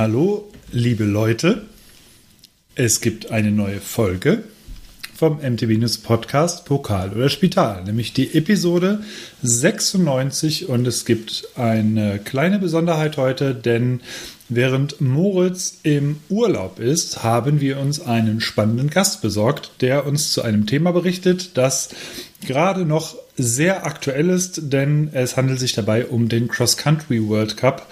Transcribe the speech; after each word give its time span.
Hallo, 0.00 0.50
liebe 0.72 1.04
Leute. 1.04 1.60
Es 2.74 3.02
gibt 3.02 3.32
eine 3.32 3.52
neue 3.52 3.80
Folge 3.80 4.44
vom 5.14 5.40
MTV 5.42 5.72
News 5.72 5.98
Podcast 5.98 6.64
Pokal 6.64 7.10
oder 7.10 7.28
Spital, 7.28 7.84
nämlich 7.84 8.14
die 8.14 8.34
Episode 8.34 9.02
96 9.42 10.70
und 10.70 10.86
es 10.86 11.04
gibt 11.04 11.48
eine 11.54 12.18
kleine 12.18 12.58
Besonderheit 12.58 13.18
heute, 13.18 13.54
denn 13.54 14.00
während 14.48 15.02
Moritz 15.02 15.80
im 15.82 16.20
Urlaub 16.30 16.78
ist, 16.78 17.22
haben 17.22 17.60
wir 17.60 17.78
uns 17.78 18.00
einen 18.00 18.40
spannenden 18.40 18.88
Gast 18.88 19.20
besorgt, 19.20 19.70
der 19.82 20.06
uns 20.06 20.32
zu 20.32 20.40
einem 20.40 20.64
Thema 20.64 20.92
berichtet, 20.92 21.58
das 21.58 21.90
gerade 22.46 22.86
noch 22.86 23.16
sehr 23.36 23.84
aktuell 23.84 24.30
ist, 24.30 24.72
denn 24.72 25.10
es 25.12 25.36
handelt 25.36 25.60
sich 25.60 25.74
dabei 25.74 26.06
um 26.06 26.30
den 26.30 26.48
Cross 26.48 26.78
Country 26.78 27.28
World 27.28 27.58
Cup 27.58 27.86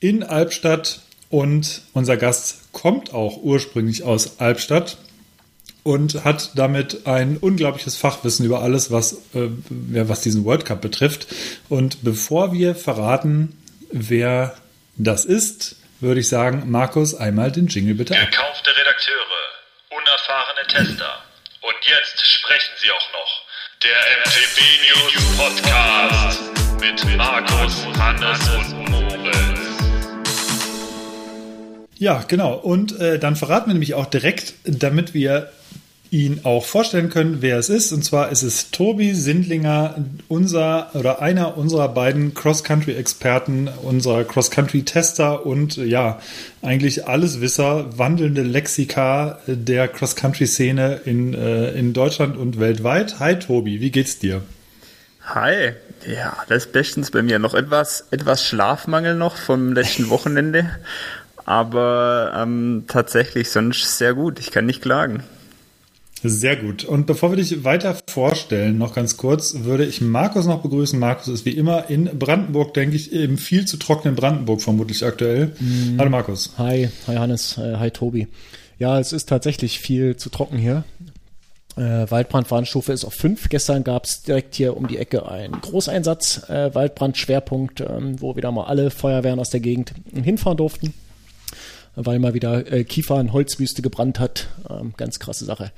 in 0.00 0.24
Albstadt 0.24 1.03
und 1.34 1.82
unser 1.94 2.16
Gast 2.16 2.72
kommt 2.72 3.12
auch 3.12 3.38
ursprünglich 3.38 4.04
aus 4.04 4.38
Albstadt 4.38 4.98
und 5.82 6.24
hat 6.24 6.52
damit 6.54 7.08
ein 7.08 7.38
unglaubliches 7.38 7.96
Fachwissen 7.96 8.46
über 8.46 8.62
alles, 8.62 8.92
was, 8.92 9.14
äh, 9.34 9.48
was 9.68 10.20
diesen 10.20 10.44
World 10.44 10.64
Cup 10.64 10.80
betrifft. 10.80 11.26
Und 11.68 12.04
bevor 12.04 12.52
wir 12.52 12.76
verraten, 12.76 13.60
wer 13.90 14.56
das 14.96 15.24
ist, 15.24 15.74
würde 15.98 16.20
ich 16.20 16.28
sagen, 16.28 16.70
Markus, 16.70 17.16
einmal 17.16 17.50
den 17.50 17.66
Jingle 17.66 17.96
bitte 17.96 18.14
ab. 18.16 18.30
Gekaufte 18.30 18.70
Redakteure, 18.70 19.18
unerfahrene 19.90 20.68
Tester. 20.68 21.20
Und 21.62 21.74
jetzt 21.84 22.24
sprechen 22.28 22.74
sie 22.80 22.92
auch 22.92 23.12
noch. 23.12 23.42
Der 23.82 23.98
MTB 24.20 24.60
News 24.86 25.36
Podcast 25.36 26.42
mit 26.78 27.16
Markus, 27.16 27.84
Hannes 27.98 28.48
und 28.50 28.93
Ja, 31.98 32.24
genau. 32.26 32.54
Und 32.54 32.98
äh, 32.98 33.18
dann 33.18 33.36
verraten 33.36 33.68
wir 33.68 33.74
nämlich 33.74 33.94
auch 33.94 34.06
direkt, 34.06 34.54
damit 34.64 35.14
wir 35.14 35.50
ihn 36.14 36.40
auch 36.44 36.64
vorstellen 36.64 37.10
können, 37.10 37.38
wer 37.40 37.58
es 37.58 37.68
ist. 37.68 37.92
Und 37.92 38.04
zwar 38.04 38.30
ist 38.30 38.42
es 38.42 38.70
Tobi 38.70 39.14
Sindlinger, 39.14 39.96
unser 40.28 40.94
oder 40.94 41.20
einer 41.20 41.56
unserer 41.56 41.88
beiden 41.88 42.34
Cross-Country-Experten, 42.34 43.68
unserer 43.82 44.22
Cross-Country-Tester 44.22 45.44
und 45.44 45.76
ja, 45.76 46.20
eigentlich 46.62 47.08
Alleswisser, 47.08 47.98
wandelnde 47.98 48.42
Lexika 48.42 49.40
der 49.46 49.88
Cross-Country-Szene 49.88 51.00
in, 51.04 51.34
äh, 51.34 51.72
in 51.72 51.92
Deutschland 51.92 52.36
und 52.36 52.60
weltweit. 52.60 53.18
Hi 53.18 53.36
Tobi, 53.36 53.80
wie 53.80 53.90
geht's 53.90 54.20
dir? 54.20 54.42
Hi, 55.26 55.72
ja, 56.06 56.36
das 56.48 56.66
ist 56.66 56.72
bestens 56.72 57.10
bei 57.10 57.22
mir. 57.22 57.40
Noch 57.40 57.54
etwas, 57.54 58.06
etwas 58.12 58.44
Schlafmangel 58.44 59.16
noch 59.16 59.36
vom 59.36 59.72
letzten 59.72 60.10
Wochenende. 60.10 60.70
Aber 61.44 62.32
ähm, 62.36 62.84
tatsächlich 62.88 63.50
sonst 63.50 63.98
sehr 63.98 64.14
gut. 64.14 64.38
Ich 64.38 64.50
kann 64.50 64.66
nicht 64.66 64.82
klagen. 64.82 65.22
Sehr 66.26 66.56
gut. 66.56 66.84
Und 66.84 67.06
bevor 67.06 67.30
wir 67.30 67.36
dich 67.36 67.64
weiter 67.64 67.98
vorstellen, 68.08 68.78
noch 68.78 68.94
ganz 68.94 69.18
kurz, 69.18 69.56
würde 69.58 69.84
ich 69.84 70.00
Markus 70.00 70.46
noch 70.46 70.62
begrüßen. 70.62 70.98
Markus 70.98 71.28
ist 71.28 71.44
wie 71.44 71.50
immer 71.50 71.90
in 71.90 72.06
Brandenburg, 72.18 72.72
denke 72.72 72.96
ich, 72.96 73.12
im 73.12 73.36
viel 73.36 73.66
zu 73.66 73.76
trockenen 73.76 74.16
Brandenburg 74.16 74.62
vermutlich 74.62 75.04
aktuell. 75.04 75.52
Mhm. 75.60 75.96
Hallo 75.98 76.08
Markus. 76.08 76.52
Hi, 76.56 76.88
hi 77.06 77.16
Hannes, 77.16 77.58
äh, 77.58 77.76
hi 77.76 77.90
Tobi. 77.90 78.28
Ja, 78.78 78.98
es 78.98 79.12
ist 79.12 79.28
tatsächlich 79.28 79.80
viel 79.80 80.16
zu 80.16 80.30
trocken 80.30 80.56
hier. 80.56 80.84
Äh, 81.76 82.10
Waldbrandwarnstufe 82.10 82.94
ist 82.94 83.04
auf 83.04 83.12
5. 83.12 83.50
Gestern 83.50 83.84
gab 83.84 84.06
es 84.06 84.22
direkt 84.22 84.54
hier 84.54 84.78
um 84.78 84.88
die 84.88 84.96
Ecke 84.96 85.28
einen 85.28 85.60
Großeinsatz, 85.60 86.48
äh, 86.48 86.74
Waldbrandschwerpunkt, 86.74 87.82
ähm, 87.82 88.22
wo 88.22 88.34
wieder 88.34 88.50
mal 88.50 88.64
alle 88.64 88.90
Feuerwehren 88.90 89.40
aus 89.40 89.50
der 89.50 89.60
Gegend 89.60 89.92
hinfahren 90.14 90.56
durften 90.56 90.94
weil 91.96 92.18
mal 92.18 92.34
wieder 92.34 92.70
äh, 92.72 92.84
Kiefer 92.84 93.20
in 93.20 93.32
Holzwüste 93.32 93.82
gebrannt 93.82 94.18
hat. 94.18 94.48
Ähm, 94.68 94.94
ganz 94.96 95.18
krasse 95.18 95.44
Sache. 95.44 95.72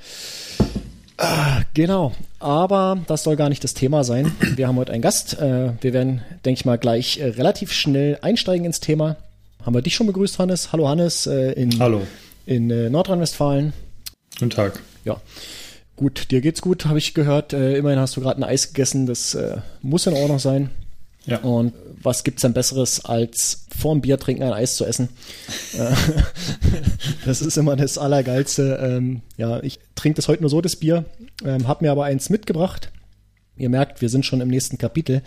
Ah, 1.17 1.61
genau, 1.73 2.13
aber 2.39 2.99
das 3.07 3.23
soll 3.23 3.35
gar 3.35 3.49
nicht 3.49 3.63
das 3.63 3.73
Thema 3.73 4.03
sein. 4.03 4.31
Wir 4.55 4.67
haben 4.67 4.75
heute 4.75 4.91
einen 4.91 5.01
Gast. 5.01 5.39
Äh, 5.39 5.71
wir 5.81 5.93
werden, 5.93 6.21
denke 6.45 6.59
ich 6.59 6.65
mal, 6.65 6.77
gleich 6.77 7.17
äh, 7.17 7.25
relativ 7.29 7.71
schnell 7.71 8.19
einsteigen 8.21 8.65
ins 8.65 8.79
Thema. 8.79 9.17
Haben 9.65 9.73
wir 9.73 9.81
dich 9.81 9.95
schon 9.95 10.05
begrüßt, 10.05 10.37
Hannes? 10.37 10.71
Hallo, 10.71 10.87
Hannes. 10.87 11.25
Äh, 11.25 11.53
in, 11.53 11.79
Hallo. 11.79 12.03
In 12.45 12.69
äh, 12.69 12.91
Nordrhein-Westfalen. 12.91 13.73
Guten 14.37 14.51
Tag. 14.51 14.79
Ja. 15.05 15.19
Gut, 15.95 16.29
dir 16.29 16.41
geht's 16.41 16.61
gut, 16.61 16.85
habe 16.85 16.99
ich 16.99 17.15
gehört. 17.15 17.53
Äh, 17.53 17.77
immerhin 17.77 17.99
hast 17.99 18.15
du 18.15 18.21
gerade 18.21 18.39
ein 18.39 18.43
Eis 18.43 18.67
gegessen. 18.67 19.07
Das 19.07 19.35
muss 19.81 20.05
in 20.05 20.13
Ordnung 20.13 20.37
sein. 20.37 20.69
Ja. 21.27 21.39
Und 21.39 21.73
was 22.01 22.23
gibt's 22.23 22.41
denn 22.41 22.53
Besseres, 22.53 23.03
als 23.03 23.67
vorm 23.77 24.01
Bier 24.01 24.17
trinken 24.17 24.43
ein 24.43 24.53
Eis 24.53 24.75
zu 24.75 24.85
essen? 24.85 25.09
Das 27.25 27.41
ist 27.41 27.57
immer 27.57 27.75
das 27.75 27.97
Allergeilste. 27.97 28.79
Ähm, 28.81 29.21
ja, 29.35 29.61
ich 29.61 29.79
trinke 29.95 30.15
das 30.15 30.27
heute 30.27 30.41
nur 30.41 30.49
so, 30.49 30.61
das 30.61 30.77
Bier, 30.77 31.05
ähm, 31.43 31.67
habe 31.67 31.83
mir 31.83 31.91
aber 31.91 32.05
eins 32.05 32.29
mitgebracht. 32.29 32.91
Ihr 33.57 33.69
merkt, 33.69 34.01
wir 34.01 34.09
sind 34.09 34.25
schon 34.25 34.41
im 34.41 34.47
nächsten 34.47 34.77
Kapitel. 34.77 35.21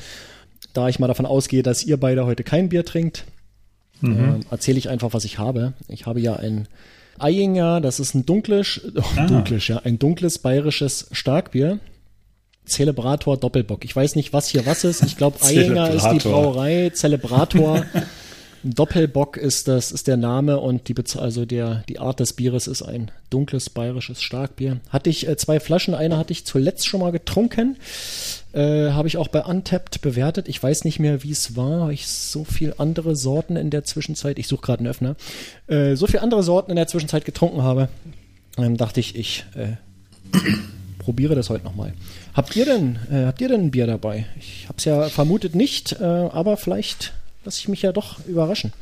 Da 0.72 0.88
ich 0.88 0.99
mal 0.99 1.09
davon 1.09 1.27
ausgehe, 1.27 1.62
dass 1.62 1.84
ihr 1.84 1.99
beide 1.99 2.25
heute 2.25 2.43
kein 2.43 2.71
Bier 2.71 2.84
trinkt, 2.84 3.25
mhm. 4.00 4.19
ähm, 4.19 4.41
erzähle 4.50 4.78
ich 4.78 4.88
einfach, 4.88 5.12
was 5.12 5.25
ich 5.25 5.38
habe. 5.38 5.75
Ich 5.88 6.06
habe 6.06 6.21
ja 6.21 6.37
ein 6.37 6.69
Eyinger, 7.19 7.81
das 7.81 8.00
ist 8.00 8.15
ein 8.15 8.25
dunkles, 8.25 8.81
oh, 8.97 9.03
ah. 9.17 9.27
dunkles, 9.27 9.69
ja, 9.69 9.78
ein 9.78 9.99
dunkles 9.99 10.38
bayerisches 10.38 11.09
Starkbier. 11.12 11.78
Celebrator 12.70 13.36
Doppelbock. 13.36 13.84
Ich 13.84 13.94
weiß 13.94 14.16
nicht, 14.16 14.32
was 14.32 14.48
hier 14.48 14.64
was 14.66 14.84
ist. 14.84 15.03
Ich 15.03 15.16
glaube, 15.16 15.42
Eyinger 15.42 15.91
ist 15.94 16.08
die 16.08 16.19
Brauerei, 16.19 16.91
Celebrator. 16.94 17.84
Doppelbock 18.62 19.38
ist 19.38 19.69
das, 19.69 19.91
ist 19.91 20.06
der 20.06 20.19
Name 20.19 20.60
und 20.60 20.88
die, 20.88 20.94
also 21.19 21.47
der, 21.47 21.82
die 21.88 21.98
Art 21.98 22.20
des 22.20 22.34
Bieres 22.34 22.66
ist 22.66 22.82
ein 22.82 23.10
dunkles 23.31 23.70
bayerisches 23.70 24.20
Starkbier. 24.20 24.81
Hatte 24.91 25.08
ich 25.08 25.26
äh, 25.26 25.36
zwei 25.36 25.60
Flaschen, 25.60 25.94
eine 25.94 26.19
hatte 26.19 26.32
ich 26.32 26.44
zuletzt 26.44 26.86
schon 26.86 27.00
mal 27.00 27.10
getrunken. 27.10 27.78
Äh, 28.53 28.91
Habe 28.91 29.08
ich 29.08 29.16
auch 29.16 29.28
bei 29.28 29.42
Untapped 29.42 30.02
bewertet. 30.02 30.47
Ich 30.48 30.62
weiß 30.62 30.84
nicht 30.84 30.98
mehr, 30.98 31.22
wie 31.22 31.31
es 31.31 31.56
war. 31.56 31.82
Habe 31.82 31.94
ich 31.94 32.06
so 32.06 32.44
viel 32.44 32.75
andere 32.76 33.16
Sorten 33.16 33.56
in 33.56 33.70
der 33.70 33.84
Zwischenzeit, 33.84 34.38
ich 34.38 34.47
suche 34.47 34.62
gerade 34.62 34.81
einen 34.81 34.88
Öffner, 34.88 35.16
äh, 35.69 35.94
so 35.94 36.06
viel 36.06 36.20
andere 36.20 36.42
Sorten 36.42 36.70
in 36.70 36.76
der 36.76 36.87
Zwischenzeit 36.87 37.25
getrunken 37.25 37.62
habe. 37.62 37.88
Dann 38.56 38.76
dachte 38.76 39.00
ich, 39.00 39.16
ich 39.16 39.47
äh, 39.54 39.76
probiere 41.00 41.34
das 41.34 41.50
heute 41.50 41.65
nochmal. 41.65 41.94
Habt 42.34 42.55
ihr 42.55 42.65
denn, 42.65 42.99
äh, 43.11 43.27
habt 43.27 43.41
ihr 43.41 43.49
denn 43.49 43.62
ein 43.62 43.71
Bier 43.72 43.88
dabei? 43.88 44.27
Ich 44.38 44.66
habe 44.69 44.78
es 44.78 44.84
ja 44.84 45.09
vermutet 45.09 45.56
nicht, 45.56 45.93
äh, 46.00 46.05
aber 46.05 46.56
vielleicht 46.56 47.12
lasse 47.44 47.59
ich 47.59 47.69
mich 47.69 47.83
ja 47.83 47.91
doch 47.91 48.25
überraschen. 48.27 48.72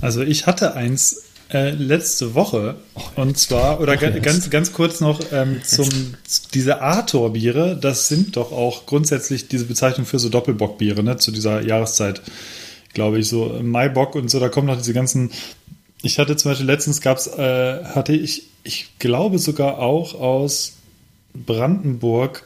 Also 0.00 0.22
ich 0.22 0.46
hatte 0.46 0.74
eins 0.74 1.24
äh, 1.52 1.70
letzte 1.70 2.34
Woche 2.34 2.76
oh, 2.94 3.22
und 3.22 3.38
zwar 3.38 3.80
oder 3.80 3.96
ga, 3.96 4.10
ganz 4.10 4.50
ganz 4.50 4.72
kurz 4.72 5.00
noch 5.00 5.20
ähm, 5.32 5.62
zum 5.64 5.88
diese 6.54 6.80
Arthur-Biere. 6.82 7.78
Das 7.80 8.08
sind 8.08 8.36
doch 8.36 8.52
auch 8.52 8.86
grundsätzlich 8.86 9.48
diese 9.48 9.64
Bezeichnung 9.64 10.06
für 10.06 10.18
so 10.18 10.28
Doppelbock-Biere 10.28 11.02
ne 11.02 11.16
zu 11.16 11.30
dieser 11.32 11.62
Jahreszeit, 11.62 12.22
glaube 12.92 13.18
ich 13.18 13.28
so 13.28 13.60
Maibock 13.62 14.14
und 14.14 14.30
so. 14.30 14.40
Da 14.40 14.48
kommen 14.48 14.66
noch 14.66 14.76
diese 14.76 14.92
ganzen. 14.92 15.30
Ich 16.02 16.18
hatte 16.18 16.36
zum 16.36 16.52
Beispiel 16.52 16.66
letztens 16.66 17.00
gab's 17.00 17.26
äh, 17.26 17.84
hatte 17.84 18.12
ich 18.12 18.44
ich 18.62 18.90
glaube 18.98 19.38
sogar 19.38 19.78
auch 19.78 20.14
aus 20.14 20.74
Brandenburg 21.34 22.44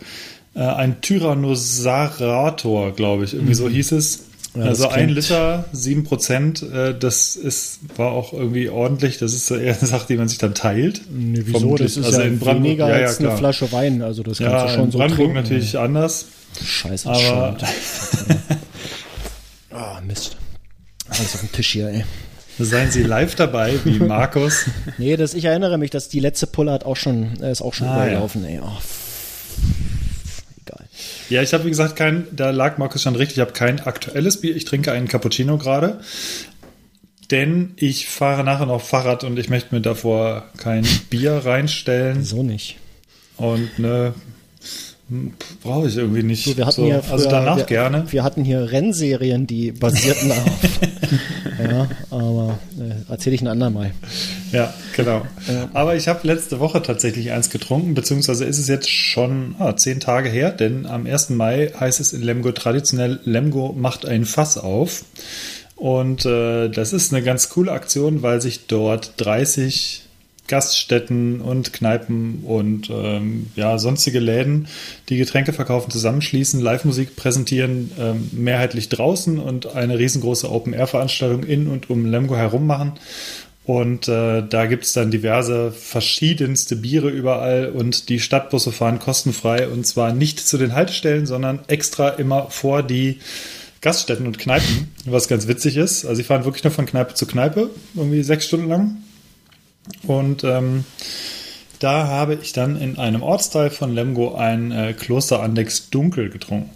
äh, 0.55 0.61
ein 0.61 1.01
Tyrannosaurator, 1.01 2.93
glaube 2.93 3.25
ich. 3.25 3.35
Irgendwie 3.35 3.53
mhm. 3.53 3.57
so 3.57 3.69
hieß 3.69 3.93
es. 3.93 4.25
Ja, 4.55 4.65
also 4.65 4.89
ein 4.89 5.09
Liter, 5.09 5.65
sieben 5.73 6.05
Prozent, 6.05 6.62
äh, 6.62 6.95
das 6.99 7.37
ist, 7.37 7.79
war 7.97 8.12
auch 8.12 8.35
irgendwie 8.35 8.69
ordentlich. 8.69 9.17
Das 9.17 9.33
ist 9.33 9.51
eher 9.51 9.79
eine 9.79 9.87
Sache, 9.89 10.07
die 10.09 10.17
man 10.17 10.29
sich 10.29 10.37
dann 10.37 10.55
teilt. 10.55 11.01
Nee, 11.11 11.41
wieso? 11.45 11.61
Vermutlich. 11.61 11.95
Das 11.95 11.97
ist 11.97 12.07
also 12.07 12.21
ja 12.21 12.27
in 12.27 12.39
Brandenburg, 12.39 12.65
weniger 12.65 12.89
ja, 12.91 13.01
ja, 13.01 13.07
als 13.07 13.19
eine 13.19 13.35
Flasche 13.39 13.73
Wein. 13.73 14.03
Also 14.03 14.23
das 14.23 14.39
kannst 14.39 14.53
ja, 14.53 14.67
du 14.67 14.73
schon 14.75 14.85
in 14.85 14.91
so 14.91 14.99
Brandenburg 14.99 15.33
trinken. 15.33 15.43
natürlich 15.43 15.79
anders. 15.79 16.27
Scheiße, 16.62 17.09
aber 17.09 17.57
Ah, 19.71 19.97
oh, 19.99 20.05
Mist. 20.07 20.37
Alles 21.09 21.35
auf 21.35 21.41
dem 21.41 21.53
Tisch 21.53 21.73
hier, 21.73 21.88
ey. 21.88 22.05
Seien 22.64 22.91
Sie 22.91 23.03
live 23.03 23.35
dabei, 23.35 23.75
wie 23.85 23.99
Markus. 23.99 24.67
nee, 24.99 25.17
das, 25.17 25.35
ich 25.35 25.44
erinnere 25.44 25.79
mich, 25.79 25.91
dass 25.91 26.09
die 26.09 26.20
letzte 26.20 26.47
Pulle 26.47 26.73
hat 26.73 26.85
auch 26.85 26.97
schon, 26.97 27.35
ist 27.37 27.62
auch 27.62 27.75
schon 27.75 27.88
ah, 27.88 28.06
überlaufen, 28.06 28.44
ey. 28.44 28.61
Oh, 28.62 28.79
egal. 30.64 30.87
Ja, 31.29 31.43
ich 31.43 31.55
habe 31.55 31.64
wie 31.64 31.70
gesagt 31.70 31.97
kein, 31.97 32.26
da 32.32 32.50
lag 32.50 32.79
Markus 32.79 33.03
schon 33.03 33.17
richtig, 33.17 33.38
ich 33.38 33.41
habe 33.41 33.53
kein 33.53 33.81
aktuelles 33.81 34.41
Bier, 34.41 34.56
ich 34.56 34.64
trinke 34.64 34.93
einen 34.93 35.09
Cappuccino 35.09 35.59
gerade. 35.59 36.00
Denn 37.31 37.73
ich 37.76 38.09
fahre 38.09 38.44
nachher 38.44 38.67
noch 38.67 38.82
Fahrrad 38.82 39.25
und 39.25 39.38
ich 39.38 39.49
möchte 39.49 39.75
mir 39.75 39.81
davor 39.81 40.44
kein 40.59 40.87
Bier 41.09 41.32
reinstellen. 41.44 42.25
So 42.25 42.43
nicht. 42.43 42.76
Und 43.38 43.79
ne, 43.79 44.12
brauche 45.62 45.88
ich 45.88 45.97
irgendwie 45.97 46.23
nicht. 46.23 46.44
So, 46.44 46.56
wir 46.56 46.67
hatten 46.67 46.76
so, 46.76 46.85
hier 46.85 47.03
früher, 47.03 47.12
also 47.12 47.31
danach 47.31 47.56
wir, 47.56 47.64
gerne. 47.64 48.05
Wir 48.11 48.23
hatten 48.23 48.44
hier 48.44 48.70
Rennserien, 48.70 49.47
die 49.47 49.73
basierten 49.73 50.32
auf. 50.32 50.61
ja, 51.62 51.88
aber 52.11 52.59
äh, 52.79 53.11
erzähle 53.11 53.35
ich 53.35 53.43
ein 53.43 53.49
andermal. 53.49 53.93
Ja, 54.53 54.73
genau. 54.97 55.23
Ja. 55.49 55.69
Aber 55.73 55.97
ich 55.97 56.09
habe 56.09 56.26
letzte 56.26 56.61
Woche 56.61 56.82
tatsächlich 56.82 57.32
eins 57.32 57.50
getrunken, 57.50 57.94
beziehungsweise 57.94 58.44
ist 58.44 58.59
es 58.59 58.69
jetzt 58.69 58.91
schon 58.91 59.55
ah, 59.59 59.76
zehn 59.76 60.00
Tage 60.00 60.29
her, 60.29 60.50
denn 60.50 60.87
am 60.87 61.06
1. 61.06 61.31
Mai 61.31 61.70
heißt 61.79 62.00
es 62.00 62.12
in 62.12 62.23
Lemgo 62.23 62.53
traditionell, 62.53 63.20
Lemgo 63.25 63.73
macht 63.76 64.06
ein 64.06 64.25
Fass 64.25 64.59
auf. 64.59 65.05
Und 65.76 66.25
äh, 66.26 66.69
das 66.69 66.93
ist 66.93 67.12
eine 67.12 67.25
ganz 67.25 67.49
coole 67.49 67.73
Aktion, 67.73 68.23
weil 68.23 68.41
sich 68.41 68.67
dort 68.69 69.14
30 69.17 70.01
Gaststätten 70.49 71.41
und 71.41 71.73
Kneipen 71.73 72.43
und 72.44 72.91
ähm, 72.91 73.47
ja, 73.56 73.79
sonstige 73.79 74.19
Läden, 74.19 74.67
die 75.09 75.17
Getränke 75.17 75.53
verkaufen, 75.53 75.91
zusammenschließen, 75.91 76.61
Live-Musik 76.61 77.17
präsentieren, 77.17 77.91
ähm, 77.99 78.29
mehrheitlich 78.33 78.89
draußen 78.89 79.39
und 79.39 79.75
eine 79.75 79.99
riesengroße 79.99 80.50
Open-Air-Veranstaltung 80.50 81.44
in 81.44 81.69
und 81.69 81.91
um 81.91 82.05
Lemgo 82.06 82.37
herum 82.37 82.67
machen. 82.67 82.93
Und 83.65 84.09
äh, 84.09 84.43
da 84.47 84.67
gibt 84.67 84.85
es 84.85 84.93
dann 84.93 85.12
diverse 85.12 85.71
verschiedenste 85.71 86.75
Biere 86.75 87.09
überall 87.09 87.69
und 87.71 88.09
die 88.09 88.19
Stadtbusse 88.19 88.73
fahren 88.73 88.99
kostenfrei 88.99 89.69
und 89.69 89.87
zwar 89.87 90.12
nicht 90.12 90.41
zu 90.41 90.59
den 90.59 90.75
Haltestellen, 90.75 91.27
sondern 91.27 91.61
extra 91.69 92.09
immer 92.09 92.50
vor 92.50 92.83
die 92.83 93.21
Gaststätten 93.81 94.27
und 94.27 94.38
Kneipen, 94.38 94.88
was 95.05 95.29
ganz 95.29 95.47
witzig 95.47 95.77
ist. 95.77 96.05
Also 96.05 96.17
sie 96.17 96.25
fahren 96.25 96.45
wirklich 96.45 96.65
nur 96.65 96.73
von 96.73 96.87
Kneipe 96.87 97.15
zu 97.15 97.27
Kneipe, 97.27 97.71
irgendwie 97.95 98.23
sechs 98.25 98.47
Stunden 98.47 98.69
lang. 98.69 98.97
Und 100.06 100.44
ähm, 100.44 100.84
da 101.79 102.06
habe 102.06 102.38
ich 102.40 102.52
dann 102.52 102.81
in 102.81 102.99
einem 102.99 103.23
Ortsteil 103.23 103.70
von 103.70 103.94
Lemgo 103.94 104.34
ein 104.34 104.70
äh, 104.70 104.93
Klosterandex 104.93 105.90
Dunkel 105.90 106.31
getrunken. 106.31 106.70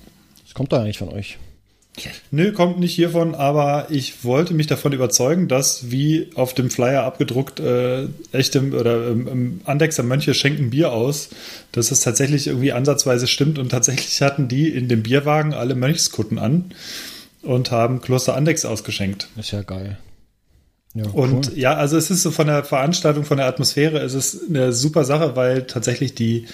Das 0.45 0.55
kommt 0.55 0.73
doch 0.73 0.81
eigentlich 0.81 0.99
von 0.99 1.11
euch. 1.11 1.39
Nö, 2.31 2.53
kommt 2.53 2.79
nicht 2.79 2.95
hiervon, 2.95 3.35
aber 3.35 3.87
ich 3.91 4.25
wollte 4.25 4.53
mich 4.53 4.67
davon 4.67 4.93
überzeugen, 4.93 5.49
dass 5.49 5.91
wie 5.91 6.31
auf 6.35 6.53
dem 6.53 6.71
Flyer 6.71 7.05
abgedruckt 7.05 7.61
äh, 7.61 8.09
echte 8.33 8.61
oder 8.71 9.09
ähm, 9.09 9.61
Andexer 9.65 10.03
Mönche 10.03 10.35
schenken 10.35 10.71
Bier 10.71 10.93
aus, 10.93 11.31
dass 11.73 11.91
es 11.91 12.01
tatsächlich 12.01 12.49
irgendwie 12.49 12.73
ansatzweise 12.73 13.27
stimmt 13.27 13.59
und 13.59 13.71
tatsächlich 13.71 14.21
hatten 14.21 14.49
die 14.49 14.69
in 14.69 14.89
dem 14.89 15.03
Bierwagen 15.03 15.55
alle 15.55 15.75
Mönchskutten 15.75 16.39
an 16.39 16.67
und 17.43 17.71
haben 17.71 18.01
Kloster 18.01 18.37
Andex 18.37 18.65
ausgeschenkt. 18.65 19.29
ist 19.37 19.53
ja 19.53 19.63
geil. 19.63 19.97
Ja, 20.97 21.05
und 21.13 21.49
cool. 21.49 21.59
ja, 21.59 21.75
also 21.75 21.99
es 21.99 22.11
ist 22.11 22.23
so 22.23 22.31
von 22.31 22.47
der 22.47 22.65
Veranstaltung, 22.65 23.25
von 23.25 23.37
der 23.37 23.47
Atmosphäre, 23.47 23.99
es 23.99 24.15
ist 24.15 24.49
eine 24.49 24.73
super 24.73 25.05
Sache, 25.05 25.37
weil 25.37 25.67
tatsächlich 25.67 26.15
die 26.15 26.47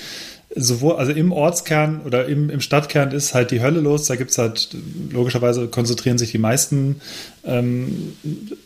sowohl, 0.54 0.96
also 0.96 1.12
im 1.12 1.32
Ortskern 1.32 2.00
oder 2.04 2.26
im, 2.26 2.50
im 2.50 2.60
Stadtkern 2.60 3.12
ist 3.12 3.34
halt 3.34 3.52
die 3.52 3.62
Hölle 3.62 3.80
los. 3.80 4.06
Da 4.06 4.16
gibt 4.16 4.32
es 4.32 4.38
halt, 4.38 4.76
logischerweise 5.10 5.68
konzentrieren 5.68 6.18
sich 6.18 6.32
die 6.32 6.38
meisten 6.38 7.00
ähm, 7.44 8.14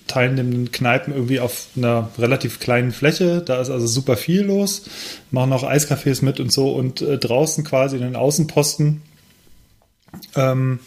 teilnehmenden 0.06 0.72
Kneipen 0.72 1.14
irgendwie 1.14 1.40
auf 1.40 1.66
einer 1.76 2.10
relativ 2.18 2.58
kleinen 2.58 2.90
Fläche. 2.90 3.42
Da 3.44 3.60
ist 3.60 3.70
also 3.70 3.86
super 3.86 4.16
viel 4.16 4.42
los. 4.42 4.86
Machen 5.30 5.52
auch 5.52 5.62
Eiscafés 5.62 6.24
mit 6.24 6.40
und 6.40 6.50
so. 6.50 6.70
Und 6.72 7.02
äh, 7.02 7.18
draußen 7.18 7.64
quasi 7.64 7.96
in 7.96 8.02
den 8.02 8.16
Außenposten 8.16 9.02
ähm, 10.34 10.80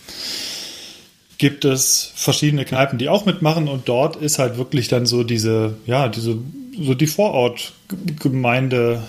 gibt 1.39 1.65
es 1.65 2.11
verschiedene 2.15 2.65
Kneipen, 2.65 2.99
die 2.99 3.09
auch 3.09 3.25
mitmachen. 3.25 3.67
Und 3.67 3.89
dort 3.89 4.17
ist 4.17 4.37
halt 4.37 4.57
wirklich 4.57 4.89
dann 4.89 5.07
so 5.07 5.23
diese, 5.23 5.73
ja, 5.87 6.07
diese, 6.07 6.37
so 6.79 6.93
die 6.93 7.07
Vorortgemeinde 7.07 9.01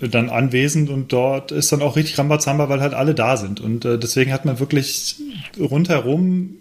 dann 0.00 0.30
anwesend 0.30 0.90
und 0.90 1.12
dort 1.12 1.52
ist 1.52 1.72
dann 1.72 1.82
auch 1.82 1.96
richtig 1.96 2.18
Rambazamba, 2.18 2.68
weil 2.68 2.80
halt 2.80 2.94
alle 2.94 3.14
da 3.14 3.36
sind. 3.36 3.60
Und 3.60 3.84
äh, 3.84 3.98
deswegen 3.98 4.32
hat 4.32 4.44
man 4.44 4.60
wirklich 4.60 5.16
rundherum 5.58 6.56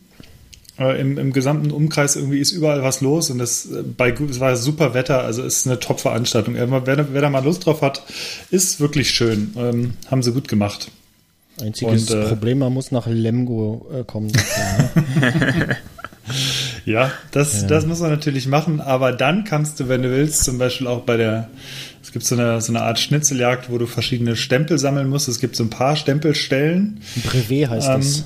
äh, 0.79 0.99
im, 0.99 1.17
im 1.17 1.33
gesamten 1.33 1.71
Umkreis 1.71 2.15
irgendwie 2.15 2.39
ist 2.39 2.51
überall 2.51 2.81
was 2.81 3.01
los 3.01 3.29
und 3.29 3.37
das, 3.37 3.65
äh, 3.65 3.83
bei, 3.83 4.11
es 4.11 4.39
war 4.39 4.55
super 4.55 4.93
Wetter, 4.93 5.23
also 5.23 5.43
ist 5.43 5.67
eine 5.67 5.79
Top-Veranstaltung. 5.79 6.55
Wer, 6.55 6.85
wer, 6.85 7.21
da 7.21 7.29
mal 7.29 7.43
Lust 7.43 7.65
drauf 7.65 7.81
hat, 7.81 8.03
ist 8.51 8.79
wirklich 8.79 9.09
schön. 9.09 9.53
Ähm, 9.57 9.93
haben 10.09 10.23
sie 10.23 10.31
gut 10.31 10.47
gemacht. 10.47 10.89
Einziges 11.61 12.11
und, 12.11 12.19
äh, 12.19 12.27
Problem, 12.27 12.59
man 12.59 12.73
muss 12.73 12.91
nach 12.91 13.07
Lemgo 13.07 13.87
äh, 13.93 14.03
kommen. 14.03 14.31
ja, 16.85 17.11
das, 17.31 17.61
ja. 17.61 17.67
das 17.67 17.85
muss 17.85 17.99
man 17.99 18.11
natürlich 18.11 18.47
machen, 18.47 18.81
aber 18.81 19.11
dann 19.11 19.43
kannst 19.43 19.79
du, 19.79 19.87
wenn 19.87 20.01
du 20.01 20.11
willst, 20.11 20.43
zum 20.43 20.57
Beispiel 20.57 20.87
auch 20.87 21.01
bei 21.01 21.17
der 21.17 21.49
es 22.05 22.11
gibt 22.11 22.23
so 22.23 22.35
eine, 22.35 22.61
so 22.61 22.71
eine 22.71 22.83
Art 22.83 22.99
Schnitzeljagd, 22.99 23.71
wo 23.71 23.79
du 23.79 23.87
verschiedene 23.87 24.35
Stempel 24.35 24.77
sammeln 24.77 25.09
musst. 25.09 25.27
Es 25.27 25.39
gibt 25.39 25.55
so 25.55 25.63
ein 25.63 25.71
paar 25.71 25.95
Stempelstellen. 25.95 27.01
Brevet 27.25 27.69
heißt 27.69 27.89
ähm, 27.89 27.95
das. 27.95 28.23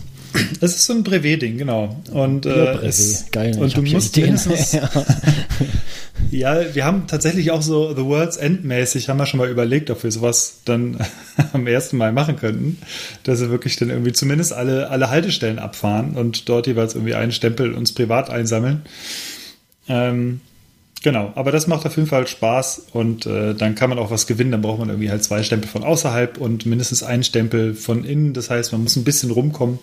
Es 0.62 0.76
ist 0.76 0.86
so 0.86 0.94
ein 0.94 1.04
Brevet-Ding, 1.04 1.58
genau. 1.58 2.02
Und, 2.12 2.46
äh, 2.46 2.76
es, 2.86 3.26
Geil, 3.32 3.58
und 3.58 3.76
du 3.76 3.82
musst 3.82 4.16
mindestens. 4.16 4.74
ja. 6.32 6.76
wir 6.76 6.86
haben 6.86 7.08
tatsächlich 7.08 7.52
auch 7.52 7.62
so 7.62 7.96
The 7.96 8.04
World's 8.04 8.38
End 8.38 8.64
mäßig, 8.66 9.10
haben 9.10 9.18
wir 9.18 9.26
schon 9.26 9.40
mal 9.40 9.50
überlegt, 9.50 9.90
ob 9.90 10.04
wir 10.04 10.12
sowas 10.12 10.60
dann 10.66 10.98
am 11.54 11.68
ersten 11.68 11.98
Mal 11.98 12.12
machen 12.12 12.36
könnten. 12.36 12.78
Dass 13.24 13.40
wir 13.40 13.50
wirklich 13.50 13.76
dann 13.78 13.90
irgendwie 13.90 14.14
zumindest 14.14 14.54
alle, 14.54 14.90
alle 14.90 15.10
Haltestellen 15.10 15.60
abfahren 15.60 16.16
und 16.16 16.50
dort 16.50 16.68
jeweils 16.68 16.96
irgendwie 16.96 17.16
einen 17.16 17.32
Stempel 17.32 17.74
uns 17.74 17.94
privat 17.94 18.30
einsammeln. 18.30 18.84
Ähm, 19.88 20.42
Genau, 21.02 21.32
aber 21.36 21.54
das 21.54 21.68
macht 21.68 21.86
auf 21.86 21.96
jeden 21.96 22.10
Fall 22.10 22.28
Spaß 22.28 22.88
und 22.92 23.26
äh, 23.26 23.54
dann 23.54 23.76
kann 23.76 23.90
man 23.90 23.98
auch 24.00 24.12
was 24.12 24.28
gewinnen. 24.28 24.52
Dann 24.52 24.62
braucht 24.62 24.80
man 24.80 24.90
irgendwie 24.90 25.10
halt 25.10 25.24
zwei 25.24 25.44
Stempel 25.44 25.70
von 25.70 25.84
außerhalb 25.84 26.38
und 26.38 26.66
mindestens 26.66 27.04
einen 27.04 27.24
Stempel 27.24 27.74
von 27.74 28.04
innen. 28.04 28.34
Das 28.34 28.50
heißt, 28.50 28.74
man 28.74 28.84
muss 28.84 28.98
ein 28.98 29.06
bisschen 29.06 29.32
rumkommen 29.32 29.80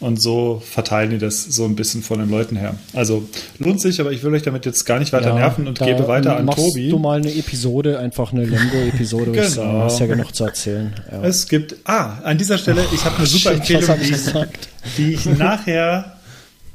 und 0.00 0.20
so 0.20 0.60
verteilen 0.64 1.10
die 1.10 1.18
das 1.18 1.44
so 1.44 1.64
ein 1.66 1.76
bisschen 1.76 2.02
von 2.02 2.18
den 2.18 2.30
Leuten 2.30 2.56
her. 2.56 2.74
Also 2.94 3.28
lohnt 3.58 3.80
sich, 3.80 4.00
aber 4.00 4.10
ich 4.10 4.24
will 4.24 4.34
euch 4.34 4.42
damit 4.42 4.66
jetzt 4.66 4.84
gar 4.86 4.98
nicht 4.98 5.12
weiter 5.12 5.28
ja, 5.28 5.34
nerven 5.34 5.68
und 5.68 5.78
gebe 5.78 6.08
weiter 6.08 6.36
an 6.36 6.48
Tobi. 6.48 6.88
du 6.88 6.98
mal 6.98 7.18
eine 7.18 7.32
Episode, 7.32 8.00
einfach 8.00 8.32
eine 8.32 8.44
Lemgo-Episode. 8.44 9.30
genau. 9.30 9.72
Du 9.72 9.78
hast 9.84 10.00
ja 10.00 10.06
genug 10.06 10.34
zu 10.34 10.44
erzählen. 10.44 10.92
Ja. 11.12 11.22
Es 11.22 11.46
gibt, 11.46 11.76
ah, 11.84 12.18
an 12.24 12.38
dieser 12.38 12.58
Stelle, 12.58 12.84
ich 12.92 13.04
habe 13.04 13.18
eine 13.18 13.26
super 13.26 13.54
Shit, 13.64 13.78
Empfehlung, 13.78 13.98
die 14.00 14.14
ich, 14.14 14.96
die 14.96 15.14
ich 15.14 15.26
nachher 15.26 16.16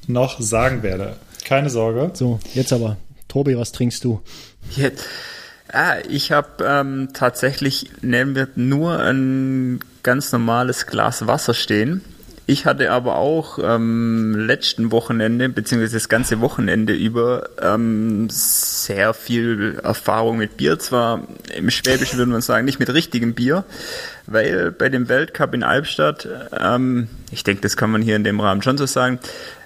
noch 0.08 0.40
sagen 0.40 0.82
werde. 0.82 1.18
Keine 1.44 1.70
Sorge. 1.70 2.12
So, 2.14 2.40
jetzt 2.54 2.72
aber. 2.72 2.96
Tobi, 3.36 3.58
was 3.58 3.74
trinkst 3.74 4.02
du? 4.06 4.22
Jetzt, 4.78 5.04
ah, 5.74 5.96
ich 6.08 6.32
habe 6.32 6.64
ähm, 6.66 7.10
tatsächlich 7.12 7.90
mir 8.00 8.48
nur 8.56 8.98
ein 8.98 9.82
ganz 10.04 10.32
normales 10.32 10.88
Glas 10.88 11.28
Wasser 11.28 11.54
stehen. 11.54 12.00
Ich 12.46 12.66
hatte 12.66 12.92
aber 12.92 13.18
auch 13.18 13.60
ähm, 13.62 14.36
letzten 14.38 14.90
Wochenende, 14.94 15.50
beziehungsweise 15.50 15.98
das 15.98 16.08
ganze 16.08 16.40
Wochenende 16.40 16.94
über, 16.94 17.50
ähm, 17.62 18.30
sehr 18.30 19.14
viel 19.14 19.82
Erfahrung 19.84 20.38
mit 20.38 20.56
Bier. 20.56 20.80
Zwar 20.80 21.28
im 21.54 21.70
Schwäbischen 21.72 22.18
würde 22.18 22.32
man 22.32 22.40
sagen, 22.40 22.64
nicht 22.64 22.80
mit 22.80 22.94
richtigem 22.94 23.34
Bier, 23.34 23.66
weil 24.28 24.72
bei 24.72 24.88
dem 24.88 25.10
Weltcup 25.10 25.54
in 25.54 25.64
Albstadt, 25.64 26.26
ähm, 26.58 27.10
ich 27.32 27.44
denke, 27.44 27.64
das 27.64 27.76
kann 27.76 27.92
man 27.92 28.02
hier 28.02 28.16
in 28.16 28.24
dem 28.24 28.40
Rahmen 28.40 28.62
schon 28.62 28.78
so 28.78 28.86
sagen, 28.86 29.20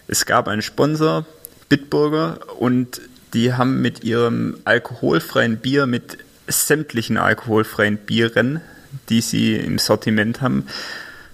es 0.07 0.25
gab 0.25 0.47
einen 0.47 0.63
Sponsor, 0.63 1.27
Bitburger, 1.69 2.39
und 2.57 2.99
die 3.33 3.53
haben 3.53 3.81
mit 3.81 4.03
ihrem 4.03 4.57
alkoholfreien 4.65 5.57
Bier, 5.57 5.85
mit 5.85 6.17
sämtlichen 6.47 7.17
alkoholfreien 7.17 7.97
Bieren, 7.97 8.61
die 9.09 9.21
sie 9.21 9.55
im 9.55 9.77
Sortiment 9.77 10.41
haben, 10.41 10.65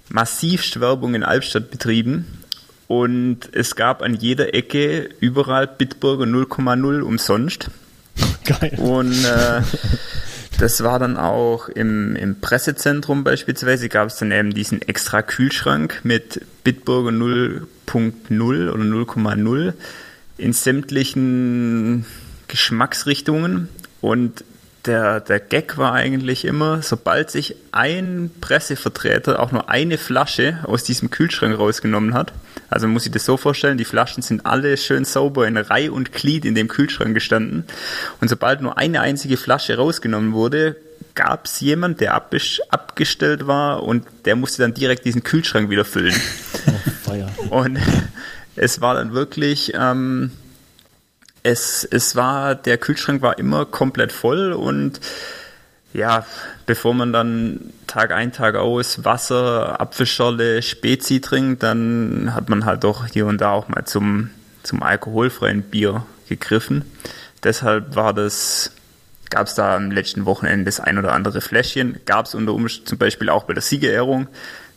massivst 0.09 0.79
Werbung 0.79 1.15
in 1.15 1.23
Albstadt 1.23 1.71
betrieben. 1.71 2.41
Und 2.87 3.49
es 3.53 3.75
gab 3.75 4.01
an 4.01 4.13
jeder 4.13 4.53
Ecke 4.53 5.09
überall 5.19 5.67
Bitburger 5.67 6.25
0,0 6.25 7.01
umsonst. 7.01 7.71
Geil. 8.45 8.75
Und 8.77 9.25
äh, 9.25 9.61
das 10.59 10.83
war 10.83 10.99
dann 10.99 11.17
auch 11.17 11.67
im, 11.67 12.15
im 12.15 12.39
Pressezentrum 12.39 13.23
beispielsweise, 13.23 13.89
gab 13.89 14.09
es 14.09 14.17
dann 14.17 14.31
eben 14.31 14.53
diesen 14.53 14.81
extra 14.83 15.21
Kühlschrank 15.23 16.01
mit 16.03 16.41
Bitburger 16.63 17.09
0.0 17.09 18.69
oder 18.69 18.83
0,0 18.83 19.73
in 20.37 20.53
sämtlichen 20.53 22.05
Geschmacksrichtungen. 22.47 23.69
Und 24.01 24.43
der, 24.85 25.19
der 25.19 25.39
Gag 25.39 25.77
war 25.77 25.93
eigentlich 25.93 26.45
immer, 26.45 26.81
sobald 26.81 27.31
sich 27.31 27.55
ein 27.71 28.29
Pressevertreter 28.41 29.39
auch 29.39 29.51
nur 29.51 29.69
eine 29.69 29.97
Flasche 29.97 30.59
aus 30.63 30.83
diesem 30.83 31.09
Kühlschrank 31.09 31.57
rausgenommen 31.57 32.13
hat, 32.13 32.33
also 32.69 32.87
man 32.87 32.93
muss 32.93 33.03
sich 33.03 33.11
das 33.11 33.25
so 33.25 33.37
vorstellen, 33.37 33.77
die 33.77 33.85
Flaschen 33.85 34.23
sind 34.23 34.45
alle 34.45 34.75
schön 34.77 35.05
sauber 35.05 35.47
in 35.47 35.57
Reihe 35.57 35.91
und 35.91 36.11
Glied 36.11 36.45
in 36.45 36.55
dem 36.55 36.67
Kühlschrank 36.67 37.13
gestanden. 37.13 37.65
Und 38.21 38.29
sobald 38.29 38.61
nur 38.61 38.77
eine 38.77 39.01
einzige 39.01 39.37
Flasche 39.37 39.77
rausgenommen 39.77 40.33
wurde, 40.33 40.75
gab 41.13 41.45
es 41.45 41.59
jemand, 41.61 42.01
der 42.01 42.15
abgestellt 42.15 43.47
war 43.47 43.83
und 43.83 44.05
der 44.25 44.35
musste 44.35 44.63
dann 44.63 44.73
direkt 44.73 45.05
diesen 45.05 45.23
Kühlschrank 45.23 45.69
wieder 45.69 45.85
füllen. 45.85 46.15
Oh, 47.49 47.57
und 47.57 47.79
es 48.55 48.81
war 48.81 48.95
dann 48.95 49.13
wirklich, 49.13 49.73
ähm, 49.75 50.31
es, 51.43 51.83
es 51.83 52.15
war, 52.15 52.55
der 52.55 52.77
Kühlschrank 52.77 53.21
war 53.21 53.37
immer 53.37 53.65
komplett 53.65 54.11
voll 54.11 54.53
und 54.53 54.99
ja, 55.93 56.25
bevor 56.65 56.93
man 56.93 57.13
dann 57.13 57.71
Tag 57.87 58.11
ein, 58.11 58.33
Tag 58.33 58.55
aus 58.55 59.05
Wasser, 59.05 59.79
Apfelschorle, 59.79 60.61
Spezi 60.61 61.21
trinkt, 61.21 61.63
dann 61.63 62.33
hat 62.33 62.49
man 62.49 62.65
halt 62.65 62.83
doch 62.83 63.07
hier 63.07 63.27
und 63.27 63.39
da 63.39 63.51
auch 63.51 63.69
mal 63.69 63.85
zum, 63.85 64.29
zum 64.63 64.83
alkoholfreien 64.83 65.61
Bier 65.61 66.05
gegriffen. 66.27 66.83
Deshalb 67.43 67.95
war 67.95 68.13
das, 68.13 68.71
gab 69.29 69.47
es 69.47 69.55
da 69.55 69.75
am 69.75 69.91
letzten 69.91 70.25
Wochenende 70.25 70.65
das 70.65 70.81
ein 70.81 70.97
oder 70.97 71.13
andere 71.13 71.39
Fläschchen. 71.39 71.99
Gab 72.05 72.25
es 72.25 72.35
unter 72.35 72.53
Umständen 72.53 72.87
zum 72.87 72.97
Beispiel 72.97 73.29
auch 73.29 73.43
bei 73.43 73.53
der 73.53 73.61
Siegerehrung 73.61 74.27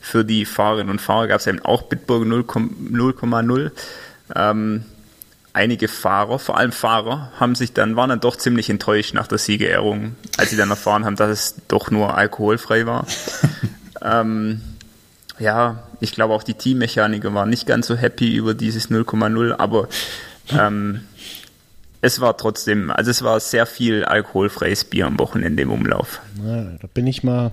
für 0.09 0.25
die 0.25 0.47
Fahrerinnen 0.47 0.91
und 0.91 1.01
Fahrer 1.01 1.29
gab 1.29 1.41
es 1.41 1.47
eben 1.47 1.61
auch 1.61 1.83
Bitburg 1.83 2.25
0,0. 2.25 3.71
Ähm, 4.35 4.85
einige 5.53 5.89
Fahrer, 5.89 6.39
vor 6.39 6.57
allem 6.57 6.73
Fahrer, 6.73 7.31
haben 7.39 7.55
sich 7.55 7.75
dann, 7.75 7.95
waren 7.95 8.09
dann 8.09 8.21
doch 8.21 8.37
ziemlich 8.37 8.71
enttäuscht 8.71 9.13
nach 9.13 9.27
der 9.27 9.37
Siegerehrung, 9.37 10.17
als 10.39 10.49
sie 10.49 10.57
dann 10.57 10.71
erfahren 10.71 11.05
haben, 11.05 11.17
dass 11.17 11.31
es 11.31 11.55
doch 11.69 11.91
nur 11.91 12.17
alkoholfrei 12.17 12.87
war. 12.87 13.07
ähm, 14.03 14.63
ja, 15.39 15.83
ich 16.01 16.13
glaube 16.13 16.33
auch 16.33 16.43
die 16.43 16.55
Teammechaniker 16.55 17.35
waren 17.35 17.51
nicht 17.51 17.67
ganz 17.67 17.87
so 17.87 17.95
happy 17.95 18.35
über 18.35 18.55
dieses 18.55 18.91
0,0, 18.91 19.57
aber 19.59 19.89
ähm, 20.49 21.03
es 22.01 22.21
war 22.21 22.39
trotzdem, 22.39 22.91
also 22.91 23.11
es 23.11 23.23
war 23.23 23.41
sehr 23.41 23.67
viel 23.67 24.05
alkoholfreies 24.05 24.85
Bier 24.85 25.07
am 25.07 25.19
Wochenende 25.19 25.65
im 25.65 25.71
Umlauf. 25.71 26.23
Na, 26.43 26.63
da 26.81 26.89
bin 26.95 27.07
ich 27.07 27.23
mal, 27.23 27.51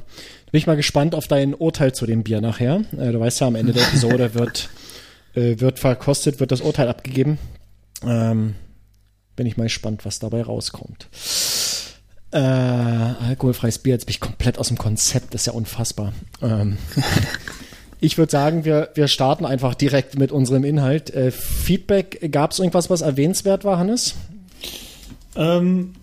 bin 0.55 0.59
ich 0.59 0.67
mal 0.67 0.77
gespannt 0.77 1.15
auf 1.15 1.27
dein 1.27 1.53
Urteil 1.53 1.91
zu 1.91 2.05
dem 2.05 2.23
Bier 2.23 2.39
nachher. 2.39 2.79
Äh, 2.97 3.11
du 3.11 3.19
weißt 3.19 3.41
ja, 3.41 3.47
am 3.47 3.55
Ende 3.55 3.73
der 3.73 3.83
Episode 3.83 4.33
wird, 4.35 4.69
äh, 5.33 5.59
wird 5.59 5.79
verkostet, 5.79 6.39
wird 6.39 6.49
das 6.49 6.61
Urteil 6.61 6.87
abgegeben. 6.87 7.39
Ähm, 8.07 8.55
bin 9.35 9.47
ich 9.47 9.57
mal 9.57 9.65
gespannt, 9.65 10.05
was 10.05 10.19
dabei 10.19 10.43
rauskommt. 10.43 11.09
Äh, 12.31 12.37
alkoholfreies 12.37 13.79
Bier, 13.79 13.95
jetzt 13.95 14.05
bin 14.05 14.11
ich 14.11 14.21
komplett 14.21 14.57
aus 14.57 14.69
dem 14.69 14.77
Konzept, 14.77 15.33
das 15.33 15.41
ist 15.41 15.47
ja 15.47 15.51
unfassbar. 15.51 16.13
Ähm, 16.41 16.77
ich 17.99 18.17
würde 18.17 18.31
sagen, 18.31 18.63
wir, 18.63 18.91
wir 18.93 19.09
starten 19.09 19.45
einfach 19.45 19.75
direkt 19.75 20.17
mit 20.17 20.31
unserem 20.31 20.63
Inhalt. 20.63 21.13
Äh, 21.13 21.31
Feedback, 21.31 22.31
gab 22.31 22.51
es 22.51 22.59
irgendwas, 22.59 22.89
was 22.89 23.01
erwähnenswert 23.01 23.65
war, 23.65 23.77
Hannes? 23.77 24.15
Ähm, 25.35 25.95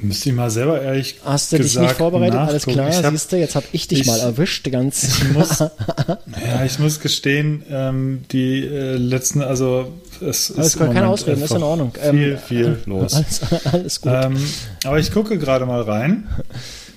Müsste 0.00 0.30
ich 0.30 0.34
mal 0.34 0.50
selber 0.50 0.80
ehrlich 0.82 1.16
Hast 1.24 1.52
du 1.52 1.58
dich 1.58 1.78
nicht 1.78 1.94
vorbereitet? 1.94 2.38
Alles 2.38 2.66
klar, 2.66 2.92
hab, 2.92 3.12
siehst 3.12 3.32
du, 3.32 3.36
jetzt 3.36 3.54
habe 3.54 3.66
ich 3.72 3.88
dich 3.88 4.00
ich, 4.00 4.06
mal 4.06 4.18
erwischt. 4.20 4.70
Ganz 4.70 5.04
ich 5.04 5.32
muss, 5.32 5.58
ja, 5.58 6.64
ich 6.64 6.78
muss 6.78 7.00
gestehen, 7.00 7.62
ähm, 7.70 8.24
die 8.30 8.64
äh, 8.64 8.96
letzten, 8.96 9.42
also 9.42 9.92
es 10.20 10.52
alles 10.52 10.74
ist 10.74 10.78
keine 10.78 11.08
Ausreden, 11.08 11.42
ist 11.42 11.54
in 11.54 11.62
Ordnung. 11.62 11.92
Viel, 11.94 12.32
ähm, 12.32 12.38
viel 12.38 12.78
los. 12.86 13.14
Alles, 13.14 13.40
alles 13.64 14.00
gut. 14.00 14.12
Ähm, 14.14 14.36
aber 14.84 14.98
ich 14.98 15.12
gucke 15.12 15.38
gerade 15.38 15.66
mal 15.66 15.82
rein, 15.82 16.28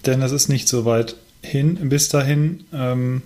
denn 0.05 0.21
es 0.21 0.31
ist 0.31 0.49
nicht 0.49 0.67
so 0.67 0.85
weit 0.85 1.15
hin, 1.41 1.77
bis 1.89 2.09
dahin. 2.09 2.65
Ähm, 2.73 3.21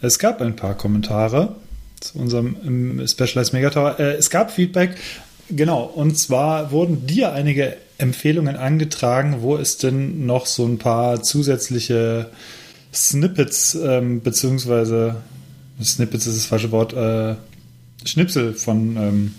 es 0.00 0.18
gab 0.18 0.40
ein 0.40 0.56
paar 0.56 0.74
Kommentare 0.74 1.56
zu 2.00 2.18
unserem 2.18 2.56
ähm, 2.64 3.06
Specialized 3.06 3.52
Megatower. 3.52 3.98
Äh, 3.98 4.14
es 4.14 4.30
gab 4.30 4.50
Feedback, 4.50 4.96
genau, 5.50 5.84
und 5.84 6.18
zwar 6.18 6.70
wurden 6.70 7.06
dir 7.06 7.32
einige 7.32 7.76
Empfehlungen 7.98 8.56
angetragen, 8.56 9.36
wo 9.40 9.56
es 9.56 9.78
denn 9.78 10.26
noch 10.26 10.46
so 10.46 10.66
ein 10.66 10.78
paar 10.78 11.22
zusätzliche 11.22 12.30
Snippets, 12.92 13.74
ähm, 13.74 14.20
beziehungsweise 14.20 15.16
Snippets 15.82 16.26
ist 16.26 16.36
das 16.36 16.46
falsche 16.46 16.70
Wort, 16.70 16.92
äh, 16.92 17.34
Schnipsel 18.04 18.54
von 18.54 18.96
ähm, 18.96 19.34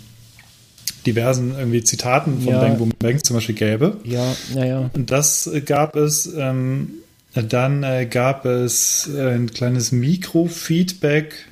diversen 1.06 1.56
irgendwie 1.58 1.84
Zitaten 1.84 2.42
von 2.42 2.54
ja. 2.54 2.60
Bang 2.60 2.78
Boom 2.78 2.92
Bang 3.00 3.24
zum 3.24 3.36
Beispiel 3.36 3.56
gäbe. 3.56 3.98
Ja, 4.04 4.36
ja, 4.54 4.66
ja. 4.66 4.90
Und 4.94 5.12
das 5.12 5.50
gab 5.66 5.96
es, 5.96 6.34
ähm, 6.38 6.90
dann 7.34 7.84
äh, 7.84 8.06
gab 8.06 8.46
es 8.46 9.10
äh, 9.14 9.36
ein 9.36 9.52
kleines 9.52 9.92
Mikrofeedback 9.92 11.48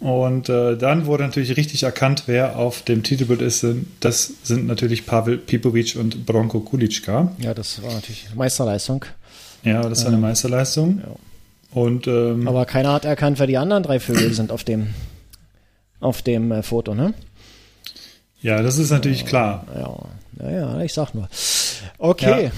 und 0.00 0.48
äh, 0.48 0.76
dann 0.76 1.06
wurde 1.06 1.24
natürlich 1.24 1.56
richtig 1.56 1.82
erkannt, 1.84 2.24
wer 2.26 2.58
auf 2.58 2.82
dem 2.82 3.02
Titelbild 3.02 3.40
ist. 3.40 3.64
Das 4.00 4.32
sind 4.42 4.66
natürlich 4.66 5.06
Pavel 5.06 5.38
Pipovic 5.38 5.96
und 5.96 6.26
Bronko 6.26 6.60
Kulitschka. 6.60 7.32
Ja, 7.38 7.54
das 7.54 7.82
war 7.82 7.92
natürlich 7.92 8.26
Meisterleistung. 8.34 9.04
Ja, 9.62 9.82
das 9.88 10.00
war 10.00 10.08
eine 10.08 10.16
ähm, 10.16 10.22
Meisterleistung. 10.22 11.00
Ja. 11.00 11.80
Und, 11.80 12.06
ähm, 12.06 12.46
Aber 12.46 12.66
keiner 12.66 12.92
hat 12.92 13.04
erkannt, 13.04 13.38
wer 13.38 13.46
die 13.46 13.56
anderen 13.56 13.82
drei 13.82 13.98
Vögel 13.98 14.32
sind 14.32 14.52
auf 14.52 14.62
dem, 14.62 14.94
auf 16.00 16.22
dem 16.22 16.52
äh, 16.52 16.62
Foto, 16.62 16.94
ne? 16.94 17.14
Ja, 18.40 18.62
das 18.62 18.78
ist 18.78 18.90
natürlich 18.90 19.24
klar. 19.24 19.66
Ja, 19.74 19.96
ja, 20.40 20.80
ich 20.80 20.92
sag 20.92 21.14
nur. 21.14 21.28
Okay. 21.98 22.50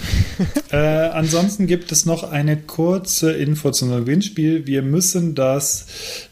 Ja. 0.71 1.05
äh, 1.07 1.09
ansonsten 1.11 1.67
gibt 1.67 1.91
es 1.91 2.05
noch 2.05 2.23
eine 2.23 2.57
kurze 2.57 3.33
Info 3.33 3.71
zum 3.71 3.89
Gewinnspiel. 3.89 4.67
Wir 4.67 4.81
müssen 4.81 5.35
das 5.35 5.87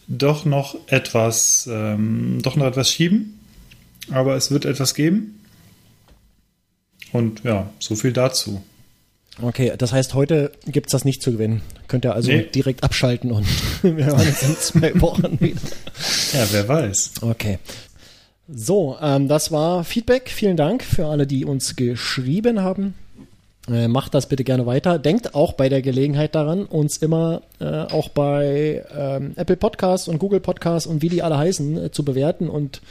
doch 0.07 0.45
noch 0.45 0.75
etwas, 0.87 1.69
ähm, 1.71 2.39
doch 2.41 2.55
noch 2.55 2.65
etwas 2.65 2.89
schieben, 2.89 3.39
aber 4.11 4.35
es 4.35 4.51
wird 4.51 4.65
etwas 4.65 4.95
geben. 4.95 5.39
Und 7.11 7.43
ja, 7.43 7.69
so 7.79 7.95
viel 7.95 8.11
dazu. 8.11 8.61
Okay, 9.41 9.73
das 9.77 9.91
heißt, 9.91 10.13
heute 10.13 10.51
gibt 10.65 10.87
es 10.87 10.91
das 10.91 11.03
nicht 11.03 11.21
zu 11.21 11.33
gewinnen. 11.33 11.61
Könnt 11.87 12.05
ihr 12.05 12.13
also 12.13 12.31
nee. 12.31 12.43
direkt 12.43 12.83
abschalten 12.83 13.31
und 13.31 13.45
wir 13.81 14.05
hören 14.05 14.27
uns 14.27 14.43
in 14.43 14.55
zwei 14.57 15.01
Wochen 15.01 15.39
wieder. 15.39 15.59
Ja, 16.33 16.47
wer 16.51 16.67
weiß. 16.67 17.11
Okay. 17.21 17.59
So, 18.47 18.97
ähm, 19.01 19.27
das 19.27 19.51
war 19.51 19.83
Feedback. 19.83 20.29
Vielen 20.29 20.57
Dank 20.57 20.83
für 20.83 21.07
alle, 21.07 21.25
die 21.25 21.45
uns 21.45 21.75
geschrieben 21.75 22.61
haben. 22.61 22.93
Äh, 23.67 23.87
macht 23.87 24.13
das 24.13 24.27
bitte 24.27 24.43
gerne 24.43 24.67
weiter. 24.67 24.99
Denkt 24.99 25.33
auch 25.33 25.53
bei 25.53 25.69
der 25.69 25.81
Gelegenheit 25.81 26.35
daran, 26.35 26.65
uns 26.65 26.97
immer 26.97 27.41
äh, 27.59 27.65
auch 27.65 28.09
bei 28.09 28.85
ähm, 28.95 29.33
Apple 29.35 29.57
Podcasts 29.57 30.07
und 30.07 30.19
Google 30.19 30.39
Podcasts 30.39 30.85
und 30.85 31.01
wie 31.01 31.09
die 31.09 31.23
alle 31.23 31.37
heißen, 31.37 31.85
äh, 31.85 31.91
zu 31.91 32.05
bewerten 32.05 32.47
und 32.47 32.81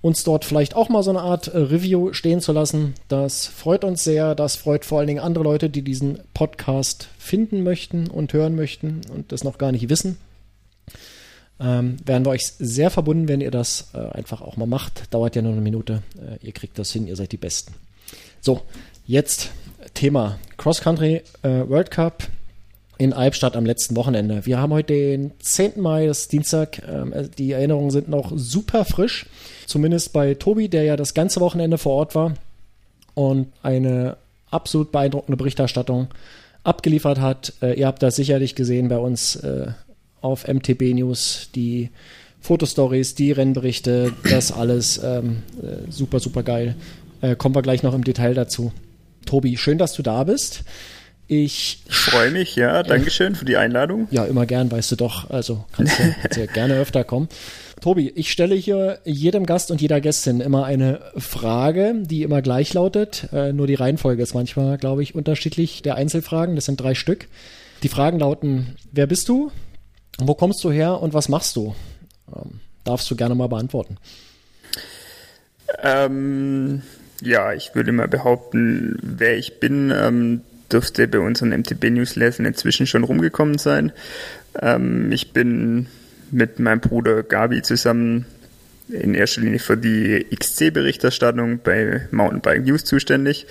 uns 0.00 0.22
dort 0.24 0.44
vielleicht 0.44 0.74
auch 0.74 0.88
mal 0.88 1.02
so 1.02 1.10
eine 1.10 1.20
Art 1.20 1.48
äh, 1.48 1.58
Review 1.58 2.14
stehen 2.14 2.40
zu 2.40 2.52
lassen. 2.52 2.94
Das 3.08 3.46
freut 3.46 3.84
uns 3.84 4.04
sehr. 4.04 4.34
Das 4.34 4.56
freut 4.56 4.86
vor 4.86 4.98
allen 4.98 5.08
Dingen 5.08 5.20
andere 5.20 5.44
Leute, 5.44 5.68
die 5.68 5.82
diesen 5.82 6.20
Podcast 6.32 7.08
finden 7.18 7.62
möchten 7.62 8.08
und 8.08 8.32
hören 8.32 8.56
möchten 8.56 9.02
und 9.12 9.32
das 9.32 9.44
noch 9.44 9.58
gar 9.58 9.72
nicht 9.72 9.90
wissen. 9.90 10.16
Ähm, 11.58 11.96
wären 12.04 12.24
wir 12.24 12.30
euch 12.30 12.52
sehr 12.58 12.90
verbunden, 12.90 13.28
wenn 13.28 13.40
ihr 13.40 13.50
das 13.50 13.88
äh, 13.94 13.98
einfach 13.98 14.42
auch 14.42 14.56
mal 14.56 14.66
macht. 14.66 15.12
Dauert 15.14 15.36
ja 15.36 15.42
nur 15.42 15.52
eine 15.52 15.62
Minute. 15.62 16.02
Äh, 16.16 16.44
ihr 16.44 16.52
kriegt 16.52 16.78
das 16.78 16.92
hin, 16.92 17.06
ihr 17.06 17.16
seid 17.16 17.32
die 17.32 17.38
Besten. 17.38 17.74
So, 18.40 18.62
jetzt 19.06 19.50
Thema 19.94 20.38
Cross 20.58 20.82
Country 20.82 21.22
äh, 21.42 21.68
World 21.68 21.90
Cup 21.90 22.24
in 22.98 23.12
Albstadt 23.12 23.56
am 23.56 23.66
letzten 23.66 23.96
Wochenende. 23.96 24.46
Wir 24.46 24.58
haben 24.58 24.72
heute 24.72 24.92
den 24.92 25.32
10. 25.38 25.80
Mai, 25.80 26.06
das 26.06 26.20
ist 26.20 26.32
Dienstag. 26.32 26.82
Ähm, 26.86 27.12
äh, 27.12 27.28
die 27.28 27.52
Erinnerungen 27.52 27.90
sind 27.90 28.08
noch 28.08 28.32
super 28.34 28.84
frisch. 28.84 29.26
Zumindest 29.66 30.12
bei 30.12 30.34
Tobi, 30.34 30.68
der 30.68 30.84
ja 30.84 30.96
das 30.96 31.14
ganze 31.14 31.40
Wochenende 31.40 31.78
vor 31.78 31.94
Ort 31.94 32.14
war 32.14 32.34
und 33.14 33.52
eine 33.62 34.16
absolut 34.50 34.92
beeindruckende 34.92 35.36
Berichterstattung 35.36 36.08
abgeliefert 36.64 37.20
hat. 37.20 37.54
Äh, 37.62 37.78
ihr 37.78 37.86
habt 37.86 38.02
das 38.02 38.16
sicherlich 38.16 38.54
gesehen 38.54 38.88
bei 38.88 38.98
uns 38.98 39.36
äh, 39.36 39.68
auf 40.20 40.46
MTB 40.48 40.94
News, 40.94 41.50
die 41.54 41.90
Fotostories, 42.40 43.14
die 43.14 43.32
Rennberichte, 43.32 44.12
das 44.28 44.52
alles 44.52 45.00
ähm, 45.02 45.42
äh, 45.62 45.90
super, 45.90 46.20
super 46.20 46.42
geil. 46.42 46.76
Äh, 47.20 47.36
kommen 47.36 47.54
wir 47.54 47.62
gleich 47.62 47.82
noch 47.82 47.94
im 47.94 48.04
Detail 48.04 48.34
dazu. 48.34 48.72
Tobi, 49.24 49.56
schön, 49.56 49.78
dass 49.78 49.94
du 49.94 50.02
da 50.02 50.24
bist. 50.24 50.62
Ich 51.28 51.82
freue 51.88 52.30
mich, 52.30 52.54
ja. 52.54 52.84
Dankeschön 52.84 53.32
äh, 53.32 53.36
für 53.36 53.44
die 53.44 53.56
Einladung. 53.56 54.06
Ja, 54.12 54.24
immer 54.26 54.46
gern, 54.46 54.70
weißt 54.70 54.92
du 54.92 54.96
doch. 54.96 55.28
Also 55.28 55.64
kannst 55.72 55.98
du, 55.98 56.14
kannst 56.22 56.38
du 56.38 56.46
gerne 56.46 56.74
öfter 56.74 57.02
kommen. 57.02 57.28
Tobi, 57.80 58.12
ich 58.14 58.30
stelle 58.30 58.54
hier 58.54 59.00
jedem 59.04 59.44
Gast 59.44 59.70
und 59.70 59.80
jeder 59.80 60.00
Gästin 60.00 60.40
immer 60.40 60.64
eine 60.64 61.00
Frage, 61.16 61.94
die 62.00 62.22
immer 62.22 62.42
gleich 62.42 62.72
lautet. 62.74 63.28
Äh, 63.32 63.52
nur 63.52 63.66
die 63.66 63.74
Reihenfolge 63.74 64.22
ist 64.22 64.34
manchmal, 64.34 64.78
glaube 64.78 65.02
ich, 65.02 65.14
unterschiedlich 65.16 65.82
der 65.82 65.96
Einzelfragen. 65.96 66.54
Das 66.54 66.66
sind 66.66 66.80
drei 66.80 66.94
Stück. 66.94 67.26
Die 67.82 67.88
Fragen 67.88 68.20
lauten: 68.20 68.76
Wer 68.92 69.08
bist 69.08 69.28
du? 69.28 69.50
Wo 70.18 70.34
kommst 70.34 70.62
du 70.64 70.70
her 70.70 71.00
und 71.00 71.14
was 71.14 71.28
machst 71.28 71.56
du? 71.56 71.74
Ähm, 72.34 72.60
darfst 72.84 73.10
du 73.10 73.16
gerne 73.16 73.34
mal 73.34 73.48
beantworten. 73.48 73.98
Ähm, 75.82 76.82
ja, 77.20 77.52
ich 77.52 77.74
würde 77.74 77.92
mal 77.92 78.08
behaupten, 78.08 78.98
wer 79.02 79.36
ich 79.36 79.60
bin, 79.60 79.92
ähm, 79.94 80.42
dürfte 80.70 81.06
bei 81.08 81.18
unseren 81.18 81.50
MTB-Newslettern 81.50 82.46
inzwischen 82.46 82.86
schon 82.86 83.04
rumgekommen 83.04 83.58
sein. 83.58 83.92
Ähm, 84.60 85.12
ich 85.12 85.32
bin 85.32 85.86
mit 86.30 86.58
meinem 86.58 86.80
Bruder 86.80 87.22
Gabi 87.22 87.62
zusammen 87.62 88.26
in 88.88 89.14
erster 89.14 89.40
Linie 89.40 89.58
für 89.58 89.76
die 89.76 90.26
XC-Berichterstattung 90.34 91.60
bei 91.62 92.08
Mountainbike 92.10 92.64
News 92.64 92.84
zuständig. 92.84 93.46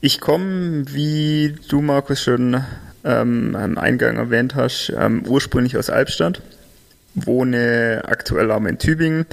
Ich 0.00 0.20
komme, 0.20 0.84
wie 0.92 1.54
du, 1.68 1.80
Markus, 1.80 2.22
schon 2.22 2.62
ähm, 3.04 3.56
am 3.56 3.78
Eingang 3.78 4.16
erwähnt 4.16 4.54
hast, 4.54 4.92
ähm, 4.96 5.24
ursprünglich 5.26 5.76
aus 5.76 5.90
Albstadt, 5.90 6.42
wohne 7.14 8.02
aktuell 8.06 8.50
aber 8.50 8.68
in 8.68 8.78
Tübingen. 8.78 9.26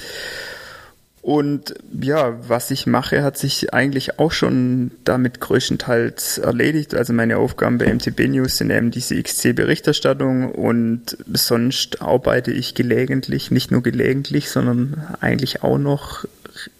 Und 1.22 1.74
ja, 2.00 2.38
was 2.48 2.70
ich 2.70 2.86
mache, 2.86 3.22
hat 3.22 3.36
sich 3.36 3.74
eigentlich 3.74 4.18
auch 4.18 4.32
schon 4.32 4.90
damit 5.04 5.38
größtenteils 5.40 6.38
erledigt. 6.38 6.94
Also 6.94 7.12
meine 7.12 7.36
Aufgaben 7.36 7.76
bei 7.76 7.92
MTB 7.92 8.20
News 8.28 8.56
sind 8.56 8.70
eben 8.70 8.90
diese 8.90 9.22
XC-Berichterstattung 9.22 10.50
und 10.50 11.18
sonst 11.34 12.00
arbeite 12.00 12.52
ich 12.52 12.74
gelegentlich, 12.74 13.50
nicht 13.50 13.70
nur 13.70 13.82
gelegentlich, 13.82 14.48
sondern 14.48 15.06
eigentlich 15.20 15.62
auch 15.62 15.76
noch 15.76 16.24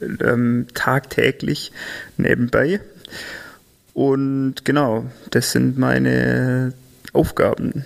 ähm, 0.00 0.66
tagtäglich 0.72 1.72
nebenbei. 2.16 2.80
Und 3.92 4.64
genau, 4.64 5.04
das 5.30 5.52
sind 5.52 5.76
meine 5.76 6.72
Aufgaben. 7.12 7.84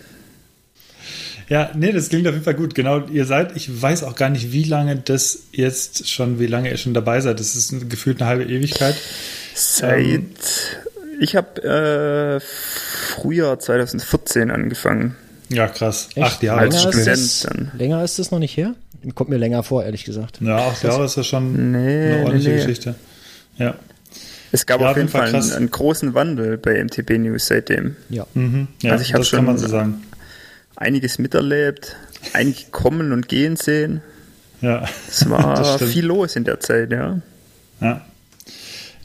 Ja, 1.48 1.70
nee, 1.74 1.92
das 1.92 2.08
klingt 2.08 2.26
auf 2.26 2.32
jeden 2.32 2.44
Fall 2.44 2.54
gut. 2.54 2.74
Genau, 2.74 3.00
ihr 3.06 3.26
seid, 3.26 3.54
ich 3.56 3.82
weiß 3.82 4.04
auch 4.04 4.16
gar 4.16 4.30
nicht, 4.30 4.52
wie 4.52 4.64
lange 4.64 4.96
das 4.96 5.40
jetzt 5.52 6.08
schon, 6.08 6.38
wie 6.38 6.46
lange 6.46 6.70
ihr 6.70 6.76
schon 6.78 6.94
dabei 6.94 7.20
seid. 7.20 7.38
Das 7.38 7.54
ist 7.54 7.90
gefühlt 7.90 8.20
eine 8.20 8.28
halbe 8.30 8.44
Ewigkeit. 8.44 8.96
Seit, 9.54 10.04
ähm, 10.04 10.26
ich 11.20 11.36
habe 11.36 11.62
äh, 11.62 12.40
Frühjahr 12.40 13.58
2014 13.58 14.50
angefangen. 14.50 15.16
Ja, 15.50 15.68
krass. 15.68 16.08
Echt? 16.14 16.26
Acht 16.26 16.42
Jahre. 16.42 16.60
Als 16.60 16.80
Student 16.80 17.06
ist 17.06 17.44
dann. 17.44 17.70
Länger 17.76 18.02
ist 18.02 18.18
es 18.18 18.30
noch 18.30 18.38
nicht 18.38 18.56
her? 18.56 18.74
Kommt 19.14 19.28
mir 19.28 19.36
länger 19.36 19.62
vor, 19.62 19.84
ehrlich 19.84 20.04
gesagt. 20.04 20.40
Ja, 20.40 20.56
acht 20.56 20.82
Jahre 20.82 21.04
ist 21.04 21.16
ja 21.16 21.22
schon 21.22 21.72
nee, 21.72 22.12
eine 22.12 22.24
ordentliche 22.24 22.48
nee, 22.48 22.54
nee. 22.54 22.62
Geschichte. 22.62 22.94
Ja. 23.58 23.74
Es 24.54 24.66
gab 24.66 24.80
ja, 24.80 24.92
auf 24.92 24.96
jeden 24.96 25.08
Fall, 25.08 25.32
Fall 25.32 25.42
einen, 25.42 25.52
einen, 25.52 25.70
großen 25.72 26.14
Wandel 26.14 26.58
bei 26.58 26.80
MTB 26.80 27.18
News 27.18 27.48
seitdem. 27.48 27.96
Ja, 28.08 28.24
mhm. 28.34 28.68
ja 28.82 28.92
also 28.92 29.02
ich 29.02 29.10
das 29.10 29.26
schon 29.26 29.38
kann 29.38 29.46
man 29.46 29.58
so 29.58 29.66
sagen. 29.66 30.04
Einiges 30.76 31.18
miterlebt, 31.18 31.96
einige 32.34 32.66
kommen 32.70 33.10
und 33.10 33.26
gehen 33.26 33.56
sehen. 33.56 34.00
Ja. 34.60 34.84
Es 35.08 35.28
war 35.28 35.78
viel 35.80 36.06
los 36.06 36.36
in 36.36 36.44
der 36.44 36.60
Zeit, 36.60 36.92
ja. 36.92 37.20
Ja. 37.80 38.04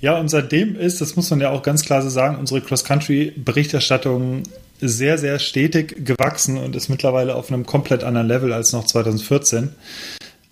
Ja, 0.01 0.20
und 0.20 0.29
seitdem 0.29 0.75
ist, 0.75 1.01
das 1.01 1.15
muss 1.15 1.32
man 1.32 1.41
ja 1.41 1.50
auch 1.50 1.63
ganz 1.63 1.84
klar 1.84 2.03
so 2.03 2.10
sagen, 2.10 2.38
unsere 2.38 2.62
Cross-Country-Berichterstattung 2.62 4.44
sehr, 4.79 5.18
sehr 5.18 5.39
stetig 5.39 6.06
gewachsen 6.06 6.58
und 6.58 6.75
ist 6.75 6.89
mittlerweile 6.89 7.34
auf 7.34 7.51
einem 7.51 7.65
komplett 7.65 8.03
anderen 8.03 8.27
Level 8.27 8.53
als 8.53 8.72
noch 8.72 8.86
2014. 8.86 9.70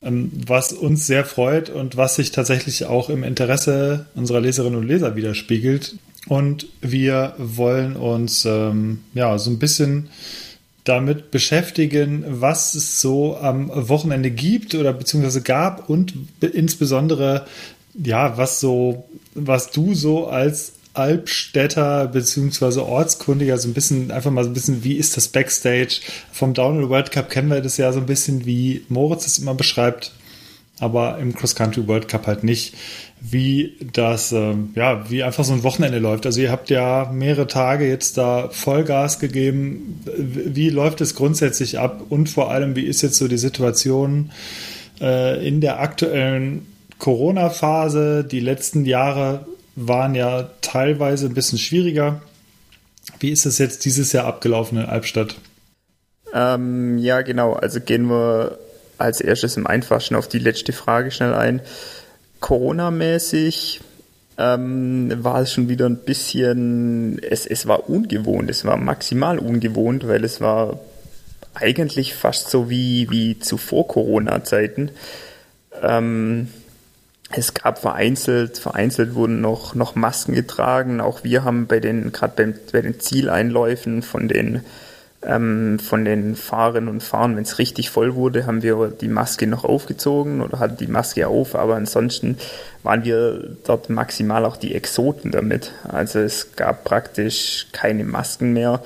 Ähm, 0.02 0.32
was 0.46 0.74
uns 0.74 1.08
sehr 1.08 1.26
freut 1.26 1.70
und 1.70 1.98
was 1.98 2.16
sich 2.16 2.32
tatsächlich 2.32 2.86
auch 2.86 3.10
im 3.10 3.24
Interesse 3.24 4.06
unserer 4.16 4.42
Leserinnen 4.42 4.80
und 4.80 4.88
Leser 4.88 5.16
widerspiegelt. 5.16 5.96
Und 6.28 6.68
wir 6.82 7.34
wollen 7.38 7.96
uns 7.96 8.46
ähm, 8.46 9.02
ja 9.14 9.38
so 9.38 9.50
ein 9.50 9.60
bisschen 9.60 10.10
damit 10.84 11.32
beschäftigen, 11.32 12.24
was 12.28 12.76
es 12.76 13.02
so 13.02 13.38
am 13.38 13.70
Wochenende 13.74 14.32
gibt 14.32 14.76
oder 14.76 14.94
beziehungsweise 14.94 15.42
gab 15.42 15.90
und 15.90 16.14
insbesondere 16.42 17.46
ja, 18.04 18.38
was 18.38 18.60
so, 18.60 19.08
was 19.34 19.72
du 19.72 19.94
so 19.94 20.28
als 20.28 20.74
Albstädter 20.98 22.08
beziehungsweise 22.08 22.86
Ortskundiger 22.86 23.58
so 23.58 23.68
ein 23.68 23.74
bisschen, 23.74 24.12
einfach 24.12 24.32
mal 24.32 24.44
so 24.44 24.50
ein 24.50 24.54
bisschen, 24.54 24.84
wie 24.84 24.96
ist 24.96 25.16
das 25.18 25.28
Backstage? 25.28 26.02
Vom 26.32 26.54
Downhill 26.54 26.90
World 26.90 27.12
Cup 27.12 27.30
kennen 27.30 27.50
wir 27.50 27.62
das 27.62 27.78
ja 27.78 27.92
so 27.94 28.00
ein 28.00 28.06
bisschen, 28.06 28.46
wie 28.46 28.84
Moritz 28.90 29.28
es 29.28 29.40
immer 29.40 29.54
beschreibt, 29.54 30.12
aber 30.80 31.18
im 31.20 31.34
Cross 31.34 31.56
Country 31.56 31.88
World 31.88 32.08
Cup 32.08 32.28
halt 32.28 32.44
nicht, 32.44 32.76
wie 33.20 33.76
das, 33.94 34.32
äh, 34.32 34.54
ja, 34.76 35.10
wie 35.10 35.24
einfach 35.24 35.44
so 35.44 35.54
ein 35.54 35.64
Wochenende 35.64 36.00
läuft. 36.00 36.26
Also 36.26 36.42
ihr 36.42 36.52
habt 36.52 36.70
ja 36.70 37.10
mehrere 37.12 37.48
Tage 37.48 37.88
jetzt 37.88 38.18
da 38.18 38.50
Vollgas 38.50 39.20
gegeben. 39.20 40.02
Wie 40.16 40.70
läuft 40.70 41.02
es 41.02 41.16
grundsätzlich 41.16 41.80
ab 41.80 42.04
und 42.10 42.30
vor 42.30 42.52
allem, 42.52 42.76
wie 42.76 42.86
ist 42.86 43.02
jetzt 43.02 43.18
so 43.18 43.28
die 43.28 43.38
Situation 43.38 44.32
äh, 45.02 45.48
in 45.48 45.62
der 45.62 45.80
aktuellen 45.80 46.68
Corona-Phase? 47.00 48.24
Die 48.24 48.40
letzten 48.40 48.86
Jahre 48.86 49.46
waren 49.78 50.16
ja 50.16 50.50
teilweise 50.62 51.28
ein 51.28 51.36
bisschen 51.36 51.60
schwieriger. 51.60 52.22
Wie 53.20 53.32
ist 53.32 53.46
es 53.46 53.60
jetzt 53.60 53.86
dieses 53.86 54.12
Jahr 54.12 54.26
abgelaufen 54.26 54.80
in 54.80 54.86
Albstadt? 54.86 55.38
Ähm, 56.34 56.98
ja, 56.98 57.22
genau. 57.22 57.54
Also 57.54 57.80
gehen 57.80 58.10
wir 58.10 58.58
als 58.98 59.22
erstes 59.22 59.56
im 59.56 59.68
Einfachsten 59.68 60.16
auf 60.16 60.28
die 60.28 60.40
letzte 60.40 60.74
Frage 60.74 61.12
schnell 61.12 61.36
ein. 61.36 61.62
Corona-mäßig 62.40 63.82
ähm, 64.40 65.14
war 65.24 65.42
es 65.42 65.54
schon 65.54 65.70
wieder 65.70 65.86
ein 65.86 65.98
bisschen, 65.98 67.22
es, 67.22 67.46
es 67.46 67.68
war 67.68 67.88
ungewohnt, 67.88 68.50
es 68.50 68.66
war 68.66 68.78
maximal 68.78 69.38
ungewohnt, 69.38 70.08
weil 70.08 70.24
es 70.24 70.42
war 70.42 70.80
eigentlich 71.54 72.16
fast 72.16 72.50
so 72.50 72.70
wie, 72.70 73.10
wie 73.12 73.40
zuvor 73.40 73.88
Corona-Zeiten. 73.88 74.90
Ähm, 75.84 76.48
es 77.30 77.54
gab 77.54 77.80
vereinzelt, 77.80 78.58
vereinzelt 78.58 79.14
wurden 79.16 79.42
noch, 79.42 79.76
noch 79.76 79.96
Masken 79.96 80.34
getragen. 80.34 81.02
Auch 81.02 81.24
wir 81.24 81.44
haben 81.44 81.68
bei 81.68 81.80
den, 81.80 82.12
gerade 82.12 82.54
bei 82.72 82.82
den 82.82 83.00
Zieleinläufen 83.00 84.02
von 84.02 84.30
den, 84.30 84.62
ähm, 85.24 85.78
von 85.80 86.06
den 86.06 86.36
Fahrerinnen 86.36 86.88
und 86.88 87.04
Fahrern, 87.04 87.36
wenn 87.36 87.44
es 87.44 87.60
richtig 87.60 87.90
voll 87.90 88.16
wurde, 88.16 88.46
haben 88.46 88.64
wir 88.64 88.88
die 88.88 89.10
Maske 89.10 89.46
noch 89.46 89.66
aufgezogen 89.66 90.42
oder 90.42 90.60
hatten 90.60 90.78
die 90.78 90.88
Maske 90.88 91.28
auf, 91.28 91.56
aber 91.56 91.76
ansonsten 91.76 92.38
waren 92.84 93.04
wir 93.04 93.58
dort 93.66 93.90
maximal 93.90 94.46
auch 94.46 94.56
die 94.56 94.74
Exoten 94.74 95.32
damit. 95.32 95.74
Also 95.86 96.20
es 96.20 96.56
gab 96.56 96.86
praktisch 96.86 97.68
keine 97.74 98.06
Masken 98.06 98.54
mehr. 98.54 98.82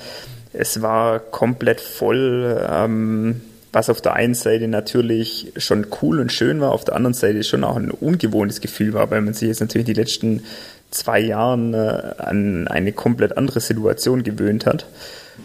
Es 0.52 0.82
war 0.82 1.20
komplett 1.20 1.80
voll. 1.80 2.60
Ähm, 2.68 3.40
was 3.72 3.88
auf 3.88 4.00
der 4.00 4.12
einen 4.14 4.34
Seite 4.34 4.68
natürlich 4.68 5.52
schon 5.56 5.86
cool 6.02 6.20
und 6.20 6.30
schön 6.30 6.60
war, 6.60 6.72
auf 6.72 6.84
der 6.84 6.94
anderen 6.94 7.14
Seite 7.14 7.42
schon 7.42 7.64
auch 7.64 7.76
ein 7.76 7.90
ungewohntes 7.90 8.60
Gefühl 8.60 8.92
war, 8.92 9.10
weil 9.10 9.22
man 9.22 9.34
sich 9.34 9.48
jetzt 9.48 9.60
natürlich 9.60 9.86
die 9.86 9.94
letzten 9.94 10.42
zwei 10.90 11.20
Jahren 11.20 11.72
äh, 11.72 12.14
an 12.18 12.68
eine 12.68 12.92
komplett 12.92 13.36
andere 13.38 13.60
Situation 13.60 14.22
gewöhnt 14.24 14.66
hat. 14.66 14.86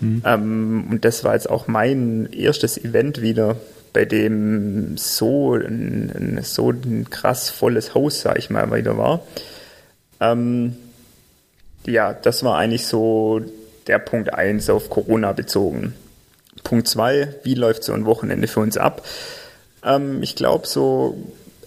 Mhm. 0.02 0.22
Ähm, 0.26 0.88
und 0.92 1.06
das 1.06 1.24
war 1.24 1.34
jetzt 1.34 1.50
auch 1.50 1.68
mein 1.68 2.28
erstes 2.34 2.78
Event 2.78 3.22
wieder, 3.22 3.56
bei 3.94 4.04
dem 4.04 4.98
so 4.98 5.56
ein, 5.56 6.12
ein 6.14 6.40
so 6.44 6.72
ein 6.72 7.10
krass 7.10 7.50
volles 7.50 7.96
Haus, 7.96 8.22
sag 8.22 8.38
ich 8.38 8.50
mal, 8.50 8.72
wieder 8.72 8.98
war. 8.98 9.22
Ähm, 10.20 10.76
ja, 11.86 12.14
das 12.14 12.44
war 12.44 12.58
eigentlich 12.58 12.86
so 12.86 13.42
der 13.88 14.00
Punkt 14.00 14.34
eins 14.34 14.70
auf 14.70 14.90
Corona 14.90 15.32
bezogen. 15.32 15.94
Punkt 16.64 16.88
zwei, 16.88 17.34
wie 17.44 17.56
läuft 17.56 17.84
so 17.84 17.94
ein 17.94 18.06
Wochenende 18.06 18.48
für 18.48 18.60
uns 18.60 18.78
ab? 18.78 19.06
Ähm, 19.84 20.22
ich 20.24 20.36
glaube, 20.36 20.68
so 20.68 21.18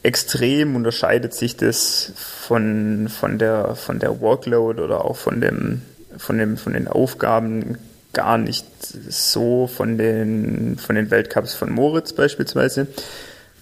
extrem 0.03 0.77
unterscheidet 0.77 1.35
sich 1.35 1.57
das 1.57 2.13
von, 2.17 3.09
von, 3.09 3.39
der, 3.39 3.77
von 3.77 3.99
der 3.99 4.21
Workload 4.21 4.81
oder 4.81 5.05
auch 5.05 5.17
von, 5.17 5.41
dem, 5.41 5.83
von, 6.17 6.39
dem, 6.39 6.57
von 6.57 6.73
den 6.73 6.89
Aufgaben 6.89 7.79
gar 8.13 8.39
nicht 8.39 8.67
so 8.83 9.67
von 9.69 9.97
den, 9.99 10.79
von 10.79 10.97
den 10.97 11.11
Weltcups 11.11 11.55
von 11.55 11.71
Moritz 11.71 12.13
beispielsweise. 12.13 12.89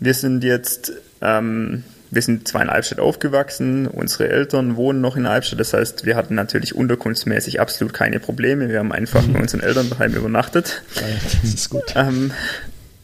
Wir 0.01 0.15
sind 0.15 0.45
jetzt 0.45 0.93
ähm, 1.21 1.85
wir 2.11 2.23
sind 2.23 2.49
zwar 2.49 2.63
in 2.63 2.71
Albstadt 2.71 3.01
aufgewachsen, 3.01 3.87
unsere 3.87 4.29
Eltern 4.29 4.77
wohnen 4.77 5.01
noch 5.01 5.17
in 5.17 5.27
Albstadt, 5.27 5.61
das 5.61 5.75
heißt, 5.75 6.07
wir 6.07 6.17
hatten 6.17 6.35
natürlich 6.35 6.75
unterkunftsmäßig 6.75 7.61
absolut 7.61 7.93
keine 7.93 8.19
Probleme. 8.21 8.69
Wir 8.69 8.79
haben 8.79 8.93
einfach 8.93 9.25
bei 9.27 9.41
unseren 9.41 9.61
Eltern 9.61 9.91
daheim 9.91 10.15
übernachtet. 10.15 10.83
Das 10.95 11.55
ist 11.55 11.71
gut. 11.71 11.85
Ähm, 11.97 12.33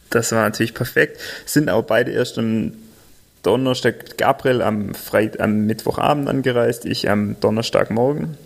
das 0.09 0.31
war 0.31 0.43
natürlich 0.43 0.73
perfekt. 0.73 1.19
Sind 1.45 1.67
aber 1.67 1.83
beide 1.83 2.11
erst 2.11 2.37
am 2.37 2.71
Donnerstag, 3.43 4.17
Gabriel 4.17 4.61
am, 4.61 4.95
Freit 4.95 5.39
am 5.41 5.65
Mittwochabend 5.65 6.29
angereist, 6.29 6.85
ich 6.85 7.09
am 7.09 7.39
Donnerstagmorgen. 7.39 8.37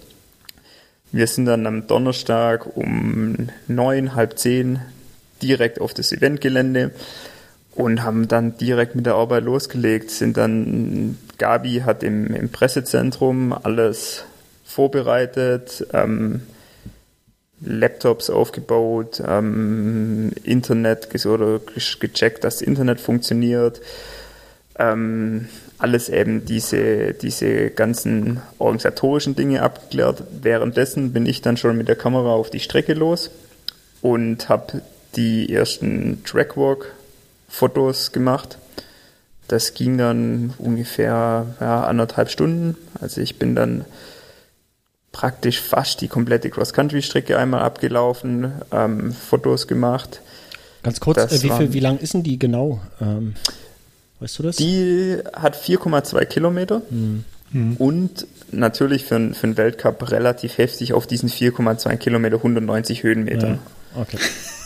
Wir 1.12 1.28
sind 1.28 1.46
dann 1.46 1.68
am 1.68 1.88
Donnerstag 1.88 2.76
um 2.76 3.50
neun, 3.68 4.16
halb 4.16 4.40
zehn 4.40 4.80
direkt 5.42 5.80
auf 5.80 5.94
das 5.94 6.12
Eventgelände 6.12 6.92
und 7.76 8.04
haben 8.04 8.28
dann 8.28 8.58
direkt 8.58 8.96
mit 8.96 9.06
der 9.06 9.16
Arbeit 9.16 9.44
losgelegt, 9.44 10.12
sind 10.12 10.38
dann, 10.38 11.18
Gabi 11.38 11.84
hat 11.86 12.04
im, 12.04 12.34
im 12.34 12.50
Pressezentrum 12.50 13.54
alles 13.54 14.26
vorbereitet, 14.66 15.88
ähm, 15.94 16.42
Laptops 17.62 18.30
aufgebaut, 18.30 19.22
ähm, 19.26 20.32
Internet 20.44 21.26
oder 21.26 21.60
gecheckt, 21.60 22.44
dass 22.44 22.58
das 22.58 22.62
Internet 22.62 23.02
funktioniert, 23.02 23.82
ähm, 24.78 25.50
alles 25.78 26.10
eben 26.10 26.46
diese, 26.46 27.14
diese 27.14 27.70
ganzen 27.70 28.42
organisatorischen 28.60 29.36
Dinge 29.36 29.62
abgeklärt. 29.62 30.24
Währenddessen 30.42 31.14
bin 31.14 31.26
ich 31.26 31.42
dann 31.42 31.58
schon 31.58 31.78
mit 31.78 31.88
der 31.88 31.96
Kamera 31.96 32.32
auf 32.32 32.50
die 32.50 32.60
Strecke 32.60 32.94
los 32.94 33.32
und 34.02 34.50
habe 34.50 34.82
die 35.16 35.54
ersten 35.54 36.24
Trackwalk 36.24 36.94
Fotos 37.50 38.12
gemacht. 38.12 38.58
Das 39.48 39.74
ging 39.74 39.98
dann 39.98 40.54
ungefähr 40.60 41.48
ja, 41.60 41.84
anderthalb 41.84 42.30
Stunden. 42.30 42.78
Also 43.02 43.20
ich 43.20 43.38
bin 43.38 43.56
dann 43.56 43.84
praktisch 45.12 45.60
fast 45.60 46.02
die 46.02 46.08
komplette 46.08 46.50
Cross-Country-Strecke 46.50 47.38
einmal 47.38 47.62
abgelaufen, 47.62 48.54
ähm, 48.72 49.12
Fotos 49.12 49.68
gemacht. 49.68 50.22
Ganz 50.84 51.00
kurz, 51.00 51.18
äh, 51.18 51.44
wie, 51.44 51.50
viel, 51.50 51.74
wie 51.74 51.80
lang 51.80 51.98
ist 51.98 52.14
denn 52.14 52.24
die 52.24 52.38
genau? 52.38 52.80
Ähm, 53.02 53.34
weißt 54.20 54.40
du 54.40 54.44
das? 54.44 54.56
Die 54.58 55.18
hat 55.34 55.58
4,2 55.58 56.26
Kilometer 56.26 56.84
hm. 56.90 57.26
hm. 57.52 57.76
und 57.78 58.28
natürlich 58.52 59.04
für, 59.04 59.34
für 59.34 59.48
einen 59.48 59.58
Weltcup 59.58 60.12
relativ 60.12 60.58
heftig 60.58 60.94
auf 60.94 61.08
diesen 61.08 61.30
4,2 61.30 61.98
Kilometer 61.98 62.38
190 62.38 63.04
Höhenmetern. 63.04 63.60
Ja, 63.96 64.02
okay. 64.02 64.20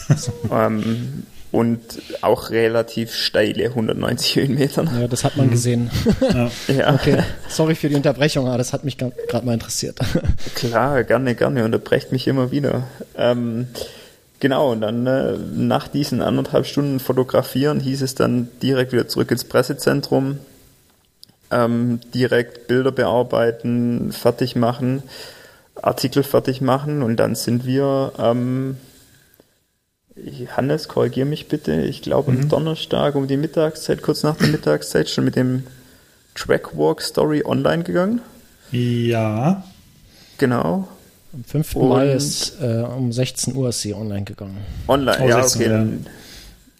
ähm, 0.51 1.23
und 1.53 1.79
auch 2.21 2.49
relativ 2.49 3.13
steile 3.13 3.65
190 3.65 4.35
Höhenmetern. 4.37 4.89
Ja, 4.99 5.07
das 5.07 5.23
hat 5.23 5.37
man 5.37 5.47
mhm. 5.47 5.51
gesehen. 5.51 5.91
ja. 6.33 6.49
ja. 6.67 6.93
Okay, 6.95 7.23
sorry 7.47 7.75
für 7.75 7.89
die 7.89 7.95
Unterbrechung, 7.95 8.47
aber 8.47 8.57
das 8.57 8.73
hat 8.73 8.83
mich 8.83 8.97
gerade 8.97 9.45
mal 9.45 9.53
interessiert. 9.53 9.99
Klar, 10.55 11.03
gerne, 11.03 11.35
gerne, 11.35 11.63
unterbrecht 11.63 12.11
mich 12.11 12.27
immer 12.27 12.51
wieder. 12.51 12.87
Ähm, 13.15 13.67
Genau, 14.39 14.73
und 14.73 14.81
dann 14.81 15.07
äh, 15.07 15.37
nach 15.55 15.87
diesen 15.87 16.21
anderthalb 16.21 16.65
Stunden 16.65 16.99
Fotografieren 16.99 17.79
hieß 17.79 18.01
es 18.01 18.13
dann 18.13 18.49
direkt 18.61 18.91
wieder 18.91 19.07
zurück 19.07 19.31
ins 19.31 19.45
Pressezentrum, 19.45 20.37
ähm, 21.49 22.01
direkt 22.13 22.67
Bilder 22.67 22.91
bearbeiten, 22.91 24.11
fertig 24.11 24.57
machen, 24.57 25.01
Artikel 25.81 26.23
fertig 26.23 26.59
machen 26.59 27.03
und 27.03 27.15
dann 27.21 27.35
sind 27.35 27.65
wir 27.65 28.11
ähm, 28.19 28.75
Hannes, 30.55 30.87
korrigier 30.87 31.25
mich 31.25 31.47
bitte, 31.47 31.81
ich 31.81 32.01
glaube 32.01 32.31
mhm. 32.31 32.41
am 32.41 32.49
Donnerstag 32.49 33.15
um 33.15 33.27
die 33.27 33.37
Mittagszeit, 33.37 34.01
kurz 34.01 34.23
nach 34.23 34.37
der 34.37 34.47
Mittagszeit, 34.49 35.09
schon 35.09 35.25
mit 35.25 35.35
dem 35.35 35.63
Trackwalk 36.35 37.01
Story 37.01 37.43
online 37.45 37.83
gegangen. 37.83 38.21
Ja. 38.71 39.63
Genau. 40.37 40.87
Am 41.33 41.43
5. 41.43 41.75
Und 41.75 41.89
Mai 41.89 42.11
ist 42.13 42.57
äh, 42.61 42.81
um 42.81 43.11
16 43.11 43.55
Uhr 43.55 43.69
ist 43.69 43.81
sie 43.81 43.93
online 43.93 44.23
gegangen. 44.23 44.57
Online, 44.87 45.17
oh, 45.23 45.27
ja, 45.27 45.43
okay. 45.43 45.69
Ja. 45.69 45.85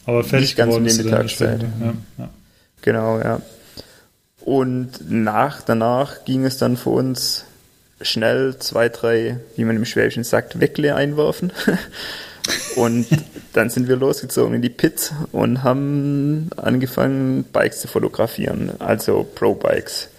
Aber 0.06 0.24
fertig 0.24 0.50
nicht 0.50 0.58
ganz 0.58 0.76
um 0.76 0.86
die 0.86 0.94
Mittagszeit. 0.94 1.62
Ja, 1.62 1.94
ja. 2.18 2.30
Genau, 2.82 3.20
ja. 3.20 3.42
Und 4.42 5.10
nach, 5.10 5.62
danach 5.62 6.26
ging 6.26 6.46
es 6.46 6.58
dann 6.58 6.78
für 6.78 6.90
uns 6.90 7.46
schnell 8.02 8.58
zwei, 8.60 8.90
drei, 8.90 9.40
wie 9.56 9.64
man 9.64 9.76
im 9.76 9.86
Schwäbischen 9.86 10.24
sagt, 10.24 10.60
Weckle 10.60 10.96
einwerfen. 10.96 11.52
und 12.76 13.06
dann 13.54 13.70
sind 13.70 13.88
wir 13.88 13.96
losgezogen 13.96 14.56
in 14.56 14.62
die 14.62 14.70
Pit 14.70 15.14
und 15.32 15.64
haben 15.64 16.50
angefangen, 16.58 17.46
Bikes 17.46 17.82
zu 17.82 17.88
fotografieren, 17.88 18.72
also 18.80 19.24
Pro-Bikes. 19.36 20.10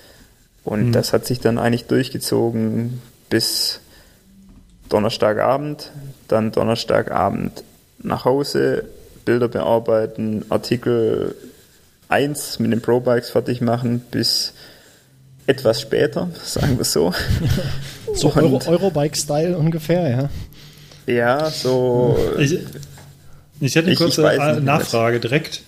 Und 0.65 0.89
mhm. 0.89 0.93
das 0.93 1.13
hat 1.13 1.27
sich 1.27 1.41
dann 1.41 1.59
eigentlich 1.59 1.87
durchgezogen 1.87 3.03
bis 3.29 3.81
Donnerstagabend, 4.89 5.91
dann 6.29 6.53
Donnerstagabend 6.53 7.65
nach 7.99 8.25
Hause, 8.25 8.85
Bilder 9.25 9.49
bearbeiten, 9.49 10.45
Artikel 10.51 11.35
1 12.09 12.59
mit 12.59 12.73
den 12.73 12.81
Pro-Bikes 12.81 13.31
fertig 13.31 13.61
machen 13.61 14.01
bis 14.11 14.55
etwas 15.47 15.81
später, 15.81 16.31
sagen 16.45 16.79
wir 16.79 16.85
so. 16.85 17.13
so 18.15 18.33
Euro, 18.35 18.61
Eurobike-Style 18.67 19.57
ungefähr, 19.57 20.09
ja. 20.09 20.31
Ja, 21.07 21.51
so. 21.51 22.17
Ich, 22.38 22.59
ich 23.61 23.75
hätte 23.75 23.88
eine 23.88 23.97
kurze 23.97 24.23
ich 24.33 24.62
Nachfrage 24.62 25.21
direkt. 25.21 25.62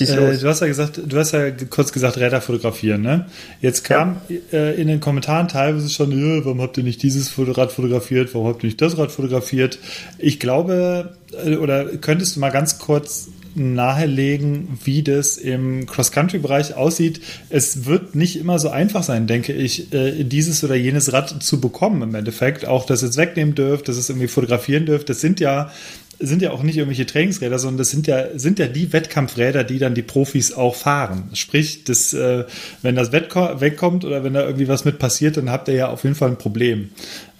Äh, 0.00 0.36
du 0.38 0.48
hast 0.48 0.60
ja 0.60 0.66
gesagt, 0.66 1.00
du 1.06 1.18
hast 1.18 1.32
ja 1.32 1.50
kurz 1.70 1.92
gesagt, 1.92 2.16
Räder 2.16 2.40
fotografieren, 2.40 3.02
ne? 3.02 3.26
Jetzt 3.60 3.84
kam 3.84 4.16
ja. 4.28 4.58
äh, 4.58 4.80
in 4.80 4.88
den 4.88 5.00
Kommentaren 5.00 5.46
teilweise 5.46 5.88
schon, 5.88 6.10
warum 6.44 6.60
habt 6.60 6.76
ihr 6.78 6.84
nicht 6.84 7.02
dieses 7.02 7.32
Rad 7.38 7.70
fotografiert, 7.70 8.34
warum 8.34 8.48
habt 8.48 8.64
ihr 8.64 8.68
nicht 8.68 8.80
das 8.80 8.98
Rad 8.98 9.12
fotografiert? 9.12 9.78
Ich 10.18 10.40
glaube, 10.40 11.14
äh, 11.44 11.56
oder 11.56 11.84
könntest 11.98 12.34
du 12.34 12.40
mal 12.40 12.50
ganz 12.50 12.78
kurz 12.78 13.28
nahelegen, 13.54 14.78
wie 14.84 15.02
das 15.02 15.36
im 15.36 15.86
Cross-Country-Bereich 15.86 16.74
aussieht. 16.74 17.20
Es 17.50 17.84
wird 17.86 18.14
nicht 18.14 18.36
immer 18.38 18.58
so 18.58 18.70
einfach 18.70 19.02
sein, 19.02 19.26
denke 19.26 19.52
ich, 19.52 19.92
äh, 19.92 20.24
dieses 20.24 20.64
oder 20.64 20.74
jenes 20.74 21.12
Rad 21.12 21.42
zu 21.42 21.60
bekommen 21.60 22.02
im 22.02 22.14
Endeffekt. 22.14 22.66
Auch, 22.66 22.86
dass 22.86 23.02
es 23.02 23.16
wegnehmen 23.16 23.54
dürft, 23.54 23.88
dass 23.88 23.96
es 23.96 24.08
irgendwie 24.08 24.28
fotografieren 24.28 24.86
dürft. 24.86 25.08
Das 25.08 25.20
sind 25.20 25.40
ja 25.40 25.70
sind 26.18 26.42
ja 26.42 26.50
auch 26.50 26.62
nicht 26.62 26.76
irgendwelche 26.76 27.06
Trainingsräder, 27.06 27.58
sondern 27.58 27.78
das 27.78 27.90
sind 27.90 28.06
ja, 28.06 28.26
sind 28.38 28.58
ja 28.58 28.66
die 28.66 28.92
Wettkampfräder, 28.92 29.64
die 29.64 29.78
dann 29.78 29.94
die 29.94 30.02
Profis 30.02 30.52
auch 30.52 30.74
fahren. 30.74 31.30
Sprich, 31.34 31.84
das, 31.84 32.12
äh, 32.12 32.44
wenn 32.82 32.96
das 32.96 33.12
wegkommt 33.12 34.04
oder 34.04 34.24
wenn 34.24 34.34
da 34.34 34.44
irgendwie 34.44 34.68
was 34.68 34.84
mit 34.84 34.98
passiert, 34.98 35.36
dann 35.36 35.50
habt 35.50 35.68
ihr 35.68 35.74
ja 35.74 35.88
auf 35.88 36.04
jeden 36.04 36.16
Fall 36.16 36.30
ein 36.30 36.38
Problem. 36.38 36.90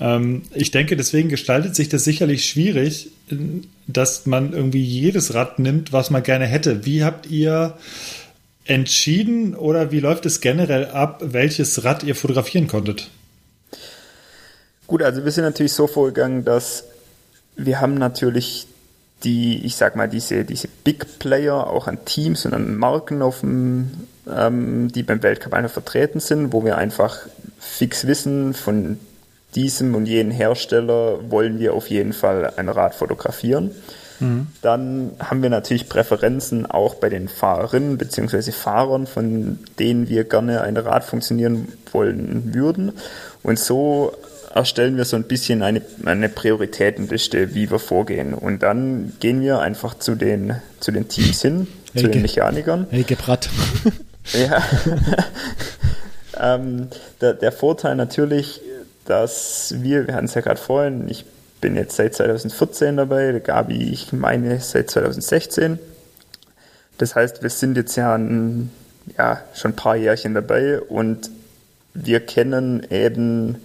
Ähm, 0.00 0.42
ich 0.54 0.70
denke, 0.70 0.96
deswegen 0.96 1.28
gestaltet 1.28 1.74
sich 1.74 1.88
das 1.88 2.04
sicherlich 2.04 2.46
schwierig, 2.46 3.10
dass 3.86 4.26
man 4.26 4.52
irgendwie 4.52 4.84
jedes 4.84 5.34
Rad 5.34 5.58
nimmt, 5.58 5.92
was 5.92 6.10
man 6.10 6.22
gerne 6.22 6.46
hätte. 6.46 6.84
Wie 6.84 7.04
habt 7.04 7.30
ihr 7.30 7.74
entschieden 8.64 9.54
oder 9.54 9.92
wie 9.92 10.00
läuft 10.00 10.26
es 10.26 10.40
generell 10.40 10.86
ab, 10.86 11.22
welches 11.24 11.84
Rad 11.84 12.02
ihr 12.02 12.14
fotografieren 12.14 12.66
konntet? 12.66 13.10
Gut, 14.86 15.02
also 15.02 15.24
wir 15.24 15.32
sind 15.32 15.44
natürlich 15.44 15.72
so 15.72 15.86
vorgegangen, 15.86 16.44
dass 16.44 16.84
wir 17.56 17.80
haben 17.80 17.94
natürlich 17.94 18.66
die, 19.22 19.64
ich 19.64 19.76
sag 19.76 19.96
mal, 19.96 20.08
diese, 20.08 20.44
diese 20.44 20.68
Big 20.68 21.18
Player 21.18 21.66
auch 21.66 21.86
an 21.86 22.04
Teams 22.04 22.44
und 22.46 22.54
an 22.54 22.76
Marken 22.76 23.22
auf 23.22 23.40
dem, 23.40 23.90
ähm, 24.30 24.92
die 24.92 25.02
beim 25.02 25.22
Weltcup 25.22 25.54
einfach 25.54 25.72
vertreten 25.72 26.20
sind, 26.20 26.52
wo 26.52 26.64
wir 26.64 26.76
einfach 26.76 27.18
fix 27.58 28.06
wissen, 28.06 28.54
von 28.54 28.98
diesem 29.54 29.94
und 29.94 30.06
jenen 30.06 30.32
Hersteller 30.32 31.30
wollen 31.30 31.58
wir 31.58 31.74
auf 31.74 31.88
jeden 31.88 32.12
Fall 32.12 32.52
ein 32.56 32.68
Rad 32.68 32.94
fotografieren. 32.94 33.70
Mhm. 34.20 34.48
Dann 34.62 35.12
haben 35.18 35.42
wir 35.42 35.50
natürlich 35.50 35.88
Präferenzen 35.88 36.66
auch 36.66 36.96
bei 36.96 37.08
den 37.08 37.28
Fahrerinnen 37.28 37.98
bzw. 37.98 38.52
Fahrern, 38.52 39.06
von 39.06 39.58
denen 39.78 40.08
wir 40.08 40.24
gerne 40.24 40.62
ein 40.62 40.76
Rad 40.76 41.04
funktionieren 41.04 41.68
wollen 41.92 42.54
würden. 42.54 42.92
Und 43.42 43.58
so 43.58 44.12
erstellen 44.54 44.96
wir 44.96 45.04
so 45.04 45.16
ein 45.16 45.24
bisschen 45.24 45.62
eine, 45.62 45.82
eine 46.04 46.28
Prioritätenliste, 46.28 47.54
wie 47.54 47.70
wir 47.70 47.78
vorgehen. 47.78 48.34
Und 48.34 48.62
dann 48.62 49.12
gehen 49.20 49.40
wir 49.40 49.60
einfach 49.60 49.98
zu 49.98 50.14
den, 50.14 50.54
zu 50.80 50.92
den 50.92 51.08
Teams 51.08 51.42
hin, 51.42 51.66
hey, 51.92 52.02
zu 52.02 52.08
den 52.08 52.22
Mechanikern. 52.22 52.86
Hey, 52.90 53.02
Gebrat. 53.02 53.50
ja. 54.32 54.62
ähm, 56.54 56.88
der, 57.20 57.34
der 57.34 57.52
Vorteil 57.52 57.96
natürlich 57.96 58.60
dass 59.04 59.74
wir, 59.78 60.06
wir 60.06 60.14
hatten 60.14 60.26
es 60.26 60.34
ja 60.34 60.40
gerade 60.40 60.60
vorhin, 60.60 61.08
ich 61.08 61.24
bin 61.60 61.76
jetzt 61.76 61.96
seit 61.96 62.14
2014 62.14 62.96
dabei, 62.96 63.32
der 63.32 63.40
Gabi, 63.40 63.90
ich 63.90 64.12
meine, 64.12 64.60
seit 64.60 64.90
2016. 64.90 65.78
Das 66.98 67.14
heißt, 67.14 67.42
wir 67.42 67.50
sind 67.50 67.76
jetzt 67.76 67.96
ja, 67.96 68.14
ein, 68.14 68.70
ja 69.18 69.40
schon 69.54 69.72
ein 69.72 69.76
paar 69.76 69.96
Jährchen 69.96 70.34
dabei 70.34 70.80
und 70.80 71.30
wir 71.94 72.20
kennen 72.20 72.86
eben 72.90 73.56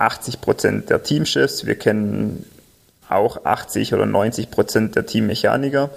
80 0.00 0.40
Prozent 0.40 0.90
der 0.90 1.02
Teamchefs, 1.02 1.66
wir 1.66 1.76
kennen 1.76 2.44
auch 3.08 3.44
80 3.44 3.92
oder 3.94 4.06
90 4.06 4.50
Prozent 4.50 4.96
der 4.96 5.06
Teammechaniker. 5.06 5.90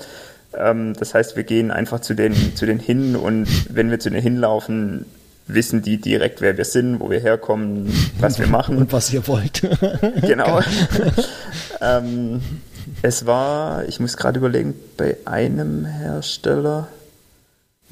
Ähm, 0.55 0.93
das 0.93 1.13
heißt, 1.13 1.35
wir 1.35 1.43
gehen 1.43 1.71
einfach 1.71 1.99
zu 1.99 2.13
denen, 2.13 2.55
zu 2.55 2.65
denen 2.65 2.79
hin 2.79 3.15
und 3.15 3.47
wenn 3.73 3.89
wir 3.91 3.99
zu 3.99 4.09
denen 4.09 4.21
hinlaufen, 4.21 5.05
wissen 5.47 5.81
die 5.81 5.97
direkt, 5.97 6.41
wer 6.41 6.57
wir 6.57 6.65
sind, 6.65 6.99
wo 6.99 7.09
wir 7.09 7.19
herkommen, 7.19 7.91
was 8.19 8.39
wir 8.39 8.47
machen. 8.47 8.77
Und 8.77 8.93
was 8.93 9.11
ihr 9.13 9.27
wollt. 9.27 9.61
genau. 10.21 10.61
ähm, 11.81 12.41
es 13.01 13.25
war, 13.25 13.85
ich 13.85 13.99
muss 13.99 14.17
gerade 14.17 14.39
überlegen, 14.39 14.73
bei 14.97 15.17
einem 15.25 15.85
Hersteller 15.85 16.87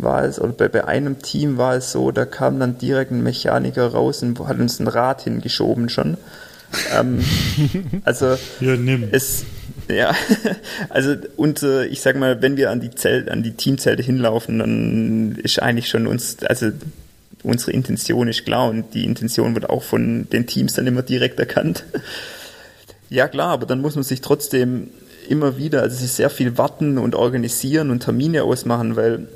war 0.02 0.24
es, 0.24 0.40
oder 0.40 0.54
bei, 0.54 0.68
bei 0.68 0.86
einem 0.86 1.22
Team 1.22 1.58
war 1.58 1.76
es 1.76 1.92
so, 1.92 2.12
da 2.12 2.26
kam 2.26 2.60
dann 2.60 2.78
direkt 2.78 3.12
ein 3.12 3.24
Mechaniker 3.24 3.88
raus 3.88 4.24
und 4.24 4.40
hat 4.48 4.60
uns 4.60 4.80
ein 4.80 4.88
Rad 4.88 5.22
hingeschoben 5.22 5.90
schon. 5.90 6.18
ähm, 6.98 7.24
also 8.06 8.38
ja, 8.60 8.76
nimm. 8.76 9.10
es 9.12 9.46
ja, 9.88 10.16
also 10.90 11.16
und 11.36 11.64
äh, 11.64 11.86
ich 11.86 12.02
sag 12.02 12.16
mal, 12.16 12.42
wenn 12.42 12.58
wir 12.58 12.72
an 12.72 12.80
die 12.80 12.92
Zelt, 12.92 13.30
an 13.30 13.44
die 13.44 13.54
Teamzelte 13.54 14.04
hinlaufen, 14.04 14.60
dann 14.60 15.36
ist 15.44 15.62
eigentlich 15.62 15.90
schon 15.90 16.08
uns, 16.08 16.38
also 16.44 16.72
unsere 17.44 17.72
Intention 17.72 18.28
ist 18.28 18.46
klar 18.46 18.70
und 18.70 18.94
die 18.94 19.06
Intention 19.06 19.56
wird 19.56 19.70
auch 19.70 19.84
von 19.84 20.28
den 20.30 20.48
Teams 20.48 20.74
dann 20.74 20.88
immer 20.88 21.02
direkt 21.02 21.40
erkannt. 21.40 21.84
Ja 23.14 23.28
klar, 23.28 23.50
aber 23.50 23.66
dann 23.66 23.82
muss 23.82 23.96
man 23.96 24.06
sich 24.06 24.22
trotzdem 24.22 24.90
immer 25.28 25.58
wieder, 25.58 25.82
also 25.82 25.98
es 25.98 26.02
ist 26.02 26.16
sehr 26.16 26.30
viel 26.30 26.58
warten 26.58 26.98
und 26.98 27.14
organisieren 27.14 27.92
und 27.92 28.04
Termine 28.04 28.46
ausmachen, 28.46 28.96
weil 28.96 29.28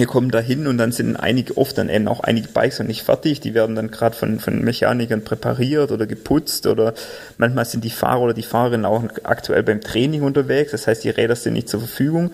wir 0.00 0.08
kommen 0.08 0.32
da 0.32 0.40
hin 0.40 0.66
und 0.66 0.78
dann 0.78 0.90
sind 0.90 1.14
einige, 1.14 1.56
oft 1.56 1.78
dann 1.78 1.88
eben 1.88 2.08
auch 2.08 2.20
einige 2.20 2.48
Bikes 2.48 2.80
noch 2.80 2.86
nicht 2.86 3.04
fertig, 3.04 3.38
die 3.38 3.54
werden 3.54 3.76
dann 3.76 3.92
gerade 3.92 4.16
von, 4.16 4.40
von 4.40 4.62
Mechanikern 4.62 5.22
präpariert 5.22 5.92
oder 5.92 6.06
geputzt 6.06 6.66
oder 6.66 6.94
manchmal 7.38 7.66
sind 7.66 7.84
die 7.84 7.90
Fahrer 7.90 8.22
oder 8.22 8.34
die 8.34 8.42
Fahrerinnen 8.42 8.84
auch 8.84 9.04
aktuell 9.22 9.62
beim 9.62 9.80
Training 9.80 10.22
unterwegs, 10.22 10.72
das 10.72 10.88
heißt 10.88 11.04
die 11.04 11.10
Räder 11.10 11.36
sind 11.36 11.52
nicht 11.52 11.68
zur 11.68 11.80
Verfügung 11.80 12.32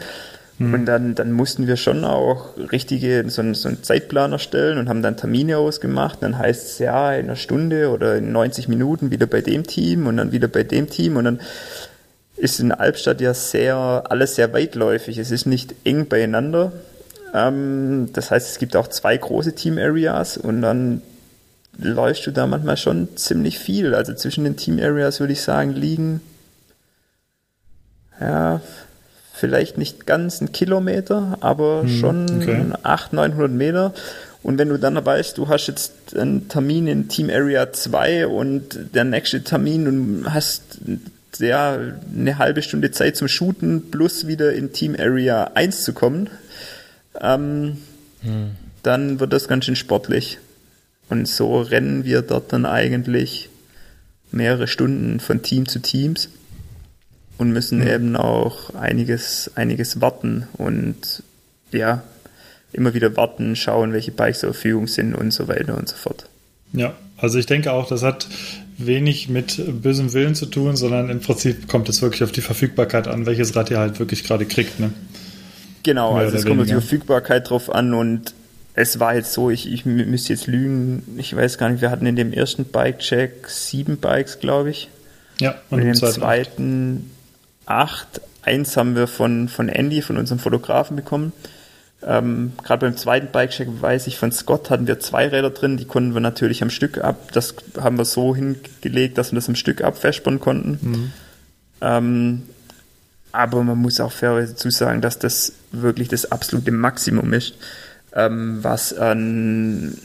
Mhm. 0.58 0.74
Und 0.74 0.86
dann, 0.86 1.14
dann 1.14 1.32
mussten 1.32 1.66
wir 1.66 1.76
schon 1.76 2.04
auch 2.04 2.56
richtige, 2.72 3.28
so, 3.28 3.42
einen, 3.42 3.54
so 3.54 3.68
einen 3.68 3.82
Zeitplan 3.82 4.32
erstellen 4.32 4.78
und 4.78 4.88
haben 4.88 5.02
dann 5.02 5.16
Termine 5.16 5.58
ausgemacht. 5.58 6.22
Dann 6.22 6.38
heißt 6.38 6.66
es 6.66 6.78
ja 6.78 7.12
in 7.12 7.26
einer 7.26 7.36
Stunde 7.36 7.90
oder 7.90 8.16
in 8.16 8.32
90 8.32 8.68
Minuten 8.68 9.10
wieder 9.10 9.26
bei 9.26 9.42
dem 9.42 9.66
Team 9.66 10.06
und 10.06 10.16
dann 10.16 10.32
wieder 10.32 10.48
bei 10.48 10.62
dem 10.62 10.88
Team 10.88 11.16
und 11.16 11.24
dann 11.24 11.40
ist 12.36 12.60
in 12.60 12.72
Albstadt 12.72 13.20
ja 13.20 13.32
sehr, 13.32 13.76
alles 13.76 14.34
sehr 14.34 14.52
weitläufig. 14.52 15.18
Es 15.18 15.30
ist 15.30 15.46
nicht 15.46 15.74
eng 15.84 16.06
beieinander. 16.06 16.72
Ähm, 17.36 18.08
das 18.14 18.30
heißt, 18.30 18.48
es 18.50 18.58
gibt 18.58 18.76
auch 18.76 18.88
zwei 18.88 19.16
große 19.16 19.54
Team-Areas 19.54 20.38
und 20.38 20.62
dann 20.62 21.02
läufst 21.78 22.26
du 22.26 22.30
da 22.30 22.46
manchmal 22.46 22.78
schon 22.78 23.14
ziemlich 23.16 23.58
viel. 23.58 23.94
Also 23.94 24.14
zwischen 24.14 24.44
den 24.44 24.56
Team-Areas 24.56 25.20
würde 25.20 25.34
ich 25.34 25.42
sagen, 25.42 25.72
liegen 25.72 26.22
ja, 28.18 28.62
vielleicht 29.34 29.76
nicht 29.76 30.06
ganz 30.06 30.40
ein 30.40 30.52
Kilometer, 30.52 31.36
aber 31.40 31.82
hm, 31.82 31.88
schon 31.88 32.42
okay. 32.42 32.64
800, 32.82 33.12
900 33.12 33.50
Meter. 33.50 33.94
Und 34.42 34.58
wenn 34.58 34.70
du 34.70 34.78
dann 34.78 35.04
weißt, 35.04 35.36
du 35.36 35.48
hast 35.48 35.66
jetzt 35.66 36.16
einen 36.16 36.48
Termin 36.48 36.86
in 36.86 37.08
Team 37.08 37.28
Area 37.28 37.70
2 37.72 38.28
und 38.28 38.94
der 38.94 39.04
nächste 39.04 39.42
Termin 39.42 39.88
und 39.88 40.32
hast 40.32 40.78
ja, 41.38 41.76
eine 42.16 42.38
halbe 42.38 42.62
Stunde 42.62 42.90
Zeit 42.92 43.16
zum 43.16 43.28
Shooten 43.28 43.90
plus 43.90 44.26
wieder 44.26 44.52
in 44.52 44.72
Team 44.72 44.96
Area 44.98 45.50
1 45.54 45.84
zu 45.84 45.92
kommen, 45.92 46.30
ähm, 47.20 47.78
hm. 48.22 48.52
dann 48.82 49.20
wird 49.20 49.32
das 49.32 49.48
ganz 49.48 49.64
schön 49.64 49.76
sportlich. 49.76 50.38
Und 51.08 51.28
so 51.28 51.60
rennen 51.60 52.04
wir 52.04 52.22
dort 52.22 52.52
dann 52.52 52.66
eigentlich 52.66 53.48
mehrere 54.32 54.66
Stunden 54.66 55.20
von 55.20 55.42
Team 55.42 55.68
zu 55.68 55.78
Teams 55.78 56.28
und 57.38 57.52
müssen 57.52 57.80
mhm. 57.80 57.88
eben 57.88 58.16
auch 58.16 58.74
einiges, 58.74 59.50
einiges 59.54 60.00
warten 60.00 60.48
und 60.54 61.22
ja, 61.72 62.02
immer 62.72 62.94
wieder 62.94 63.16
warten, 63.16 63.56
schauen, 63.56 63.92
welche 63.92 64.10
Bikes 64.10 64.40
zur 64.40 64.52
Verfügung 64.52 64.86
sind 64.86 65.14
und 65.14 65.32
so 65.32 65.48
weiter 65.48 65.76
und 65.76 65.88
so 65.88 65.96
fort. 65.96 66.28
Ja, 66.72 66.94
also 67.16 67.38
ich 67.38 67.46
denke 67.46 67.72
auch, 67.72 67.88
das 67.88 68.02
hat 68.02 68.28
wenig 68.78 69.28
mit 69.28 69.82
bösem 69.82 70.12
Willen 70.12 70.34
zu 70.34 70.46
tun, 70.46 70.76
sondern 70.76 71.08
im 71.08 71.20
Prinzip 71.20 71.68
kommt 71.68 71.88
es 71.88 72.02
wirklich 72.02 72.22
auf 72.22 72.32
die 72.32 72.42
Verfügbarkeit 72.42 73.08
an, 73.08 73.24
welches 73.24 73.56
Rad 73.56 73.70
ihr 73.70 73.78
halt 73.78 73.98
wirklich 73.98 74.24
gerade 74.24 74.44
kriegt. 74.44 74.80
Ne? 74.80 74.92
Genau, 75.86 76.14
Mehr 76.14 76.22
also 76.24 76.36
es 76.36 76.44
kommt 76.44 76.60
auf 76.60 76.66
die 76.66 76.72
Verfügbarkeit 76.72 77.48
drauf 77.48 77.72
an 77.72 77.94
und 77.94 78.34
es 78.74 78.98
war 78.98 79.14
jetzt 79.14 79.32
so, 79.32 79.50
ich, 79.50 79.72
ich 79.72 79.86
müsste 79.86 80.32
jetzt 80.32 80.48
lügen, 80.48 81.16
ich 81.16 81.34
weiß 81.34 81.58
gar 81.58 81.68
nicht, 81.68 81.80
wir 81.80 81.92
hatten 81.92 82.06
in 82.06 82.16
dem 82.16 82.32
ersten 82.32 82.64
Bike-Check 82.64 83.48
sieben 83.48 83.98
Bikes, 83.98 84.40
glaube 84.40 84.70
ich. 84.70 84.88
Ja, 85.38 85.54
und, 85.70 85.80
und 85.80 85.86
im 85.86 85.94
zweiten, 85.94 86.14
zweiten 86.14 87.10
acht. 87.66 88.20
Eins 88.42 88.76
haben 88.76 88.96
wir 88.96 89.06
von, 89.06 89.48
von 89.48 89.68
Andy, 89.68 90.02
von 90.02 90.16
unserem 90.16 90.40
Fotografen 90.40 90.96
bekommen. 90.96 91.32
Ähm, 92.04 92.54
Gerade 92.64 92.86
beim 92.86 92.96
zweiten 92.96 93.28
Bike-Check 93.30 93.68
weiß 93.80 94.08
ich, 94.08 94.18
von 94.18 94.32
Scott 94.32 94.70
hatten 94.70 94.88
wir 94.88 94.98
zwei 94.98 95.28
Räder 95.28 95.50
drin, 95.50 95.76
die 95.76 95.84
konnten 95.84 96.14
wir 96.14 96.20
natürlich 96.20 96.64
am 96.64 96.70
Stück 96.70 96.98
ab. 96.98 97.30
Das 97.30 97.54
haben 97.80 97.96
wir 97.96 98.04
so 98.04 98.34
hingelegt, 98.34 99.18
dass 99.18 99.30
wir 99.30 99.36
das 99.36 99.48
am 99.48 99.54
Stück 99.54 99.84
abfespern 99.84 100.40
konnten. 100.40 100.78
Mhm. 100.82 101.12
Ähm, 101.80 102.42
aber 103.36 103.62
man 103.62 103.78
muss 103.78 104.00
auch 104.00 104.12
fairerweise 104.12 104.52
dazu 104.52 104.70
sagen, 104.70 105.00
dass 105.00 105.18
das 105.18 105.52
wirklich 105.72 106.08
das 106.08 106.32
absolute 106.32 106.72
Maximum 106.72 107.32
ist 107.32 107.54
ähm, 108.16 108.58
was 108.62 108.92
an 108.94 109.96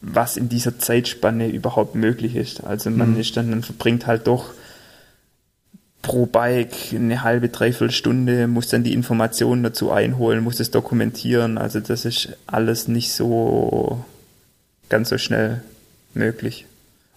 was 0.00 0.36
in 0.36 0.48
dieser 0.48 0.78
Zeitspanne 0.78 1.48
überhaupt 1.48 1.96
möglich 1.96 2.36
ist. 2.36 2.62
Also 2.62 2.88
man 2.88 3.14
mhm. 3.14 3.20
ist 3.20 3.36
dann, 3.36 3.50
man 3.50 3.64
verbringt 3.64 4.06
halt 4.06 4.28
doch 4.28 4.54
pro 6.02 6.26
Bike 6.26 6.94
eine 6.94 7.24
halbe, 7.24 7.48
dreiviertel 7.48 7.90
Stunde, 7.90 8.46
muss 8.46 8.68
dann 8.68 8.84
die 8.84 8.92
Informationen 8.92 9.64
dazu 9.64 9.90
einholen, 9.90 10.44
muss 10.44 10.60
es 10.60 10.70
dokumentieren. 10.70 11.58
Also 11.58 11.80
das 11.80 12.04
ist 12.04 12.28
alles 12.46 12.86
nicht 12.86 13.12
so 13.12 14.04
ganz 14.88 15.08
so 15.08 15.18
schnell 15.18 15.62
möglich. 16.14 16.66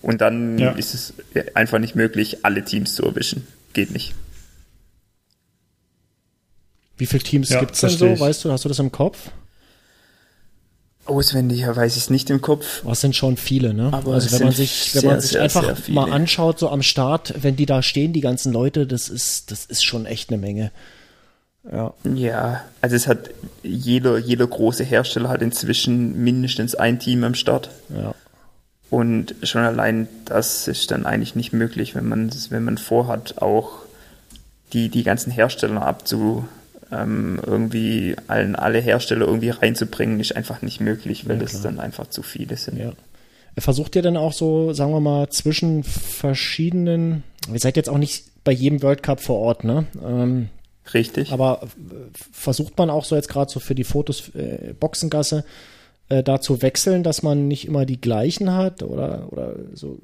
Und 0.02 0.21
dann 0.21 0.58
ja. 0.58 0.71
ist 0.71 0.95
es 0.95 1.13
einfach 1.54 1.78
nicht 1.78 1.95
möglich, 1.95 2.39
alle 2.43 2.65
Teams 2.65 2.95
zu 2.95 3.06
erwischen. 3.06 3.45
Geht 3.74 3.91
nicht. 3.91 4.15
Wie 7.01 7.07
viele 7.07 7.23
Teams 7.23 7.49
ja, 7.49 7.59
gibt 7.59 7.73
es 7.73 7.81
denn 7.81 7.89
so? 7.89 8.19
Weißt 8.19 8.45
du, 8.45 8.51
hast 8.51 8.63
du 8.63 8.69
das 8.69 8.77
im 8.77 8.91
Kopf? 8.91 9.31
Auswendig 11.05 11.65
weiß 11.65 11.97
ich 11.97 12.03
es 12.03 12.09
nicht 12.11 12.29
im 12.29 12.41
Kopf. 12.41 12.83
Das 12.85 13.01
sind 13.01 13.15
schon 13.15 13.37
viele, 13.37 13.73
ne? 13.73 13.89
Aber 13.91 14.13
also 14.13 14.31
wenn 14.33 14.45
man 14.45 14.53
sich, 14.53 14.93
wenn 14.93 15.01
sehr, 15.01 15.09
man 15.09 15.19
sich 15.19 15.31
sehr, 15.31 15.41
einfach 15.41 15.75
sehr 15.75 15.95
mal 15.95 16.11
anschaut, 16.11 16.59
so 16.59 16.69
am 16.69 16.83
Start, 16.83 17.33
wenn 17.41 17.55
die 17.55 17.65
da 17.65 17.81
stehen, 17.81 18.13
die 18.13 18.21
ganzen 18.21 18.53
Leute, 18.53 18.85
das 18.85 19.09
ist, 19.09 19.49
das 19.49 19.65
ist 19.65 19.83
schon 19.83 20.05
echt 20.05 20.29
eine 20.29 20.37
Menge. 20.37 20.71
Ja. 21.71 21.95
ja, 22.03 22.61
also 22.81 22.95
es 22.95 23.07
hat 23.07 23.31
jeder, 23.63 24.19
jeder 24.19 24.45
große 24.45 24.83
Hersteller 24.83 25.29
hat 25.29 25.41
inzwischen 25.41 26.23
mindestens 26.23 26.75
ein 26.75 26.99
Team 26.99 27.23
am 27.23 27.33
Start. 27.33 27.71
Ja. 27.89 28.13
Und 28.91 29.33
schon 29.41 29.63
allein 29.63 30.07
das 30.25 30.67
ist 30.67 30.91
dann 30.91 31.07
eigentlich 31.07 31.35
nicht 31.35 31.51
möglich, 31.51 31.95
wenn 31.95 32.07
man, 32.07 32.29
wenn 32.51 32.63
man 32.63 32.77
vorhat, 32.77 33.41
auch 33.41 33.71
die, 34.73 34.89
die 34.89 35.01
ganzen 35.01 35.31
Hersteller 35.31 35.81
abzu, 35.81 36.45
ähm, 36.91 37.39
irgendwie 37.45 38.15
allen, 38.27 38.56
alle 38.56 38.80
Hersteller 38.80 39.25
irgendwie 39.25 39.49
reinzubringen, 39.49 40.19
ist 40.19 40.36
einfach 40.36 40.62
nicht 40.62 40.82
möglich, 40.82 41.27
weil 41.27 41.38
ja, 41.38 41.43
das 41.43 41.62
dann 41.62 41.80
einfach 41.80 42.08
zu 42.08 42.23
viele 42.23 42.58
sind. 42.58 42.77
Ja. 42.77 42.93
Versucht 43.58 43.95
ihr 43.95 44.01
denn 44.01 44.17
auch 44.17 44.34
so, 44.34 44.73
sagen 44.73 44.91
wir 44.91 45.01
mal, 45.01 45.30
zwischen 45.30 45.84
verschiedenen, 45.84 47.23
ihr 47.51 47.60
seid 47.60 47.75
jetzt 47.75 47.89
auch 47.89 47.97
nicht 47.97 48.25
bei 48.43 48.51
jedem 48.51 48.82
World 48.82 49.04
Cup 49.04 49.21
vor 49.21 49.38
Ort, 49.39 49.63
ne? 49.63 49.86
Ähm, 50.04 50.49
Richtig. 50.93 51.32
Aber 51.32 51.67
versucht 52.32 52.77
man 52.77 52.89
auch 52.89 53.06
so 53.06 53.15
jetzt 53.15 53.30
gerade 53.30 53.51
so 53.51 53.60
für 53.60 53.75
die 53.75 53.84
Fotos 53.84 54.30
äh, 54.36 54.73
Boxengasse 54.80 55.45
äh, 56.10 56.23
da 56.23 56.41
zu 56.41 56.62
wechseln, 56.62 57.04
dass 57.04 57.23
man 57.23 57.47
nicht 57.47 57.67
immer 57.67 57.86
die 57.86 58.01
gleichen 58.01 58.54
hat 58.54 58.84
oder, 58.84 59.32
oder 59.32 59.56
so, 59.73 59.99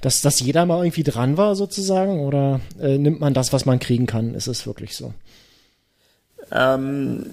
dass, 0.00 0.22
dass 0.22 0.40
jeder 0.40 0.64
mal 0.66 0.84
irgendwie 0.84 1.02
dran 1.02 1.36
war 1.36 1.56
sozusagen 1.56 2.20
oder 2.20 2.60
äh, 2.80 2.98
nimmt 2.98 3.20
man 3.20 3.34
das, 3.34 3.52
was 3.52 3.66
man 3.66 3.78
kriegen 3.78 4.06
kann? 4.06 4.34
Ist 4.34 4.46
es 4.46 4.66
wirklich 4.66 4.96
so? 4.96 5.12
Ähm, 6.50 7.26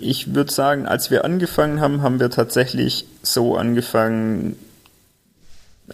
ich 0.00 0.34
würde 0.34 0.52
sagen, 0.52 0.86
als 0.86 1.10
wir 1.10 1.24
angefangen 1.24 1.80
haben, 1.80 2.02
haben 2.02 2.20
wir 2.20 2.30
tatsächlich 2.30 3.06
so 3.22 3.56
angefangen, 3.56 4.56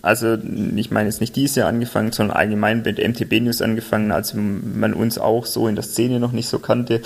also 0.02 0.36
ich 0.76 0.90
meine 0.90 1.08
jetzt 1.08 1.20
nicht 1.20 1.36
dieses 1.36 1.56
Jahr 1.56 1.68
angefangen, 1.68 2.12
sondern 2.12 2.36
allgemein 2.36 2.82
mit 2.82 2.98
MTB 2.98 3.40
News 3.40 3.60
angefangen, 3.62 4.12
als 4.12 4.34
man 4.34 4.94
uns 4.94 5.18
auch 5.18 5.46
so 5.46 5.68
in 5.68 5.74
der 5.74 5.84
Szene 5.84 6.20
noch 6.20 6.32
nicht 6.32 6.48
so 6.48 6.58
kannte, 6.58 7.02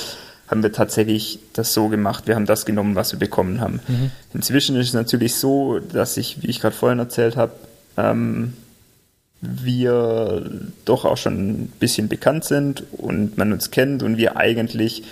haben 0.49 0.63
wir 0.63 0.73
tatsächlich 0.73 1.39
das 1.55 1.73
so 1.73 1.89
gemacht. 1.89 2.27
Wir 2.27 2.35
haben 2.35 2.47
das 2.47 2.67
genommen, 2.67 2.95
was 2.95 3.13
wir 3.13 3.19
bekommen 3.19 3.61
haben. 3.61 3.81
Mhm. 3.89 4.11
Inzwischen 4.35 4.77
ist 4.77 4.89
es 4.89 4.95
natürlich 4.95 5.37
so, 5.37 5.79
dass 5.79 6.17
ich, 6.17 6.43
wie 6.43 6.49
ich 6.49 6.61
gerade 6.61 6.77
vorhin 6.77 6.99
erzählt 6.99 7.37
habe, 7.37 7.53
ähm, 7.97 8.53
wir 9.41 10.51
doch 10.85 11.05
auch 11.05 11.17
schon 11.17 11.49
ein 11.49 11.73
bisschen 11.81 12.09
bekannt 12.09 12.45
sind 12.45 12.85
und 12.93 13.37
man 13.37 13.53
uns 13.53 13.71
kennt 13.71 14.03
und 14.03 14.17
wir 14.17 14.37
eigentlich 14.37 15.03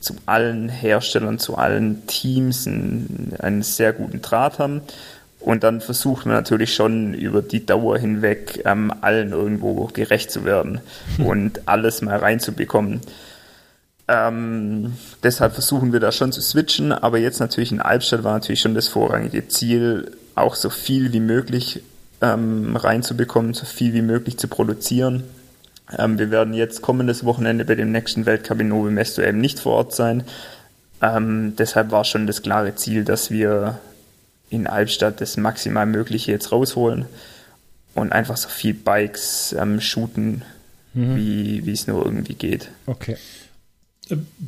zu 0.00 0.14
allen 0.26 0.68
Herstellern, 0.68 1.38
zu 1.38 1.56
allen 1.56 2.06
Teams 2.06 2.66
einen, 2.66 3.34
einen 3.38 3.62
sehr 3.62 3.92
guten 3.92 4.22
Draht 4.22 4.58
haben. 4.58 4.80
Und 5.38 5.62
dann 5.62 5.80
versucht 5.80 6.26
man 6.26 6.34
natürlich 6.34 6.74
schon 6.74 7.14
über 7.14 7.40
die 7.40 7.64
Dauer 7.64 7.98
hinweg 7.98 8.62
ähm, 8.66 8.92
allen 9.00 9.32
irgendwo 9.32 9.86
gerecht 9.86 10.30
zu 10.30 10.44
werden 10.44 10.80
und 11.18 11.66
alles 11.66 12.02
mal 12.02 12.16
reinzubekommen. 12.16 13.00
Ähm, 14.06 14.94
deshalb 15.22 15.54
versuchen 15.54 15.92
wir 15.92 16.00
da 16.00 16.12
schon 16.12 16.32
zu 16.32 16.42
switchen, 16.42 16.92
aber 16.92 17.18
jetzt 17.18 17.40
natürlich 17.40 17.72
in 17.72 17.80
Albstadt 17.80 18.24
war 18.24 18.34
natürlich 18.34 18.60
schon 18.60 18.74
das 18.74 18.88
vorrangige 18.88 19.48
Ziel, 19.48 20.12
auch 20.34 20.56
so 20.56 20.68
viel 20.68 21.12
wie 21.12 21.20
möglich 21.20 21.82
ähm, 22.20 22.76
reinzubekommen, 22.76 23.54
so 23.54 23.64
viel 23.64 23.94
wie 23.94 24.02
möglich 24.02 24.36
zu 24.36 24.48
produzieren 24.48 25.24
ähm, 25.98 26.18
wir 26.18 26.30
werden 26.30 26.54
jetzt 26.54 26.82
kommendes 26.82 27.24
Wochenende 27.24 27.64
bei 27.64 27.74
dem 27.74 27.92
nächsten 27.92 28.26
Weltcup 28.26 28.60
in 28.60 28.68
Novo 28.68 28.90
Mesto 28.90 29.22
eben 29.22 29.40
nicht 29.40 29.58
vor 29.58 29.74
Ort 29.74 29.94
sein. 29.94 30.24
Ähm, 31.02 31.54
deshalb 31.56 31.90
war 31.90 32.04
schon 32.04 32.26
das 32.26 32.42
klare 32.42 32.74
Ziel, 32.74 33.04
dass 33.04 33.30
wir 33.30 33.78
in 34.50 34.66
Albstadt 34.66 35.20
das 35.20 35.36
maximal 35.36 35.86
Mögliche 35.86 36.32
jetzt 36.32 36.52
rausholen 36.52 37.06
und 37.94 38.12
einfach 38.12 38.36
so 38.36 38.48
viel 38.48 38.74
Bikes 38.74 39.54
ähm, 39.58 39.80
shooten, 39.80 40.42
mhm. 40.92 41.16
wie, 41.16 41.66
wie 41.66 41.72
es 41.72 41.86
nur 41.86 42.04
irgendwie 42.04 42.34
geht. 42.34 42.68
Okay. 42.86 43.16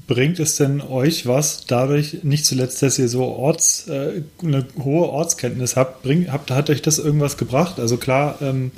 Bringt 0.08 0.40
es 0.40 0.56
denn 0.56 0.80
euch 0.80 1.26
was 1.26 1.66
dadurch, 1.66 2.24
nicht 2.24 2.44
zuletzt, 2.44 2.82
dass 2.82 2.98
ihr 2.98 3.08
so 3.08 3.24
Orts, 3.24 3.86
äh, 3.88 4.22
eine 4.42 4.66
hohe 4.82 5.08
Ortskenntnis 5.08 5.76
habt, 5.76 6.02
bringt, 6.02 6.32
habt, 6.32 6.50
hat 6.50 6.68
euch 6.68 6.82
das 6.82 6.98
irgendwas 6.98 7.36
gebracht? 7.36 7.78
Also 7.78 7.96
klar, 7.96 8.38
ähm, 8.42 8.72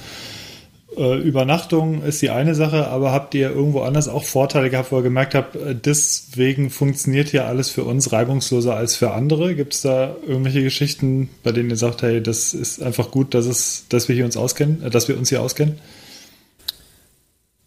äh, 0.97 1.19
Übernachtung 1.19 2.03
ist 2.03 2.23
die 2.23 2.31
eine 2.31 2.55
Sache, 2.55 2.89
aber 2.89 3.13
habt 3.13 3.35
ihr 3.35 3.51
irgendwo 3.51 3.83
anders 3.83 4.09
auch 4.09 4.25
Vorteile 4.25 4.71
gehabt, 4.71 4.93
wo 4.93 4.99
ihr 4.99 5.03
gemerkt 5.03 5.35
habt, 5.35 5.57
äh, 5.57 5.75
deswegen 5.75 6.71
funktioniert 6.71 7.29
hier 7.29 7.47
alles 7.47 7.71
für 7.71 7.85
uns 7.85 8.13
reibungsloser 8.13 8.75
als 8.75 8.97
für 8.97 9.13
andere? 9.13 9.55
Gibt 9.55 9.75
es 9.75 9.83
da 9.83 10.17
irgendwelche 10.27 10.63
Geschichten, 10.63 11.31
bei 11.43 11.53
denen 11.53 11.71
ihr 11.71 11.77
sagt, 11.77 12.03
hey, 12.03 12.23
das 12.23 12.55
ist 12.55 12.83
einfach 12.83 13.11
gut, 13.11 13.35
dass, 13.35 13.47
es, 13.47 13.87
dass 13.89 14.09
wir 14.09 14.17
hier 14.17 14.25
uns 14.25 14.37
auskennen, 14.37 14.83
äh, 14.83 14.91
dass 14.91 15.09
wir 15.09 15.19
uns 15.19 15.29
hier 15.29 15.43
auskennen? 15.43 15.79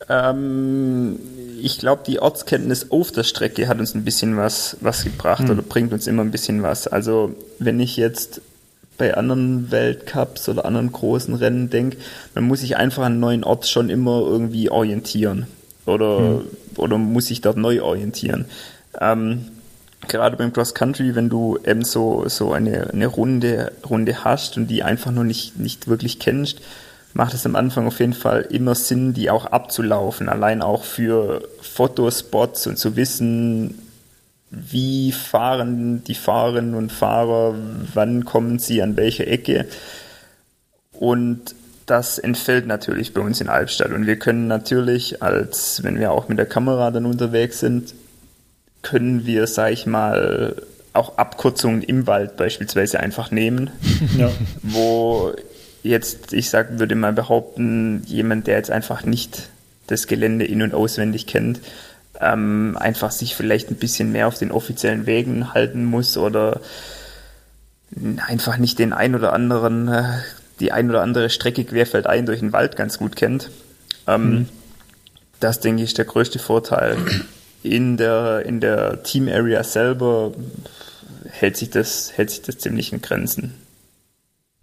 Ähm, 0.09 1.19
ich 1.61 1.79
glaube, 1.79 2.03
die 2.05 2.19
Ortskenntnis 2.19 2.91
auf 2.91 3.11
der 3.11 3.23
Strecke 3.23 3.67
hat 3.67 3.79
uns 3.79 3.95
ein 3.95 4.03
bisschen 4.03 4.37
was, 4.37 4.77
was 4.81 5.03
gebracht 5.03 5.43
hm. 5.43 5.51
oder 5.51 5.61
bringt 5.61 5.93
uns 5.93 6.07
immer 6.07 6.23
ein 6.23 6.31
bisschen 6.31 6.63
was. 6.63 6.87
Also 6.87 7.35
wenn 7.59 7.79
ich 7.79 7.97
jetzt 7.97 8.41
bei 8.97 9.15
anderen 9.15 9.71
Weltcups 9.71 10.49
oder 10.49 10.65
anderen 10.65 10.91
großen 10.91 11.35
Rennen 11.35 11.69
denke, 11.69 11.97
man 12.33 12.45
muss 12.45 12.61
sich 12.61 12.77
einfach 12.77 13.03
an 13.03 13.13
einen 13.13 13.21
neuen 13.21 13.43
Ort 13.43 13.67
schon 13.67 13.89
immer 13.89 14.21
irgendwie 14.21 14.69
orientieren 14.69 15.47
oder, 15.85 16.17
hm. 16.19 16.41
oder 16.77 16.97
muss 16.97 17.27
sich 17.27 17.41
dort 17.41 17.57
neu 17.57 17.81
orientieren. 17.81 18.45
Ähm, 18.99 19.45
gerade 20.07 20.37
beim 20.37 20.53
Cross 20.53 20.73
Country, 20.73 21.15
wenn 21.15 21.29
du 21.29 21.57
eben 21.65 21.83
so, 21.83 22.27
so 22.27 22.53
eine, 22.53 22.91
eine 22.91 23.07
Runde, 23.07 23.71
Runde 23.87 24.23
hast 24.23 24.57
und 24.57 24.67
die 24.67 24.83
einfach 24.83 25.11
nur 25.11 25.23
nicht, 25.23 25.59
nicht 25.59 25.87
wirklich 25.87 26.19
kennst, 26.19 26.61
macht 27.13 27.33
es 27.33 27.45
am 27.45 27.55
Anfang 27.55 27.87
auf 27.87 27.99
jeden 27.99 28.13
Fall 28.13 28.41
immer 28.49 28.75
Sinn, 28.75 29.13
die 29.13 29.29
auch 29.29 29.45
abzulaufen. 29.45 30.29
Allein 30.29 30.61
auch 30.61 30.83
für 30.83 31.47
Fotospots 31.61 32.67
und 32.67 32.77
zu 32.77 32.95
wissen, 32.95 33.86
wie 34.49 35.11
fahren 35.11 36.03
die 36.05 36.15
Fahrerinnen 36.15 36.73
und 36.73 36.91
Fahrer, 36.91 37.55
wann 37.93 38.25
kommen 38.25 38.59
sie 38.59 38.81
an 38.81 38.95
welche 38.95 39.27
Ecke. 39.27 39.65
Und 40.91 41.55
das 41.85 42.19
entfällt 42.19 42.67
natürlich 42.67 43.13
bei 43.13 43.21
uns 43.21 43.41
in 43.41 43.49
Albstadt. 43.49 43.91
Und 43.91 44.07
wir 44.07 44.17
können 44.17 44.47
natürlich, 44.47 45.21
als 45.21 45.83
wenn 45.83 45.99
wir 45.99 46.11
auch 46.11 46.27
mit 46.27 46.37
der 46.37 46.45
Kamera 46.45 46.91
dann 46.91 47.05
unterwegs 47.05 47.59
sind, 47.59 47.93
können 48.81 49.25
wir, 49.25 49.47
sag 49.47 49.71
ich 49.71 49.85
mal, 49.85 50.55
auch 50.93 51.17
Abkürzungen 51.17 51.83
im 51.83 52.07
Wald 52.07 52.37
beispielsweise 52.37 52.99
einfach 52.99 53.31
nehmen, 53.31 53.69
ja. 54.17 54.29
wo 54.63 55.33
jetzt, 55.83 56.33
ich 56.33 56.49
sag, 56.49 56.79
würde 56.79 56.95
mal 56.95 57.13
behaupten, 57.13 58.03
jemand, 58.05 58.47
der 58.47 58.57
jetzt 58.57 58.71
einfach 58.71 59.03
nicht 59.03 59.49
das 59.87 60.07
Gelände 60.07 60.45
in- 60.45 60.61
und 60.61 60.73
auswendig 60.73 61.27
kennt, 61.27 61.61
ähm, 62.19 62.77
einfach 62.79 63.11
sich 63.11 63.35
vielleicht 63.35 63.69
ein 63.69 63.75
bisschen 63.75 64.11
mehr 64.11 64.27
auf 64.27 64.37
den 64.37 64.51
offiziellen 64.51 65.05
Wegen 65.05 65.53
halten 65.53 65.85
muss 65.85 66.17
oder 66.17 66.61
einfach 68.25 68.57
nicht 68.57 68.79
den 68.79 68.93
ein 68.93 69.15
oder 69.15 69.33
anderen 69.33 69.87
äh, 69.87 70.19
die 70.59 70.71
ein 70.71 70.89
oder 70.89 71.01
andere 71.01 71.29
Strecke 71.29 71.63
querfeldein 71.63 72.25
durch 72.25 72.39
den 72.39 72.53
Wald 72.53 72.75
ganz 72.75 72.97
gut 72.97 73.15
kennt. 73.15 73.51
Ähm, 74.07 74.29
mhm. 74.29 74.49
Das, 75.39 75.59
denke 75.59 75.83
ich, 75.83 75.89
ist 75.89 75.97
der 75.97 76.05
größte 76.05 76.39
Vorteil. 76.39 76.97
In 77.63 77.97
der, 77.97 78.43
in 78.45 78.59
der 78.59 79.03
Team 79.03 79.27
Area 79.27 79.63
selber 79.63 80.31
hält 81.29 81.57
sich, 81.57 81.69
das, 81.69 82.13
hält 82.15 82.29
sich 82.31 82.41
das 82.41 82.57
ziemlich 82.57 82.93
in 82.93 83.01
Grenzen. 83.01 83.53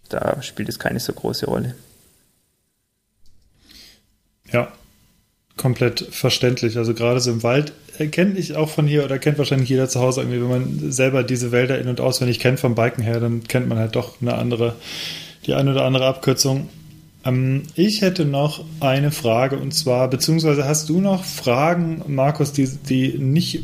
Da 0.08 0.42
spielt 0.42 0.68
es 0.68 0.78
keine 0.78 1.00
so 1.00 1.12
große 1.12 1.46
Rolle. 1.46 1.74
Ja, 4.50 4.72
komplett 5.56 6.06
verständlich. 6.10 6.76
Also 6.76 6.94
gerade 6.94 7.20
so 7.20 7.30
im 7.30 7.42
Wald 7.42 7.72
kenne 8.10 8.38
ich 8.38 8.56
auch 8.56 8.68
von 8.68 8.86
hier 8.86 9.04
oder 9.04 9.18
kennt 9.18 9.38
wahrscheinlich 9.38 9.68
jeder 9.68 9.88
zu 9.88 10.00
Hause 10.00 10.22
irgendwie, 10.22 10.40
wenn 10.40 10.48
man 10.48 10.92
selber 10.92 11.22
diese 11.22 11.52
Wälder 11.52 11.78
in- 11.78 11.88
und 11.88 12.00
auswendig 12.00 12.40
kennt 12.40 12.58
vom 12.58 12.74
Biken 12.74 13.04
her, 13.04 13.20
dann 13.20 13.44
kennt 13.44 13.68
man 13.68 13.78
halt 13.78 13.94
doch 13.94 14.20
eine 14.20 14.34
andere 14.34 14.74
die 15.46 15.54
eine 15.54 15.72
oder 15.72 15.84
andere 15.84 16.06
Abkürzung. 16.06 16.68
Ähm, 17.24 17.64
ich 17.74 18.02
hätte 18.02 18.24
noch 18.24 18.64
eine 18.80 19.10
Frage 19.10 19.58
und 19.58 19.72
zwar, 19.72 20.08
beziehungsweise 20.08 20.64
hast 20.64 20.88
du 20.88 21.00
noch 21.00 21.24
Fragen, 21.24 22.02
Markus, 22.08 22.52
die, 22.52 22.66
die 22.66 23.18
nicht 23.18 23.62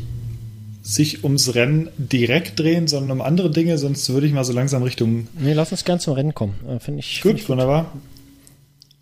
sich 0.83 1.23
ums 1.23 1.53
Rennen 1.53 1.89
direkt 1.97 2.59
drehen, 2.59 2.87
sondern 2.87 3.19
um 3.19 3.21
andere 3.21 3.51
Dinge, 3.51 3.77
sonst 3.77 4.09
würde 4.09 4.25
ich 4.25 4.33
mal 4.33 4.43
so 4.43 4.53
langsam 4.53 4.81
Richtung. 4.81 5.27
Nee, 5.39 5.53
lass 5.53 5.71
uns 5.71 5.85
gern 5.85 5.99
zum 5.99 6.13
Rennen 6.13 6.33
kommen. 6.33 6.55
Äh, 6.67 6.79
Finde 6.79 7.01
ich. 7.01 7.21
Gut, 7.21 7.31
find 7.31 7.39
ich 7.39 7.49
wunderbar. 7.49 7.91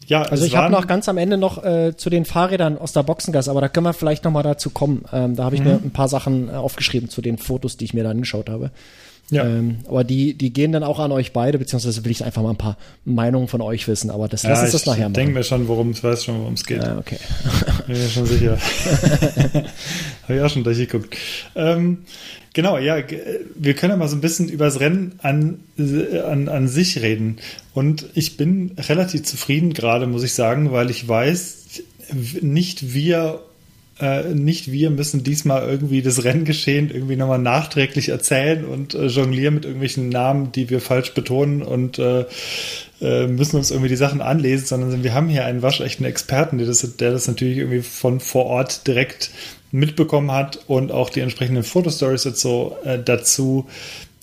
Ja, 0.10 0.24
also 0.24 0.44
ich 0.44 0.56
habe 0.56 0.72
noch 0.72 0.88
ganz 0.88 1.08
am 1.08 1.20
Ende 1.20 1.38
noch 1.38 1.64
äh, 1.64 1.96
zu 1.96 2.10
den 2.10 2.26
Fahrrädern 2.26 2.80
aus 2.80 2.94
der 2.94 3.04
Boxengasse, 3.04 3.52
aber 3.52 3.62
da 3.62 3.70
können 3.70 3.86
wir 3.86 3.94
vielleicht 3.94 4.24
noch 4.24 4.32
mal 4.32 4.42
dazu 4.42 4.72
kommen. 4.72 5.06
Ähm, 5.14 5.36
da 5.36 5.44
habe 5.44 5.56
ich 5.56 5.62
mhm. 5.62 5.68
mir 5.68 5.74
ein 5.76 5.92
paar 5.92 6.08
Sachen 6.08 6.50
äh, 6.50 6.54
aufgeschrieben 6.54 7.10
zu 7.10 7.22
den 7.22 7.38
Fotos, 7.38 7.78
die 7.78 7.86
ich 7.86 7.94
mir 7.94 8.04
da 8.04 8.10
angeschaut 8.10 8.50
habe. 8.50 8.72
Ja. 9.30 9.46
Ähm, 9.46 9.80
aber 9.88 10.04
die, 10.04 10.34
die 10.34 10.52
gehen 10.52 10.72
dann 10.72 10.84
auch 10.84 10.98
an 10.98 11.12
euch 11.12 11.32
beide, 11.32 11.60
beziehungsweise 11.60 12.04
will 12.04 12.12
ich 12.12 12.24
einfach 12.24 12.42
mal 12.42 12.50
ein 12.50 12.58
paar 12.58 12.78
Meinungen 13.06 13.48
von 13.48 13.62
euch 13.62 13.88
wissen, 13.88 14.10
aber 14.10 14.28
das 14.28 14.42
ja, 14.42 14.50
lass 14.50 14.64
uns 14.64 14.72
das 14.72 14.86
nachher 14.88 15.10
machen. 15.10 15.12
Ich 15.12 15.18
denke 15.18 15.34
mir 15.34 15.44
schon, 15.44 15.68
worum 15.68 15.92
es 15.92 16.04
weiß 16.04 16.24
schon, 16.24 16.40
worum 16.40 16.54
es 16.54 16.66
geht. 16.66 16.82
Ja, 16.82 16.98
okay. 16.98 17.20
Bin 17.86 17.96
mir 17.96 18.10
schon 18.10 18.26
sicher. 18.26 18.58
Habe 20.24 20.36
ich 20.36 20.42
auch 20.42 20.50
schon 20.50 20.64
durchgeguckt. 20.64 21.16
Ähm, 21.56 22.00
genau, 22.54 22.78
ja, 22.78 22.98
wir 23.56 23.74
können 23.74 23.92
ja 23.92 23.98
mal 23.98 24.08
so 24.08 24.16
ein 24.16 24.22
bisschen 24.22 24.50
über 24.50 24.66
das 24.66 24.80
Rennen 24.80 25.20
an, 25.22 25.60
an, 25.78 26.48
an 26.48 26.68
sich 26.68 27.02
reden. 27.02 27.38
Und 27.74 28.06
ich 28.14 28.38
bin 28.38 28.72
relativ 28.78 29.24
zufrieden 29.24 29.74
gerade, 29.74 30.08
muss 30.08 30.24
ich 30.24 30.34
sagen, 30.34 30.72
weil 30.72 30.90
ich 30.90 31.08
weiß, 31.08 31.82
nicht 32.42 32.94
wir 32.94 33.42
äh, 34.00 34.34
nicht 34.34 34.72
wir 34.72 34.90
müssen 34.90 35.24
diesmal 35.24 35.68
irgendwie 35.68 36.02
das 36.02 36.24
Renngeschehen 36.24 36.90
irgendwie 36.90 37.16
nochmal 37.16 37.40
nachträglich 37.40 38.10
erzählen 38.10 38.66
und 38.66 38.94
äh, 38.94 39.08
jonglieren 39.08 39.56
mit 39.56 39.66
irgendwelchen 39.66 40.10
Namen, 40.10 40.52
die 40.52 40.70
wir 40.70 40.80
falsch 40.80 41.14
betonen 41.14 41.62
und 41.62 42.00
äh, 42.00 42.26
äh, 43.02 43.28
müssen 43.28 43.58
uns 43.58 43.72
irgendwie 43.72 43.90
die 43.90 43.96
Sachen 43.96 44.22
anlesen, 44.22 44.66
sondern 44.66 45.04
wir 45.04 45.14
haben 45.14 45.28
hier 45.28 45.46
einen 45.46 45.62
waschechten 45.62 46.06
Experten, 46.06 46.58
der 46.58 46.68
das, 46.68 46.96
der 46.98 47.12
das 47.12 47.28
natürlich 47.28 47.58
irgendwie 47.58 47.82
von 47.82 48.20
vor 48.20 48.46
Ort 48.46 48.88
direkt 48.88 49.32
mitbekommen 49.72 50.32
hat 50.32 50.60
und 50.68 50.92
auch 50.92 51.10
die 51.10 51.20
entsprechenden 51.22 51.64
Fotostories 51.64 52.24
so 52.24 52.78
äh, 52.84 53.00
dazu 53.04 53.68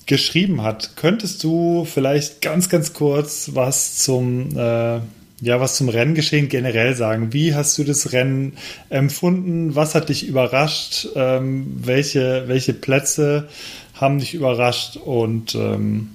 geschrieben 0.06 0.62
hat. 0.62 0.96
Könntest 0.96 1.42
du 1.44 1.84
vielleicht 1.84 2.42
ganz, 2.42 2.68
ganz 2.68 2.92
kurz 2.92 3.50
was 3.54 3.98
zum 3.98 4.56
äh, 4.56 5.00
ja, 5.40 5.60
was 5.60 5.76
zum 5.76 5.88
Renngeschehen 5.88 6.48
generell 6.48 6.94
sagen. 6.94 7.32
Wie 7.32 7.54
hast 7.54 7.76
du 7.76 7.84
das 7.84 8.12
Rennen 8.12 8.56
empfunden? 8.88 9.74
Was 9.74 9.94
hat 9.94 10.08
dich 10.08 10.26
überrascht? 10.26 11.08
Ähm, 11.14 11.80
welche, 11.82 12.44
welche 12.46 12.72
Plätze 12.72 13.48
haben 13.94 14.18
dich 14.18 14.34
überrascht? 14.34 14.96
Und 14.96 15.54
ähm, 15.54 16.14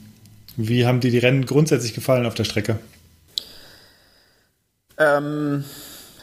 wie 0.58 0.86
haben 0.86 1.02
dir 1.02 1.12
die 1.12 1.20
Rennen 1.20 1.46
grundsätzlich 1.46 1.94
gefallen 1.94 2.26
auf 2.26 2.34
der 2.34 2.46
Strecke? 2.46 2.80
Ähm, 4.98 5.66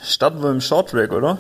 starten 0.05 0.43
wir 0.43 0.51
im 0.51 0.61
Shorttrack, 0.61 1.13
oder? 1.13 1.39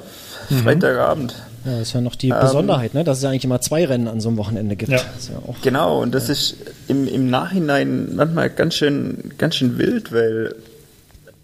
Mhm. 0.50 0.62
Freitagabend. 0.62 1.34
Ja, 1.68 1.78
das 1.78 1.88
ist 1.88 1.94
ja 1.94 2.00
noch 2.00 2.16
die 2.16 2.30
ähm, 2.30 2.40
Besonderheit, 2.40 2.94
ne? 2.94 3.04
dass 3.04 3.18
es 3.18 3.24
ja 3.24 3.30
eigentlich 3.30 3.44
immer 3.44 3.60
zwei 3.60 3.84
Rennen 3.84 4.08
an 4.08 4.20
so 4.20 4.28
einem 4.28 4.38
Wochenende 4.38 4.74
gibt. 4.74 4.90
Ja. 4.90 4.98
Ja 4.98 5.54
genau, 5.62 6.00
und 6.00 6.14
das 6.14 6.28
ja. 6.28 6.32
ist 6.32 6.56
im, 6.88 7.06
im 7.06 7.28
Nachhinein 7.28 8.14
manchmal 8.14 8.48
ganz 8.48 8.74
schön, 8.74 9.32
ganz 9.36 9.56
schön 9.56 9.76
wild, 9.76 10.12
weil 10.12 10.54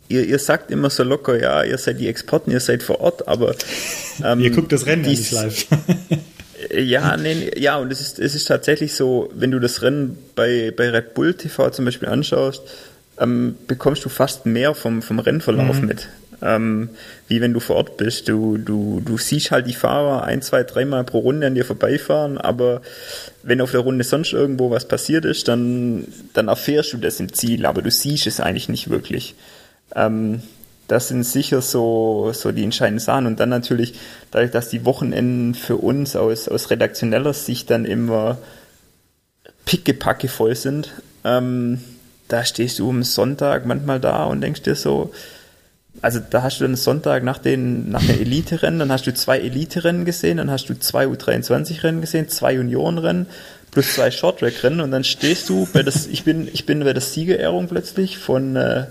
ihr, 0.08 0.24
ihr 0.24 0.38
sagt 0.38 0.70
immer 0.70 0.88
so 0.88 1.02
locker, 1.02 1.38
ja, 1.38 1.62
ihr 1.62 1.76
seid 1.76 2.00
die 2.00 2.08
Exporten, 2.08 2.50
ihr 2.52 2.60
seid 2.60 2.82
vor 2.82 3.00
Ort, 3.00 3.28
aber 3.28 3.54
ähm, 4.24 4.40
ihr 4.40 4.50
guckt 4.50 4.72
das 4.72 4.86
Rennen 4.86 5.02
dies, 5.02 5.30
ja 5.30 5.44
nicht 5.44 5.70
live. 5.70 6.18
ja, 6.74 7.16
nee, 7.18 7.50
ja, 7.58 7.76
und 7.76 7.92
es 7.92 8.00
ist, 8.00 8.18
es 8.18 8.34
ist 8.34 8.46
tatsächlich 8.46 8.94
so, 8.94 9.30
wenn 9.34 9.50
du 9.50 9.58
das 9.58 9.82
Rennen 9.82 10.16
bei, 10.34 10.72
bei 10.74 10.88
Red 10.88 11.12
Bull 11.12 11.34
TV 11.34 11.68
zum 11.68 11.84
Beispiel 11.84 12.08
anschaust, 12.08 12.62
ähm, 13.20 13.56
bekommst 13.66 14.04
du 14.04 14.08
fast 14.08 14.46
mehr 14.46 14.74
vom, 14.74 15.02
vom 15.02 15.18
Rennverlauf 15.18 15.80
mhm. 15.80 15.86
mit. 15.86 16.08
Ähm, 16.44 16.90
wie 17.26 17.40
wenn 17.40 17.54
du 17.54 17.60
vor 17.60 17.76
Ort 17.76 17.96
bist. 17.96 18.28
Du, 18.28 18.58
du, 18.58 19.00
du 19.02 19.16
siehst 19.16 19.50
halt 19.50 19.66
die 19.66 19.72
Fahrer 19.72 20.24
ein, 20.24 20.42
zwei, 20.42 20.62
dreimal 20.62 21.02
pro 21.02 21.20
Runde 21.20 21.46
an 21.46 21.54
dir 21.54 21.64
vorbeifahren, 21.64 22.36
aber 22.36 22.82
wenn 23.42 23.62
auf 23.62 23.70
der 23.70 23.80
Runde 23.80 24.04
sonst 24.04 24.34
irgendwo 24.34 24.70
was 24.70 24.86
passiert 24.86 25.24
ist, 25.24 25.48
dann, 25.48 26.06
dann 26.34 26.48
erfährst 26.48 26.92
du 26.92 26.98
das 26.98 27.18
im 27.18 27.32
Ziel, 27.32 27.64
aber 27.64 27.80
du 27.80 27.90
siehst 27.90 28.26
es 28.26 28.40
eigentlich 28.40 28.68
nicht 28.68 28.90
wirklich. 28.90 29.34
Ähm, 29.96 30.42
das 30.86 31.08
sind 31.08 31.24
sicher 31.24 31.62
so, 31.62 32.30
so 32.34 32.52
die 32.52 32.62
entscheidenden 32.62 33.00
Sachen. 33.00 33.26
Und 33.26 33.40
dann 33.40 33.48
natürlich, 33.48 33.94
dadurch, 34.30 34.50
dass 34.50 34.68
die 34.68 34.84
Wochenenden 34.84 35.54
für 35.54 35.76
uns 35.76 36.14
aus, 36.14 36.48
aus 36.48 36.70
redaktioneller 36.70 37.32
Sicht 37.32 37.70
dann 37.70 37.86
immer 37.86 38.38
pickepacke 39.64 40.28
voll 40.28 40.54
sind, 40.54 40.92
ähm, 41.24 41.80
da 42.28 42.44
stehst 42.44 42.78
du 42.78 42.90
am 42.90 43.02
Sonntag 43.02 43.66
manchmal 43.66 44.00
da 44.00 44.24
und 44.24 44.40
denkst 44.40 44.62
dir 44.62 44.74
so, 44.74 45.12
also 46.02 46.20
da 46.20 46.42
hast 46.42 46.60
du 46.60 46.64
dann 46.64 46.76
Sonntag 46.76 47.22
nach 47.22 47.38
den, 47.38 47.90
nach 47.90 48.04
den 48.04 48.20
Elite-Rennen, 48.20 48.78
dann 48.78 48.92
hast 48.92 49.06
du 49.06 49.14
zwei 49.14 49.38
Elite-Rennen 49.38 50.04
gesehen, 50.04 50.38
dann 50.38 50.50
hast 50.50 50.68
du 50.68 50.78
zwei 50.78 51.06
U23-Rennen 51.06 52.00
gesehen, 52.00 52.28
zwei 52.28 52.54
Juniorenrennen 52.54 53.26
plus 53.70 53.94
zwei 53.94 54.10
Short-Track-Rennen 54.10 54.80
und 54.80 54.90
dann 54.90 55.04
stehst 55.04 55.48
du 55.48 55.66
bei 55.72 55.82
das, 55.82 56.06
ich 56.06 56.24
bin, 56.24 56.48
ich 56.52 56.66
bin 56.66 56.80
bei 56.84 56.92
der 56.92 57.02
Siegerehrung 57.02 57.68
plötzlich 57.68 58.18
von, 58.18 58.56
äh, 58.56 58.86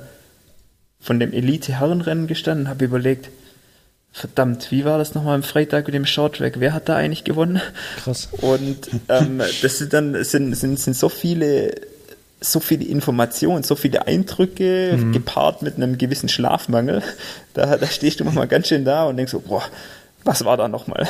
von 0.99 1.19
dem 1.19 1.33
Elite-Herrenrennen 1.33 2.27
gestanden, 2.27 2.67
habe 2.67 2.85
überlegt, 2.85 3.29
verdammt, 4.11 4.71
wie 4.71 4.85
war 4.85 4.97
das 4.97 5.15
nochmal 5.15 5.35
am 5.35 5.43
Freitag 5.43 5.87
mit 5.87 5.95
dem 5.95 6.05
Shorttrack? 6.05 6.59
Wer 6.59 6.73
hat 6.73 6.87
da 6.87 6.95
eigentlich 6.95 7.23
gewonnen? 7.23 7.61
Krass. 8.03 8.29
Und 8.41 8.89
ähm, 9.09 9.41
das 9.61 9.79
sind 9.79 9.93
dann 9.93 10.23
sind, 10.23 10.53
sind, 10.55 10.79
sind 10.79 10.95
so 10.95 11.09
viele 11.09 11.73
so 12.43 12.60
viele 12.60 12.86
Informationen, 12.86 13.63
so 13.63 13.75
viele 13.75 14.06
Eindrücke 14.06 14.97
mhm. 14.97 15.13
gepaart 15.13 15.62
mit 15.62 15.75
einem 15.75 15.97
gewissen 15.97 16.29
Schlafmangel. 16.29 17.01
Da, 17.53 17.77
da 17.77 17.88
stehst 17.88 18.19
du 18.19 18.25
manchmal 18.25 18.47
ganz 18.47 18.67
schön 18.67 18.84
da 18.84 19.06
und 19.06 19.17
denkst 19.17 19.32
so, 19.32 19.39
boah, 19.39 19.63
was 20.23 20.43
war 20.43 20.58
da 20.58 20.67
nochmal? 20.67 21.08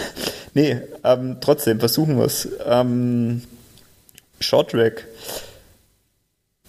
Nee, 0.53 0.81
ähm, 1.03 1.37
trotzdem, 1.41 1.79
versuchen 1.79 2.17
wir 2.17 2.25
es. 2.25 2.47
Ähm, 2.65 3.43
Shorttrack. 4.39 5.07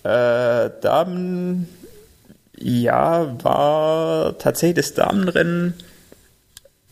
Äh, 0.05 0.70
Damen 0.81 1.68
ja, 2.57 3.37
war 3.42 4.38
tatsächlich 4.38 4.77
das 4.77 4.94
Damenrennen 4.94 5.74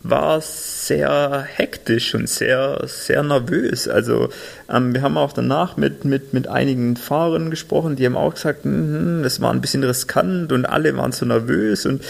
war 0.03 0.41
sehr 0.41 1.43
hektisch 1.43 2.15
und 2.15 2.29
sehr, 2.29 2.83
sehr 2.87 3.23
nervös. 3.23 3.89
Also 3.89 4.31
ähm, 4.69 4.95
wir 4.95 5.03
haben 5.03 5.17
auch 5.17 5.33
danach 5.33 5.77
mit, 5.77 6.05
mit, 6.05 6.33
mit 6.33 6.49
einigen 6.49 6.97
Fahrern 6.97 7.51
gesprochen, 7.51 7.97
die 7.97 8.07
haben 8.07 8.17
auch 8.17 8.35
gesagt, 8.35 8.65
hm, 8.65 9.23
das 9.23 9.41
war 9.41 9.53
ein 9.53 9.61
bisschen 9.61 9.85
riskant 9.85 10.53
und 10.53 10.67
alle 10.67 10.97
waren 10.97 11.13
so 11.13 11.25
nervös 11.25 11.87
und 11.87 12.03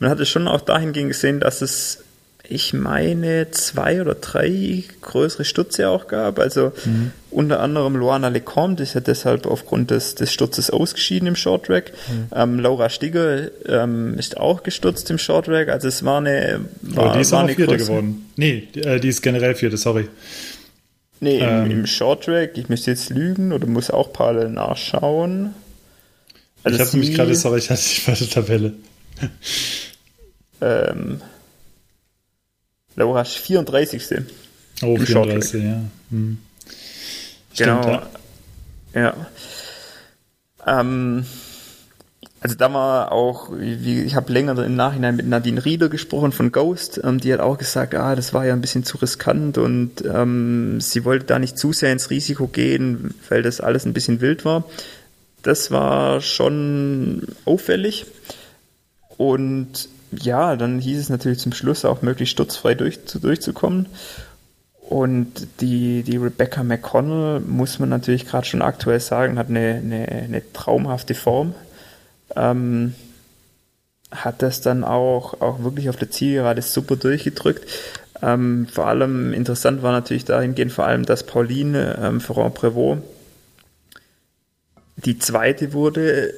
man 0.00 0.10
hatte 0.10 0.26
schon 0.26 0.48
auch 0.48 0.60
dahingehend 0.60 1.12
gesehen, 1.12 1.40
dass 1.40 1.62
es 1.62 2.04
ich 2.48 2.72
meine, 2.72 3.50
zwei 3.50 4.00
oder 4.00 4.14
drei 4.14 4.84
größere 5.00 5.44
Stürze 5.44 5.88
auch 5.88 6.08
gab. 6.08 6.38
Also 6.38 6.72
mhm. 6.84 7.12
unter 7.30 7.60
anderem 7.60 7.96
Luana 7.96 8.28
Lecomte 8.28 8.82
ist 8.82 8.94
ja 8.94 9.00
deshalb 9.00 9.46
aufgrund 9.46 9.90
des, 9.90 10.14
des 10.14 10.32
Sturzes 10.32 10.70
ausgeschieden 10.70 11.28
im 11.28 11.36
Shorttrack. 11.36 11.92
Mhm. 12.08 12.26
Ähm, 12.34 12.60
Laura 12.60 12.88
Stigger 12.88 13.50
ähm, 13.66 14.18
ist 14.18 14.36
auch 14.36 14.62
gestürzt 14.62 15.10
im 15.10 15.18
Shorttrack. 15.18 15.68
Also 15.68 15.88
es 15.88 16.04
war 16.04 16.18
eine. 16.18 16.60
War, 16.82 17.10
oh, 17.10 17.14
die 17.14 17.20
ist 17.20 17.32
war 17.32 17.44
auch 17.44 17.50
Vierte 17.50 17.76
geworden. 17.76 18.30
Nee, 18.36 18.68
die, 18.74 18.82
äh, 18.82 19.00
die, 19.00 19.08
ist 19.08 19.22
generell 19.22 19.54
Vierte, 19.54 19.76
sorry. 19.76 20.08
Nee, 21.20 21.38
im, 21.38 21.48
ähm. 21.48 21.70
im 21.70 21.86
Shorttrack, 21.86 22.58
ich 22.58 22.68
müsste 22.68 22.90
jetzt 22.90 23.10
lügen 23.10 23.52
oder 23.52 23.66
muss 23.66 23.90
auch 23.90 24.12
parallel 24.12 24.50
nachschauen. 24.50 25.54
Also 26.62 26.76
ich 26.76 26.84
habe 26.84 26.96
nämlich 26.98 27.14
gerade, 27.14 27.34
sorry, 27.34 27.58
ich 27.58 27.70
hatte 27.70 27.82
die 27.82 28.00
falsche 28.00 28.28
Tabelle. 28.28 28.72
Ähm, 30.60 31.20
Laura 32.96 33.24
34. 33.24 34.24
Oh, 34.82 34.96
34, 34.96 35.62
ja. 35.62 35.82
Hm. 36.10 36.38
Stimmt, 37.52 37.82
genau. 37.82 38.02
Ja. 38.94 39.00
ja. 39.00 40.80
Ähm, 40.80 41.24
also 42.40 42.54
da 42.54 42.72
war 42.72 43.12
auch, 43.12 43.50
wie, 43.56 44.02
ich 44.02 44.14
habe 44.14 44.32
länger 44.32 44.58
im 44.64 44.76
Nachhinein 44.76 45.16
mit 45.16 45.26
Nadine 45.26 45.64
Rieder 45.64 45.88
gesprochen 45.88 46.32
von 46.32 46.52
Ghost, 46.52 47.00
ähm, 47.02 47.18
die 47.18 47.32
hat 47.32 47.40
auch 47.40 47.58
gesagt, 47.58 47.94
ah, 47.94 48.14
das 48.14 48.34
war 48.34 48.46
ja 48.46 48.52
ein 48.52 48.60
bisschen 48.60 48.84
zu 48.84 48.98
riskant 48.98 49.58
und 49.58 50.04
ähm, 50.04 50.80
sie 50.80 51.04
wollte 51.04 51.26
da 51.26 51.38
nicht 51.38 51.58
zu 51.58 51.72
sehr 51.72 51.92
ins 51.92 52.10
Risiko 52.10 52.46
gehen, 52.46 53.14
weil 53.28 53.42
das 53.42 53.60
alles 53.60 53.84
ein 53.84 53.94
bisschen 53.94 54.20
wild 54.20 54.44
war. 54.44 54.64
Das 55.42 55.70
war 55.70 56.20
schon 56.20 57.26
auffällig 57.44 58.06
und 59.16 59.88
ja, 60.22 60.56
dann 60.56 60.78
hieß 60.78 60.98
es 60.98 61.08
natürlich 61.08 61.38
zum 61.38 61.52
Schluss 61.52 61.84
auch 61.84 62.02
möglichst 62.02 62.32
sturzfrei 62.32 62.74
durch, 62.74 62.98
durchzukommen. 63.04 63.86
Und 64.88 65.48
die, 65.60 66.04
die 66.04 66.16
Rebecca 66.16 66.62
McConnell, 66.62 67.40
muss 67.40 67.78
man 67.78 67.88
natürlich 67.88 68.26
gerade 68.26 68.46
schon 68.46 68.62
aktuell 68.62 69.00
sagen, 69.00 69.38
hat 69.38 69.48
eine, 69.48 69.80
eine, 69.82 70.08
eine 70.08 70.52
traumhafte 70.52 71.14
Form. 71.14 71.54
Ähm, 72.36 72.94
hat 74.12 74.42
das 74.42 74.60
dann 74.60 74.84
auch, 74.84 75.40
auch 75.40 75.62
wirklich 75.64 75.88
auf 75.88 75.96
der 75.96 76.10
Zielgerade 76.10 76.62
super 76.62 76.94
durchgedrückt. 76.96 77.68
Ähm, 78.22 78.68
vor 78.70 78.86
allem 78.86 79.32
interessant 79.32 79.82
war 79.82 79.92
natürlich 79.92 80.24
dahingehend 80.24 80.72
vor 80.72 80.86
allem, 80.86 81.04
dass 81.04 81.24
Pauline 81.24 81.98
ähm, 82.00 82.20
Ferrand-Prévot 82.20 82.98
die 84.96 85.18
zweite 85.18 85.72
wurde, 85.72 86.32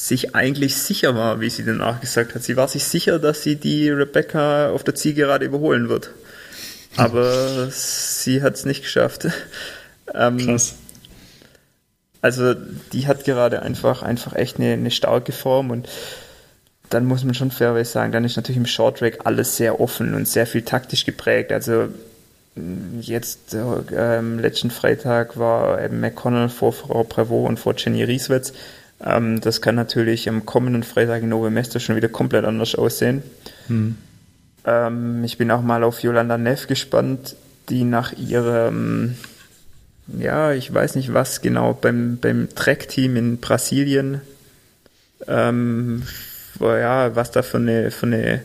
sich 0.00 0.34
eigentlich 0.34 0.76
sicher 0.76 1.14
war, 1.14 1.40
wie 1.40 1.50
sie 1.50 1.62
danach 1.62 2.00
gesagt 2.00 2.34
hat. 2.34 2.42
Sie 2.42 2.56
war 2.56 2.68
sich 2.68 2.84
sicher, 2.84 3.18
dass 3.18 3.42
sie 3.42 3.56
die 3.56 3.90
Rebecca 3.90 4.70
auf 4.70 4.82
der 4.82 4.94
Zielgerade 4.94 5.44
überholen 5.44 5.90
wird. 5.90 6.10
Aber 6.96 7.68
sie 7.70 8.42
hat 8.42 8.54
es 8.54 8.64
nicht 8.64 8.82
geschafft. 8.82 9.28
Ähm, 10.14 10.38
Krass. 10.38 10.74
Also 12.22 12.54
die 12.54 13.06
hat 13.06 13.24
gerade 13.24 13.60
einfach, 13.60 14.02
einfach 14.02 14.34
echt 14.34 14.58
eine, 14.58 14.72
eine 14.72 14.90
starke 14.90 15.32
Form 15.32 15.70
und 15.70 15.86
dann 16.88 17.04
muss 17.04 17.22
man 17.22 17.34
schon 17.34 17.50
fairerweise 17.50 17.92
sagen, 17.92 18.10
dann 18.10 18.24
ist 18.24 18.36
natürlich 18.36 18.56
im 18.56 18.66
Shorttrack 18.66 19.20
alles 19.24 19.56
sehr 19.58 19.80
offen 19.80 20.14
und 20.14 20.26
sehr 20.26 20.46
viel 20.46 20.62
taktisch 20.62 21.04
geprägt. 21.04 21.52
Also 21.52 21.88
jetzt 23.00 23.54
ähm, 23.54 24.38
letzten 24.38 24.70
Freitag 24.70 25.38
war 25.38 25.82
eben 25.82 26.00
McConnell 26.00 26.48
vor 26.48 26.72
Frau 26.72 27.02
Prévost 27.02 27.48
und 27.48 27.60
vor 27.60 27.74
Jenny 27.76 28.02
Rieswitz. 28.02 28.52
Ähm, 29.04 29.40
das 29.40 29.60
kann 29.60 29.74
natürlich 29.74 30.28
am 30.28 30.44
kommenden 30.46 30.82
Freitag 30.82 31.22
in 31.22 31.30
Nove 31.30 31.50
Mesto 31.50 31.78
schon 31.78 31.96
wieder 31.96 32.08
komplett 32.08 32.44
anders 32.44 32.74
aussehen. 32.74 33.22
Hm. 33.68 33.96
Ähm, 34.64 35.24
ich 35.24 35.38
bin 35.38 35.50
auch 35.50 35.62
mal 35.62 35.82
auf 35.84 36.02
Yolanda 36.02 36.36
Neff 36.36 36.66
gespannt, 36.66 37.36
die 37.68 37.84
nach 37.84 38.12
ihrem, 38.12 39.16
ja, 40.18 40.52
ich 40.52 40.72
weiß 40.72 40.96
nicht 40.96 41.14
was 41.14 41.40
genau, 41.40 41.72
beim, 41.72 42.18
beim 42.20 42.48
Track-Team 42.54 43.16
in 43.16 43.38
Brasilien, 43.38 44.20
ähm, 45.26 46.02
ja, 46.60 47.14
was 47.16 47.30
da 47.30 47.42
für 47.42 47.58
eine, 47.58 47.90
für 47.90 48.06
eine, 48.06 48.42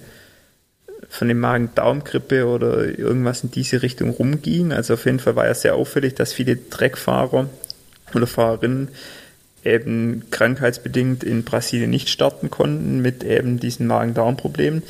für 1.10 1.26
eine 1.26 1.36
Magen-Darm-Grippe 1.36 2.46
oder 2.46 2.98
irgendwas 2.98 3.44
in 3.44 3.52
diese 3.52 3.82
Richtung 3.82 4.12
rumging. 4.12 4.72
Also 4.72 4.94
auf 4.94 5.06
jeden 5.06 5.20
Fall 5.20 5.36
war 5.36 5.48
ja 5.48 5.54
sehr 5.54 5.76
auffällig, 5.76 6.16
dass 6.16 6.34
viele 6.34 6.70
Treckfahrer 6.70 7.50
oder 8.14 8.28
Fahrerinnen 8.28 8.90
eben 9.66 10.24
krankheitsbedingt 10.32 11.24
in 11.24 11.44
Brasilien 11.44 11.90
nicht 11.90 12.10
starten 12.10 12.52
konnten 12.52 13.02
mit 13.02 13.24
eben 13.24 13.60
diesen 13.60 13.88
Magen-Darm-Problemen. 13.88 14.84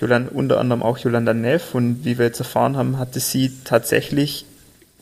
Jolanda, 0.00 0.30
unter 0.32 0.58
anderem 0.58 0.82
auch 0.82 0.98
Jolanda 0.98 1.34
Neff 1.34 1.74
und 1.74 2.04
wie 2.04 2.18
wir 2.18 2.26
jetzt 2.26 2.38
erfahren 2.38 2.76
haben, 2.76 2.98
hatte 2.98 3.20
sie 3.20 3.52
tatsächlich 3.64 4.44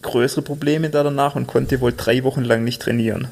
größere 0.02 0.42
Probleme 0.42 0.90
da 0.90 1.02
danach 1.02 1.34
und 1.34 1.46
konnte 1.46 1.80
wohl 1.80 1.92
drei 1.96 2.22
Wochen 2.24 2.42
lang 2.42 2.64
nicht 2.64 2.82
trainieren. 2.82 3.28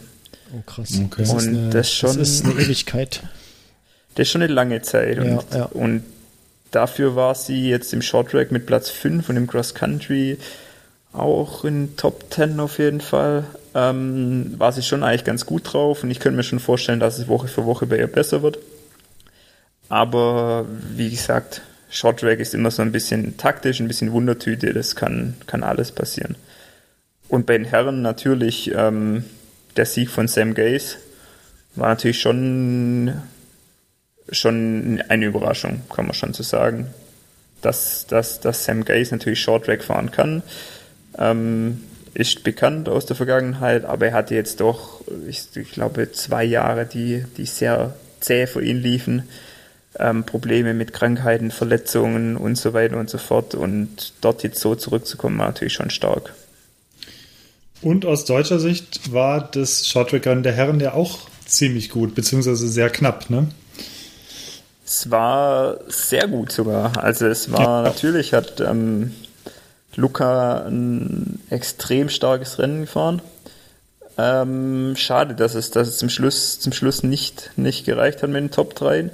Oh 0.53 0.62
krass. 0.66 1.01
Okay. 1.05 1.22
Das, 1.22 1.30
und 1.32 1.49
eine, 1.49 1.70
das, 1.70 1.93
schon, 1.93 2.18
das 2.18 2.28
ist 2.28 2.45
eine 2.45 2.61
Ewigkeit. 2.61 3.22
Das 4.14 4.26
ist 4.26 4.32
schon 4.32 4.43
eine 4.43 4.53
lange 4.53 4.82
Zeit. 4.82 5.16
Ja, 5.16 5.22
und, 5.22 5.55
ja. 5.55 5.64
und 5.66 6.05
dafür 6.70 7.16
war 7.16 7.35
sie 7.35 7.68
jetzt 7.68 7.93
im 7.93 8.03
Short 8.03 8.30
Track 8.30 8.53
mit 8.53 8.66
Platz 8.66 8.91
5 8.91 9.28
und 9.28 9.37
im 9.37 9.47
Cross 9.47 9.74
Country 9.74 10.39
auch 11.15 11.65
in 11.65 11.97
Top 11.97 12.25
10 12.31 12.61
auf 12.61 12.79
jeden 12.79 13.01
Fall. 13.01 13.45
Ähm, 13.75 14.55
war 14.59 14.73
sie 14.73 14.83
schon 14.83 15.03
eigentlich 15.03 15.25
ganz 15.25 15.47
gut 15.47 15.73
drauf 15.73 16.05
und 16.05 16.11
ich 16.11 16.21
könnte 16.21 16.37
mir 16.37 16.45
schon 16.45 16.61
vorstellen, 16.61 17.01
dass 17.01 17.19
es 17.19 17.29
Woche 17.29 17.49
für 17.49 17.65
Woche 17.65 17.87
bei 17.87 17.99
ihr 17.99 18.07
besser 18.07 18.43
wird. 18.43 18.59
Aber 19.89 20.67
wie 20.95 21.11
gesagt, 21.11 21.62
Short 21.91 22.21
Track 22.21 22.41
ist 22.41 22.55
immer 22.55 22.71
so 22.71 22.83
ein 22.83 22.93
bisschen 22.93 23.37
taktisch, 23.37 23.81
ein 23.81 23.89
bisschen 23.89 24.12
Wundertüte, 24.12 24.73
das 24.73 24.97
kann, 24.97 25.35
kann 25.47 25.62
alles 25.62 25.93
passieren. 25.93 26.37
Und 27.29 27.47
bei 27.47 27.57
den 27.59 27.67
Herren 27.67 28.03
natürlich 28.03 28.73
ähm, 28.75 29.25
der 29.77 29.87
Sieg 29.87 30.11
von 30.11 30.29
Sam 30.29 30.55
Gaze 30.55 30.97
war 31.75 31.89
natürlich 31.89 32.21
schon, 32.21 33.12
schon 34.31 35.03
eine 35.09 35.27
Überraschung, 35.27 35.83
kann 35.95 36.07
man 36.07 36.15
schon 36.15 36.33
so 36.33 36.43
sagen. 36.43 36.89
Dass, 37.61 38.07
dass, 38.07 38.41
dass 38.41 38.65
Sam 38.65 38.85
Gaze 38.85 39.15
natürlich 39.15 39.41
Short 39.41 39.65
Track 39.65 39.83
fahren 39.83 40.11
kann, 40.11 40.43
ähm, 41.19 41.83
ist 42.15 42.45
bekannt 42.45 42.89
aus 42.89 43.07
der 43.07 43.17
Vergangenheit, 43.17 43.85
aber 43.85 44.07
er 44.07 44.12
hatte 44.12 44.35
jetzt 44.35 44.61
doch, 44.61 45.01
ich, 45.29 45.49
ich 45.55 45.73
glaube, 45.73 46.12
zwei 46.12 46.45
Jahre, 46.45 46.87
die, 46.87 47.25
die 47.37 47.47
sehr 47.47 47.95
zäh 48.21 48.47
für 48.47 48.65
ihn 48.65 48.81
liefen 48.81 49.25
ähm, 49.99 50.25
Probleme 50.25 50.75
mit 50.75 50.93
Krankheiten, 50.93 51.51
Verletzungen 51.51 52.37
und 52.37 52.57
so 52.57 52.73
weiter 52.73 52.97
und 52.97 53.11
so 53.11 53.19
fort. 53.19 53.55
Und 53.55 54.12
dort 54.21 54.43
jetzt 54.43 54.61
so 54.61 54.75
zurückzukommen, 54.75 55.39
war 55.39 55.47
natürlich 55.47 55.75
schon 55.75 55.91
stark. 55.91 56.35
Und 57.83 58.07
aus 58.07 58.25
deutscher 58.25 58.59
Sicht 58.59 59.12
war 59.12 59.49
das 59.51 59.87
Shorttrack-Rennen 59.87 60.43
der 60.43 60.53
Herren 60.53 60.81
ja 60.81 60.95
auch 60.95 61.19
ziemlich 61.45 61.91
gut, 61.91 62.15
beziehungsweise 62.15 62.67
sehr 62.67 62.91
knapp, 62.91 63.29
ne? 63.29 63.49
Es 64.87 65.11
war 65.11 65.79
sehr 65.89 66.29
gut 66.29 66.53
sogar. 66.53 67.03
Also 67.03 67.27
es 67.27 67.51
war 67.51 67.83
ja. 67.83 67.83
natürlich, 67.83 68.33
hat 68.33 68.61
ähm, 68.61 69.12
Luca 69.97 70.64
ein 70.66 71.40
extrem 71.51 72.09
starkes 72.09 72.59
Rennen 72.59 72.82
gefahren. 72.82 73.22
Ähm, 74.16 74.95
schade, 74.97 75.34
dass 75.34 75.55
es, 75.55 75.70
dass 75.70 75.88
es 75.88 75.99
zum 75.99 76.09
Schluss, 76.09 76.61
zum 76.61 76.72
Schluss 76.72 77.03
nicht, 77.03 77.51
nicht 77.57 77.84
gereicht 77.84 78.22
hat 78.22 78.30
mit 78.30 78.42
den 78.42 78.51
Top 78.51 78.74
3. 78.74 79.11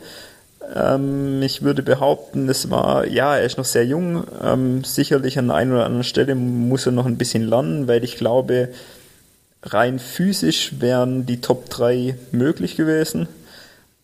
Ähm, 0.75 1.43
ich 1.43 1.63
würde 1.63 1.83
behaupten, 1.83 2.49
es 2.49 2.71
war, 2.71 3.07
ja, 3.07 3.37
er 3.37 3.45
ist 3.45 3.59
noch 3.59 3.65
sehr 3.65 3.87
jung. 3.87 4.25
Ähm, 4.43 4.85
sicherlich 4.85 5.39
an 5.39 5.49
der 5.49 5.57
einen 5.57 5.73
oder 5.73 5.87
anderen 5.87 6.05
Stelle 6.05 6.35
muss 6.35 6.87
er 6.87 6.93
noch 6.93 7.07
ein 7.07 7.17
bisschen 7.17 7.49
lernen, 7.49 7.89
weil 7.89 8.05
ich 8.05 8.17
glaube, 8.17 8.69
rein 9.63 9.99
physisch 9.99 10.75
wären 10.81 11.27
die 11.27 11.41
Top 11.41 11.71
3 11.71 12.17
möglich 12.33 12.77
gewesen. 12.77 13.29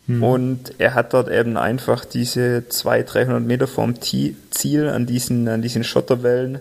Hm. 0.07 0.23
Und 0.23 0.75
er 0.79 0.95
hat 0.95 1.15
dort 1.15 1.29
eben 1.29 1.57
einfach 1.57 2.05
diese 2.05 2.69
200, 2.69 3.15
300 3.15 3.43
Meter 3.43 3.67
vorm 3.67 3.95
Ziel 4.01 4.89
an 4.89 5.07
diesen, 5.07 5.49
an 5.49 5.63
diesen 5.63 5.85
Schotterwellen 5.85 6.61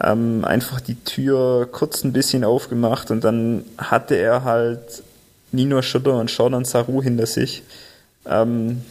ähm, 0.00 0.44
einfach 0.44 0.80
die 0.80 0.96
Tür 0.96 1.68
kurz 1.70 2.02
ein 2.04 2.12
bisschen 2.12 2.42
aufgemacht 2.42 3.10
und 3.10 3.22
dann 3.22 3.64
hatte 3.78 4.16
er 4.16 4.42
halt 4.42 5.04
Nino 5.52 5.80
Schotter 5.82 6.18
und 6.18 6.36
Jordan 6.36 6.64
Saru 6.64 7.00
hinter 7.02 7.26
sich. 7.26 7.62
Ähm, 8.26 8.82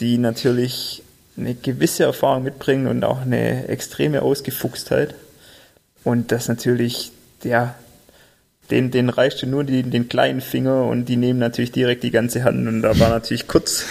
die 0.00 0.18
natürlich 0.18 1.02
eine 1.36 1.54
gewisse 1.54 2.04
Erfahrung 2.04 2.44
mitbringen 2.44 2.86
und 2.86 3.04
auch 3.04 3.22
eine 3.22 3.68
extreme 3.68 4.22
Ausgefuchstheit. 4.22 5.14
Und 6.04 6.32
das 6.32 6.48
natürlich, 6.48 7.12
ja, 7.42 7.74
den, 8.70 8.90
den 8.90 9.08
reichte 9.08 9.46
nur 9.46 9.64
die, 9.64 9.82
den 9.82 10.08
kleinen 10.08 10.40
Finger 10.40 10.84
und 10.84 11.06
die 11.06 11.16
nehmen 11.16 11.38
natürlich 11.38 11.72
direkt 11.72 12.02
die 12.02 12.10
ganze 12.10 12.44
Hand. 12.44 12.68
Und 12.68 12.82
da 12.82 12.98
war 12.98 13.08
natürlich 13.08 13.48
kurz, 13.48 13.86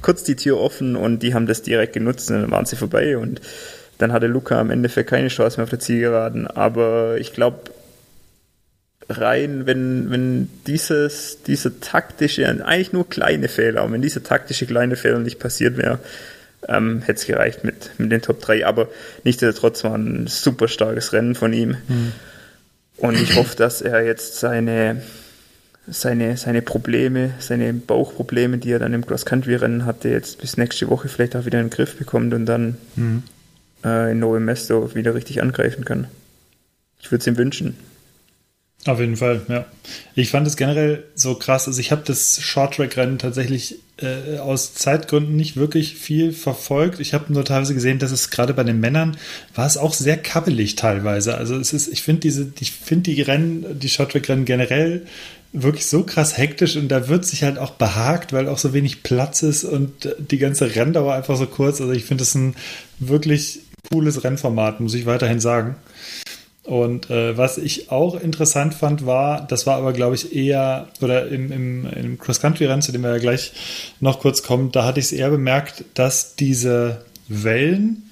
kurz 0.00 0.22
die 0.22 0.36
Tür 0.36 0.58
offen 0.58 0.96
und 0.96 1.22
die 1.22 1.34
haben 1.34 1.46
das 1.46 1.62
direkt 1.62 1.92
genutzt 1.92 2.30
und 2.30 2.40
dann 2.40 2.50
waren 2.50 2.66
sie 2.66 2.76
vorbei. 2.76 3.16
Und 3.16 3.40
dann 3.98 4.12
hatte 4.12 4.26
Luca 4.26 4.60
am 4.60 4.70
Ende 4.70 4.88
für 4.88 5.04
keine 5.04 5.28
Chance 5.28 5.58
mehr 5.58 5.64
auf 5.64 5.70
der 5.70 5.80
Zielgeraden. 5.80 6.46
Aber 6.46 7.16
ich 7.18 7.32
glaube, 7.32 7.70
rein, 9.08 9.66
wenn, 9.66 10.10
wenn 10.10 10.48
dieses, 10.66 11.42
dieser 11.42 11.80
taktische, 11.80 12.46
eigentlich 12.64 12.92
nur 12.92 13.08
kleine 13.08 13.48
Fehler, 13.48 13.90
wenn 13.90 14.02
dieser 14.02 14.22
taktische 14.22 14.66
kleine 14.66 14.96
Fehler 14.96 15.18
nicht 15.18 15.38
passiert 15.38 15.76
wäre, 15.76 15.98
ähm, 16.68 17.02
hätte 17.02 17.18
es 17.18 17.26
gereicht 17.26 17.64
mit, 17.64 17.90
mit 17.98 18.12
den 18.12 18.22
Top 18.22 18.40
3. 18.40 18.66
Aber 18.66 18.88
nichtsdestotrotz 19.24 19.82
war 19.82 19.96
ein 19.96 20.26
super 20.28 20.68
starkes 20.68 21.12
Rennen 21.12 21.34
von 21.34 21.52
ihm. 21.52 21.76
Mhm. 21.88 22.12
Und 23.02 23.20
ich 23.20 23.34
hoffe, 23.34 23.56
dass 23.56 23.82
er 23.82 24.04
jetzt 24.04 24.38
seine, 24.38 25.02
seine, 25.88 26.36
seine 26.36 26.62
Probleme, 26.62 27.34
seine 27.40 27.72
Bauchprobleme, 27.72 28.58
die 28.58 28.70
er 28.70 28.78
dann 28.78 28.94
im 28.94 29.04
Cross-Country-Rennen 29.04 29.84
hatte, 29.84 30.08
jetzt 30.08 30.38
bis 30.38 30.56
nächste 30.56 30.88
Woche 30.88 31.08
vielleicht 31.08 31.34
auch 31.34 31.44
wieder 31.44 31.58
in 31.58 31.66
den 31.66 31.70
Griff 31.70 31.96
bekommt 31.96 32.32
und 32.32 32.46
dann 32.46 32.78
mhm. 32.94 33.24
äh, 33.84 34.12
in 34.12 34.20
Novo 34.20 34.38
Mesto 34.38 34.94
wieder 34.94 35.16
richtig 35.16 35.42
angreifen 35.42 35.84
kann. 35.84 36.06
Ich 37.00 37.10
würde 37.10 37.22
es 37.22 37.26
ihm 37.26 37.36
wünschen. 37.36 37.76
Auf 38.86 39.00
jeden 39.00 39.16
Fall, 39.16 39.42
ja. 39.48 39.64
Ich 40.14 40.30
fand 40.30 40.46
es 40.46 40.56
generell 40.56 41.02
so 41.16 41.34
krass. 41.34 41.66
Also 41.66 41.80
ich 41.80 41.90
habe 41.90 42.02
das 42.06 42.40
Short-Track-Rennen 42.40 43.18
tatsächlich 43.18 43.80
äh, 44.02 44.38
aus 44.38 44.74
Zeitgründen 44.74 45.36
nicht 45.36 45.56
wirklich 45.56 45.94
viel 45.94 46.32
verfolgt. 46.32 47.00
Ich 47.00 47.14
habe 47.14 47.32
nur 47.32 47.44
teilweise 47.44 47.74
gesehen, 47.74 47.98
dass 47.98 48.10
es 48.10 48.30
gerade 48.30 48.54
bei 48.54 48.64
den 48.64 48.80
Männern 48.80 49.16
war 49.54 49.66
es 49.66 49.76
auch 49.76 49.94
sehr 49.94 50.16
kabbelig 50.16 50.76
teilweise. 50.76 51.36
Also 51.36 51.56
es 51.56 51.72
ist, 51.72 51.88
ich 51.88 52.02
finde 52.02 52.20
diese, 52.20 52.52
ich 52.60 52.72
finde 52.72 53.10
die 53.10 53.22
Rennen, 53.22 53.78
die 53.78 53.88
Short-Track-Rennen 53.88 54.44
generell 54.44 55.06
wirklich 55.52 55.86
so 55.86 56.02
krass 56.02 56.38
hektisch 56.38 56.76
und 56.76 56.88
da 56.88 57.08
wird 57.08 57.26
sich 57.26 57.42
halt 57.42 57.58
auch 57.58 57.72
behagt, 57.72 58.32
weil 58.32 58.48
auch 58.48 58.58
so 58.58 58.72
wenig 58.72 59.02
Platz 59.02 59.42
ist 59.42 59.64
und 59.64 60.14
die 60.18 60.38
ganze 60.38 60.74
Renndauer 60.74 61.14
einfach 61.14 61.36
so 61.36 61.46
kurz. 61.46 61.80
Also 61.80 61.92
ich 61.92 62.04
finde 62.04 62.22
es 62.22 62.34
ein 62.34 62.54
wirklich 62.98 63.60
cooles 63.90 64.24
Rennformat, 64.24 64.80
muss 64.80 64.94
ich 64.94 65.06
weiterhin 65.06 65.40
sagen. 65.40 65.76
Und 66.64 67.10
äh, 67.10 67.36
was 67.36 67.58
ich 67.58 67.90
auch 67.90 68.20
interessant 68.20 68.74
fand, 68.74 69.04
war, 69.04 69.44
das 69.46 69.66
war 69.66 69.76
aber, 69.76 69.92
glaube 69.92 70.14
ich, 70.14 70.34
eher, 70.34 70.88
oder 71.00 71.26
im, 71.28 71.50
im, 71.50 71.86
im 71.86 72.18
Cross-Country-Rennen, 72.18 72.82
zu 72.82 72.92
dem 72.92 73.02
wir 73.02 73.10
ja 73.10 73.18
gleich 73.18 73.52
noch 73.98 74.20
kurz 74.20 74.44
kommen, 74.44 74.70
da 74.70 74.84
hatte 74.84 75.00
ich 75.00 75.06
es 75.06 75.12
eher 75.12 75.30
bemerkt, 75.30 75.84
dass 75.94 76.36
diese 76.36 77.04
Wellen 77.26 78.10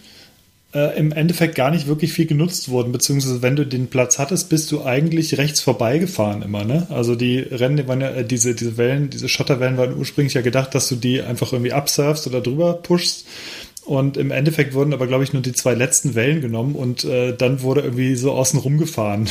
äh, 0.74 0.96
im 0.98 1.12
Endeffekt 1.12 1.54
gar 1.54 1.70
nicht 1.70 1.86
wirklich 1.86 2.12
viel 2.12 2.26
genutzt 2.26 2.68
wurden, 2.68 2.92
beziehungsweise 2.92 3.42
wenn 3.42 3.56
du 3.56 3.66
den 3.66 3.88
Platz 3.88 4.18
hattest, 4.18 4.48
bist 4.48 4.70
du 4.70 4.84
eigentlich 4.84 5.36
rechts 5.38 5.60
vorbeigefahren 5.60 6.42
immer, 6.42 6.64
ne? 6.64 6.86
Also 6.90 7.16
die 7.16 7.38
Rennen, 7.38 7.88
waren 7.88 8.00
ja, 8.00 8.10
äh, 8.10 8.24
diese, 8.24 8.54
diese 8.54 8.76
Wellen, 8.76 9.10
diese 9.10 9.28
Schotterwellen 9.28 9.76
waren 9.76 9.96
ursprünglich 9.96 10.34
ja 10.34 10.42
gedacht, 10.42 10.74
dass 10.74 10.88
du 10.88 10.96
die 10.96 11.22
einfach 11.22 11.52
irgendwie 11.52 11.72
absurfst 11.72 12.26
oder 12.26 12.40
drüber 12.40 12.74
pushst. 12.74 13.26
Und 13.90 14.16
im 14.16 14.30
Endeffekt 14.30 14.72
wurden 14.72 14.94
aber, 14.94 15.08
glaube 15.08 15.24
ich, 15.24 15.32
nur 15.32 15.42
die 15.42 15.52
zwei 15.52 15.74
letzten 15.74 16.14
Wellen 16.14 16.40
genommen 16.40 16.76
und 16.76 17.02
äh, 17.02 17.36
dann 17.36 17.60
wurde 17.60 17.80
irgendwie 17.80 18.14
so 18.14 18.30
außen 18.30 18.60
rum 18.60 18.78
gefahren, 18.78 19.28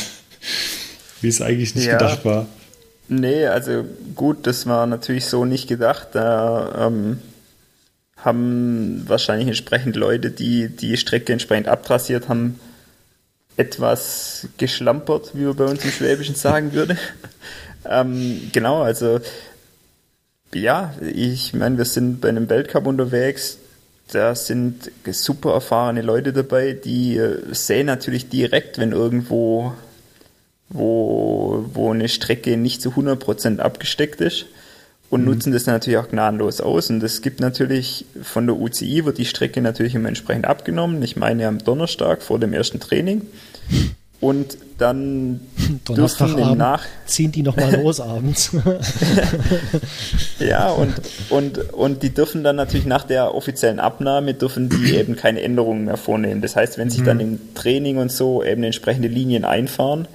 wie 1.22 1.28
es 1.28 1.40
eigentlich 1.40 1.74
nicht 1.74 1.86
ja. 1.86 1.94
gedacht 1.94 2.26
war. 2.26 2.46
Nee, 3.08 3.46
also 3.46 3.86
gut, 4.14 4.46
das 4.46 4.66
war 4.66 4.86
natürlich 4.86 5.24
so 5.24 5.46
nicht 5.46 5.66
gedacht. 5.66 6.08
Da 6.12 6.88
ähm, 6.88 7.20
haben 8.18 9.02
wahrscheinlich 9.06 9.48
entsprechend 9.48 9.96
Leute, 9.96 10.30
die 10.30 10.68
die 10.68 10.98
Strecke 10.98 11.32
entsprechend 11.32 11.66
abtrassiert 11.66 12.28
haben, 12.28 12.60
etwas 13.56 14.46
geschlampert, 14.58 15.30
wie 15.32 15.44
man 15.44 15.56
bei 15.56 15.64
uns 15.64 15.82
im 15.86 15.90
Schwäbischen 15.90 16.34
sagen 16.34 16.74
würde. 16.74 16.98
ähm, 17.88 18.50
genau, 18.52 18.82
also 18.82 19.20
ja, 20.52 20.92
ich 21.00 21.54
meine, 21.54 21.78
wir 21.78 21.86
sind 21.86 22.20
bei 22.20 22.28
einem 22.28 22.50
Weltcup 22.50 22.86
unterwegs 22.86 23.56
da 24.12 24.34
sind 24.34 24.90
super 25.06 25.52
erfahrene 25.52 26.02
Leute 26.02 26.32
dabei, 26.32 26.72
die 26.72 27.16
äh, 27.16 27.38
sehen 27.52 27.86
natürlich 27.86 28.28
direkt, 28.28 28.78
wenn 28.78 28.92
irgendwo 28.92 29.72
wo, 30.70 31.64
wo 31.74 31.90
eine 31.90 32.08
Strecke 32.08 32.56
nicht 32.56 32.80
zu 32.80 32.90
100% 32.90 33.58
abgesteckt 33.58 34.20
ist 34.20 34.46
und 35.10 35.22
mhm. 35.22 35.26
nutzen 35.26 35.52
das 35.52 35.66
natürlich 35.66 35.98
auch 35.98 36.08
gnadenlos 36.08 36.60
aus. 36.60 36.88
Und 36.90 37.02
es 37.02 37.20
gibt 37.22 37.40
natürlich 37.40 38.06
von 38.22 38.46
der 38.46 38.56
UCI 38.56 39.04
wird 39.04 39.18
die 39.18 39.26
Strecke 39.26 39.60
natürlich 39.60 39.94
immer 39.94 40.08
entsprechend 40.08 40.46
abgenommen. 40.46 41.02
Ich 41.02 41.16
meine 41.16 41.48
am 41.48 41.58
Donnerstag 41.58 42.22
vor 42.22 42.38
dem 42.38 42.52
ersten 42.52 42.80
Training. 42.80 43.22
Und 44.20 44.58
dann 44.76 45.40
dürfen 45.88 46.38
im 46.38 46.58
Nach 46.58 46.84
ziehen 47.06 47.32
die 47.32 47.42
nochmal 47.42 47.80
los 47.82 48.00
abends. 48.00 48.50
ja, 50.38 50.70
und, 50.70 50.94
und, 51.30 51.72
und 51.72 52.02
die 52.02 52.10
dürfen 52.10 52.44
dann 52.44 52.56
natürlich 52.56 52.86
nach 52.86 53.04
der 53.04 53.34
offiziellen 53.34 53.80
Abnahme 53.80 54.34
dürfen 54.34 54.68
die 54.68 54.94
eben 54.96 55.16
keine 55.16 55.40
Änderungen 55.40 55.86
mehr 55.86 55.96
vornehmen. 55.96 56.42
Das 56.42 56.56
heißt, 56.56 56.76
wenn 56.78 56.90
sich 56.90 57.02
dann 57.02 57.16
mhm. 57.16 57.22
im 57.22 57.54
Training 57.54 57.98
und 57.98 58.12
so 58.12 58.42
eben 58.42 58.62
entsprechende 58.62 59.08
Linien 59.08 59.44
einfahren, 59.44 60.06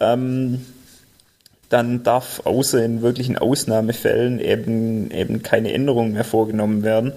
ähm, 0.00 0.60
dann 1.68 2.02
darf 2.04 2.42
außer 2.44 2.84
in 2.84 3.02
wirklichen 3.02 3.36
Ausnahmefällen 3.36 4.38
eben, 4.38 5.10
eben 5.10 5.42
keine 5.42 5.72
Änderungen 5.72 6.12
mehr 6.12 6.24
vorgenommen 6.24 6.82
werden. 6.82 7.12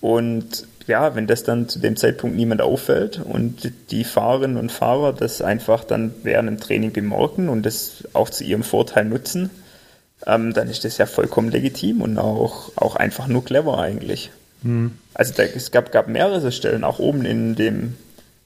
Und 0.00 0.66
ja, 0.86 1.14
wenn 1.14 1.26
das 1.26 1.44
dann 1.44 1.68
zu 1.68 1.78
dem 1.78 1.96
Zeitpunkt 1.96 2.36
niemand 2.36 2.60
auffällt 2.60 3.20
und 3.22 3.72
die 3.90 4.04
Fahrerinnen 4.04 4.56
und 4.56 4.72
Fahrer 4.72 5.12
das 5.12 5.42
einfach 5.42 5.84
dann 5.84 6.14
während 6.22 6.48
dem 6.48 6.60
Training 6.60 6.92
bemerken 6.92 7.48
und 7.48 7.64
das 7.64 8.04
auch 8.12 8.30
zu 8.30 8.44
ihrem 8.44 8.62
Vorteil 8.62 9.04
nutzen, 9.04 9.50
ähm, 10.26 10.52
dann 10.52 10.68
ist 10.68 10.84
das 10.84 10.98
ja 10.98 11.06
vollkommen 11.06 11.50
legitim 11.50 12.00
und 12.00 12.18
auch, 12.18 12.72
auch 12.76 12.96
einfach 12.96 13.26
nur 13.26 13.44
clever 13.44 13.78
eigentlich. 13.78 14.30
Mhm. 14.62 14.92
Also 15.14 15.34
da, 15.36 15.42
es 15.42 15.70
gab, 15.70 15.92
gab 15.92 16.08
mehrere 16.08 16.52
Stellen, 16.52 16.84
auch 16.84 16.98
oben 16.98 17.24
in 17.24 17.54
dem 17.54 17.94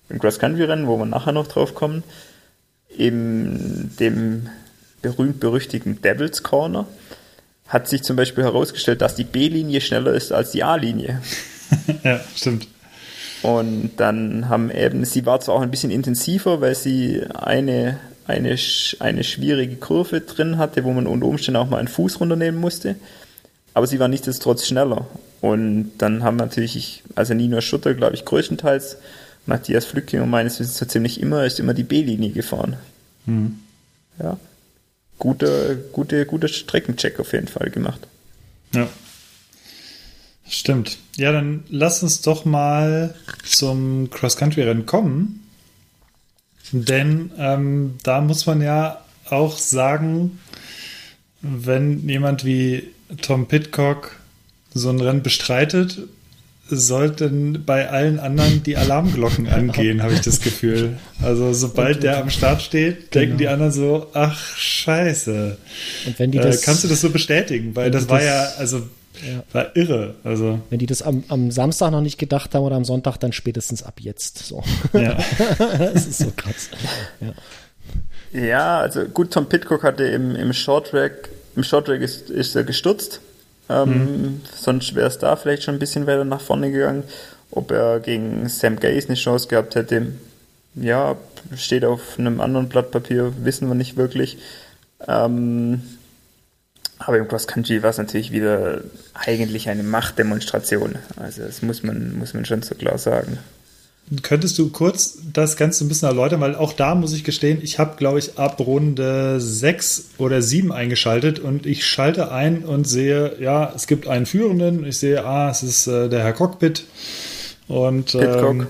im 0.09 0.19
Cross-Country-Rennen, 0.21 0.87
wo 0.87 0.99
wir 0.99 1.07
nachher 1.07 1.33
noch 1.33 1.49
drauf 1.49 1.75
kommen, 1.75 2.05
in 2.89 3.91
dem 3.99 4.49
berühmt-berüchtigten 5.03 6.01
Devil's 6.01 6.43
Corner, 6.43 6.87
hat 7.69 7.89
sich 7.89 8.03
zum 8.03 8.17
Beispiel 8.17 8.45
herausgestellt, 8.45 9.01
dass 9.01 9.17
die 9.17 9.25
B-Linie 9.25 9.81
schneller 9.81 10.15
ist 10.15 10.33
als 10.33 10.53
die 10.53 10.63
A-Linie. 10.63 11.21
ja, 12.05 12.21
stimmt. 12.35 12.69
Und 13.43 13.93
dann 13.99 14.49
haben 14.49 14.71
eben, 14.71 15.05
sie 15.05 15.27
war 15.27 15.41
zwar 15.41 15.57
auch 15.57 15.63
ein 15.63 15.71
bisschen 15.71 15.91
intensiver, 15.91 16.61
weil 16.61 16.75
sie 16.75 17.23
eine, 17.35 17.99
eine, 18.27 18.57
eine 18.99 19.25
schwierige 19.25 19.77
Kurve 19.77 20.21
drin 20.21 20.59
hatte, 20.59 20.85
wo 20.85 20.93
man 20.93 21.07
unter 21.07 21.27
Umständen 21.27 21.61
auch 21.61 21.69
mal 21.69 21.79
einen 21.79 21.89
Fuß 21.89 22.21
runternehmen 22.21 22.61
musste, 22.61 22.97
aber 23.75 23.87
sie 23.87 24.01
war 24.01 24.09
nichtsdestotrotz 24.09 24.67
schneller. 24.67 25.07
Und 25.41 25.93
dann 25.99 26.23
haben 26.25 26.37
natürlich, 26.37 27.05
also 27.15 27.35
Nino 27.35 27.61
Schutter, 27.61 27.95
glaube 27.95 28.15
ich, 28.15 28.25
größtenteils, 28.25 28.97
Matthias 29.45 29.85
Flückinger 29.85 30.27
meines 30.27 30.59
Wissens 30.59 30.79
so 30.79 30.87
ziemlich 30.87 31.21
immer, 31.21 31.45
ist 31.45 31.61
immer 31.61 31.75
die 31.75 31.85
B-Linie 31.85 32.31
gefahren. 32.31 32.77
Mhm. 33.27 33.61
Ja. 34.19 34.39
Guter, 35.19 35.77
gute, 35.77 36.27
guter 36.27 36.49
Streckencheck 36.49 37.21
auf 37.21 37.33
jeden 37.33 37.49
Fall 37.49 37.71
gemacht. 37.71 38.01
Ja. 38.75 38.89
Stimmt. 40.49 40.99
Ja, 41.17 41.33
dann 41.33 41.65
lass 41.69 42.03
uns 42.03 42.21
doch 42.21 42.45
mal 42.45 43.15
zum 43.45 44.11
Cross-Country-Rennen 44.11 44.87
kommen. 44.87 45.43
Denn 46.73 47.31
ähm, 47.39 47.95
da 48.03 48.21
muss 48.21 48.47
man 48.47 48.61
ja 48.61 49.01
auch 49.29 49.59
sagen, 49.59 50.39
wenn 51.43 52.09
jemand 52.09 52.45
wie 52.45 52.89
Tom 53.23 53.47
Pitcock 53.47 54.17
so 54.75 54.91
ein 54.91 55.01
Rennen 55.01 55.23
bestreitet, 55.23 55.99
sollten 56.69 57.65
bei 57.65 57.89
allen 57.89 58.19
anderen 58.19 58.63
die 58.65 58.77
Alarmglocken 58.77 59.47
angehen, 59.49 60.03
habe 60.03 60.15
ich 60.15 60.21
das 60.21 60.41
Gefühl. 60.41 60.99
Also 61.23 61.53
sobald 61.53 62.03
der 62.03 62.19
am 62.19 62.31
Start 62.31 62.63
steht, 62.63 63.15
denken 63.15 63.37
genau. 63.37 63.39
die 63.39 63.49
anderen 63.49 63.73
so, 63.73 64.11
ach 64.15 64.57
scheiße. 64.57 65.57
Und 66.07 66.19
wenn 66.19 66.33
die 66.33 66.39
das, 66.39 66.63
äh, 66.63 66.65
kannst 66.65 66.85
du 66.85 66.89
das 66.89 67.01
so 67.01 67.11
bestätigen? 67.11 67.77
Weil 67.77 67.91
das 67.91 68.09
war 68.09 68.23
ja, 68.23 68.49
also 68.59 68.83
ja. 69.23 69.43
War 69.53 69.77
irre. 69.77 70.15
Also. 70.25 70.61
Wenn 70.71 70.79
die 70.79 70.87
das 70.87 71.03
am, 71.03 71.25
am, 71.29 71.51
Samstag 71.51 71.91
noch 71.91 72.01
nicht 72.01 72.19
gedacht 72.19 72.55
haben 72.55 72.65
oder 72.65 72.77
am 72.77 72.85
Sonntag, 72.85 73.19
dann 73.19 73.33
spätestens 73.33 73.83
ab 73.83 74.01
jetzt. 74.01 74.39
So. 74.39 74.63
Ja. 74.93 75.17
das 75.59 76.07
ist 76.07 76.19
so 76.19 76.33
krass. 76.37 76.71
Ja. 77.21 78.41
ja, 78.41 78.79
also 78.81 79.05
gut, 79.05 79.33
Tom 79.33 79.49
Pitcock 79.49 79.83
hatte 79.83 80.05
im, 80.05 80.35
im 80.37 80.53
Shorttrack, 80.53 81.31
im 81.55 81.63
Shorttrack 81.63 82.01
ist, 82.01 82.31
ist 82.31 82.57
er 82.57 82.65
gestürzt. 82.65 83.21
Ähm, 83.69 83.89
mhm. 83.89 84.41
Sonst 84.55 84.95
wäre 84.95 85.09
es 85.09 85.19
da 85.19 85.37
vielleicht 85.37 85.65
schon 85.65 85.75
ein 85.75 85.81
bisschen 85.81 86.07
weiter 86.07 86.25
nach 86.25 86.41
vorne 86.41 86.71
gegangen. 86.71 87.05
Ob 87.51 87.71
er 87.71 88.01
gegen 88.01 88.49
Sam 88.49 88.79
Gaze 88.79 89.09
eine 89.09 89.17
Chance 89.17 89.49
gehabt 89.49 89.75
hätte, 89.77 90.09
ja, 90.75 91.17
steht 91.57 91.85
auf 91.85 92.19
einem 92.19 92.41
anderen 92.41 92.69
Blatt 92.69 92.91
Papier, 92.91 93.33
wissen 93.43 93.69
wir 93.69 93.75
nicht 93.75 93.97
wirklich. 93.97 94.39
Ähm, 95.07 95.83
aber 96.99 97.19
im 97.19 97.29
Cross 97.29 97.47
Country 97.47 97.83
war 97.83 97.91
es 97.91 97.99
natürlich 97.99 98.33
wieder 98.33 98.81
eigentlich 99.15 99.69
eine 99.69 99.83
Machtdemonstration. 99.83 100.97
Also 101.17 101.43
das 101.43 101.63
muss 101.63 101.83
man, 101.83 102.19
muss 102.19 102.35
man 102.35 102.45
schon 102.45 102.63
so 102.63 102.75
klar 102.75 102.99
sagen. 102.99 103.39
Könntest 104.23 104.57
du 104.59 104.71
kurz 104.71 105.19
das 105.33 105.57
Ganze 105.57 105.85
ein 105.85 105.89
bisschen 105.89 106.09
erläutern, 106.09 106.41
weil 106.41 106.55
auch 106.55 106.73
da 106.73 106.95
muss 106.95 107.13
ich 107.13 107.25
gestehen, 107.25 107.59
ich 107.61 107.81
habe, 107.81 107.97
glaube 107.97 108.21
ich, 108.21 108.39
ab 108.39 108.61
Runde 108.61 109.41
6 109.41 110.11
oder 110.19 110.43
7 110.43 110.71
eingeschaltet 110.71 111.41
und 111.41 111.67
ich 111.67 111.85
schalte 111.85 112.31
ein 112.31 112.65
und 112.65 112.87
sehe, 112.87 113.37
ja, 113.41 113.73
es 113.75 113.89
gibt 113.89 114.07
einen 114.07 114.25
Führenden, 114.25 114.87
ich 114.87 114.99
sehe, 114.99 115.25
ah, 115.25 115.51
es 115.51 115.65
ist 115.65 115.89
äh, 115.89 116.09
der 116.09 116.23
Herr 116.23 116.35
Cockpit 116.35 116.85
und 117.67 118.15
ähm, 118.15 118.69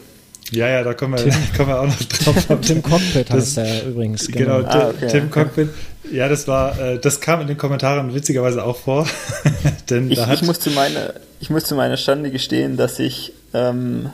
ja, 0.52 0.68
ja, 0.68 0.82
da 0.84 0.94
kommen 0.94 1.14
wir, 1.14 1.24
Tim, 1.24 1.32
kommen 1.56 1.68
wir 1.68 1.80
auch 1.80 1.86
noch 1.86 2.02
drauf. 2.02 2.60
Tim 2.60 2.82
Cockpit 2.82 3.30
heißt 3.30 3.58
er 3.58 3.86
übrigens. 3.86 4.26
Genau, 4.28 4.58
genau 4.58 4.68
ah, 4.68 4.90
okay. 4.90 5.08
Tim 5.08 5.30
Cockpit. 5.30 5.68
Ja, 6.12 6.28
das 6.28 6.46
war, 6.46 6.78
äh, 6.78 6.98
das 6.98 7.20
kam 7.20 7.40
in 7.40 7.48
den 7.48 7.56
Kommentaren 7.56 8.14
witzigerweise 8.14 8.62
auch 8.64 8.76
vor. 8.76 9.06
Denn 9.90 10.10
ich, 10.10 10.18
ich, 10.18 10.42
muss 10.42 10.60
zu 10.60 10.70
meiner, 10.70 11.14
ich 11.40 11.50
muss 11.50 11.64
zu 11.64 11.74
meiner 11.74 11.96
Stande 11.96 12.30
gestehen, 12.30 12.76
dass 12.76 12.98
ich 12.98 13.32
ähm, 13.54 14.10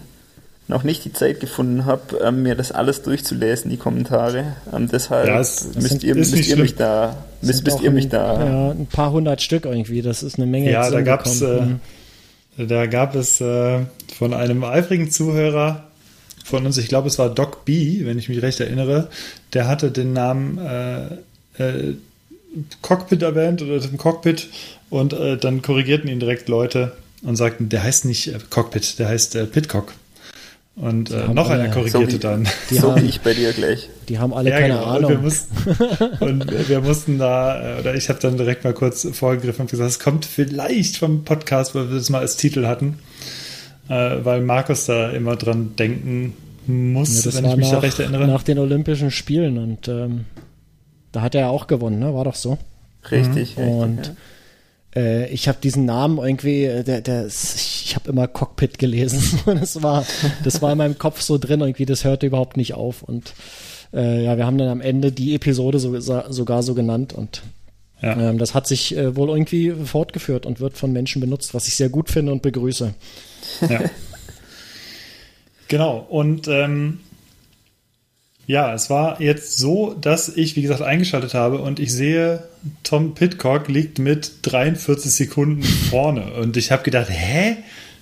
noch 0.69 0.85
nicht 0.85 1.05
die 1.05 1.13
Zeit 1.13 1.41
gefunden 1.41 1.85
habe, 1.85 2.19
ähm, 2.25 2.43
mir 2.43 2.55
das 2.55 2.73
alles 2.73 3.03
durchzulesen, 3.03 3.71
die 3.71 3.77
Kommentare. 3.77 4.57
Ähm, 4.73 4.89
deshalb 4.91 5.29
ja, 5.29 5.39
es, 5.39 5.75
müsst, 5.75 5.89
sind, 5.89 6.05
ihr, 6.05 6.15
müsst 6.15 6.35
ihr 6.35 6.57
mich 6.57 6.77
da, 6.77 7.25
müsst, 7.43 7.65
müsst 7.65 7.83
ihr 7.83 7.91
mich 7.91 8.09
da. 8.09 8.45
Ja, 8.45 8.71
ein 8.71 8.87
paar 8.87 9.13
hundert 9.13 9.43
Stück 9.43 9.67
irgendwie, 9.67 10.01
das 10.01 10.23
ist 10.23 10.37
eine 10.37 10.47
Menge. 10.47 10.71
Ja, 10.71 10.89
da 10.91 11.03
gab's, 11.03 11.43
äh, 11.43 11.63
da 12.57 12.87
gab 12.87 13.15
es 13.15 13.41
äh, 13.41 13.81
von 14.17 14.33
einem 14.33 14.65
eifrigen 14.65 15.11
Zuhörer 15.11 15.85
von 16.45 16.67
uns, 16.67 16.79
ich 16.79 16.89
glaube, 16.89 17.09
es 17.09 17.19
war 17.19 17.29
Doc 17.31 17.65
B, 17.65 18.05
wenn 18.05 18.19
ich 18.19 18.29
mich 18.29 18.43
recht 18.43 18.61
erinnere, 18.61 19.09
der 19.53 19.69
hatte 19.69 19.91
den 19.91 20.13
Namen 20.13 20.59
äh, 20.59 21.05
äh, 21.59 21.95
Cockpit 22.83 23.23
erwähnt 23.23 23.63
oder 23.63 23.79
dem 23.81 23.97
Cockpit 23.97 24.49
und 24.91 25.13
äh, 25.13 25.37
dann 25.37 25.63
korrigierten 25.63 26.09
ihn 26.09 26.21
direkt 26.21 26.49
Leute 26.49 26.93
und 27.23 27.37
sagten, 27.37 27.69
der 27.69 27.83
heißt 27.83 28.05
nicht 28.05 28.29
äh, 28.29 28.39
Cockpit, 28.51 28.99
der 28.99 29.09
heißt 29.09 29.37
äh, 29.37 29.47
Pitcock. 29.47 29.95
Und 30.75 31.11
äh, 31.11 31.29
noch 31.29 31.51
einer 31.51 31.69
korrigierte 31.69 32.13
so 32.13 32.17
wie, 32.17 32.19
dann. 32.19 32.49
Die 32.71 32.77
so 32.77 32.93
haben, 32.93 33.03
wie 33.03 33.07
ich 33.07 33.21
bei 33.21 33.35
dir 33.35 33.53
gleich. 33.53 33.91
Die 34.09 34.19
haben 34.19 34.33
alle 34.33 34.51
ja, 34.51 34.59
keine 34.59 34.75
genau. 34.75 34.87
Ahnung. 34.87 35.05
Und 35.05 35.11
wir 35.11 35.19
mussten, 35.19 36.21
und 36.21 36.69
wir 36.69 36.81
mussten 36.81 37.19
da, 37.19 37.77
äh, 37.77 37.81
oder 37.81 37.95
ich 37.95 38.09
habe 38.09 38.19
dann 38.21 38.39
direkt 38.39 38.65
mal 38.65 38.73
kurz 38.73 39.07
vorgegriffen 39.13 39.63
und 39.63 39.71
gesagt, 39.71 39.91
es 39.91 39.99
kommt 39.99 40.25
vielleicht 40.25 40.97
vom 40.97 41.25
Podcast, 41.25 41.75
weil 41.75 41.91
wir 41.91 41.97
das 41.99 42.09
mal 42.09 42.21
als 42.21 42.37
Titel 42.37 42.67
hatten, 42.67 42.99
äh, 43.89 44.25
weil 44.25 44.43
Markus 44.43 44.87
da 44.87 45.11
immer 45.11 45.37
dran 45.37 45.75
denken 45.77 46.35
muss, 46.67 47.25
ja, 47.25 47.35
wenn 47.35 47.45
ich 47.45 47.57
mich 47.57 47.67
nach, 47.67 47.73
da 47.73 47.79
recht 47.81 47.99
erinnere. 47.99 48.27
Nach 48.27 48.43
den 48.43 48.59
Olympischen 48.59 49.11
Spielen 49.11 49.59
und 49.59 49.89
ähm, 49.89 50.25
da 51.11 51.23
hat 51.23 51.35
er 51.35 51.43
ja 51.43 51.49
auch 51.49 51.67
gewonnen, 51.67 51.99
ne? 51.99 52.15
War 52.15 52.25
doch 52.25 52.37
so. 52.37 52.59
Richtig. 53.11 53.57
Mhm. 53.57 53.69
Und 53.69 53.99
richtig, 53.99 54.07
ja 54.09 54.21
äh, 54.95 55.29
ich 55.29 55.49
habe 55.49 55.59
diesen 55.63 55.85
Namen 55.85 56.19
irgendwie, 56.19 56.65
äh, 56.65 56.85
der, 56.85 57.01
der, 57.01 57.27
ich 57.27 57.95
habe 57.95 58.11
immer 58.11 58.29
Cockpit 58.29 58.79
gelesen. 58.79 59.41
das 59.47 59.83
war, 59.83 60.05
das 60.45 60.63
war 60.63 60.73
in 60.73 60.79
meinem 60.79 60.99
Kopf 60.99 61.21
so 61.21 61.39
drin, 61.39 61.61
irgendwie, 61.61 61.87
das 61.87 62.05
hörte 62.05 62.27
überhaupt 62.27 62.57
nicht 62.57 62.75
auf. 62.75 63.03
Und 63.03 63.35
äh, 63.93 64.25
ja, 64.25 64.37
wir 64.37 64.47
haben 64.47 64.59
dann 64.59 64.69
am 64.69 64.81
Ende 64.81 65.13
die 65.13 65.35
Episode 65.35 65.79
so, 65.79 65.99
sogar 66.01 66.63
so 66.63 66.75
genannt 66.75 67.13
und 67.13 67.43
ja. 68.03 68.19
ähm, 68.19 68.39
das 68.39 68.55
hat 68.55 68.67
sich 68.67 68.97
äh, 68.97 69.17
wohl 69.17 69.29
irgendwie 69.31 69.73
fortgeführt 69.85 70.45
und 70.45 70.61
wird 70.61 70.77
von 70.77 70.93
Menschen 70.93 71.21
benutzt, 71.21 71.55
was 71.55 71.69
ich 71.69 71.77
sehr 71.77 71.89
gut 71.89 72.11
finde 72.11 72.33
und 72.33 72.43
begrüße. 72.43 72.95
Ja. 73.69 73.81
genau. 75.69 76.07
Und 76.11 76.49
ähm, 76.49 77.01
ja, 78.47 78.75
es 78.75 78.91
war 78.91 79.21
jetzt 79.21 79.57
so, 79.59 79.95
dass 79.95 80.29
ich, 80.29 80.57
wie 80.57 80.63
gesagt, 80.63 80.83
eingeschaltet 80.83 81.35
habe 81.35 81.59
und 81.59 81.79
ich 81.79 81.93
sehe, 81.93 82.43
Tom 82.83 83.15
Pitcock 83.15 83.69
liegt 83.69 83.99
mit 83.99 84.33
43 84.43 85.11
Sekunden 85.11 85.63
vorne. 85.91 86.33
Und 86.35 86.57
ich 86.57 86.73
habe 86.73 86.83
gedacht, 86.83 87.09
hä? 87.09 87.57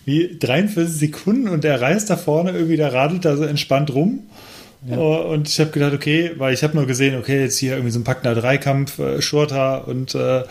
Wie 0.06 0.38
43 0.38 0.98
Sekunden 0.98 1.48
und 1.48 1.62
er 1.62 1.82
reist 1.82 2.08
da 2.08 2.16
vorne 2.16 2.52
irgendwie, 2.52 2.78
der 2.78 2.92
radelt 2.92 3.26
da 3.26 3.36
so 3.36 3.44
entspannt 3.44 3.92
rum. 3.92 4.20
Ja. 4.86 4.96
Oh, 4.96 5.32
und 5.32 5.46
ich 5.46 5.60
habe 5.60 5.70
gedacht, 5.72 5.92
okay, 5.92 6.30
weil 6.38 6.54
ich 6.54 6.62
habe 6.62 6.74
nur 6.74 6.86
gesehen, 6.86 7.18
okay, 7.18 7.42
jetzt 7.42 7.58
hier 7.58 7.72
irgendwie 7.72 7.90
so 7.90 8.00
ein 8.00 8.04
Packner 8.04 8.34
Dreikampf, 8.34 8.98
äh, 8.98 9.20
Shorta 9.20 9.76
und 9.76 10.14
äh, 10.14 10.44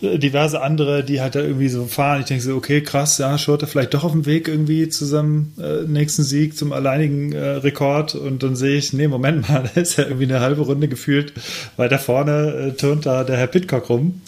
diverse 0.00 0.62
andere, 0.62 1.04
die 1.04 1.20
halt 1.20 1.34
da 1.34 1.40
irgendwie 1.40 1.68
so 1.68 1.84
fahren. 1.84 2.20
Ich 2.20 2.26
denke 2.26 2.42
so, 2.42 2.56
okay, 2.56 2.80
krass, 2.80 3.18
ja, 3.18 3.36
Shorta 3.36 3.66
vielleicht 3.66 3.92
doch 3.92 4.02
auf 4.02 4.12
dem 4.12 4.24
Weg 4.24 4.48
irgendwie 4.48 4.88
zu 4.88 5.04
seinem 5.04 5.52
äh, 5.60 5.82
nächsten 5.86 6.22
Sieg, 6.22 6.56
zum 6.56 6.72
alleinigen 6.72 7.32
äh, 7.32 7.44
Rekord. 7.44 8.14
Und 8.14 8.42
dann 8.42 8.56
sehe 8.56 8.78
ich, 8.78 8.94
nee, 8.94 9.06
Moment 9.06 9.48
mal, 9.50 9.70
da 9.74 9.80
ist 9.80 9.98
ja 9.98 10.04
irgendwie 10.04 10.24
eine 10.24 10.40
halbe 10.40 10.62
Runde 10.62 10.88
gefühlt, 10.88 11.34
weil 11.76 11.90
da 11.90 11.98
vorne 11.98 12.54
äh, 12.54 12.72
turnt 12.72 13.04
da 13.04 13.22
der 13.22 13.36
Herr 13.36 13.48
Pitcock 13.48 13.90
rum. 13.90 14.22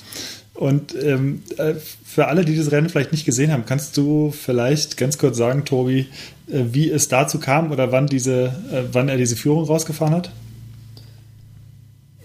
Und 0.53 0.95
ähm, 1.03 1.43
äh, 1.59 1.75
für 2.05 2.29
alle, 2.29 2.45
die 2.45 2.57
das 2.57 2.73
Rennen 2.73 2.89
vielleicht 2.89 3.13
nicht 3.13 3.27
gesehen 3.27 3.53
haben, 3.53 3.65
kannst 3.67 3.97
du 3.97 4.31
vielleicht 4.33 4.97
ganz 4.97 5.19
kurz 5.19 5.37
sagen, 5.37 5.67
Tobi, 5.67 6.07
wie 6.47 6.91
es 6.91 7.09
dazu 7.09 7.39
kam 7.39 7.73
oder 7.73 7.93
wann, 7.93 8.07
diese, 8.07 8.45
äh, 8.71 8.85
wann 8.93 9.09
er 9.09 9.17
diese 9.17 9.37
Führung 9.37 9.65
rausgefahren 9.65 10.15
hat? 10.15 10.31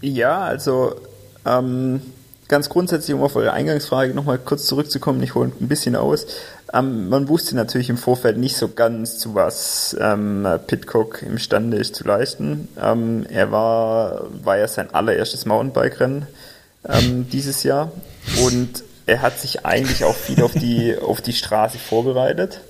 Ja, 0.02 0.42
also 0.42 0.96
ähm, 1.46 2.02
ganz 2.48 2.70
grundsätzlich, 2.70 3.16
um 3.16 3.24
auf 3.24 3.36
eure 3.36 3.54
Eingangsfrage 3.54 4.14
nochmal 4.14 4.38
kurz 4.38 4.66
zurückzukommen, 4.66 5.22
ich 5.24 5.36
hole 5.36 5.52
ein 5.60 5.68
bisschen 5.68 5.96
aus. 5.96 6.28
Ähm, 6.74 7.10
man 7.10 7.28
wusste 7.28 7.56
natürlich 7.56 7.90
im 7.90 7.98
Vorfeld 7.98 8.38
nicht 8.38 8.58
so 8.58 8.70
ganz, 8.70 9.18
zu 9.18 9.36
was 9.36 9.96
ähm, 10.00 10.48
Pitcock 10.68 11.22
imstande 11.24 11.78
ist 11.78 11.96
zu 11.96 12.04
leisten. 12.04 12.68
Ähm, 12.82 13.26
er 13.30 13.52
war, 13.52 14.28
war 14.44 14.58
ja 14.58 14.68
sein 14.68 14.94
allererstes 14.94 15.46
Mountainbike-Rennen 15.46 16.28
ähm, 16.88 17.28
dieses 17.30 17.64
Jahr 17.64 17.92
und 18.46 18.84
er 19.06 19.22
hat 19.22 19.40
sich 19.40 19.66
eigentlich 19.66 20.04
auch 20.04 20.16
viel 20.16 20.42
auf 20.44 20.54
die, 20.54 20.96
auf 20.98 21.22
die 21.22 21.34
Straße 21.34 21.78
vorbereitet. 21.78 22.62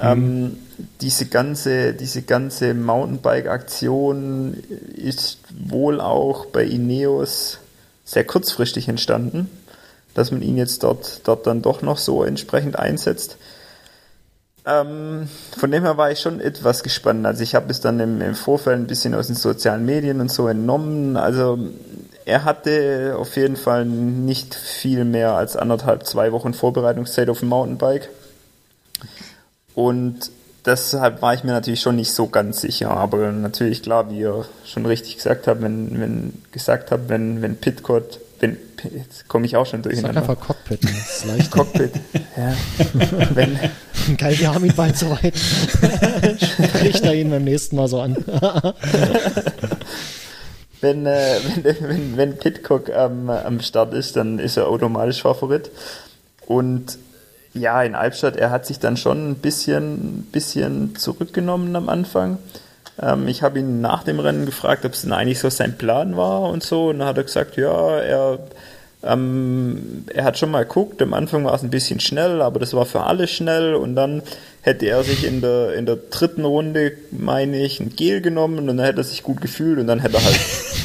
Ähm, 0.00 0.58
diese 1.00 1.26
ganze, 1.26 1.94
diese 1.94 2.22
ganze 2.22 2.74
Mountainbike-Aktion 2.74 4.54
ist 4.96 5.38
wohl 5.50 6.00
auch 6.00 6.46
bei 6.46 6.64
Ineos 6.64 7.58
sehr 8.04 8.24
kurzfristig 8.24 8.88
entstanden, 8.88 9.50
dass 10.14 10.30
man 10.30 10.42
ihn 10.42 10.56
jetzt 10.56 10.82
dort, 10.82 11.20
dort 11.24 11.46
dann 11.46 11.62
doch 11.62 11.82
noch 11.82 11.98
so 11.98 12.24
entsprechend 12.24 12.78
einsetzt. 12.78 13.36
Ähm, 14.66 15.28
von 15.58 15.70
dem 15.70 15.82
her 15.82 15.96
war 15.96 16.10
ich 16.10 16.20
schon 16.20 16.40
etwas 16.40 16.82
gespannt. 16.82 17.26
Also 17.26 17.42
ich 17.42 17.54
habe 17.54 17.70
es 17.70 17.80
dann 17.80 18.00
im, 18.00 18.20
im 18.20 18.34
Vorfeld 18.34 18.78
ein 18.78 18.86
bisschen 18.86 19.14
aus 19.14 19.26
den 19.26 19.36
sozialen 19.36 19.84
Medien 19.84 20.20
und 20.20 20.30
so 20.30 20.48
entnommen. 20.48 21.16
Also 21.16 21.58
er 22.24 22.44
hatte 22.44 23.16
auf 23.18 23.36
jeden 23.36 23.56
Fall 23.56 23.84
nicht 23.84 24.54
viel 24.54 25.04
mehr 25.04 25.34
als 25.34 25.56
anderthalb, 25.56 26.06
zwei 26.06 26.32
Wochen 26.32 26.54
Vorbereitungszeit 26.54 27.28
auf 27.28 27.40
dem 27.40 27.50
Mountainbike. 27.50 28.08
Und 29.74 30.30
deshalb 30.64 31.22
war 31.22 31.34
ich 31.34 31.44
mir 31.44 31.52
natürlich 31.52 31.80
schon 31.80 31.96
nicht 31.96 32.12
so 32.12 32.28
ganz 32.28 32.60
sicher. 32.60 32.90
Aber 32.90 33.32
natürlich 33.32 33.82
klar, 33.82 34.10
wie 34.10 34.20
ihr 34.20 34.44
schon 34.64 34.86
richtig 34.86 35.16
gesagt 35.16 35.46
habt, 35.46 35.62
wenn, 35.62 36.00
wenn 36.00 36.42
gesagt 36.52 36.90
habt, 36.90 37.08
wenn, 37.08 37.42
wenn 37.42 37.56
Pitcott, 37.56 38.20
wenn, 38.40 38.56
jetzt 38.94 39.28
komme 39.28 39.46
ich 39.46 39.56
auch 39.56 39.66
schon 39.66 39.82
durcheinander. 39.82 40.20
Sag 40.20 40.30
einfach 40.30 40.46
Cockpit, 40.46 40.84
das 40.84 40.90
ist 40.92 41.24
leicht. 41.26 41.50
Cockpit, 41.50 41.92
ja. 42.36 42.54
wenn, 43.34 43.58
Geil, 44.18 44.38
wir 44.38 44.54
haben 44.54 44.64
ihn 44.64 44.74
bald 44.74 44.96
soweit. 44.98 45.34
Er 47.02 47.14
ihn 47.14 47.30
beim 47.30 47.44
nächsten 47.44 47.76
Mal 47.76 47.88
so 47.88 48.00
an. 48.00 48.16
wenn, 50.80 51.06
äh, 51.06 51.36
wenn, 51.62 51.76
wenn, 51.80 52.16
wenn 52.16 52.36
Pitcock 52.36 52.90
ähm, 52.90 53.30
am 53.30 53.60
Start 53.60 53.94
ist, 53.94 54.16
dann 54.16 54.38
ist 54.38 54.56
er 54.56 54.68
automatisch 54.68 55.22
Favorit. 55.22 55.70
Und 56.46 56.98
ja, 57.54 57.82
in 57.82 57.94
Albstadt, 57.94 58.36
er 58.36 58.50
hat 58.50 58.66
sich 58.66 58.80
dann 58.80 58.96
schon 58.96 59.30
ein 59.30 59.34
bisschen, 59.36 60.28
bisschen 60.32 60.96
zurückgenommen 60.96 61.74
am 61.76 61.88
Anfang. 61.88 62.38
Ähm, 63.00 63.28
ich 63.28 63.42
habe 63.42 63.60
ihn 63.60 63.80
nach 63.80 64.02
dem 64.02 64.20
Rennen 64.20 64.46
gefragt, 64.46 64.84
ob 64.84 64.92
es 64.92 65.02
denn 65.02 65.12
eigentlich 65.12 65.38
so 65.38 65.48
sein 65.50 65.78
Plan 65.78 66.16
war 66.16 66.42
und 66.42 66.62
so. 66.62 66.88
Und 66.88 66.98
dann 66.98 67.08
hat 67.08 67.16
er 67.16 67.24
gesagt, 67.24 67.56
ja, 67.56 67.98
er, 67.98 68.38
ähm, 69.04 70.04
er 70.12 70.24
hat 70.24 70.38
schon 70.38 70.50
mal 70.50 70.64
geguckt. 70.64 71.00
Am 71.00 71.14
Anfang 71.14 71.44
war 71.44 71.54
es 71.54 71.62
ein 71.62 71.70
bisschen 71.70 72.00
schnell, 72.00 72.42
aber 72.42 72.58
das 72.58 72.74
war 72.74 72.86
für 72.86 73.04
alle 73.04 73.28
schnell. 73.28 73.74
Und 73.74 73.94
dann 73.94 74.22
hätte 74.62 74.86
er 74.86 75.04
sich 75.04 75.24
in 75.24 75.40
der, 75.40 75.74
in 75.74 75.86
der 75.86 75.96
dritten 76.10 76.44
Runde, 76.44 76.92
meine 77.10 77.62
ich, 77.62 77.80
ein 77.80 77.94
Gel 77.94 78.20
genommen 78.20 78.58
und 78.58 78.66
dann 78.66 78.80
hätte 78.80 79.02
er 79.02 79.04
sich 79.04 79.22
gut 79.22 79.40
gefühlt 79.40 79.78
und 79.78 79.86
dann 79.86 80.00
hätte 80.00 80.16
er 80.16 80.24
halt 80.24 80.40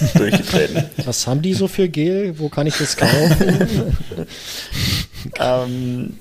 durchgetreten. 0.15 0.85
Was 1.05 1.27
haben 1.27 1.41
die 1.41 1.53
so 1.53 1.67
für 1.67 1.89
Gel? 1.89 2.39
Wo 2.39 2.49
kann 2.49 2.67
ich 2.67 2.77
das 2.77 2.97
kaufen? 2.97 3.97
ähm, 5.39 6.17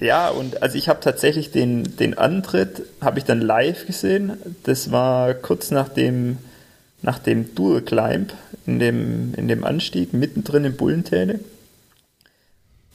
ja, 0.00 0.28
und 0.28 0.62
also 0.62 0.76
ich 0.76 0.88
habe 0.88 1.00
tatsächlich 1.00 1.50
den, 1.50 1.96
den 1.96 2.16
Antritt, 2.16 2.82
habe 3.00 3.18
ich 3.18 3.24
dann 3.24 3.40
live 3.40 3.86
gesehen. 3.86 4.32
Das 4.64 4.90
war 4.90 5.34
kurz 5.34 5.70
nach 5.70 5.88
dem, 5.88 6.38
nach 7.02 7.18
dem 7.18 7.54
Dual 7.54 7.82
Climb 7.82 8.32
in 8.66 8.78
dem, 8.78 9.34
in 9.34 9.48
dem 9.48 9.64
Anstieg, 9.64 10.12
mittendrin 10.12 10.64
im 10.64 10.76
Bullentäle. 10.76 11.40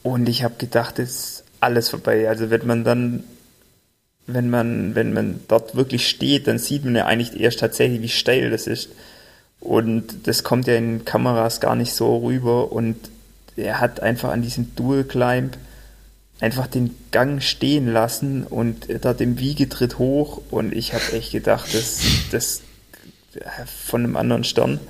Und 0.04 0.28
ich 0.28 0.44
habe 0.44 0.56
gedacht, 0.58 1.00
es 1.00 1.10
ist 1.10 1.44
alles 1.60 1.90
vorbei. 1.90 2.28
Also 2.28 2.50
wenn 2.50 2.68
man 2.68 2.84
dann 2.84 3.24
wenn 4.26 4.50
man, 4.50 4.96
wenn 4.96 5.14
man 5.14 5.42
dort 5.48 5.76
wirklich 5.76 6.08
steht, 6.08 6.48
dann 6.48 6.58
sieht 6.58 6.86
man 6.86 6.96
ja 6.96 7.06
eigentlich 7.06 7.40
erst 7.40 7.60
tatsächlich, 7.60 8.02
wie 8.02 8.10
steil 8.10 8.50
das 8.50 8.68
ist. 8.68 8.90
Und 9.64 10.28
das 10.28 10.44
kommt 10.44 10.68
ja 10.68 10.76
in 10.76 11.06
Kameras 11.06 11.62
gar 11.62 11.76
nicht 11.76 11.94
so 11.94 12.18
rüber. 12.18 12.74
Und 12.74 12.98
er 13.56 13.80
hat 13.80 14.02
einfach 14.02 14.32
an 14.32 14.42
diesem 14.42 14.76
Dual 14.76 15.06
Climb 15.06 15.58
einfach 16.42 16.68
den 16.68 16.94
Gang 17.12 17.42
stehen 17.42 17.88
lassen 17.88 18.44
und 18.44 18.88
da 19.06 19.14
dem 19.14 19.40
Wiegetritt 19.40 20.00
hoch. 20.00 20.42
Und 20.52 20.74
ich 20.74 20.94
habe 20.94 21.14
echt 21.14 21.32
gedacht, 21.32 21.74
das, 21.74 22.02
das 22.32 22.62
von 23.66 24.04
einem 24.04 24.18
anderen 24.18 24.44
Stern. 24.44 24.82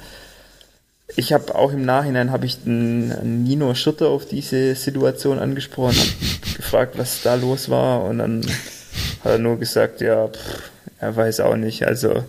Ich 1.15 1.33
habe 1.33 1.53
auch 1.53 1.71
im 1.71 1.85
Nachhinein 1.85 2.31
habe 2.31 2.47
ich 2.47 2.63
den 2.63 3.43
Nino 3.43 3.75
Schütter 3.75 4.07
auf 4.07 4.25
diese 4.25 4.73
Situation 4.73 5.37
angesprochen, 5.37 6.01
gefragt, 6.57 6.97
was 6.97 7.21
da 7.21 7.35
los 7.35 7.69
war 7.69 8.03
und 8.05 8.17
dann 8.17 8.43
hat 9.23 9.33
er 9.33 9.37
nur 9.37 9.59
gesagt, 9.59 10.01
ja, 10.01 10.29
pff, 10.29 10.71
er 10.99 11.15
weiß 11.15 11.41
auch 11.41 11.55
nicht. 11.55 11.85
Also 11.85 12.23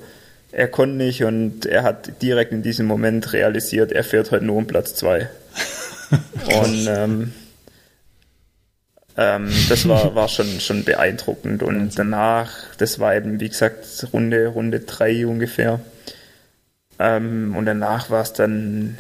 er 0.55 0.69
konnte 0.69 0.97
nicht 0.97 1.25
und 1.25 1.67
er 1.67 1.83
hat 1.83 2.23
direkt 2.23 2.53
in 2.53 2.63
diesem 2.63 2.87
Moment 2.87 3.33
realisiert, 3.33 3.93
er 3.93 4.05
fährt 4.05 4.31
halt 4.31 4.43
nur 4.43 4.57
um 4.57 4.67
Platz 4.67 4.95
zwei. 4.95 5.29
und 6.63 6.87
ähm, 6.89 7.33
ähm, 9.17 9.49
das 9.69 9.89
war, 9.89 10.15
war 10.15 10.29
schon, 10.29 10.61
schon 10.61 10.85
beeindruckend. 10.85 11.63
Und 11.63 11.99
danach, 11.99 12.53
das 12.79 12.99
war 12.99 13.15
eben, 13.17 13.41
wie 13.41 13.49
gesagt, 13.49 14.07
Runde, 14.13 14.49
Runde 14.49 14.81
drei 14.81 15.27
ungefähr. 15.27 15.81
Ähm, 16.99 17.55
und 17.57 17.67
danach 17.67 18.11
war 18.11 18.23
es 18.23 18.33
dann 18.33 18.99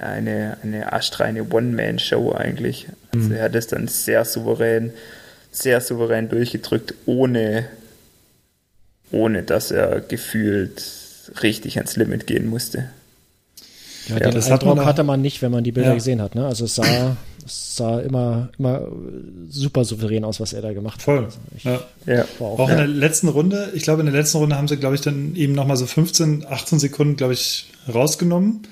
eine, 0.00 0.56
eine 0.62 0.92
astreine 0.92 1.44
One-Man-Show 1.50 2.32
eigentlich. 2.32 2.88
Also 3.14 3.28
mhm. 3.28 3.34
er 3.34 3.44
hat 3.44 3.54
es 3.54 3.66
dann 3.66 3.88
sehr 3.88 4.24
souverän 4.24 4.92
sehr 5.52 5.80
souverän 5.82 6.28
durchgedrückt, 6.28 6.94
ohne, 7.06 7.66
ohne 9.12 9.42
dass 9.42 9.70
er 9.70 10.00
gefühlt 10.00 10.82
richtig 11.42 11.76
ans 11.76 11.96
Limit 11.96 12.26
gehen 12.26 12.48
musste. 12.48 12.90
Ja, 14.08 14.18
ja 14.18 14.30
den 14.30 14.42
Eindruck 14.42 14.84
hatte 14.84 15.04
man 15.04 15.20
nicht, 15.20 15.42
wenn 15.42 15.52
man 15.52 15.62
die 15.62 15.72
Bilder 15.72 15.90
ja. 15.90 15.94
gesehen 15.94 16.20
hat. 16.20 16.34
Ne? 16.34 16.44
Also 16.44 16.64
es 16.64 16.74
sah, 16.74 17.16
es 17.46 17.76
sah 17.76 18.00
immer, 18.00 18.48
immer 18.58 18.88
super 19.48 19.84
souverän 19.84 20.24
aus, 20.24 20.40
was 20.40 20.52
er 20.52 20.62
da 20.62 20.72
gemacht 20.72 21.02
Voll. 21.02 21.26
hat. 21.26 21.38
Also 21.54 21.68
ja. 21.68 22.14
ja. 22.14 22.24
Auch, 22.40 22.58
auch 22.58 22.68
in 22.68 22.76
der 22.76 22.88
letzten 22.88 23.28
Runde, 23.28 23.70
ich 23.74 23.84
glaube, 23.84 24.00
in 24.00 24.06
der 24.06 24.14
letzten 24.14 24.38
Runde 24.38 24.56
haben 24.56 24.68
sie, 24.68 24.76
glaube 24.76 24.96
ich, 24.96 25.00
dann 25.00 25.36
eben 25.36 25.52
nochmal 25.52 25.76
so 25.76 25.86
15, 25.86 26.46
18 26.48 26.78
Sekunden, 26.80 27.16
glaube 27.16 27.34
ich, 27.34 27.70
rausgenommen. 27.92 28.62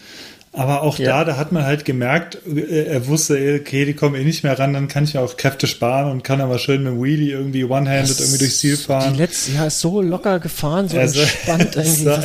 Aber 0.52 0.82
auch 0.82 0.98
ja. 0.98 1.18
da, 1.18 1.24
da 1.24 1.36
hat 1.36 1.52
man 1.52 1.64
halt 1.64 1.84
gemerkt, 1.84 2.38
äh, 2.44 2.86
er 2.86 3.06
wusste, 3.06 3.34
okay, 3.60 3.84
die 3.84 3.94
kommen 3.94 4.16
eh 4.16 4.24
nicht 4.24 4.42
mehr 4.42 4.58
ran, 4.58 4.72
dann 4.72 4.88
kann 4.88 5.04
ich 5.04 5.16
auch 5.16 5.36
Kräfte 5.36 5.68
sparen 5.68 6.10
und 6.10 6.24
kann 6.24 6.40
aber 6.40 6.58
schön 6.58 6.82
mit 6.82 6.92
dem 6.92 7.02
Wheelie 7.02 7.32
irgendwie 7.32 7.62
one-handed 7.62 8.18
irgendwie 8.18 8.38
durchs 8.38 8.58
Ziel 8.58 8.76
fahren. 8.76 9.12
Die 9.12 9.20
letzte, 9.20 9.52
ja, 9.52 9.66
ist 9.66 9.78
so 9.78 10.02
locker 10.02 10.40
gefahren, 10.40 10.88
so 10.88 10.98
also, 10.98 11.20
entspannt 11.20 11.76
irgendwie. 11.76 12.02
Sah, 12.02 12.22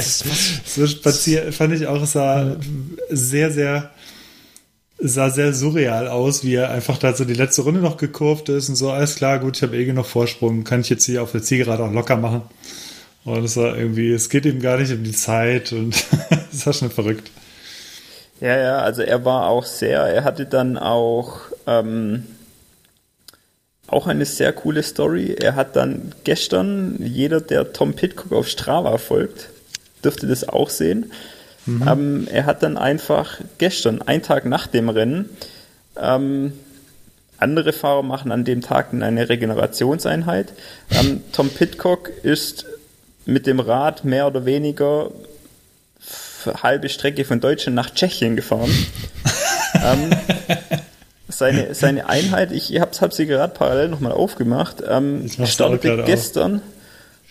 so 0.65 0.87
spazier, 0.87 1.53
fand 1.53 1.75
ich 1.75 1.85
auch, 1.85 2.01
es 2.01 2.13
sah 2.13 2.47
ja. 2.47 2.55
sehr, 3.11 3.51
sehr, 3.51 3.91
sah 4.97 5.29
sehr 5.29 5.53
surreal 5.53 6.07
aus, 6.07 6.43
wie 6.43 6.55
er 6.55 6.71
einfach 6.71 6.97
da 6.97 7.13
so 7.13 7.25
die 7.25 7.35
letzte 7.35 7.61
Runde 7.61 7.79
noch 7.79 7.97
gekurvt 7.97 8.49
ist 8.49 8.69
und 8.69 8.75
so, 8.75 8.89
alles 8.89 9.15
klar, 9.17 9.37
gut, 9.37 9.57
ich 9.57 9.61
habe 9.61 9.77
eh 9.77 9.85
genug 9.85 10.07
Vorsprung, 10.07 10.63
kann 10.63 10.81
ich 10.81 10.89
jetzt 10.89 11.05
hier 11.05 11.21
auf 11.21 11.31
der 11.31 11.43
Zielgerade 11.43 11.83
auch 11.83 11.93
locker 11.93 12.17
machen. 12.17 12.41
Und 13.23 13.43
es 13.43 13.55
war 13.57 13.77
irgendwie, 13.77 14.11
es 14.11 14.29
geht 14.29 14.45
ihm 14.45 14.59
gar 14.59 14.77
nicht 14.79 14.91
um 14.91 15.03
die 15.03 15.11
Zeit 15.11 15.73
und 15.73 15.95
es 16.51 16.65
war 16.65 16.73
schon 16.73 16.89
verrückt. 16.89 17.29
Ja, 18.41 18.57
ja, 18.57 18.77
also 18.79 19.01
er 19.01 19.23
war 19.23 19.47
auch 19.47 19.65
sehr, 19.65 20.01
er 20.01 20.23
hatte 20.23 20.45
dann 20.45 20.77
auch, 20.77 21.39
ähm, 21.67 22.25
auch 23.87 24.07
eine 24.07 24.25
sehr 24.25 24.51
coole 24.51 24.83
Story. 24.83 25.35
Er 25.39 25.55
hat 25.55 25.75
dann 25.75 26.13
gestern, 26.23 26.97
jeder, 26.99 27.39
der 27.39 27.71
Tom 27.71 27.93
Pitcock 27.93 28.31
auf 28.33 28.47
Strava 28.47 28.97
folgt, 28.97 29.49
dürfte 30.03 30.27
das 30.27 30.47
auch 30.47 30.69
sehen. 30.69 31.11
Mhm. 31.65 31.87
Ähm, 31.87 32.27
er 32.31 32.45
hat 32.45 32.61
dann 32.61 32.77
einfach 32.77 33.39
gestern, 33.57 34.01
einen 34.01 34.21
Tag 34.21 34.45
nach 34.45 34.67
dem 34.67 34.89
Rennen, 34.89 35.29
ähm, 35.97 36.53
andere 37.37 37.73
Fahrer 37.73 38.03
machen 38.03 38.31
an 38.31 38.45
dem 38.45 38.61
Tag 38.61 38.93
eine 38.93 39.29
Regenerationseinheit. 39.29 40.53
Ähm, 40.91 41.21
Tom 41.31 41.49
Pitcock 41.49 42.09
ist 42.23 42.65
mit 43.25 43.47
dem 43.47 43.59
Rad 43.59 44.05
mehr 44.05 44.27
oder 44.27 44.45
weniger 44.45 45.11
halbe 46.45 46.89
Strecke 46.89 47.25
von 47.25 47.39
Deutschland 47.39 47.75
nach 47.75 47.89
Tschechien 47.89 48.35
gefahren. 48.35 48.71
ähm, 49.83 50.11
seine, 51.27 51.73
seine 51.73 52.07
Einheit, 52.07 52.51
ich 52.51 52.79
habe 52.79 52.91
hab 52.99 53.13
sie 53.13 53.25
gerade 53.25 53.53
parallel 53.53 53.89
nochmal 53.89 54.11
aufgemacht, 54.11 54.83
ähm, 54.87 55.29
startete 55.45 56.03
gestern 56.05 56.61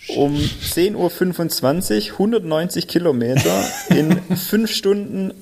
auf. 0.09 0.17
um 0.17 0.35
10.25 0.35 2.11
Uhr 2.11 2.13
190 2.13 2.87
Kilometer 2.87 3.63
in 3.89 4.21
5 4.35 4.71
Stunden 4.71 5.33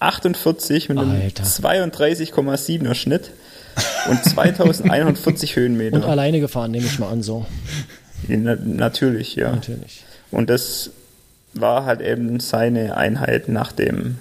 48 0.00 0.88
mit 0.88 0.98
einem 0.98 1.20
32,7er 1.20 2.94
Schnitt 2.94 3.30
und 4.08 4.24
2140 4.24 5.56
Höhenmeter. 5.56 5.96
Und 5.96 6.04
alleine 6.04 6.40
gefahren, 6.40 6.70
nehme 6.70 6.86
ich 6.86 6.98
mal 6.98 7.10
an, 7.10 7.22
so. 7.22 7.46
Na, 8.28 8.56
natürlich, 8.56 9.36
ja. 9.36 9.52
Natürlich. 9.52 10.04
Und 10.30 10.50
das 10.50 10.90
war 11.54 11.84
halt 11.84 12.00
eben 12.00 12.40
seine 12.40 12.96
Einheit 12.96 13.48
nach 13.48 13.72
dem 13.72 14.18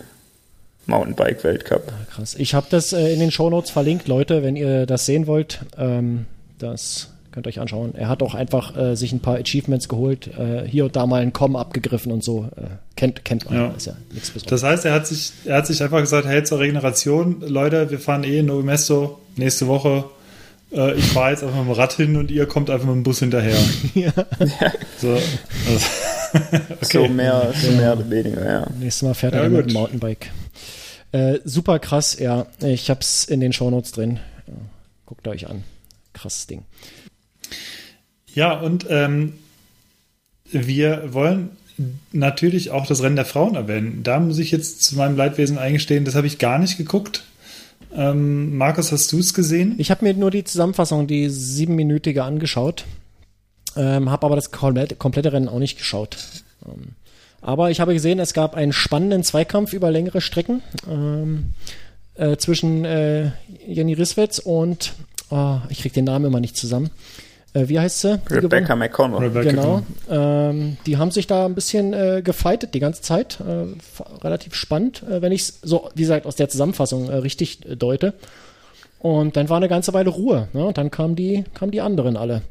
Mountainbike-Weltcup. 0.86 1.84
Ah, 1.88 2.06
krass. 2.16 2.36
Ich 2.38 2.54
habe 2.54 2.68
das 2.70 2.94
äh, 2.94 3.14
in 3.14 3.20
den 3.20 3.32
Shownotes 3.32 3.72
verlinkt, 3.72 4.08
Leute, 4.08 4.44
wenn 4.44 4.56
ihr 4.56 4.86
das 4.86 5.06
sehen 5.06 5.28
wollt. 5.28 5.60
Ähm, 5.78 6.26
das 6.60 7.10
könnt 7.32 7.46
ihr 7.46 7.50
euch 7.50 7.60
anschauen. 7.60 7.94
Er 7.96 8.08
hat 8.08 8.24
auch 8.24 8.34
einfach 8.34 8.76
äh, 8.76 8.96
sich 8.96 9.12
ein 9.12 9.20
paar 9.20 9.36
Achievements 9.36 9.90
geholt, 9.90 10.28
äh, 10.28 10.68
hier 10.68 10.86
und 10.86 10.96
da 10.96 11.06
mal 11.06 11.22
einen 11.22 11.34
Com 11.34 11.56
abgegriffen 11.56 12.12
und 12.12 12.24
so. 12.24 12.50
Äh, 12.56 12.62
kennt, 12.96 13.26
kennt 13.26 13.46
man. 13.46 13.54
Ja. 13.54 13.68
Ist 13.76 13.86
ja 13.88 13.94
nichts 14.12 14.32
Besonderes. 14.32 14.62
Das 14.62 14.70
heißt, 14.70 14.86
er 14.86 14.94
hat 14.94 15.08
sich, 15.08 15.34
er 15.46 15.58
hat 15.58 15.68
sich 15.68 15.84
einfach 15.84 16.00
gesagt, 16.00 16.26
hey, 16.26 16.44
zur 16.44 16.60
Regeneration, 16.60 17.42
Leute, 17.42 17.92
wir 17.92 18.00
fahren 18.00 18.24
eh 18.24 18.40
in 18.40 18.48
Novemesto 18.48 19.20
nächste 19.36 19.68
Woche 19.68 20.06
äh, 20.72 20.96
ich 20.96 21.06
fahre 21.06 21.32
jetzt 21.32 21.44
einfach 21.44 21.58
mit 21.58 21.68
dem 21.68 21.72
Rad 21.72 21.94
hin 21.94 22.16
und 22.16 22.32
ihr 22.32 22.46
kommt 22.46 22.70
einfach 22.70 22.88
mit 22.88 22.96
dem 22.96 23.04
Bus 23.04 23.20
hinterher. 23.20 23.58
ja. 23.94 24.12
So, 24.98 25.14
also, 25.14 25.88
okay. 26.70 26.78
so 26.82 27.08
mehr, 27.08 27.54
so 27.56 27.72
mehr 27.72 27.94
oder 27.94 28.10
weniger, 28.10 28.46
ja. 28.46 28.68
Nächstes 28.80 29.04
Mal 29.04 29.14
fährt 29.14 29.34
er 29.34 29.44
ja, 29.44 29.50
mit 29.50 29.68
dem 29.68 29.74
Mountainbike. 29.74 30.32
Äh, 31.12 31.40
super 31.46 31.80
krass, 31.80 32.20
ja. 32.20 32.48
Ich 32.62 32.90
hab's 32.90 33.24
in 33.24 33.40
den 33.40 33.54
Shownotes 33.54 33.92
drin. 33.92 34.20
Ja, 34.48 34.54
guckt 35.06 35.28
euch 35.28 35.48
an. 35.48 35.64
Krasses 36.14 36.48
Ding. 36.48 36.64
Ja, 38.34 38.60
und 38.60 38.86
ähm, 38.90 39.34
wir 40.52 41.14
wollen 41.14 41.52
natürlich 42.12 42.72
auch 42.72 42.88
das 42.88 43.04
Rennen 43.04 43.16
der 43.16 43.26
Frauen 43.26 43.56
erwähnen. 43.56 44.02
Da 44.04 44.20
muss 44.20 44.40
ich 44.40 44.52
jetzt 44.52 44.84
zu 44.84 44.96
meinem 44.96 45.16
Leidwesen 45.16 45.58
eingestehen, 45.58 46.06
das 46.06 46.16
habe 46.16 46.28
ich 46.28 46.40
gar 46.40 46.60
nicht 46.60 46.78
geguckt. 46.78 47.24
Ähm, 47.98 48.56
Markus, 48.56 48.92
hast 48.92 49.12
du 49.12 49.18
es 49.18 49.34
gesehen? 49.34 49.74
Ich 49.80 49.90
habe 49.90 50.06
mir 50.06 50.14
nur 50.14 50.30
die 50.30 50.44
Zusammenfassung, 50.44 51.08
die 51.08 51.30
siebenminütige 51.30 52.24
angeschaut, 52.24 52.86
ähm, 53.76 54.12
habe 54.12 54.28
aber 54.28 54.36
das 54.36 54.52
komplette, 54.52 55.34
Rennen 55.34 55.50
auch 55.50 55.58
nicht 55.58 55.80
geschaut. 55.80 56.18
Ähm, 56.68 56.90
aber 57.42 57.72
ich 57.72 57.80
habe 57.80 57.94
gesehen, 57.94 58.20
es 58.20 58.34
gab 58.34 58.54
einen 58.54 58.72
spannenden 58.72 59.24
Zweikampf 59.24 59.74
über 59.74 59.90
längere 59.90 60.22
Strecken 60.22 60.62
ähm, 60.88 61.54
äh, 62.14 62.38
zwischen 62.38 62.86
äh, 62.86 63.32
Jenny 63.68 63.94
Riswitz 63.94 64.38
und, 64.38 64.94
oh, 65.32 65.58
ich 65.70 65.80
krieg 65.80 65.94
den 65.94 66.06
Namen 66.06 66.26
immer 66.26 66.40
nicht 66.40 66.56
zusammen, 66.56 66.92
äh, 67.54 67.68
wie 67.68 67.80
heißt 67.80 68.02
sie? 68.02 68.20
Rebecca 68.30 68.76
McConnell. 68.76 69.20
Rebecca 69.20 69.50
genau. 69.50 69.84
Ähm, 70.10 70.78
die 70.86 70.98
haben 70.98 71.12
sich 71.12 71.28
da 71.28 71.46
ein 71.46 71.56
bisschen 71.56 71.94
äh, 71.94 72.22
gefightet 72.24 72.74
die 72.74 72.80
ganze 72.80 73.02
Zeit. 73.02 73.40
Äh, 73.40 73.68
relativ 74.24 74.54
spannend, 74.54 75.04
äh, 75.04 75.22
wenn 75.22 75.32
ich 75.32 75.42
es 75.42 75.60
so, 75.62 75.90
wie 75.96 76.02
gesagt, 76.02 76.26
aus 76.26 76.36
der 76.36 76.50
Zusammenfassung 76.50 77.10
äh, 77.10 77.16
richtig 77.16 77.66
äh, 77.66 77.76
deute. 77.76 78.14
Und 79.00 79.38
dann 79.38 79.50
war 79.50 79.58
eine 79.58 79.70
ganze 79.70 79.94
Weile 79.94 80.10
Ruhe. 80.10 80.48
Ne? 80.54 80.66
Und 80.66 80.78
dann 80.78 80.92
kamen 80.92 81.16
die, 81.16 81.46
kamen 81.54 81.72
die 81.72 81.82
anderen 81.82 82.18
alle. 82.18 82.42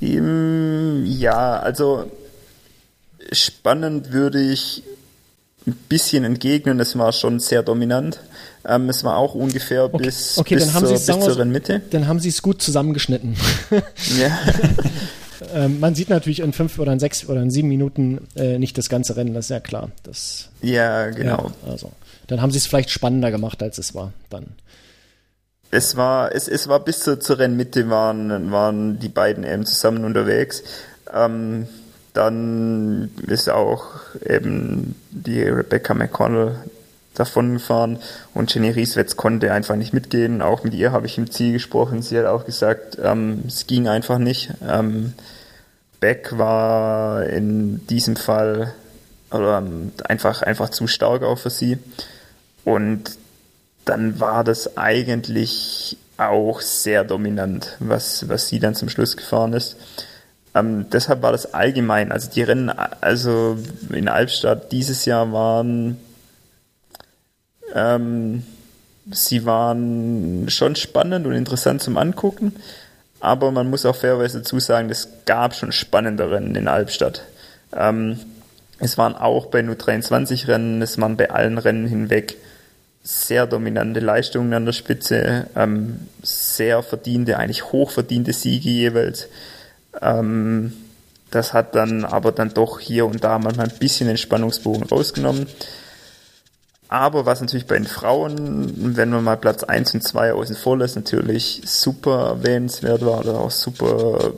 Ja, 0.00 1.58
also 1.60 2.10
spannend 3.30 4.12
würde 4.12 4.40
ich 4.40 4.82
ein 5.66 5.76
bisschen 5.88 6.24
entgegnen. 6.24 6.80
Es 6.80 6.98
war 6.98 7.12
schon 7.12 7.38
sehr 7.38 7.62
dominant. 7.62 8.20
Ähm, 8.66 8.88
es 8.88 9.04
war 9.04 9.16
auch 9.16 9.34
ungefähr 9.34 9.84
okay. 9.84 10.04
bis, 10.04 10.38
okay, 10.38 10.54
bis, 10.54 10.72
zur, 10.72 10.88
bis 10.88 11.04
zur 11.04 11.44
Mitte. 11.44 11.82
Dann 11.90 12.08
haben 12.08 12.18
sie 12.18 12.30
es 12.30 12.40
gut 12.40 12.62
zusammengeschnitten. 12.62 13.36
ja. 14.18 14.38
ähm, 15.54 15.80
man 15.80 15.94
sieht 15.94 16.08
natürlich 16.08 16.40
in 16.40 16.52
fünf 16.52 16.78
oder 16.78 16.92
in 16.92 16.98
sechs 16.98 17.28
oder 17.28 17.42
in 17.42 17.50
sieben 17.50 17.68
Minuten 17.68 18.26
äh, 18.36 18.58
nicht 18.58 18.78
das 18.78 18.88
ganze 18.88 19.16
Rennen, 19.16 19.34
das 19.34 19.46
ist 19.46 19.50
ja 19.50 19.60
klar. 19.60 19.90
Das, 20.02 20.48
ja, 20.62 21.10
genau. 21.10 21.52
Ja, 21.66 21.72
also, 21.72 21.92
dann 22.26 22.40
haben 22.40 22.50
sie 22.50 22.58
es 22.58 22.66
vielleicht 22.66 22.90
spannender 22.90 23.30
gemacht, 23.30 23.62
als 23.62 23.78
es 23.78 23.94
war. 23.94 24.12
Dann. 24.30 24.46
Es 25.70 25.96
war, 25.96 26.34
es, 26.34 26.48
es 26.48 26.68
war 26.68 26.80
bis 26.80 27.00
zur, 27.00 27.20
zur 27.20 27.38
Rennmitte 27.38 27.90
waren, 27.90 28.50
waren 28.50 28.98
die 28.98 29.08
beiden 29.08 29.44
eben 29.44 29.66
zusammen 29.66 30.04
unterwegs. 30.04 30.62
Ähm, 31.12 31.66
dann 32.14 33.10
ist 33.26 33.50
auch 33.50 33.86
eben 34.24 34.94
die 35.10 35.42
Rebecca 35.42 35.92
McConnell 35.92 36.56
davon 37.14 37.54
gefahren 37.54 37.98
und 38.34 38.52
Jenny 38.52 38.70
Rieswetz 38.70 39.16
konnte 39.16 39.52
einfach 39.52 39.76
nicht 39.76 39.92
mitgehen. 39.92 40.42
Auch 40.42 40.64
mit 40.64 40.74
ihr 40.74 40.92
habe 40.92 41.06
ich 41.06 41.16
im 41.18 41.30
Ziel 41.30 41.52
gesprochen. 41.52 42.02
Sie 42.02 42.18
hat 42.18 42.26
auch 42.26 42.44
gesagt, 42.44 42.98
ähm, 43.02 43.44
es 43.46 43.66
ging 43.66 43.88
einfach 43.88 44.18
nicht. 44.18 44.52
Ähm, 44.66 45.14
Beck 46.00 46.36
war 46.36 47.24
in 47.24 47.86
diesem 47.86 48.16
Fall 48.16 48.74
oder, 49.30 49.58
ähm, 49.58 49.92
einfach, 50.04 50.42
einfach 50.42 50.68
zu 50.68 50.86
stark 50.86 51.22
auch 51.22 51.38
für 51.38 51.50
sie. 51.50 51.78
Und 52.64 53.16
dann 53.84 54.20
war 54.20 54.44
das 54.44 54.76
eigentlich 54.76 55.96
auch 56.16 56.60
sehr 56.60 57.04
dominant, 57.04 57.76
was, 57.80 58.28
was 58.28 58.48
sie 58.48 58.58
dann 58.58 58.74
zum 58.74 58.88
Schluss 58.88 59.16
gefahren 59.16 59.52
ist. 59.52 59.76
Ähm, 60.54 60.86
deshalb 60.90 61.22
war 61.22 61.32
das 61.32 61.52
allgemein, 61.52 62.12
also 62.12 62.30
die 62.30 62.42
Rennen, 62.42 62.70
also 62.70 63.58
in 63.90 64.08
Albstadt 64.08 64.70
dieses 64.70 65.04
Jahr 65.04 65.32
waren 65.32 65.96
ähm, 67.74 68.44
sie 69.10 69.44
waren 69.44 70.46
schon 70.48 70.76
spannend 70.76 71.26
und 71.26 71.34
interessant 71.34 71.82
zum 71.82 71.96
Angucken, 71.96 72.54
aber 73.20 73.50
man 73.50 73.68
muss 73.68 73.86
auch 73.86 73.96
fairerweise 73.96 74.38
dazu 74.38 74.60
sagen, 74.60 74.90
es 74.90 75.08
gab 75.26 75.54
schon 75.54 75.72
spannende 75.72 76.30
Rennen 76.30 76.54
in 76.54 76.68
Albstadt. 76.68 77.22
Ähm, 77.74 78.18
es 78.78 78.98
waren 78.98 79.14
auch 79.14 79.46
bei 79.46 79.62
nur 79.62 79.76
23 79.76 80.48
Rennen, 80.48 80.82
es 80.82 81.00
waren 81.00 81.16
bei 81.16 81.30
allen 81.30 81.58
Rennen 81.58 81.86
hinweg 81.86 82.36
sehr 83.02 83.46
dominante 83.46 84.00
Leistungen 84.00 84.52
an 84.54 84.64
der 84.64 84.72
Spitze, 84.72 85.46
ähm, 85.54 86.08
sehr 86.22 86.82
verdiente, 86.82 87.38
eigentlich 87.38 87.70
hochverdiente 87.70 88.32
Siege 88.32 88.70
jeweils. 88.70 89.28
Ähm, 90.00 90.72
das 91.30 91.52
hat 91.52 91.74
dann 91.74 92.04
aber 92.04 92.32
dann 92.32 92.54
doch 92.54 92.80
hier 92.80 93.06
und 93.06 93.22
da 93.22 93.38
manchmal 93.38 93.68
ein 93.68 93.78
bisschen 93.78 94.06
den 94.06 94.16
Spannungsbogen 94.16 94.84
rausgenommen. 94.84 95.46
Aber 96.88 97.26
was 97.26 97.40
natürlich 97.40 97.66
bei 97.66 97.76
den 97.76 97.86
Frauen, 97.86 98.96
wenn 98.96 99.10
man 99.10 99.24
mal 99.24 99.36
Platz 99.36 99.64
1 99.64 99.94
und 99.94 100.02
2 100.02 100.32
außen 100.34 100.56
vor 100.56 100.78
lässt, 100.78 100.96
natürlich 100.96 101.62
super 101.64 102.28
erwähnenswert 102.28 103.04
war 103.04 103.20
oder 103.20 103.40
auch 103.40 103.50
super 103.50 104.34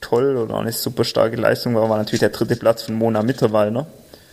toll 0.00 0.36
oder 0.36 0.58
eine 0.58 0.72
super 0.72 1.04
starke 1.04 1.36
Leistung 1.36 1.74
war, 1.74 1.88
war 1.88 1.98
natürlich 1.98 2.20
der 2.20 2.28
dritte 2.28 2.56
Platz 2.56 2.82
von 2.82 2.94
Mona 2.94 3.22
Mitterwallner. 3.22 3.86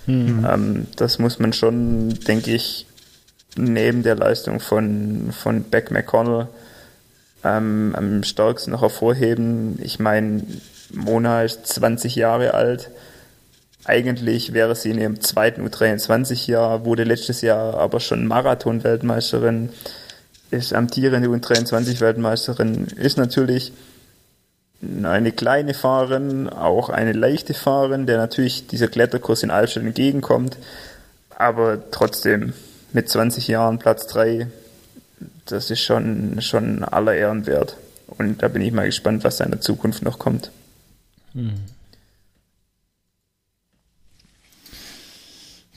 Mhm. 0.05 0.45
Ähm, 0.49 0.87
das 0.95 1.19
muss 1.19 1.39
man 1.39 1.53
schon, 1.53 2.09
denke 2.27 2.51
ich, 2.51 2.85
neben 3.55 4.03
der 4.03 4.15
Leistung 4.15 4.59
von, 4.59 5.31
von 5.31 5.63
Beck 5.63 5.91
McConnell 5.91 6.47
ähm, 7.43 7.93
am 7.95 8.23
stärksten 8.23 8.71
noch 8.71 8.81
hervorheben. 8.81 9.79
Ich 9.81 9.99
meine, 9.99 10.43
Mona 10.91 11.43
ist 11.43 11.67
20 11.67 12.15
Jahre 12.15 12.53
alt. 12.53 12.89
Eigentlich 13.85 14.53
wäre 14.53 14.75
sie 14.75 14.91
in 14.91 14.99
ihrem 14.99 15.21
zweiten 15.21 15.67
U23-Jahr, 15.67 16.85
wurde 16.85 17.03
letztes 17.03 17.41
Jahr 17.41 17.75
aber 17.75 17.99
schon 17.99 18.25
Marathon-Weltmeisterin, 18.27 19.69
ist 20.51 20.73
amtierende 20.73 21.27
U23-Weltmeisterin, 21.27 22.87
ist 22.95 23.17
natürlich 23.17 23.73
eine 25.03 25.31
kleine 25.31 25.73
Fahrerin, 25.73 26.49
auch 26.49 26.89
eine 26.89 27.13
leichte 27.13 27.53
Fahrerin, 27.53 28.05
der 28.05 28.17
natürlich 28.17 28.67
dieser 28.67 28.87
Kletterkurs 28.87 29.43
in 29.43 29.51
Albstadt 29.51 29.83
entgegenkommt, 29.83 30.57
aber 31.29 31.91
trotzdem 31.91 32.53
mit 32.93 33.09
20 33.09 33.47
Jahren 33.47 33.79
Platz 33.79 34.07
3, 34.07 34.47
das 35.45 35.71
ist 35.71 35.81
schon, 35.81 36.41
schon 36.41 36.83
aller 36.83 37.15
Ehren 37.15 37.47
wert. 37.47 37.75
Und 38.07 38.43
da 38.43 38.47
bin 38.47 38.61
ich 38.61 38.71
mal 38.71 38.85
gespannt, 38.85 39.23
was 39.23 39.37
da 39.37 39.45
in 39.45 39.51
der 39.51 39.61
Zukunft 39.61 40.03
noch 40.03 40.19
kommt. 40.19 40.51
Hm. 41.33 41.53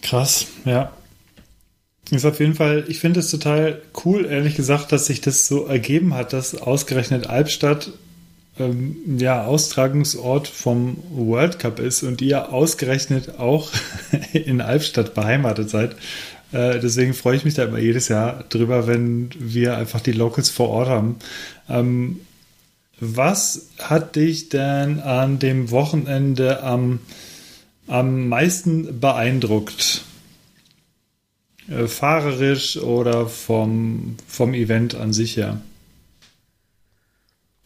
Krass, 0.07 0.47
ja. 0.65 0.93
Ist 2.11 2.25
auf 2.25 2.39
jeden 2.39 2.55
Fall, 2.55 2.85
ich 2.87 3.01
finde 3.01 3.19
es 3.19 3.31
total 3.31 3.83
cool, 4.05 4.25
ehrlich 4.25 4.55
gesagt, 4.55 4.93
dass 4.93 5.07
sich 5.07 5.21
das 5.21 5.49
so 5.49 5.67
ergeben 5.67 6.15
hat, 6.15 6.33
dass 6.33 6.55
ausgerechnet 6.55 7.27
Albstadt 7.27 7.91
ähm, 8.61 9.19
ja, 9.19 9.45
Austragungsort 9.45 10.47
vom 10.47 10.99
World 11.11 11.59
Cup 11.59 11.81
ist 11.81 12.05
und 12.05 12.23
ihr 12.23 12.53
ausgerechnet 12.53 13.41
auch 13.41 13.73
in 14.33 14.61
Albstadt 14.61 15.15
beheimatet 15.15 15.71
seid. 15.71 15.97
Äh, 16.53 16.79
deswegen 16.79 17.13
freue 17.13 17.37
ich 17.37 17.45
mich 17.45 17.55
da 17.55 17.65
immer 17.65 17.79
jedes 17.79 18.07
Jahr 18.07 18.45
drüber, 18.49 18.87
wenn 18.87 19.31
wir 19.37 19.77
einfach 19.77 20.01
die 20.01 20.13
Locals 20.13 20.49
vor 20.49 20.69
Ort 20.69 20.89
haben. 20.89 21.17
Ähm, 21.69 22.21
was 23.01 23.71
hat 23.81 24.15
dich 24.15 24.51
denn 24.51 25.01
an 25.01 25.41
dem 25.41 25.73
Wochenende 25.73 26.63
am, 26.63 27.01
am 27.87 28.29
meisten 28.29 29.01
beeindruckt? 29.01 30.03
Äh, 31.69 31.87
fahrerisch 31.87 32.77
oder 32.77 33.27
vom, 33.27 34.17
vom 34.29 34.55
Event 34.55 34.95
an 34.95 35.13
sich 35.13 35.37
her? 35.37 35.61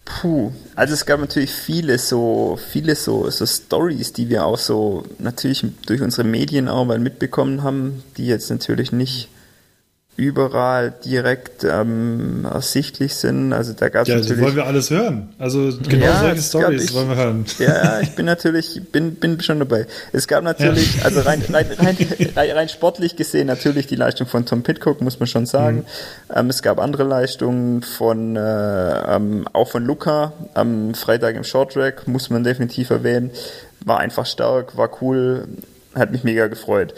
Puh, 0.04 0.52
also 0.74 0.94
es 0.94 1.06
gab 1.06 1.20
natürlich 1.20 1.52
viele 1.52 1.98
so, 1.98 2.58
viele 2.70 2.96
so, 2.96 3.30
so 3.30 3.46
Stories, 3.46 4.12
die 4.12 4.28
wir 4.28 4.44
auch 4.44 4.58
so 4.58 5.04
natürlich 5.18 5.64
durch 5.86 6.00
unsere 6.02 6.26
Medienarbeit 6.26 7.00
mitbekommen 7.00 7.62
haben, 7.62 8.02
die 8.16 8.26
jetzt 8.26 8.50
natürlich 8.50 8.90
nicht 8.90 9.28
überall 10.20 10.92
direkt 11.02 11.64
ähm, 11.64 12.44
ersichtlich 12.44 13.14
sind. 13.14 13.54
Also 13.54 13.72
da 13.72 13.88
gab 13.88 14.02
es 14.02 14.08
ja, 14.08 14.16
natürlich. 14.16 14.36
Ja, 14.36 14.44
wollen 14.44 14.56
wir 14.56 14.66
alles 14.66 14.90
hören. 14.90 15.30
Also 15.38 15.72
genau 15.88 16.04
ja, 16.04 16.20
solche 16.20 16.42
Stories 16.42 16.92
wollen 16.92 17.08
wir 17.08 17.16
hören. 17.16 17.46
Ja, 17.58 18.00
ich 18.00 18.10
bin 18.10 18.26
natürlich, 18.26 18.82
bin, 18.92 19.14
bin 19.14 19.40
schon 19.40 19.60
dabei. 19.60 19.86
Es 20.12 20.28
gab 20.28 20.44
natürlich, 20.44 20.98
ja. 20.98 21.06
also 21.06 21.20
rein, 21.20 21.42
rein, 21.48 21.66
rein, 22.36 22.50
rein, 22.50 22.68
sportlich 22.68 23.16
gesehen 23.16 23.46
natürlich 23.46 23.86
die 23.86 23.96
Leistung 23.96 24.26
von 24.26 24.44
Tom 24.44 24.62
Pitcock, 24.62 25.00
muss 25.00 25.18
man 25.18 25.26
schon 25.26 25.46
sagen. 25.46 25.78
Mhm. 26.28 26.36
Ähm, 26.36 26.50
es 26.50 26.60
gab 26.60 26.78
andere 26.80 27.04
Leistungen 27.04 27.82
von 27.82 28.36
äh, 28.36 29.16
ähm, 29.16 29.48
auch 29.54 29.70
von 29.70 29.86
Luca 29.86 30.34
am 30.52 30.92
Freitag 30.92 31.34
im 31.34 31.44
Short 31.44 31.72
Track, 31.72 32.06
muss 32.06 32.28
man 32.28 32.44
definitiv 32.44 32.90
erwähnen. 32.90 33.30
War 33.82 34.00
einfach 34.00 34.26
stark, 34.26 34.76
war 34.76 34.90
cool, 35.00 35.48
hat 35.94 36.12
mich 36.12 36.24
mega 36.24 36.46
gefreut. 36.48 36.92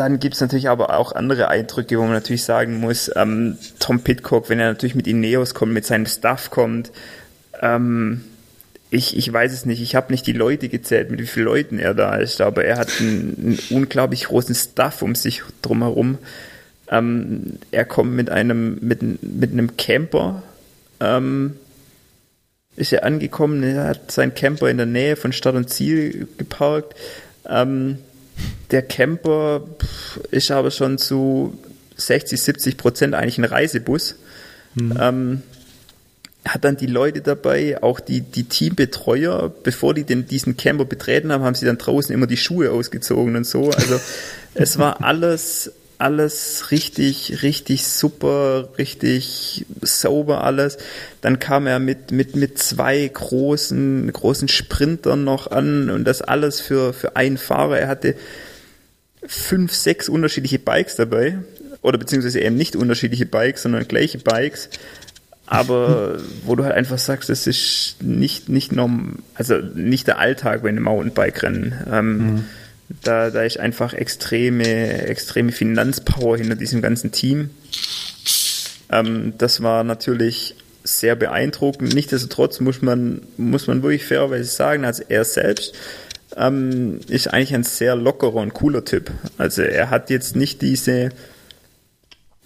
Dann 0.00 0.18
gibt 0.18 0.34
es 0.34 0.40
natürlich 0.40 0.70
aber 0.70 0.96
auch 0.98 1.12
andere 1.12 1.48
Eindrücke, 1.48 1.98
wo 1.98 2.04
man 2.04 2.12
natürlich 2.12 2.44
sagen 2.44 2.80
muss, 2.80 3.10
ähm, 3.16 3.58
Tom 3.80 4.00
Pitcock, 4.00 4.48
wenn 4.48 4.58
er 4.58 4.68
natürlich 4.68 4.94
mit 4.94 5.06
Ineos 5.06 5.52
kommt, 5.52 5.74
mit 5.74 5.84
seinem 5.84 6.06
Staff 6.06 6.48
kommt, 6.48 6.90
ähm, 7.60 8.24
ich, 8.88 9.14
ich 9.14 9.30
weiß 9.30 9.52
es 9.52 9.66
nicht, 9.66 9.82
ich 9.82 9.94
habe 9.94 10.10
nicht 10.10 10.26
die 10.26 10.32
Leute 10.32 10.70
gezählt, 10.70 11.10
mit 11.10 11.20
wie 11.20 11.26
vielen 11.26 11.44
Leuten 11.44 11.78
er 11.78 11.92
da 11.92 12.16
ist, 12.16 12.40
aber 12.40 12.64
er 12.64 12.78
hat 12.78 12.88
einen, 12.98 13.58
einen 13.68 13.82
unglaublich 13.82 14.24
großen 14.24 14.54
Staff 14.54 15.02
um 15.02 15.14
sich 15.14 15.42
drumherum. 15.60 16.16
Ähm, 16.90 17.58
er 17.70 17.84
kommt 17.84 18.14
mit 18.14 18.30
einem, 18.30 18.78
mit, 18.80 19.02
mit 19.22 19.52
einem 19.52 19.76
Camper, 19.76 20.42
ähm, 21.00 21.56
ist 22.76 22.94
er 22.94 23.04
angekommen, 23.04 23.62
er 23.62 23.88
hat 23.88 24.10
seinen 24.10 24.34
Camper 24.34 24.70
in 24.70 24.78
der 24.78 24.86
Nähe 24.86 25.16
von 25.16 25.34
Start 25.34 25.56
und 25.56 25.68
Ziel 25.68 26.26
geparkt. 26.38 26.94
Ähm, 27.46 27.98
der 28.70 28.82
Camper 28.82 29.62
ist 30.30 30.50
aber 30.50 30.70
schon 30.70 30.98
zu 30.98 31.58
60, 31.96 32.40
70 32.40 32.76
Prozent 32.76 33.14
eigentlich 33.14 33.38
ein 33.38 33.44
Reisebus. 33.44 34.16
Mhm. 34.74 34.98
Ähm, 35.00 35.42
hat 36.44 36.64
dann 36.64 36.76
die 36.76 36.86
Leute 36.86 37.20
dabei, 37.20 37.82
auch 37.82 38.00
die, 38.00 38.22
die 38.22 38.44
Teambetreuer, 38.44 39.52
bevor 39.62 39.92
die 39.92 40.04
den, 40.04 40.26
diesen 40.26 40.56
Camper 40.56 40.86
betreten 40.86 41.32
haben, 41.32 41.44
haben 41.44 41.54
sie 41.54 41.66
dann 41.66 41.76
draußen 41.76 42.14
immer 42.14 42.26
die 42.26 42.38
Schuhe 42.38 42.70
ausgezogen 42.70 43.36
und 43.36 43.46
so. 43.46 43.70
Also 43.70 44.00
es 44.54 44.78
war 44.78 45.04
alles 45.04 45.72
alles 46.00 46.70
richtig, 46.70 47.42
richtig 47.42 47.86
super, 47.86 48.70
richtig 48.78 49.66
sauber 49.82 50.44
alles. 50.44 50.78
Dann 51.20 51.38
kam 51.38 51.66
er 51.66 51.78
mit, 51.78 52.10
mit, 52.10 52.36
mit 52.36 52.58
zwei 52.58 53.06
großen, 53.06 54.12
großen 54.12 54.48
Sprintern 54.48 55.24
noch 55.24 55.50
an 55.50 55.90
und 55.90 56.04
das 56.04 56.22
alles 56.22 56.60
für, 56.60 56.92
für 56.92 57.16
einen 57.16 57.38
Fahrer. 57.38 57.78
Er 57.78 57.88
hatte 57.88 58.14
fünf, 59.26 59.74
sechs 59.74 60.08
unterschiedliche 60.08 60.58
Bikes 60.58 60.96
dabei. 60.96 61.38
Oder 61.82 61.96
beziehungsweise 61.96 62.40
eben 62.40 62.56
nicht 62.56 62.76
unterschiedliche 62.76 63.24
Bikes, 63.24 63.62
sondern 63.62 63.88
gleiche 63.88 64.18
Bikes 64.18 64.68
aber 65.50 66.18
wo 66.46 66.54
du 66.54 66.64
halt 66.64 66.74
einfach 66.74 66.98
sagst, 66.98 67.28
das 67.28 67.46
ist 67.46 67.96
nicht, 68.00 68.48
nicht 68.48 68.72
norm, 68.72 69.18
also 69.34 69.56
nicht 69.56 70.06
der 70.06 70.18
Alltag 70.18 70.62
bei 70.62 70.68
einem 70.70 70.84
Mountainbike-Rennen. 70.84 71.74
Ähm, 71.90 72.16
mhm. 72.18 72.44
Da, 73.02 73.30
da 73.30 73.42
ist 73.42 73.58
einfach 73.58 73.94
extreme, 73.94 75.06
extreme 75.06 75.52
Finanzpower 75.52 76.36
hinter 76.36 76.56
diesem 76.56 76.82
ganzen 76.82 77.12
Team. 77.12 77.50
Ähm, 78.90 79.34
das 79.38 79.62
war 79.62 79.84
natürlich 79.84 80.56
sehr 80.82 81.14
beeindruckend. 81.14 81.94
Nichtsdestotrotz 81.94 82.60
muss 82.60 82.82
man, 82.82 83.22
muss 83.36 83.66
man 83.66 83.82
wirklich 83.82 84.04
fairerweise 84.04 84.50
sagen, 84.50 84.84
also 84.84 85.02
er 85.08 85.24
selbst 85.24 85.74
ähm, 86.36 87.00
ist 87.08 87.28
eigentlich 87.28 87.54
ein 87.54 87.64
sehr 87.64 87.96
lockerer 87.96 88.36
und 88.36 88.54
cooler 88.54 88.84
Typ. 88.84 89.10
Also 89.38 89.62
er 89.62 89.90
hat 89.90 90.10
jetzt 90.10 90.36
nicht 90.36 90.62
diese, 90.62 91.10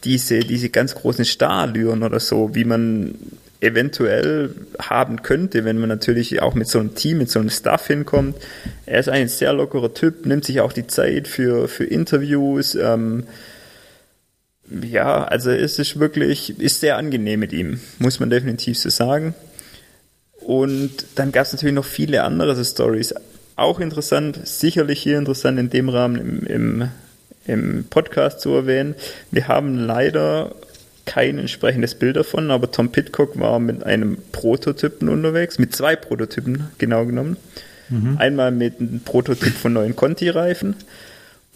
diese, 0.05 0.41
diese 0.41 0.69
ganz 0.69 0.95
großen 0.95 1.25
Starallüren 1.25 2.03
oder 2.03 2.21
so, 2.21 2.55
wie 2.55 2.65
man 2.65 3.15
eventuell 3.65 4.51
haben 4.79 5.23
könnte, 5.23 5.65
wenn 5.65 5.79
man 5.79 5.89
natürlich 5.89 6.43
auch 6.43 6.55
mit 6.55 6.69
so 6.69 6.79
einem 6.79 6.95
Team, 6.95 7.19
mit 7.19 7.31
so 7.31 7.41
einem 7.41 7.51
Staff 7.51 7.87
hinkommt. 7.87 8.37
Er 8.87 9.01
ist 9.01 9.09
ein 9.09 9.29
sehr 9.29 9.53
lockerer 9.53 9.95
Typ, 9.95 10.27
nimmt 10.27 10.45
sich 10.45 10.61
auch 10.61 10.73
die 10.73 10.87
Zeit 10.87 11.27
für, 11.27 11.67
für 11.67 11.85
Interviews. 11.85 12.75
Ähm, 12.75 13.25
ja, 14.69 15.25
also 15.25 15.51
es 15.51 15.79
ist 15.79 15.99
wirklich, 15.99 16.59
ist 16.61 16.81
sehr 16.81 16.97
angenehm 16.97 17.41
mit 17.41 17.53
ihm, 17.53 17.81
muss 17.99 18.21
man 18.21 18.31
definitiv 18.31 18.79
so 18.79 18.91
sagen. 18.91 19.35
Und 20.41 21.07
dann 21.15 21.33
gab 21.33 21.47
es 21.47 21.53
natürlich 21.53 21.75
noch 21.75 21.85
viele 21.85 22.23
andere 22.23 22.63
Stories. 22.65 23.15
Auch 23.57 23.81
interessant, 23.81 24.41
sicherlich 24.47 25.01
hier 25.01 25.19
interessant 25.19 25.59
in 25.59 25.71
dem 25.71 25.89
Rahmen 25.89 26.17
im, 26.17 26.47
im, 26.47 26.89
im 27.47 27.85
Podcast 27.89 28.41
zu 28.41 28.51
erwähnen. 28.51 28.95
Wir 29.31 29.49
haben 29.49 29.79
leider 29.79 30.55
kein 31.05 31.39
entsprechendes 31.39 31.95
Bild 31.95 32.17
davon, 32.17 32.51
aber 32.51 32.71
Tom 32.71 32.91
Pitcock 32.91 33.39
war 33.39 33.59
mit 33.59 33.85
einem 33.85 34.19
Prototypen 34.33 35.09
unterwegs, 35.09 35.59
mit 35.59 35.75
zwei 35.75 35.97
Prototypen 35.97 36.69
genau 36.79 37.05
genommen. 37.05 37.37
Mhm. 37.91 38.17
Einmal 38.19 38.51
mit 38.51 38.81
einem 38.81 39.01
Prototyp 39.01 39.55
von 39.55 39.75
neuen 39.75 39.95
Conti-Reifen 39.97 40.77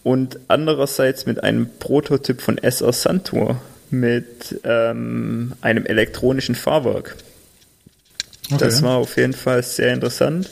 und 0.03 0.39
andererseits 0.49 1.27
mit 1.27 1.43
einem 1.43 1.69
Prototyp 1.79 2.41
von 2.41 2.59
SR 2.59 2.93
Santur 2.93 3.61
mit 3.91 4.61
ähm, 4.65 5.55
einem 5.63 5.87
elektronischen 5.87 6.55
Fahrwerk. 6.55 7.17
Okay. 8.47 8.59
Das 8.59 8.83
war 8.83 8.97
auf 8.99 9.17
jeden 9.17 9.33
Fall 9.33 9.63
sehr 9.63 9.93
interessant. 9.95 10.49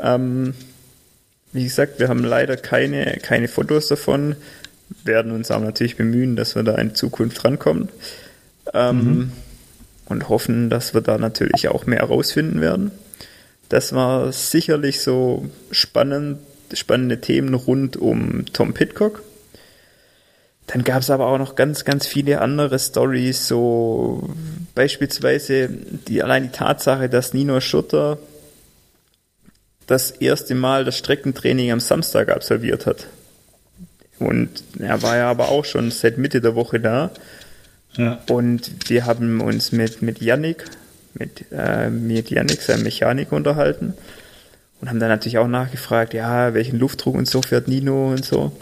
Ähm, 0.00 0.54
wie 1.52 1.64
gesagt, 1.64 1.98
wir 1.98 2.08
haben 2.08 2.22
leider 2.22 2.56
keine, 2.56 3.18
keine 3.22 3.48
Fotos 3.48 3.88
davon, 3.88 4.36
werden 5.04 5.32
uns 5.32 5.50
aber 5.50 5.64
natürlich 5.64 5.96
bemühen, 5.96 6.36
dass 6.36 6.54
wir 6.54 6.62
da 6.62 6.76
in 6.76 6.94
Zukunft 6.94 7.44
rankommen 7.44 7.88
ähm, 8.74 8.96
mhm. 8.96 9.32
und 10.06 10.28
hoffen, 10.28 10.70
dass 10.70 10.94
wir 10.94 11.00
da 11.00 11.18
natürlich 11.18 11.68
auch 11.68 11.86
mehr 11.86 12.00
herausfinden 12.00 12.60
werden. 12.60 12.90
Das 13.68 13.92
war 13.92 14.32
sicherlich 14.32 15.00
so 15.00 15.48
spannend, 15.70 16.38
spannende 16.72 17.20
Themen 17.20 17.54
rund 17.54 17.96
um 17.96 18.46
Tom 18.52 18.74
Pitcock. 18.74 19.22
Dann 20.66 20.84
gab 20.84 21.00
es 21.00 21.10
aber 21.10 21.26
auch 21.26 21.38
noch 21.38 21.54
ganz, 21.54 21.84
ganz 21.84 22.06
viele 22.06 22.42
andere 22.42 22.78
Stories, 22.78 23.48
so 23.48 24.28
beispielsweise 24.74 25.68
die, 25.70 26.22
allein 26.22 26.44
die 26.44 26.50
Tatsache, 26.50 27.08
dass 27.08 27.32
Nino 27.32 27.60
Schutter 27.60 28.18
das 29.86 30.10
erste 30.10 30.54
Mal 30.54 30.84
das 30.84 30.98
Streckentraining 30.98 31.72
am 31.72 31.80
Samstag 31.80 32.28
absolviert 32.28 32.84
hat. 32.84 33.06
Und 34.18 34.62
er 34.78 35.00
war 35.02 35.16
ja 35.16 35.30
aber 35.30 35.48
auch 35.48 35.64
schon 35.64 35.90
seit 35.90 36.18
Mitte 36.18 36.40
der 36.40 36.54
Woche 36.54 36.80
da. 36.80 37.10
Und 38.28 38.88
wir 38.88 39.06
haben 39.06 39.40
uns 39.40 39.72
mit, 39.72 40.02
mit 40.02 40.20
Yannick, 40.20 40.64
mit, 41.14 41.46
äh, 41.50 41.90
mit 41.90 42.30
Yannick, 42.30 42.62
seinem 42.62 42.84
Mechaniker, 42.84 43.34
unterhalten. 43.34 43.94
Und 44.80 44.88
haben 44.88 45.00
dann 45.00 45.08
natürlich 45.08 45.38
auch 45.38 45.48
nachgefragt, 45.48 46.14
ja, 46.14 46.54
welchen 46.54 46.78
Luftdruck 46.78 47.16
und 47.16 47.26
so 47.26 47.42
fährt 47.42 47.66
Nino 47.66 48.10
und 48.10 48.24
so. 48.24 48.52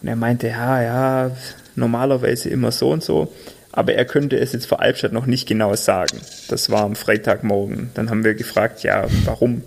Und 0.00 0.08
er 0.08 0.16
meinte, 0.16 0.48
ja, 0.48 0.82
ja, 0.82 1.30
normalerweise 1.74 2.48
immer 2.48 2.70
so 2.70 2.90
und 2.90 3.02
so. 3.02 3.32
Aber 3.72 3.94
er 3.94 4.04
könnte 4.04 4.38
es 4.38 4.52
jetzt 4.52 4.66
für 4.66 4.78
Albstadt 4.78 5.12
noch 5.12 5.26
nicht 5.26 5.48
genau 5.48 5.74
sagen. 5.74 6.20
Das 6.48 6.70
war 6.70 6.82
am 6.82 6.94
Freitagmorgen. 6.94 7.90
Dann 7.94 8.08
haben 8.08 8.22
wir 8.22 8.34
gefragt, 8.34 8.84
ja, 8.84 9.06
warum? 9.24 9.64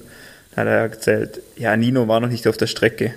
Dann 0.55 0.65
hat 0.65 0.73
er 0.73 0.79
erzählt, 0.79 1.41
ja, 1.57 1.75
Nino 1.75 2.07
war 2.07 2.21
noch 2.21 2.29
nicht 2.29 2.47
auf 2.47 2.55
der 2.55 2.67
Strecke. 2.67 3.13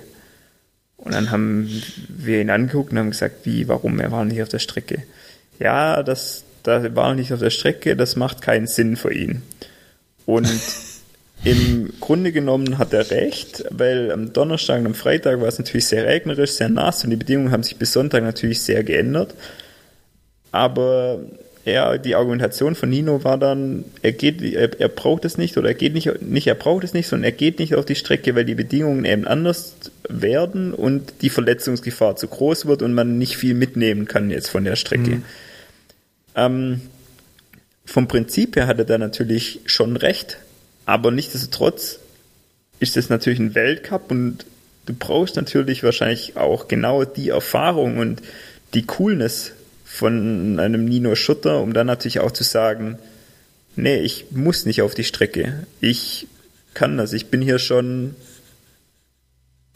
Und 0.96 1.14
dann 1.14 1.30
haben 1.30 1.70
wir 2.08 2.40
ihn 2.40 2.50
angeguckt 2.50 2.90
und 2.90 2.98
haben 2.98 3.10
gesagt, 3.10 3.46
wie, 3.46 3.68
warum, 3.68 4.00
er 4.00 4.10
war 4.10 4.24
nicht 4.24 4.42
auf 4.42 4.48
der 4.48 4.58
Strecke. 4.58 5.04
Ja, 5.60 6.02
das, 6.02 6.44
das 6.62 6.94
war 6.96 7.10
noch 7.10 7.16
nicht 7.16 7.32
auf 7.32 7.38
der 7.38 7.50
Strecke, 7.50 7.94
das 7.94 8.16
macht 8.16 8.42
keinen 8.42 8.66
Sinn 8.66 8.96
für 8.96 9.12
ihn. 9.12 9.42
Und 10.26 10.50
im 11.44 11.92
Grunde 12.00 12.32
genommen 12.32 12.78
hat 12.78 12.92
er 12.92 13.10
recht, 13.10 13.64
weil 13.70 14.10
am 14.10 14.32
Donnerstag 14.32 14.80
und 14.80 14.86
am 14.86 14.94
Freitag 14.94 15.40
war 15.40 15.48
es 15.48 15.58
natürlich 15.58 15.86
sehr 15.86 16.06
regnerisch, 16.06 16.52
sehr 16.52 16.68
nass 16.68 17.04
und 17.04 17.10
die 17.10 17.16
Bedingungen 17.16 17.52
haben 17.52 17.62
sich 17.62 17.76
bis 17.76 17.92
Sonntag 17.92 18.22
natürlich 18.22 18.62
sehr 18.62 18.82
geändert. 18.82 19.34
Aber 20.50 21.20
ja, 21.64 21.98
die 21.98 22.14
Argumentation 22.14 22.74
von 22.74 22.88
Nino 22.88 23.22
war 23.22 23.36
dann, 23.36 23.84
er 24.00 24.12
geht, 24.12 24.42
er, 24.42 24.80
er 24.80 24.88
braucht 24.88 25.24
es 25.26 25.36
nicht 25.36 25.58
oder 25.58 25.68
er 25.68 25.74
geht 25.74 25.92
nicht, 25.92 26.22
nicht, 26.22 26.46
er 26.46 26.54
braucht 26.54 26.84
es 26.84 26.94
nicht, 26.94 27.06
sondern 27.06 27.24
er 27.24 27.32
geht 27.32 27.58
nicht 27.58 27.74
auf 27.74 27.84
die 27.84 27.94
Strecke, 27.94 28.34
weil 28.34 28.46
die 28.46 28.54
Bedingungen 28.54 29.04
eben 29.04 29.26
anders 29.26 29.76
werden 30.08 30.72
und 30.72 31.12
die 31.20 31.28
Verletzungsgefahr 31.28 32.16
zu 32.16 32.28
groß 32.28 32.66
wird 32.66 32.82
und 32.82 32.94
man 32.94 33.18
nicht 33.18 33.36
viel 33.36 33.54
mitnehmen 33.54 34.06
kann 34.06 34.30
jetzt 34.30 34.48
von 34.48 34.64
der 34.64 34.76
Strecke. 34.76 35.10
Mhm. 35.10 35.24
Ähm, 36.34 36.82
vom 37.84 38.08
Prinzip 38.08 38.56
her 38.56 38.66
hat 38.66 38.78
er 38.78 38.84
da 38.84 38.98
natürlich 38.98 39.60
schon 39.66 39.96
recht, 39.96 40.38
aber 40.86 41.10
nichtsdestotrotz 41.10 41.98
ist 42.78 42.96
es 42.96 43.08
natürlich 43.08 43.38
ein 43.38 43.54
Weltcup 43.54 44.10
und 44.10 44.46
du 44.86 44.94
brauchst 44.94 45.36
natürlich 45.36 45.82
wahrscheinlich 45.82 46.36
auch 46.36 46.68
genau 46.68 47.04
die 47.04 47.30
Erfahrung 47.30 47.98
und 47.98 48.22
die 48.74 48.86
Coolness 48.86 49.52
von 49.84 50.58
einem 50.60 50.84
Nino 50.84 51.14
Schutter, 51.16 51.60
um 51.60 51.72
dann 51.72 51.88
natürlich 51.88 52.20
auch 52.20 52.30
zu 52.30 52.44
sagen, 52.44 52.98
nee, 53.76 53.98
ich 53.98 54.26
muss 54.30 54.66
nicht 54.66 54.82
auf 54.82 54.94
die 54.94 55.04
Strecke. 55.04 55.66
Ich 55.80 56.28
kann 56.74 56.96
das. 56.96 57.12
Ich 57.12 57.26
bin 57.26 57.42
hier 57.42 57.58
schon 57.58 58.14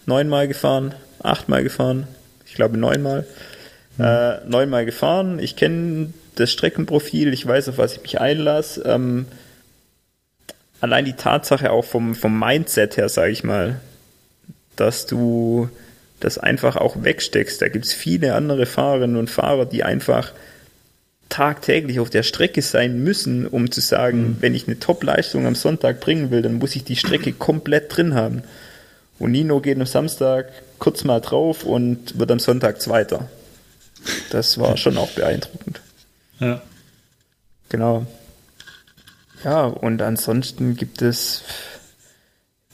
neunmal 0.07 0.49
gefahren, 0.49 0.95
achtmal 1.21 1.63
gefahren, 1.63 2.07
ich 2.47 2.55
glaube 2.55 2.77
neunmal. 2.77 3.27
Mhm. 3.99 4.05
Äh, 4.05 4.41
neunmal 4.47 4.87
gefahren. 4.87 5.39
Ich 5.39 5.57
kenne 5.57 6.13
das 6.37 6.51
Streckenprofil, 6.53 7.33
ich 7.33 7.47
weiß, 7.47 7.69
auf 7.69 7.79
was 7.79 7.97
ich 7.97 8.03
mich 8.03 8.21
einlasse. 8.21 8.83
Ähm, 8.83 9.27
allein 10.81 11.05
die 11.05 11.15
Tatsache 11.15 11.71
auch 11.71 11.85
vom, 11.85 12.15
vom 12.15 12.39
Mindset 12.39 12.97
her, 12.97 13.09
sage 13.09 13.33
ich 13.33 13.45
mal, 13.45 13.81
dass 14.77 15.07
du 15.07 15.69
das 16.21 16.39
einfach 16.39 16.77
auch 16.77 17.03
wegsteckst. 17.03 17.61
Da 17.61 17.69
gibt 17.69 17.87
es 17.87 17.93
viele 17.93 18.35
andere 18.35 18.67
Fahrerinnen 18.67 19.17
und 19.17 19.31
Fahrer, 19.31 19.67
die 19.67 19.85
einfach 19.85 20.33
tagtäglich 21.29 22.01
auf 22.01 22.11
der 22.11 22.23
Strecke 22.23 22.63
sein 22.63 23.03
müssen, 23.03 23.47
um 23.47 23.71
zu 23.71 23.81
sagen, 23.81 24.23
mhm. 24.23 24.37
wenn 24.41 24.55
ich 24.55 24.67
eine 24.67 24.79
Top-Leistung 24.79 25.47
am 25.47 25.55
Sonntag 25.55 26.01
bringen 26.01 26.31
will, 26.31 26.43
dann 26.43 26.55
muss 26.55 26.77
ich 26.77 26.85
die 26.85 26.97
Strecke 26.97 27.33
komplett 27.33 27.95
drin 27.97 28.15
haben. 28.15 28.43
Und 29.19 29.33
Nino 29.33 29.61
geht 29.61 29.79
am 29.79 29.87
Samstag 29.87 30.53
kurz 30.79 31.05
mal 31.05 31.21
drauf 31.21 31.65
und 31.65 32.19
wird 32.19 32.31
am 32.31 32.39
Sonntag 32.39 32.81
Zweiter. 32.81 33.29
Das 34.31 34.59
war 34.59 34.77
schon 34.77 34.97
auch 34.97 35.11
beeindruckend. 35.11 35.81
Ja. 36.41 36.63
Genau. 37.69 38.07
Ja, 39.45 39.65
und 39.65 40.01
ansonsten 40.03 40.77
gibt 40.77 41.03
es 41.03 41.43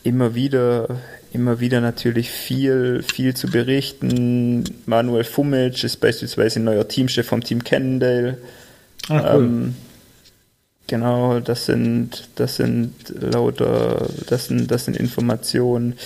immer 0.02 0.34
wieder 0.34 1.00
immer 1.32 1.60
wieder 1.60 1.80
natürlich 1.80 2.30
viel, 2.30 3.02
viel 3.02 3.34
zu 3.34 3.48
berichten. 3.48 4.64
Manuel 4.86 5.24
Fumic 5.24 5.84
ist 5.84 6.00
beispielsweise 6.00 6.60
neuer 6.60 6.88
Teamchef 6.88 7.26
vom 7.26 7.42
Team 7.42 7.62
Cannondale. 7.62 8.38
Ah, 9.08 9.34
cool. 9.34 9.44
ähm, 9.44 9.74
genau, 10.86 11.40
das 11.40 11.66
sind, 11.66 12.28
das 12.34 12.56
sind 12.56 12.92
lauter, 13.20 14.08
das 14.28 14.46
sind, 14.46 14.70
das 14.70 14.86
sind 14.86 14.96
Informationen. 14.96 15.96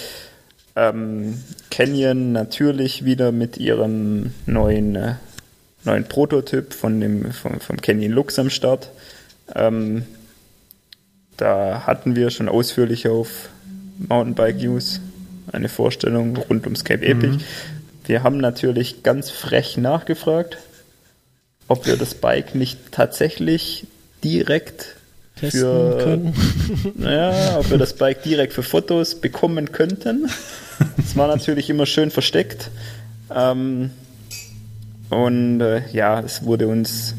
Ähm, 0.76 1.38
Canyon 1.70 2.32
natürlich 2.32 3.04
wieder 3.04 3.32
mit 3.32 3.56
ihrem 3.56 4.32
neuen, 4.44 4.96
äh, 4.96 5.14
neuen 5.84 6.04
Prototyp 6.04 6.72
von 6.72 7.00
dem, 7.00 7.32
vom, 7.32 7.60
vom 7.60 7.80
Canyon 7.80 8.12
Lux 8.12 8.38
am 8.38 8.50
Start. 8.50 8.90
Ähm, 9.54 10.04
da 11.36 11.86
hatten 11.86 12.16
wir 12.16 12.30
schon 12.30 12.48
ausführlich 12.48 13.08
auf 13.08 13.48
Mountainbike 13.98 14.56
News 14.56 15.00
eine 15.52 15.68
Vorstellung 15.68 16.36
rund 16.36 16.64
ums 16.64 16.84
Cape 16.84 17.04
Epic. 17.04 17.28
Mhm. 17.28 17.40
Wir 18.06 18.22
haben 18.22 18.38
natürlich 18.38 19.02
ganz 19.02 19.30
frech 19.30 19.76
nachgefragt, 19.76 20.58
ob 21.68 21.86
wir 21.86 21.96
das 21.96 22.14
Bike 22.14 22.54
nicht 22.54 22.78
tatsächlich 22.92 23.86
direkt 24.22 24.96
Testen 25.36 25.60
für, 25.60 25.98
können. 26.02 26.34
naja, 26.96 27.58
ob 27.58 27.70
wir 27.70 27.78
das 27.78 27.94
Bike 27.94 28.22
direkt 28.22 28.52
für 28.52 28.62
Fotos 28.62 29.20
bekommen 29.20 29.72
könnten. 29.72 30.28
Das 30.96 31.16
war 31.16 31.28
natürlich 31.28 31.70
immer 31.70 31.86
schön 31.86 32.10
versteckt. 32.10 32.68
Ähm, 33.32 33.90
und 35.10 35.60
äh, 35.60 35.82
ja, 35.92 36.20
es 36.20 36.44
wurde 36.44 36.68
uns, 36.68 37.14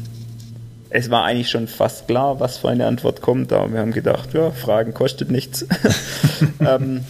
es 0.90 1.10
war 1.10 1.24
eigentlich 1.24 1.50
schon 1.50 1.68
fast 1.68 2.06
klar, 2.06 2.40
was 2.40 2.58
für 2.58 2.68
eine 2.68 2.86
Antwort 2.86 3.22
kommt, 3.22 3.52
aber 3.52 3.72
wir 3.72 3.80
haben 3.80 3.92
gedacht, 3.92 4.34
ja, 4.34 4.50
Fragen 4.50 4.94
kostet 4.94 5.30
nichts. 5.30 5.66
ähm, 6.60 7.04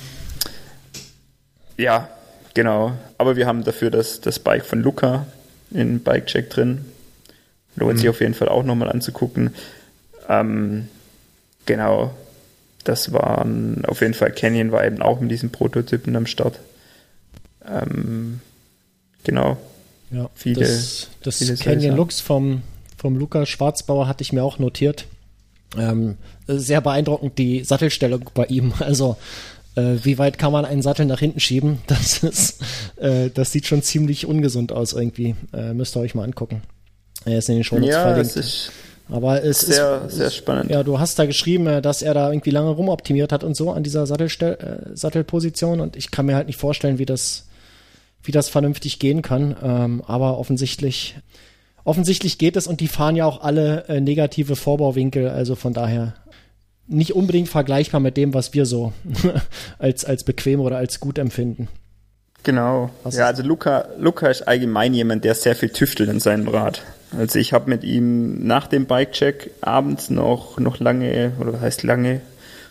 ja, 1.76 2.08
genau. 2.54 2.92
Aber 3.18 3.36
wir 3.36 3.46
haben 3.46 3.64
dafür 3.64 3.90
das, 3.90 4.20
das 4.20 4.38
Bike 4.38 4.64
von 4.64 4.80
Luca 4.80 5.26
in 5.70 6.00
Bikecheck 6.00 6.50
drin. 6.50 6.84
Lohnt 7.76 7.94
mhm. 7.94 7.98
sich 7.98 8.08
auf 8.08 8.20
jeden 8.20 8.34
Fall 8.34 8.48
auch 8.48 8.62
nochmal 8.62 8.90
anzugucken. 8.90 9.54
Ähm, 10.28 10.88
genau. 11.66 12.14
Das 12.84 13.12
waren 13.12 13.84
auf 13.86 14.00
jeden 14.00 14.14
Fall 14.14 14.30
Canyon 14.30 14.70
war 14.70 14.84
eben 14.84 15.02
auch 15.02 15.20
mit 15.20 15.30
diesen 15.30 15.50
Prototypen 15.50 16.14
am 16.14 16.26
Start. 16.26 16.60
Ähm, 17.68 18.40
genau. 19.24 19.56
Ja, 20.10 20.30
viele, 20.34 20.60
das, 20.60 21.08
das 21.22 21.38
viele 21.38 21.56
Canyon 21.56 21.96
Lux 21.96 22.20
vom, 22.20 22.62
vom 22.96 23.16
Luca 23.16 23.44
Schwarzbauer 23.46 24.08
hatte 24.08 24.22
ich 24.22 24.32
mir 24.32 24.44
auch 24.44 24.58
notiert. 24.58 25.06
Ähm, 25.76 26.16
sehr 26.46 26.80
beeindruckend 26.80 27.38
die 27.38 27.64
Sattelstellung 27.64 28.30
bei 28.34 28.46
ihm. 28.46 28.72
Also 28.80 29.16
äh, 29.74 29.96
wie 30.02 30.18
weit 30.18 30.38
kann 30.38 30.52
man 30.52 30.64
einen 30.64 30.82
Sattel 30.82 31.06
nach 31.06 31.20
hinten 31.20 31.40
schieben? 31.40 31.78
Das 31.86 32.22
ist, 32.22 32.62
äh, 32.96 33.30
das 33.30 33.52
sieht 33.52 33.66
schon 33.66 33.82
ziemlich 33.82 34.26
ungesund 34.26 34.72
aus 34.72 34.92
irgendwie. 34.92 35.34
Äh, 35.52 35.74
müsst 35.74 35.96
ihr 35.96 36.00
euch 36.00 36.14
mal 36.14 36.24
angucken. 36.24 36.62
Er 37.24 37.38
ist 37.38 37.48
in 37.48 37.56
den 37.56 37.64
Shownotes 37.64 37.94
ja, 37.94 38.02
verlinkt. 38.02 38.36
Ist 38.36 38.70
aber 39.08 39.44
es 39.44 39.60
sehr, 39.60 40.02
ist 40.06 40.16
sehr 40.16 40.30
spannend. 40.30 40.70
Ja, 40.70 40.82
du 40.82 40.98
hast 40.98 41.18
da 41.18 41.26
geschrieben, 41.26 41.66
äh, 41.66 41.82
dass 41.82 42.02
er 42.02 42.14
da 42.14 42.30
irgendwie 42.30 42.50
lange 42.50 42.70
rumoptimiert 42.70 43.32
hat 43.32 43.44
und 43.44 43.56
so 43.56 43.70
an 43.70 43.82
dieser 43.82 44.06
Sattelstell 44.06 44.54
äh, 44.54 44.96
Sattelposition 44.96 45.80
und 45.80 45.96
ich 45.96 46.10
kann 46.10 46.26
mir 46.26 46.34
halt 46.34 46.48
nicht 46.48 46.58
vorstellen, 46.58 46.98
wie 46.98 47.06
das, 47.06 47.45
wie 48.26 48.32
das 48.32 48.48
vernünftig 48.48 48.98
gehen 48.98 49.22
kann. 49.22 49.56
Ähm, 49.62 50.02
aber 50.06 50.38
offensichtlich, 50.38 51.16
offensichtlich 51.84 52.38
geht 52.38 52.56
es 52.56 52.66
und 52.66 52.80
die 52.80 52.88
fahren 52.88 53.16
ja 53.16 53.26
auch 53.26 53.42
alle 53.42 53.84
äh, 53.88 54.00
negative 54.00 54.56
Vorbauwinkel, 54.56 55.28
also 55.28 55.54
von 55.54 55.72
daher 55.72 56.14
nicht 56.88 57.14
unbedingt 57.14 57.48
vergleichbar 57.48 58.00
mit 58.00 58.16
dem, 58.16 58.34
was 58.34 58.54
wir 58.54 58.66
so 58.66 58.92
als, 59.78 60.04
als 60.04 60.24
bequem 60.24 60.60
oder 60.60 60.76
als 60.76 61.00
gut 61.00 61.18
empfinden. 61.18 61.68
Genau. 62.42 62.90
Was 63.02 63.16
ja, 63.16 63.26
also 63.26 63.42
Luca, 63.42 63.88
Luca 63.98 64.28
ist 64.28 64.42
allgemein 64.42 64.94
jemand, 64.94 65.24
der 65.24 65.34
sehr 65.34 65.56
viel 65.56 65.70
tüftelt 65.70 66.08
in 66.08 66.20
seinem 66.20 66.46
Rad. 66.46 66.82
Also 67.16 67.40
ich 67.40 67.52
habe 67.52 67.68
mit 67.68 67.82
ihm 67.82 68.46
nach 68.46 68.68
dem 68.68 68.86
Bikecheck 68.86 69.50
abends 69.62 70.10
noch, 70.10 70.58
noch 70.58 70.78
lange, 70.78 71.32
oder 71.40 71.54
was 71.54 71.60
heißt 71.60 71.82
lange, 71.82 72.20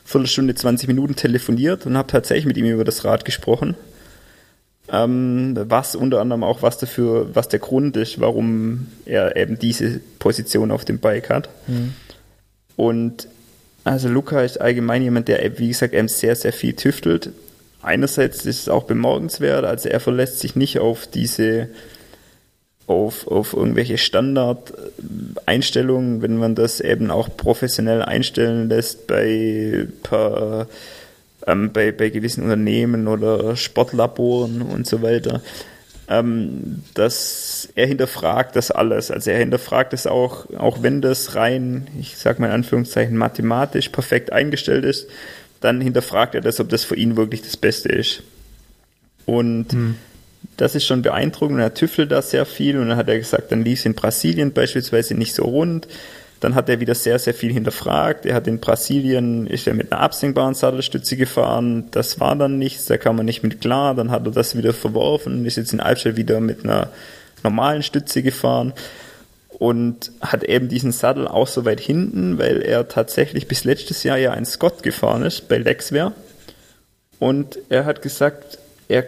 Viertelstunde, 0.05 0.55
20 0.55 0.87
Minuten 0.87 1.15
telefoniert 1.15 1.85
und 1.85 1.97
habe 1.97 2.07
tatsächlich 2.07 2.45
mit 2.45 2.55
ihm 2.55 2.65
über 2.67 2.85
das 2.85 3.03
Rad 3.03 3.25
gesprochen. 3.25 3.75
Ähm, 4.91 5.55
was 5.67 5.95
unter 5.95 6.19
anderem 6.21 6.43
auch 6.43 6.61
was 6.61 6.77
dafür, 6.77 7.33
was 7.33 7.49
der 7.49 7.57
Grund 7.59 7.97
ist, 7.97 8.21
warum 8.21 8.85
er 9.05 9.35
eben 9.35 9.57
diese 9.57 9.99
Position 10.19 10.69
auf 10.71 10.85
dem 10.85 10.99
Bike 10.99 11.29
hat. 11.29 11.49
Mhm. 11.67 11.93
Und 12.75 13.27
also 13.83 14.07
Luca 14.09 14.41
ist 14.41 14.61
allgemein 14.61 15.01
jemand, 15.03 15.27
der, 15.27 15.59
wie 15.59 15.69
gesagt, 15.69 15.93
eben 15.93 16.07
sehr, 16.07 16.35
sehr 16.35 16.53
viel 16.53 16.73
tüftelt. 16.73 17.29
Einerseits 17.81 18.45
ist 18.45 18.61
es 18.61 18.69
auch 18.69 18.85
bemerkenswert, 18.85 19.63
also 19.63 19.89
er 19.89 19.99
verlässt 19.99 20.39
sich 20.39 20.55
nicht 20.55 20.79
auf 20.79 21.05
diese, 21.05 21.69
auf, 22.87 23.27
auf 23.27 23.53
irgendwelche 23.53 23.99
Standardeinstellungen, 23.99 26.23
wenn 26.23 26.37
man 26.37 26.55
das 26.55 26.79
eben 26.79 27.11
auch 27.11 27.29
professionell 27.37 28.01
einstellen 28.01 28.69
lässt 28.69 29.05
bei, 29.05 29.85
per, 30.01 30.65
ähm, 31.47 31.71
bei, 31.71 31.91
bei 31.91 32.09
gewissen 32.09 32.43
Unternehmen 32.43 33.07
oder 33.07 33.55
Sportlaboren 33.55 34.61
und 34.61 34.87
so 34.87 35.01
weiter. 35.01 35.41
ähm, 36.07 36.83
dass 36.93 37.69
er 37.75 37.87
hinterfragt 37.87 38.55
das 38.55 38.71
alles. 38.71 39.11
Also 39.11 39.31
er 39.31 39.39
hinterfragt 39.39 39.93
es 39.93 40.05
auch, 40.05 40.45
auch 40.55 40.83
wenn 40.83 41.01
das 41.01 41.35
rein, 41.35 41.87
ich 41.99 42.17
sag 42.17 42.39
mal 42.39 42.47
in 42.47 42.53
Anführungszeichen, 42.53 43.17
mathematisch 43.17 43.89
perfekt 43.89 44.31
eingestellt 44.31 44.85
ist, 44.85 45.07
dann 45.61 45.81
hinterfragt 45.81 46.35
er 46.35 46.41
das, 46.41 46.59
ob 46.59 46.69
das 46.69 46.83
für 46.83 46.95
ihn 46.95 47.17
wirklich 47.17 47.41
das 47.41 47.57
Beste 47.57 47.89
ist. 47.89 48.21
Und 49.25 49.73
hm. 49.73 49.95
das 50.57 50.75
ist 50.75 50.85
schon 50.85 51.01
beeindruckend. 51.01 51.59
Er 51.59 51.73
tüffelt 51.73 52.11
da 52.11 52.21
sehr 52.21 52.45
viel 52.45 52.77
und 52.77 52.89
dann 52.89 52.97
hat 52.97 53.09
er 53.09 53.17
gesagt, 53.17 53.51
dann 53.51 53.63
lief 53.63 53.79
es 53.79 53.85
in 53.85 53.95
Brasilien 53.95 54.51
beispielsweise 54.53 55.15
nicht 55.15 55.33
so 55.33 55.43
rund. 55.43 55.87
Dann 56.39 56.55
hat 56.55 56.69
er 56.69 56.79
wieder 56.79 56.95
sehr, 56.95 57.17
sehr 57.17 57.33
viel 57.33 57.51
hinterfragt. 57.51 58.25
Er 58.25 58.35
hat 58.35 58.47
in 58.47 58.59
Brasilien, 58.59 59.47
ist 59.47 59.67
er 59.67 59.73
mit 59.73 59.91
einer 59.91 60.01
absenkbaren 60.01 60.53
Sattelstütze 60.53 61.15
gefahren. 61.17 61.85
Das 61.91 62.19
war 62.19 62.35
dann 62.35 62.57
nichts, 62.57 62.85
da 62.85 62.97
kam 62.97 63.15
man 63.15 63.25
nicht 63.25 63.41
mit 63.41 63.61
klar. 63.61 63.95
Dann 63.95 64.11
hat 64.11 64.25
er 64.25 64.31
das 64.31 64.57
wieder 64.57 64.73
verworfen 64.73 65.45
ist 65.45 65.55
jetzt 65.55 65.73
in 65.73 65.79
Albstadt 65.79 66.17
wieder 66.17 66.39
mit 66.39 66.63
einer 66.63 66.89
normalen 67.43 67.83
Stütze 67.83 68.21
gefahren 68.21 68.73
und 69.49 70.11
hat 70.21 70.43
eben 70.43 70.67
diesen 70.67 70.91
Sattel 70.91 71.27
auch 71.27 71.47
so 71.47 71.63
weit 71.65 71.79
hinten, 71.79 72.37
weil 72.37 72.61
er 72.61 72.87
tatsächlich 72.87 73.47
bis 73.47 73.63
letztes 73.63 74.03
Jahr 74.03 74.17
ja 74.17 74.31
ein 74.31 74.45
Scott 74.45 74.83
gefahren 74.83 75.23
ist 75.23 75.47
bei 75.47 75.57
Lexware. 75.57 76.13
Und 77.19 77.57
er 77.69 77.85
hat 77.85 78.01
gesagt, 78.01 78.57
er, 78.87 79.05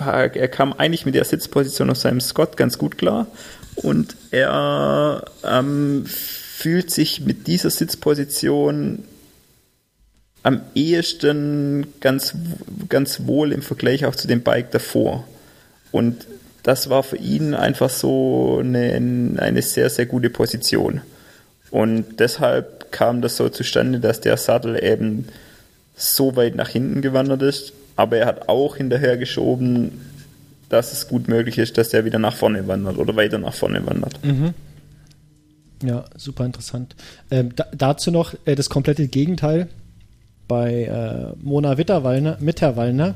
er 0.00 0.48
kam 0.48 0.72
eigentlich 0.72 1.06
mit 1.06 1.14
der 1.14 1.24
Sitzposition 1.24 1.90
auf 1.90 1.98
seinem 1.98 2.20
Scott 2.20 2.56
ganz 2.56 2.78
gut 2.78 2.98
klar 2.98 3.28
und 3.76 4.16
er 4.30 5.24
ähm, 5.44 6.06
fühlt 6.60 6.90
sich 6.90 7.22
mit 7.22 7.46
dieser 7.46 7.70
Sitzposition 7.70 9.04
am 10.42 10.60
ehesten 10.74 11.86
ganz, 12.00 12.34
ganz 12.90 13.22
wohl 13.24 13.52
im 13.52 13.62
Vergleich 13.62 14.04
auch 14.04 14.14
zu 14.14 14.28
dem 14.28 14.42
Bike 14.42 14.70
davor. 14.70 15.26
Und 15.90 16.26
das 16.62 16.90
war 16.90 17.02
für 17.02 17.16
ihn 17.16 17.54
einfach 17.54 17.88
so 17.88 18.58
eine, 18.60 18.92
eine 19.38 19.62
sehr, 19.62 19.88
sehr 19.88 20.04
gute 20.04 20.28
Position. 20.28 21.00
Und 21.70 22.20
deshalb 22.20 22.92
kam 22.92 23.22
das 23.22 23.38
so 23.38 23.48
zustande, 23.48 23.98
dass 23.98 24.20
der 24.20 24.36
Sattel 24.36 24.82
eben 24.84 25.28
so 25.96 26.36
weit 26.36 26.56
nach 26.56 26.68
hinten 26.68 27.00
gewandert 27.00 27.40
ist. 27.40 27.72
Aber 27.96 28.18
er 28.18 28.26
hat 28.26 28.50
auch 28.50 28.76
hinterher 28.76 29.16
geschoben, 29.16 29.92
dass 30.68 30.92
es 30.92 31.08
gut 31.08 31.26
möglich 31.26 31.56
ist, 31.56 31.78
dass 31.78 31.88
der 31.88 32.04
wieder 32.04 32.18
nach 32.18 32.36
vorne 32.36 32.68
wandert 32.68 32.98
oder 32.98 33.16
weiter 33.16 33.38
nach 33.38 33.54
vorne 33.54 33.86
wandert. 33.86 34.22
Mhm. 34.22 34.52
Ja, 35.82 36.04
super 36.16 36.44
interessant. 36.44 36.94
Ähm, 37.30 37.54
da, 37.56 37.66
dazu 37.74 38.10
noch 38.10 38.34
äh, 38.44 38.54
das 38.54 38.68
komplette 38.68 39.08
Gegenteil 39.08 39.68
bei 40.46 40.84
äh, 40.84 41.36
Mona 41.42 41.78
Witterwallner, 41.78 42.36
Mitterwallner 42.40 43.14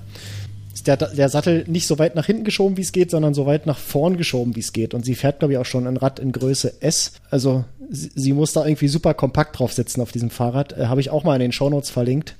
ist 0.72 0.86
der, 0.86 0.96
der 0.96 1.28
Sattel 1.28 1.64
nicht 1.68 1.86
so 1.86 1.98
weit 1.98 2.14
nach 2.14 2.26
hinten 2.26 2.44
geschoben, 2.44 2.76
wie 2.76 2.82
es 2.82 2.92
geht, 2.92 3.10
sondern 3.10 3.34
so 3.34 3.46
weit 3.46 3.66
nach 3.66 3.78
vorn 3.78 4.16
geschoben, 4.16 4.56
wie 4.56 4.60
es 4.60 4.72
geht. 4.72 4.94
Und 4.94 5.04
sie 5.04 5.14
fährt, 5.14 5.38
glaube 5.38 5.54
ich, 5.54 5.58
auch 5.58 5.66
schon 5.66 5.86
ein 5.86 5.96
Rad 5.96 6.18
in 6.18 6.32
Größe 6.32 6.82
S. 6.82 7.12
Also 7.30 7.64
sie, 7.90 8.10
sie 8.14 8.32
muss 8.32 8.52
da 8.52 8.64
irgendwie 8.64 8.88
super 8.88 9.14
kompakt 9.14 9.58
drauf 9.58 9.72
sitzen 9.72 10.00
auf 10.00 10.12
diesem 10.12 10.30
Fahrrad. 10.30 10.76
Äh, 10.76 10.86
Habe 10.86 11.00
ich 11.00 11.10
auch 11.10 11.24
mal 11.24 11.34
in 11.34 11.40
den 11.40 11.52
Shownotes 11.52 11.90
verlinkt. 11.90 12.34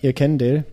Ihr 0.00 0.12
kennt 0.12 0.40
Dale. 0.40 0.64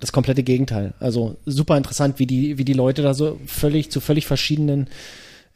Das 0.00 0.12
komplette 0.12 0.44
Gegenteil. 0.44 0.94
Also 1.00 1.36
super 1.44 1.76
interessant, 1.76 2.20
wie 2.20 2.26
die, 2.26 2.56
wie 2.56 2.64
die 2.64 2.72
Leute 2.72 3.02
da 3.02 3.14
so 3.14 3.40
völlig 3.46 3.90
zu 3.90 4.00
völlig 4.00 4.26
verschiedenen 4.26 4.86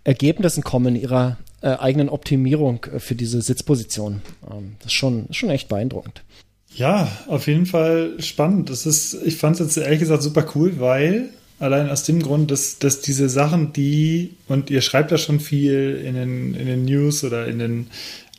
Ergebnissen 0.03 0.65
kommen 0.65 0.97
in 0.97 1.03
ihrer 1.03 1.37
äh, 1.63 1.69
eigenen 1.69 2.09
Optimierung 2.09 2.85
äh, 2.93 2.99
für 2.99 3.15
diese 3.15 3.41
Sitzposition. 3.41 4.23
Ähm, 4.51 4.77
das 4.79 4.87
ist 4.89 4.93
schon, 4.93 5.27
schon 5.31 5.51
echt 5.51 5.69
beeindruckend. 5.69 6.23
Ja, 6.75 7.11
auf 7.27 7.47
jeden 7.47 7.67
Fall 7.67 8.15
spannend. 8.19 8.71
Das 8.71 8.87
ist, 8.87 9.15
ich 9.25 9.37
fand 9.37 9.61
es 9.61 9.77
jetzt 9.77 9.85
ehrlich 9.85 10.01
gesagt 10.01 10.23
super 10.23 10.47
cool, 10.55 10.81
weil 10.81 11.31
allein 11.59 11.91
aus 11.91 12.05
dem 12.05 12.23
Grund, 12.23 12.51
dass, 12.51 12.79
dass 12.79 13.01
diese 13.01 13.29
Sachen, 13.29 13.73
die, 13.73 14.35
und 14.49 14.71
ihr 14.71 14.81
schreibt 14.81 15.13
da 15.13 15.19
schon 15.19 15.39
viel 15.39 16.03
in 16.05 16.15
den, 16.15 16.55
in 16.55 16.67
den 16.67 16.85
News 16.85 17.25
oder 17.25 17.47
in 17.47 17.59
den 17.59 17.87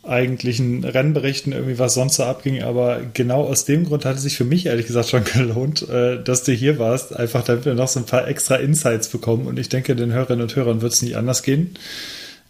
eigentlichen 0.03 0.83
Rennberichten 0.83 1.53
irgendwie, 1.53 1.79
was 1.79 1.93
sonst 1.93 2.15
so 2.15 2.23
abging, 2.23 2.61
aber 2.61 2.99
genau 3.13 3.43
aus 3.45 3.63
dem 3.63 3.85
Grund 3.85 4.03
hat 4.03 4.17
es 4.17 4.23
sich 4.23 4.35
für 4.35 4.43
mich 4.43 4.65
ehrlich 4.65 4.87
gesagt 4.87 5.07
schon 5.07 5.23
gelohnt, 5.33 5.87
äh, 5.87 6.21
dass 6.21 6.43
du 6.43 6.51
hier 6.51 6.77
warst, 6.77 7.15
einfach 7.15 7.43
damit 7.43 7.65
wir 7.65 7.73
noch 7.73 7.87
so 7.87 8.01
ein 8.01 8.05
paar 8.05 8.27
extra 8.27 8.55
Insights 8.55 9.07
bekommen 9.07 9.47
und 9.47 9.57
ich 9.57 9.69
denke, 9.69 9.95
den 9.95 10.11
Hörerinnen 10.11 10.41
und 10.41 10.55
Hörern 10.55 10.81
wird 10.81 10.91
es 10.91 11.01
nicht 11.01 11.15
anders 11.15 11.41
gehen. 11.41 11.75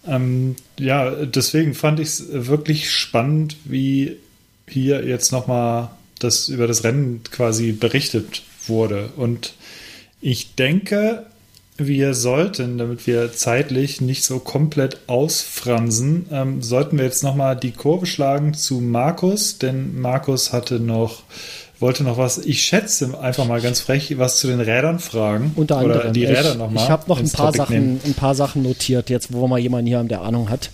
Ähm, 0.08 0.56
ja, 0.80 1.12
deswegen 1.26 1.74
fand 1.74 2.00
ich 2.00 2.10
es 2.10 2.26
wirklich 2.30 2.92
spannend, 2.92 3.58
wie 3.66 4.18
hier 4.68 5.06
jetzt 5.06 5.32
nochmal 5.32 5.90
das 6.20 6.50
über 6.50 6.68
das 6.68 6.84
Rennen 6.84 7.22
quasi 7.32 7.72
berichtet 7.72 8.44
wurde. 8.68 9.10
Und 9.16 9.54
ich 10.22 10.56
denke, 10.56 11.26
wir 11.78 12.14
sollten, 12.14 12.78
damit 12.78 13.08
wir 13.08 13.34
zeitlich 13.34 14.00
nicht 14.00 14.24
so 14.24 14.40
komplett 14.40 15.00
ausfransen, 15.08 16.28
ähm, 16.32 16.62
sollten 16.62 16.98
wir 16.98 17.06
jetzt 17.06 17.24
nochmal 17.24 17.56
die 17.58 17.72
Kurve 17.72 18.06
schlagen 18.06 18.54
zu 18.54 18.80
Markus, 18.80 19.58
denn 19.58 20.00
Markus 20.00 20.54
hatte 20.54 20.80
noch 20.80 21.24
wollte 21.84 22.04
noch 22.04 22.18
was, 22.18 22.40
ich 22.40 22.64
schätze 22.64 23.20
einfach 23.20 23.46
mal 23.46 23.62
ganz 23.62 23.82
frech, 23.82 24.18
was 24.18 24.40
zu 24.40 24.48
den 24.48 24.62
Rädern 24.62 25.00
fragen. 25.00 25.52
Unter 25.56 25.78
anderem. 25.78 26.00
Oder 26.00 26.12
die 26.12 26.26
Räder 26.26 26.56
nochmal. 26.56 26.84
Ich 26.84 26.90
habe 26.90 27.04
noch 27.08 27.20
ein 27.20 27.30
paar, 27.30 27.54
Sachen, 27.54 28.00
ein 28.04 28.14
paar 28.14 28.34
Sachen 28.34 28.64
notiert, 28.64 29.10
jetzt 29.10 29.34
wo 29.34 29.42
wir 29.42 29.48
mal 29.48 29.60
jemanden 29.60 29.88
hier 29.88 30.00
haben, 30.00 30.08
der 30.08 30.22
Ahnung 30.22 30.50
hat. 30.50 30.72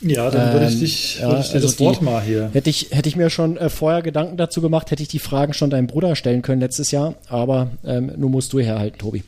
Ja, 0.00 0.30
dann 0.30 0.52
würde 0.52 0.66
ich, 0.66 0.74
ähm, 0.74 0.80
dich, 0.80 1.18
ähm, 1.20 1.28
würde 1.28 1.40
ich 1.40 1.48
dir 1.48 1.54
also 1.54 1.66
das 1.66 1.80
Wort 1.80 2.00
die, 2.00 2.04
mal 2.04 2.22
hier. 2.22 2.50
Hätte 2.52 2.70
ich, 2.70 2.88
hätte 2.90 3.08
ich 3.08 3.16
mir 3.16 3.28
schon 3.28 3.56
äh, 3.56 3.68
vorher 3.68 4.02
Gedanken 4.02 4.36
dazu 4.36 4.60
gemacht, 4.60 4.90
hätte 4.90 5.02
ich 5.02 5.08
die 5.08 5.18
Fragen 5.18 5.52
schon 5.52 5.70
deinem 5.70 5.88
Bruder 5.88 6.16
stellen 6.16 6.42
können 6.42 6.60
letztes 6.60 6.90
Jahr, 6.90 7.14
aber 7.28 7.70
ähm, 7.84 8.12
nun 8.16 8.30
musst 8.30 8.52
du 8.52 8.60
herhalten, 8.60 8.98
Tobi. 8.98 9.22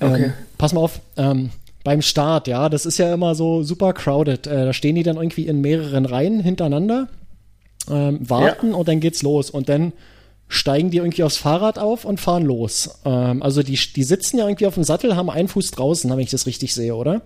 Ähm, 0.00 0.12
okay. 0.12 0.32
pass 0.58 0.72
mal 0.72 0.80
auf, 0.80 1.00
ähm, 1.16 1.50
beim 1.84 2.02
Start, 2.02 2.48
ja, 2.48 2.68
das 2.68 2.86
ist 2.86 2.98
ja 2.98 3.12
immer 3.12 3.34
so 3.34 3.62
super 3.62 3.92
crowded. 3.92 4.46
Äh, 4.46 4.66
da 4.66 4.72
stehen 4.72 4.94
die 4.94 5.02
dann 5.02 5.16
irgendwie 5.16 5.46
in 5.46 5.60
mehreren 5.60 6.04
Reihen 6.04 6.40
hintereinander, 6.40 7.08
ähm, 7.90 8.18
warten 8.20 8.70
ja. 8.70 8.76
und 8.76 8.88
dann 8.88 9.00
geht's 9.00 9.22
los. 9.22 9.50
Und 9.50 9.68
dann 9.68 9.92
steigen 10.50 10.90
die 10.90 10.98
irgendwie 10.98 11.22
aufs 11.22 11.38
Fahrrad 11.38 11.78
auf 11.78 12.04
und 12.04 12.20
fahren 12.20 12.44
los. 12.44 12.90
also 13.04 13.62
die, 13.62 13.76
die 13.76 14.02
sitzen 14.02 14.36
ja 14.36 14.46
irgendwie 14.46 14.66
auf 14.66 14.74
dem 14.74 14.84
Sattel, 14.84 15.16
haben 15.16 15.30
einen 15.30 15.48
Fuß 15.48 15.70
draußen, 15.70 16.10
wenn 16.10 16.18
ich 16.18 16.30
das 16.30 16.46
richtig 16.46 16.74
sehe, 16.74 16.94
oder? 16.94 17.22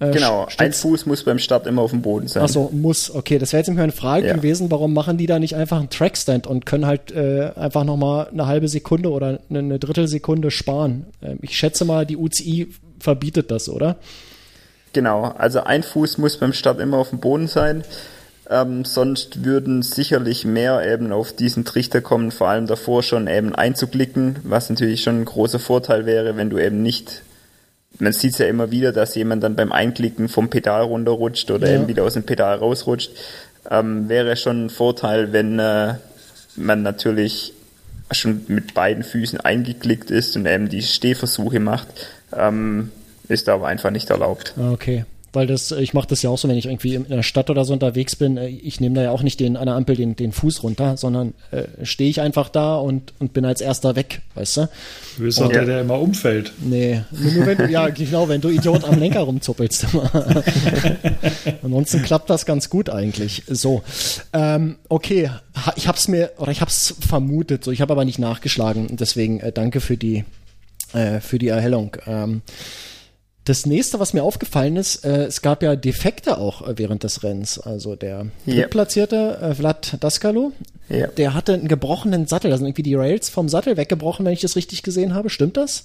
Äh, 0.00 0.12
genau, 0.12 0.48
ein 0.56 0.72
Fuß 0.72 1.04
muss 1.04 1.24
beim 1.24 1.38
Start 1.38 1.66
immer 1.66 1.82
auf 1.82 1.90
dem 1.90 2.00
Boden 2.00 2.26
sein. 2.26 2.42
Achso, 2.42 2.70
muss. 2.72 3.14
Okay, 3.14 3.38
das 3.38 3.52
wäre 3.52 3.60
jetzt 3.60 3.68
nämlich 3.68 3.82
eine 3.82 3.92
Frage 3.92 4.28
ja. 4.28 4.34
gewesen, 4.34 4.70
warum 4.70 4.94
machen 4.94 5.18
die 5.18 5.26
da 5.26 5.38
nicht 5.38 5.54
einfach 5.54 5.78
einen 5.78 5.90
Trackstand 5.90 6.46
und 6.46 6.64
können 6.64 6.86
halt 6.86 7.12
äh, 7.12 7.50
einfach 7.54 7.84
nochmal 7.84 8.28
eine 8.28 8.46
halbe 8.46 8.66
Sekunde 8.66 9.10
oder 9.10 9.40
eine, 9.50 9.58
eine 9.58 9.78
Drittelsekunde 9.78 10.50
sparen? 10.50 11.06
Ähm, 11.22 11.38
ich 11.42 11.56
schätze 11.56 11.84
mal, 11.84 12.06
die 12.06 12.16
UCI 12.16 12.72
verbietet 12.98 13.50
das, 13.50 13.68
oder? 13.68 13.96
Genau, 14.94 15.24
also 15.36 15.60
ein 15.64 15.82
Fuß 15.82 16.16
muss 16.16 16.38
beim 16.38 16.54
Start 16.54 16.80
immer 16.80 16.96
auf 16.96 17.10
dem 17.10 17.20
Boden 17.20 17.46
sein. 17.46 17.84
Ähm, 18.50 18.84
sonst 18.84 19.44
würden 19.44 19.82
sicherlich 19.82 20.44
mehr 20.44 20.82
eben 20.92 21.12
auf 21.12 21.32
diesen 21.32 21.64
Trichter 21.64 22.00
kommen, 22.00 22.32
vor 22.32 22.48
allem 22.48 22.66
davor 22.66 23.04
schon 23.04 23.28
eben 23.28 23.54
einzuklicken, 23.54 24.36
was 24.42 24.68
natürlich 24.68 25.02
schon 25.02 25.20
ein 25.20 25.24
großer 25.24 25.60
Vorteil 25.60 26.04
wäre, 26.04 26.36
wenn 26.36 26.50
du 26.50 26.58
eben 26.58 26.82
nicht 26.82 27.22
man 27.98 28.12
sieht 28.12 28.32
es 28.32 28.38
ja 28.38 28.46
immer 28.46 28.70
wieder, 28.70 28.92
dass 28.92 29.14
jemand 29.14 29.42
dann 29.42 29.56
beim 29.56 29.72
Einklicken 29.72 30.28
vom 30.28 30.48
Pedal 30.48 30.82
runterrutscht 30.82 31.50
oder 31.50 31.68
ja. 31.68 31.76
eben 31.76 31.88
wieder 31.88 32.04
aus 32.04 32.14
dem 32.14 32.22
Pedal 32.22 32.56
rausrutscht. 32.56 33.10
Ähm, 33.70 34.08
wäre 34.08 34.36
schon 34.36 34.66
ein 34.66 34.70
Vorteil, 34.70 35.32
wenn 35.32 35.58
äh, 35.58 35.94
man 36.56 36.82
natürlich 36.82 37.52
schon 38.10 38.42
mit 38.48 38.74
beiden 38.74 39.02
Füßen 39.04 39.40
eingeklickt 39.40 40.10
ist 40.10 40.36
und 40.36 40.46
eben 40.46 40.68
die 40.68 40.82
Stehversuche 40.82 41.60
macht, 41.60 41.88
ähm, 42.36 42.90
ist 43.28 43.48
aber 43.48 43.66
einfach 43.66 43.90
nicht 43.90 44.10
erlaubt. 44.10 44.54
Okay 44.58 45.04
weil 45.32 45.46
das, 45.46 45.70
ich 45.70 45.94
mache 45.94 46.08
das 46.08 46.22
ja 46.22 46.30
auch 46.30 46.38
so, 46.38 46.48
wenn 46.48 46.56
ich 46.56 46.66
irgendwie 46.66 46.94
in 46.94 47.08
der 47.08 47.22
Stadt 47.22 47.50
oder 47.50 47.64
so 47.64 47.72
unterwegs 47.72 48.16
bin, 48.16 48.36
äh, 48.36 48.48
ich 48.48 48.80
nehme 48.80 48.96
da 48.96 49.02
ja 49.02 49.10
auch 49.10 49.22
nicht 49.22 49.38
den, 49.40 49.56
an 49.56 49.66
der 49.66 49.76
Ampel 49.76 49.96
den, 49.96 50.16
den 50.16 50.32
Fuß 50.32 50.62
runter, 50.62 50.96
sondern 50.96 51.34
äh, 51.50 51.64
stehe 51.84 52.10
ich 52.10 52.20
einfach 52.20 52.48
da 52.48 52.76
und, 52.76 53.12
und 53.20 53.32
bin 53.32 53.44
als 53.44 53.60
erster 53.60 53.96
weg, 53.96 54.22
weißt 54.34 54.56
du? 54.56 54.68
Du 55.16 55.22
bist 55.24 55.40
doch 55.40 55.48
der, 55.48 55.64
der 55.64 55.80
immer 55.82 56.00
umfällt. 56.00 56.52
Nee, 56.60 57.02
nur 57.10 57.46
wenn 57.46 57.58
du, 57.58 57.68
ja, 57.68 57.88
genau, 57.88 58.28
wenn 58.28 58.40
du 58.40 58.48
Idiot 58.48 58.84
am 58.84 58.98
Lenker 58.98 59.20
rumzuppelst. 59.20 59.86
Ansonsten 61.62 62.02
klappt 62.02 62.28
das 62.30 62.44
ganz 62.44 62.68
gut 62.68 62.90
eigentlich. 62.90 63.44
So, 63.46 63.82
ähm, 64.32 64.76
okay, 64.88 65.30
ich 65.76 65.86
hab's 65.86 66.08
mir, 66.08 66.32
oder 66.38 66.50
ich 66.50 66.60
hab's 66.60 66.94
vermutet, 67.06 67.64
so, 67.64 67.70
ich 67.70 67.80
habe 67.80 67.92
aber 67.92 68.04
nicht 68.04 68.18
nachgeschlagen, 68.18 68.96
deswegen 68.96 69.40
äh, 69.40 69.52
danke 69.52 69.80
für 69.80 69.96
die, 69.96 70.24
äh, 70.92 71.20
für 71.20 71.38
die 71.38 71.48
Erhellung. 71.48 71.96
Ähm, 72.06 72.42
das 73.44 73.66
nächste, 73.66 73.98
was 73.98 74.12
mir 74.12 74.22
aufgefallen 74.22 74.76
ist, 74.76 75.04
äh, 75.04 75.24
es 75.24 75.40
gab 75.42 75.62
ja 75.62 75.74
Defekte 75.74 76.38
auch 76.38 76.66
äh, 76.66 76.76
während 76.76 77.04
des 77.04 77.22
Rennens. 77.22 77.58
Also 77.58 77.96
der 77.96 78.26
yep. 78.46 78.70
platzierte 78.70 79.38
äh, 79.40 79.54
Vlad 79.54 79.96
Daskalo, 80.00 80.52
yep. 80.90 81.16
der 81.16 81.34
hatte 81.34 81.54
einen 81.54 81.68
gebrochenen 81.68 82.26
Sattel, 82.26 82.50
da 82.50 82.58
sind 82.58 82.66
irgendwie 82.66 82.82
die 82.82 82.94
Rails 82.94 83.30
vom 83.30 83.48
Sattel 83.48 83.76
weggebrochen, 83.76 84.26
wenn 84.26 84.32
ich 84.32 84.40
das 84.40 84.56
richtig 84.56 84.82
gesehen 84.82 85.14
habe. 85.14 85.30
Stimmt 85.30 85.56
das? 85.56 85.84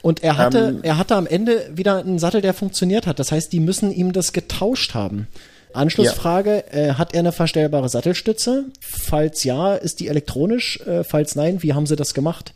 Und 0.00 0.24
er 0.24 0.36
hatte, 0.36 0.68
um, 0.68 0.76
ähm. 0.76 0.80
er 0.82 0.98
hatte 0.98 1.14
am 1.14 1.26
Ende 1.26 1.70
wieder 1.74 1.98
einen 1.98 2.18
Sattel, 2.18 2.40
der 2.40 2.54
funktioniert 2.54 3.06
hat. 3.06 3.18
Das 3.18 3.30
heißt, 3.30 3.52
die 3.52 3.60
müssen 3.60 3.92
ihm 3.92 4.12
das 4.12 4.32
getauscht 4.32 4.94
haben. 4.94 5.28
Anschlussfrage, 5.74 6.64
ja. 6.72 6.78
äh, 6.78 6.94
hat 6.94 7.14
er 7.14 7.20
eine 7.20 7.32
verstellbare 7.32 7.88
Sattelstütze? 7.88 8.66
Falls 8.80 9.44
ja, 9.44 9.74
ist 9.74 10.00
die 10.00 10.08
elektronisch? 10.08 10.80
Äh, 10.80 11.04
falls 11.04 11.34
nein, 11.34 11.62
wie 11.62 11.72
haben 11.72 11.86
sie 11.86 11.96
das 11.96 12.14
gemacht? 12.14 12.52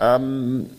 Ähm, 0.00 0.70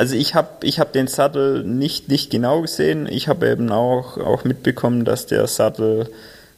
also 0.00 0.16
ich 0.16 0.34
habe 0.34 0.48
ich 0.66 0.80
hab 0.80 0.94
den 0.94 1.08
Sattel 1.08 1.62
nicht, 1.62 2.08
nicht 2.08 2.30
genau 2.30 2.62
gesehen. 2.62 3.06
Ich 3.06 3.28
habe 3.28 3.50
eben 3.50 3.70
auch, 3.70 4.16
auch 4.16 4.44
mitbekommen, 4.44 5.04
dass 5.04 5.26
der 5.26 5.46
Sattel 5.46 6.08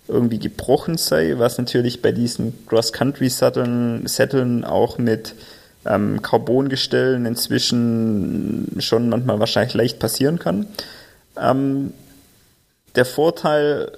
irgendwie 0.06 0.38
gebrochen 0.38 0.96
sei, 0.96 1.34
was 1.38 1.58
natürlich 1.58 2.02
bei 2.02 2.12
diesen 2.12 2.64
Cross-Country-Satteln 2.68 4.06
Sätteln 4.06 4.64
auch 4.64 4.96
mit 4.98 5.34
ähm, 5.84 6.22
Carbongestellen 6.22 7.26
inzwischen 7.26 8.76
schon 8.78 9.08
manchmal 9.08 9.40
wahrscheinlich 9.40 9.74
leicht 9.74 9.98
passieren 9.98 10.38
kann. 10.38 10.68
Ähm, 11.36 11.92
der 12.94 13.04
Vorteil, 13.04 13.90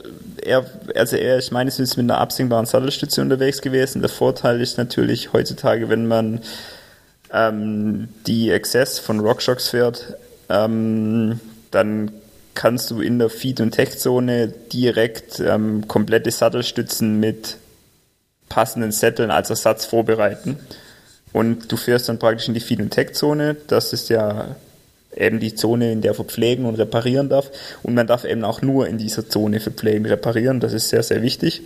er, 0.43 0.65
also 0.95 1.17
er 1.17 1.37
ist 1.37 1.53
meines 1.53 1.79
Wissens 1.79 1.99
mit 1.99 2.11
einer 2.11 2.19
absinkbaren 2.19 2.65
Sattelstütze 2.65 3.21
unterwegs 3.21 3.61
gewesen. 3.61 4.01
Der 4.01 4.09
Vorteil 4.09 4.63
ist 4.63 4.79
natürlich 4.79 5.35
heutzutage, 5.35 5.91
wenn 5.91 6.07
man 6.07 6.41
ähm, 7.35 8.09
die 8.27 8.51
Access 8.53 9.01
von 9.01 9.21
RockShox 9.21 9.69
fährt, 9.69 10.15
ähm, 10.49 11.41
dann 11.73 12.13
kannst 12.55 12.91
du 12.93 13.01
in 13.01 13.19
der 13.19 13.29
Feed- 13.29 13.61
und 13.61 13.73
Tech-Zone 13.73 14.49
direkt 14.73 15.41
ähm, 15.41 15.89
komplette 15.89 16.31
Sattelstützen 16.31 17.19
mit 17.19 17.57
passenden 18.49 18.93
Sätteln 18.93 19.33
als 19.33 19.51
Ersatz 19.51 19.85
vorbereiten. 19.85 20.59
Und 21.33 21.73
du 21.73 21.77
fährst 21.77 22.09
dann 22.09 22.21
praktisch 22.21 22.47
in 22.47 22.55
die 22.55 22.61
Feed- 22.61 22.81
und 22.81 22.91
Tech-Zone. 22.91 23.57
Das 23.67 23.93
ist 23.93 24.09
ja 24.09 24.55
eben 25.17 25.41
die 25.41 25.57
Zone, 25.57 25.91
in 25.91 26.01
der 26.01 26.15
verpflegen 26.15 26.65
und 26.65 26.77
reparieren 26.77 27.29
darf. 27.29 27.51
Und 27.83 27.95
man 27.95 28.07
darf 28.07 28.25
eben 28.25 28.45
auch 28.45 28.63
nur 28.63 28.87
in 28.87 28.99
dieser 28.99 29.29
Zone 29.29 29.59
verpflegen, 29.59 30.07
reparieren. 30.07 30.61
Das 30.61 30.73
ist 30.73 30.91
sehr, 30.91 31.03
sehr 31.03 31.23
wichtig. 31.23 31.63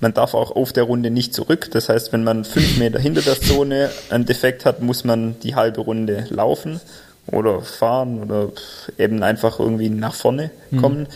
Man 0.00 0.14
darf 0.14 0.34
auch 0.34 0.50
auf 0.56 0.72
der 0.72 0.84
Runde 0.84 1.10
nicht 1.10 1.34
zurück. 1.34 1.70
Das 1.72 1.88
heißt, 1.88 2.12
wenn 2.12 2.24
man 2.24 2.44
fünf 2.44 2.78
Meter 2.78 2.98
hinter 2.98 3.20
der 3.20 3.40
Zone 3.40 3.90
einen 4.08 4.24
Defekt 4.24 4.64
hat, 4.64 4.80
muss 4.80 5.04
man 5.04 5.38
die 5.40 5.54
halbe 5.54 5.82
Runde 5.82 6.26
laufen 6.30 6.80
oder 7.26 7.60
fahren 7.60 8.22
oder 8.22 8.50
eben 8.98 9.22
einfach 9.22 9.60
irgendwie 9.60 9.90
nach 9.90 10.14
vorne 10.14 10.50
mhm. 10.70 10.80
kommen. 10.80 11.00
Mhm. 11.00 11.06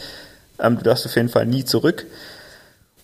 Ähm, 0.61 0.77
du 0.79 0.85
darfst 0.85 1.07
auf 1.07 1.17
jeden 1.17 1.31
Fall 1.31 1.47
nie 1.47 1.65
zurück. 1.65 2.07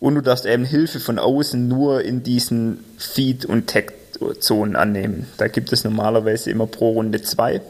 Und 0.00 0.14
du 0.14 0.22
darfst 0.22 0.46
eben 0.46 0.64
Hilfe 0.64 1.00
von 1.00 1.18
außen 1.18 1.68
nur 1.68 2.02
in 2.02 2.22
diesen 2.22 2.84
Feed- 2.96 3.44
und 3.44 3.66
Tech-Zonen 3.66 4.76
annehmen. 4.76 5.26
Da 5.36 5.48
gibt 5.48 5.72
es 5.72 5.84
normalerweise 5.84 6.50
immer 6.50 6.66
pro 6.66 6.92
Runde 6.92 7.22
zwei. 7.22 7.60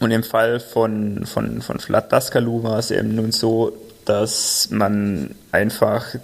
Und 0.00 0.10
im 0.10 0.22
Fall 0.22 0.60
von, 0.60 1.26
von, 1.26 1.62
von 1.62 1.80
Flat 1.80 2.12
Daskalu 2.12 2.62
war 2.62 2.78
es 2.78 2.90
eben 2.90 3.14
nun 3.14 3.32
so, 3.32 3.72
dass 4.04 4.68
man 4.70 5.34
einfach 5.50 6.14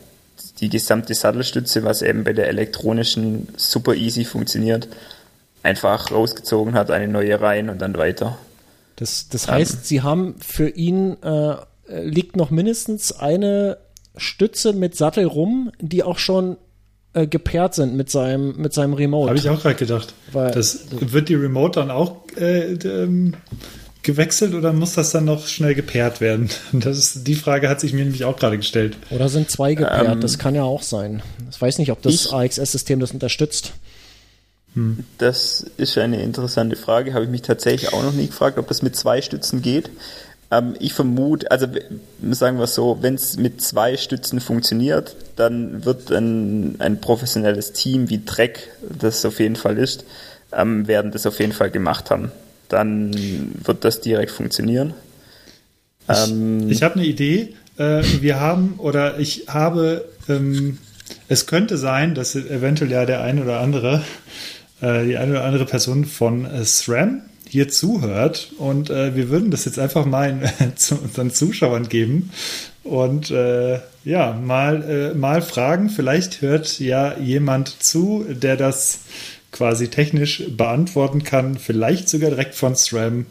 die 0.62 0.68
gesamte 0.68 1.14
Sattelstütze, 1.14 1.84
was 1.84 2.00
eben 2.02 2.24
bei 2.24 2.32
der 2.32 2.48
elektronischen 2.48 3.48
super 3.56 3.94
easy 3.94 4.24
funktioniert, 4.24 4.88
einfach 5.62 6.10
rausgezogen 6.10 6.74
hat, 6.74 6.90
eine 6.90 7.08
neue 7.08 7.40
rein 7.40 7.68
und 7.68 7.82
dann 7.82 7.96
weiter. 7.96 8.38
Das, 8.96 9.28
das 9.28 9.48
heißt, 9.48 9.74
ähm, 9.74 9.80
Sie 9.82 10.02
haben 10.02 10.36
für 10.38 10.68
ihn 10.68 11.16
äh, 11.22 11.56
liegt 11.88 12.36
noch 12.36 12.50
mindestens 12.50 13.12
eine 13.12 13.78
Stütze 14.16 14.72
mit 14.72 14.96
Sattel 14.96 15.26
rum, 15.26 15.72
die 15.80 16.04
auch 16.04 16.18
schon 16.18 16.56
äh, 17.12 17.26
gepaart 17.26 17.74
sind 17.74 17.94
mit 17.94 18.10
seinem, 18.10 18.56
mit 18.56 18.72
seinem 18.72 18.94
Remote. 18.94 19.30
Habe 19.30 19.38
ich 19.38 19.48
auch 19.48 19.60
gerade 19.60 19.74
gedacht. 19.74 20.14
Weil, 20.30 20.52
das, 20.52 20.86
wird 20.92 21.28
die 21.28 21.34
Remote 21.34 21.80
dann 21.80 21.90
auch 21.90 22.22
äh, 22.38 22.74
ähm, 22.74 23.34
gewechselt 24.02 24.54
oder 24.54 24.72
muss 24.72 24.94
das 24.94 25.10
dann 25.10 25.24
noch 25.24 25.46
schnell 25.46 25.74
gepaart 25.74 26.20
werden? 26.20 26.50
Das 26.72 26.98
ist, 26.98 27.26
die 27.26 27.34
Frage 27.34 27.68
hat 27.68 27.80
sich 27.80 27.92
mir 27.92 28.04
nämlich 28.04 28.24
auch 28.24 28.36
gerade 28.36 28.56
gestellt. 28.56 28.96
Oder 29.10 29.28
sind 29.28 29.50
zwei 29.50 29.74
gepaart? 29.74 30.08
Ähm, 30.08 30.20
das 30.20 30.38
kann 30.38 30.54
ja 30.54 30.62
auch 30.62 30.82
sein. 30.82 31.22
Ich 31.50 31.60
weiß 31.60 31.78
nicht, 31.78 31.92
ob 31.92 32.02
das 32.02 32.32
AXS-System 32.32 33.00
das 33.00 33.12
unterstützt. 33.12 33.72
Hm. 34.74 35.04
Das 35.18 35.64
ist 35.76 35.96
eine 35.98 36.22
interessante 36.22 36.76
Frage. 36.76 37.14
Habe 37.14 37.24
ich 37.24 37.30
mich 37.30 37.42
tatsächlich 37.42 37.92
auch 37.92 38.02
noch 38.02 38.14
nie 38.14 38.26
gefragt, 38.26 38.58
ob 38.58 38.68
das 38.68 38.82
mit 38.82 38.96
zwei 38.96 39.22
Stützen 39.22 39.62
geht. 39.62 39.90
Ähm, 40.50 40.74
ich 40.80 40.94
vermute, 40.94 41.50
also 41.50 41.66
sagen 42.30 42.58
wir 42.58 42.66
so, 42.66 42.98
wenn 43.00 43.14
es 43.14 43.36
mit 43.36 43.60
zwei 43.62 43.96
Stützen 43.96 44.40
funktioniert, 44.40 45.14
dann 45.36 45.84
wird 45.84 46.10
ein, 46.10 46.76
ein 46.80 47.00
professionelles 47.00 47.72
Team 47.72 48.08
wie 48.10 48.24
Trek, 48.24 48.70
das 48.82 49.24
auf 49.24 49.38
jeden 49.38 49.56
Fall 49.56 49.78
ist, 49.78 50.04
ähm, 50.52 50.88
werden 50.88 51.12
das 51.12 51.26
auf 51.26 51.38
jeden 51.38 51.52
Fall 51.52 51.70
gemacht 51.70 52.10
haben 52.10 52.32
dann 52.72 53.14
wird 53.64 53.84
das 53.84 54.00
direkt 54.00 54.30
funktionieren. 54.30 54.94
Ich, 56.08 56.30
ähm, 56.30 56.70
ich 56.70 56.82
habe 56.82 56.94
eine 56.96 57.04
Idee. 57.04 57.54
Äh, 57.78 58.02
wir 58.20 58.40
haben 58.40 58.74
oder 58.78 59.18
ich 59.18 59.46
habe, 59.48 60.06
ähm, 60.28 60.78
es 61.28 61.46
könnte 61.46 61.76
sein, 61.76 62.14
dass 62.14 62.34
eventuell 62.34 62.90
ja 62.90 63.04
der 63.06 63.22
eine 63.22 63.42
oder 63.42 63.60
andere, 63.60 64.02
äh, 64.80 65.04
die 65.04 65.16
eine 65.16 65.32
oder 65.32 65.44
andere 65.44 65.66
Person 65.66 66.04
von 66.04 66.44
äh, 66.44 66.64
SRAM 66.64 67.22
hier 67.48 67.68
zuhört 67.68 68.52
und 68.56 68.88
äh, 68.88 69.14
wir 69.14 69.28
würden 69.28 69.50
das 69.50 69.66
jetzt 69.66 69.78
einfach 69.78 70.06
mal 70.06 70.30
in, 70.30 70.76
zu 70.76 70.96
unseren 70.96 71.30
Zuschauern 71.30 71.88
geben 71.88 72.30
und 72.82 73.30
äh, 73.30 73.80
ja, 74.04 74.32
mal, 74.32 74.82
äh, 74.82 75.14
mal 75.14 75.42
fragen. 75.42 75.88
Vielleicht 75.88 76.40
hört 76.40 76.78
ja 76.80 77.16
jemand 77.18 77.82
zu, 77.82 78.24
der 78.28 78.56
das 78.56 79.00
quasi 79.52 79.88
technisch 79.88 80.42
beantworten 80.56 81.22
kann, 81.22 81.56
vielleicht 81.56 82.08
sogar 82.08 82.30
direkt 82.30 82.54
von 82.54 82.74
SRAM. 82.74 83.26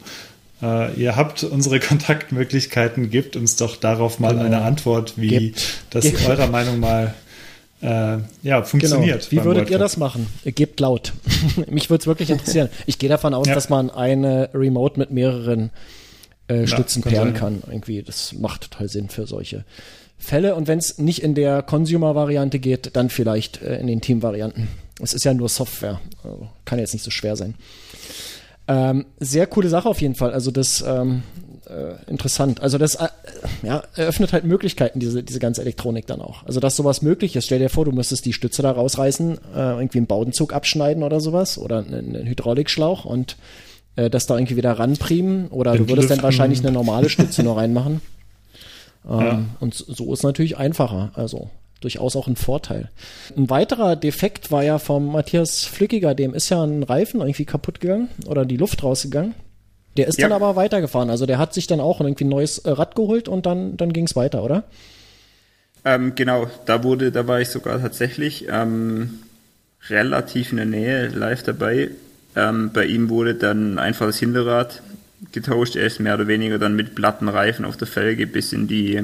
Äh, 0.62 0.94
ihr 0.94 1.16
habt 1.16 1.44
unsere 1.44 1.80
Kontaktmöglichkeiten, 1.82 3.10
gebt 3.10 3.36
uns 3.36 3.56
doch 3.58 3.76
darauf 3.76 4.20
mal 4.20 4.34
genau. 4.34 4.46
eine 4.46 4.62
Antwort, 4.62 5.16
wie 5.18 5.28
gebt, 5.28 5.84
das 5.90 6.06
gebt. 6.06 6.26
eurer 6.28 6.48
Meinung 6.48 6.80
mal 6.80 7.16
äh, 7.82 8.18
ja, 8.44 8.62
funktioniert. 8.62 9.30
Genau. 9.30 9.42
Wie 9.42 9.46
würdet 9.46 9.70
ihr 9.72 9.80
das 9.80 9.98
machen? 9.98 10.28
Gebt 10.46 10.80
laut. 10.80 11.14
Mich 11.68 11.90
würde 11.90 12.02
es 12.02 12.08
wirklich 12.08 12.30
interessieren. 12.30 12.70
Ich 12.86 13.00
gehe 13.00 13.10
davon 13.10 13.34
aus, 13.34 13.48
ja. 13.48 13.56
dass 13.56 13.70
man 13.70 13.90
eine 13.90 14.50
Remote 14.54 15.00
mit 15.00 15.10
mehreren 15.10 15.72
äh, 16.48 16.68
Stützen 16.68 17.02
ja, 17.04 17.12
pairen 17.12 17.34
kann. 17.34 17.64
Irgendwie, 17.68 18.04
das 18.04 18.34
macht 18.34 18.70
total 18.70 18.88
Sinn 18.88 19.10
für 19.10 19.26
solche 19.26 19.66
Fälle. 20.22 20.56
Und 20.56 20.68
wenn 20.68 20.80
es 20.80 20.98
nicht 20.98 21.22
in 21.24 21.36
der 21.36 21.62
Consumer-Variante 21.62 22.60
geht, 22.60 22.96
dann 22.96 23.10
vielleicht 23.10 23.62
äh, 23.62 23.80
in 23.80 23.88
den 23.88 24.02
Team-Varianten. 24.02 24.68
Es 25.02 25.14
ist 25.14 25.26
ja 25.26 25.34
nur 25.34 25.50
Software. 25.50 26.00
Also 26.24 26.48
kann 26.66 26.80
jetzt 26.80 26.94
nicht 26.94 27.04
so 27.04 27.12
schwer 27.12 27.36
sein. 27.36 27.56
Ähm, 28.68 29.06
sehr 29.20 29.48
coole 29.48 29.70
Sache 29.70 29.90
auf 29.90 30.02
jeden 30.02 30.16
Fall. 30.16 30.32
Also 30.32 30.52
das 30.52 30.84
ähm, 30.88 31.24
äh, 31.68 32.10
interessant. 32.10 32.62
Also 32.62 32.78
das 32.78 32.96
äh, 32.96 33.08
ja, 33.64 33.84
eröffnet 33.96 34.34
halt 34.34 34.46
Möglichkeiten, 34.46 35.00
diese, 35.00 35.24
diese 35.24 35.40
ganze 35.40 35.62
Elektronik 35.62 36.06
dann 36.08 36.22
auch. 36.22 36.46
Also 36.46 36.60
dass 36.60 36.76
sowas 36.76 37.02
möglich 37.02 37.36
ist. 37.36 37.46
Stell 37.46 37.60
dir 37.60 37.70
vor, 37.70 37.86
du 37.86 37.92
müsstest 37.92 38.26
die 38.26 38.34
Stütze 38.34 38.62
da 38.62 38.72
rausreißen, 38.72 39.38
äh, 39.56 39.58
irgendwie 39.58 40.00
einen 40.00 40.08
Baudenzug 40.08 40.54
abschneiden 40.54 41.04
oder 41.04 41.20
sowas 41.20 41.58
oder 41.58 41.80
einen, 41.80 42.16
einen 42.16 42.28
Hydraulikschlauch 42.28 43.06
und 43.06 43.38
äh, 43.96 44.10
das 44.10 44.28
da 44.28 44.38
irgendwie 44.38 44.58
wieder 44.58 44.74
ranpriemen 44.74 45.48
oder 45.48 45.76
du 45.76 45.90
würdest 45.90 46.12
dann 46.12 46.22
wahrscheinlich 46.24 46.60
eine 46.60 46.72
normale 46.72 47.10
Stütze 47.10 47.44
nur 47.44 47.58
reinmachen. 47.58 48.02
Ähm, 49.08 49.20
ja. 49.20 49.46
Und 49.60 49.74
so 49.74 50.14
ist 50.14 50.24
natürlich 50.24 50.58
einfacher. 50.58 51.12
Also 51.16 51.50
durchaus 51.82 52.16
auch 52.16 52.28
ein 52.28 52.36
Vorteil. 52.36 52.90
Ein 53.36 53.50
weiterer 53.50 53.96
Defekt 53.96 54.52
war 54.52 54.64
ja 54.64 54.78
vom 54.80 55.12
Matthias 55.12 55.66
Flückiger, 55.66 56.14
dem 56.14 56.34
ist 56.34 56.50
ja 56.50 56.64
ein 56.64 56.84
Reifen 56.84 57.22
irgendwie 57.22 57.46
kaputt 57.46 57.80
gegangen 57.80 58.10
oder 58.28 58.46
die 58.46 58.58
Luft 58.58 58.84
rausgegangen. 58.84 59.34
Der 59.98 60.08
ist 60.08 60.20
ja. 60.20 60.30
dann 60.30 60.36
aber 60.36 60.56
weitergefahren. 60.56 61.10
Also 61.10 61.26
der 61.26 61.38
hat 61.38 61.54
sich 61.54 61.68
dann 61.68 61.82
auch 61.82 62.00
irgendwie 62.00 62.24
ein 62.24 62.30
neues 62.30 62.60
äh, 62.60 62.70
Rad 62.70 62.96
geholt 62.96 63.28
und 63.28 63.46
dann, 63.46 63.76
dann 63.76 63.92
ging 63.92 64.06
es 64.06 64.16
weiter, 64.16 64.44
oder? 64.44 64.64
Ähm, 65.84 66.14
genau, 66.16 66.48
da 66.66 66.84
wurde, 66.84 67.12
da 67.12 67.28
war 67.28 67.42
ich 67.42 67.50
sogar 67.50 67.82
tatsächlich 67.82 68.48
ähm, 68.50 69.20
relativ 69.90 70.52
in 70.52 70.58
der 70.58 70.66
Nähe 70.68 71.08
live 71.08 71.44
dabei. 71.44 71.90
Ähm, 72.36 72.72
bei 72.74 72.86
ihm 72.86 73.10
wurde 73.10 73.36
dann 73.36 73.80
einfach 73.80 74.06
das 74.06 74.20
Hinterrad 74.20 74.82
getauscht. 75.32 75.76
Er 75.76 75.86
ist 75.86 76.00
mehr 76.00 76.16
oder 76.16 76.28
weniger 76.28 76.60
dann 76.60 76.76
mit 76.76 76.96
platten 76.96 77.30
Reifen 77.30 77.66
auf 77.66 77.78
der 77.78 77.88
Felge 77.88 78.28
bis 78.28 78.54
in 78.54 78.68
die 78.68 79.04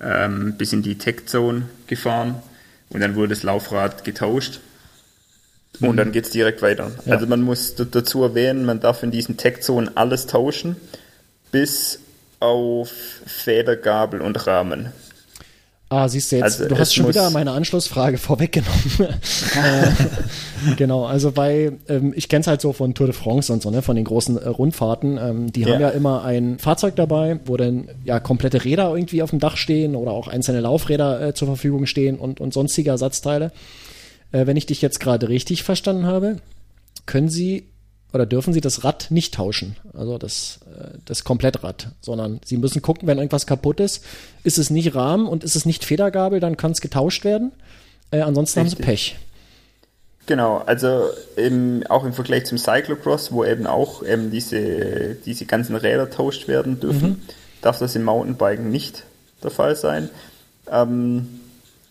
ähm, 0.00 0.54
bis 0.56 0.72
in 0.72 0.82
die 0.82 0.98
Tech 0.98 1.26
Zone 1.26 1.62
gefahren 1.86 2.42
und 2.90 3.00
dann 3.00 3.14
wurde 3.14 3.28
das 3.28 3.42
Laufrad 3.42 4.04
getauscht 4.04 4.60
und 5.80 5.96
dann 5.96 6.08
mhm. 6.08 6.12
geht 6.12 6.26
es 6.26 6.30
direkt 6.30 6.62
weiter. 6.62 6.90
Ja. 7.04 7.14
Also 7.14 7.26
man 7.26 7.42
muss 7.42 7.74
dazu 7.76 8.22
erwähnen, 8.22 8.64
man 8.64 8.80
darf 8.80 9.02
in 9.02 9.10
diesen 9.10 9.36
Tech 9.36 9.60
Zonen 9.60 9.96
alles 9.96 10.26
tauschen, 10.26 10.76
bis 11.52 12.00
auf 12.40 12.90
Federgabel 13.26 14.20
und 14.20 14.46
Rahmen. 14.46 14.92
Ah, 15.92 16.08
siehst 16.08 16.30
du 16.30 16.36
jetzt, 16.36 16.60
also 16.60 16.68
du 16.68 16.78
hast 16.78 16.94
schon 16.94 17.08
wieder 17.08 17.28
meine 17.30 17.50
Anschlussfrage 17.50 18.16
vorweggenommen. 18.18 19.08
äh, 19.56 20.74
genau, 20.76 21.04
also 21.04 21.32
bei, 21.32 21.72
ähm, 21.88 22.12
ich 22.14 22.28
kenne 22.28 22.42
es 22.42 22.46
halt 22.46 22.60
so 22.60 22.72
von 22.72 22.94
Tour 22.94 23.08
de 23.08 23.14
France 23.14 23.52
und 23.52 23.60
so, 23.60 23.72
ne, 23.72 23.82
von 23.82 23.96
den 23.96 24.04
großen 24.04 24.38
äh, 24.38 24.46
Rundfahrten. 24.46 25.18
Ähm, 25.18 25.52
die 25.52 25.62
ja. 25.62 25.70
haben 25.70 25.80
ja 25.80 25.88
immer 25.88 26.22
ein 26.22 26.60
Fahrzeug 26.60 26.94
dabei, 26.94 27.40
wo 27.44 27.56
dann 27.56 27.88
ja 28.04 28.20
komplette 28.20 28.64
Räder 28.64 28.94
irgendwie 28.94 29.20
auf 29.20 29.30
dem 29.30 29.40
Dach 29.40 29.56
stehen 29.56 29.96
oder 29.96 30.12
auch 30.12 30.28
einzelne 30.28 30.60
Laufräder 30.60 31.20
äh, 31.20 31.34
zur 31.34 31.48
Verfügung 31.48 31.86
stehen 31.86 32.20
und, 32.20 32.40
und 32.40 32.54
sonstige 32.54 32.90
Ersatzteile. 32.90 33.50
Äh, 34.30 34.46
wenn 34.46 34.56
ich 34.56 34.66
dich 34.66 34.82
jetzt 34.82 35.00
gerade 35.00 35.28
richtig 35.28 35.64
verstanden 35.64 36.06
habe, 36.06 36.36
können 37.04 37.28
Sie 37.28 37.64
oder 38.12 38.26
dürfen 38.26 38.52
sie 38.52 38.60
das 38.60 38.84
Rad 38.84 39.10
nicht 39.10 39.34
tauschen, 39.34 39.76
also 39.94 40.18
das, 40.18 40.60
äh, 40.66 40.98
das 41.04 41.24
Komplettrad, 41.24 41.88
sondern 42.00 42.40
sie 42.44 42.56
müssen 42.56 42.82
gucken, 42.82 43.06
wenn 43.06 43.18
irgendwas 43.18 43.46
kaputt 43.46 43.80
ist, 43.80 44.04
ist 44.44 44.58
es 44.58 44.70
nicht 44.70 44.94
Rahmen 44.94 45.26
und 45.26 45.44
ist 45.44 45.56
es 45.56 45.66
nicht 45.66 45.84
Federgabel, 45.84 46.40
dann 46.40 46.56
kann 46.56 46.72
es 46.72 46.80
getauscht 46.80 47.24
werden. 47.24 47.52
Äh, 48.10 48.20
ansonsten 48.20 48.60
Richtig. 48.60 48.78
haben 48.78 48.84
sie 48.84 48.90
Pech. 48.90 49.16
Genau, 50.26 50.58
also 50.58 51.10
im, 51.36 51.84
auch 51.88 52.04
im 52.04 52.12
Vergleich 52.12 52.46
zum 52.46 52.58
Cyclocross, 52.58 53.32
wo 53.32 53.44
eben 53.44 53.66
auch 53.66 54.04
eben 54.04 54.30
diese, 54.30 55.16
diese 55.26 55.46
ganzen 55.46 55.74
Räder 55.74 56.10
tauscht 56.10 56.46
werden 56.46 56.78
dürfen, 56.78 57.08
mhm. 57.08 57.22
darf 57.62 57.78
das 57.78 57.96
im 57.96 58.04
Mountainbiken 58.04 58.70
nicht 58.70 59.04
der 59.42 59.50
Fall 59.50 59.74
sein. 59.74 60.08
Ähm, 60.70 61.40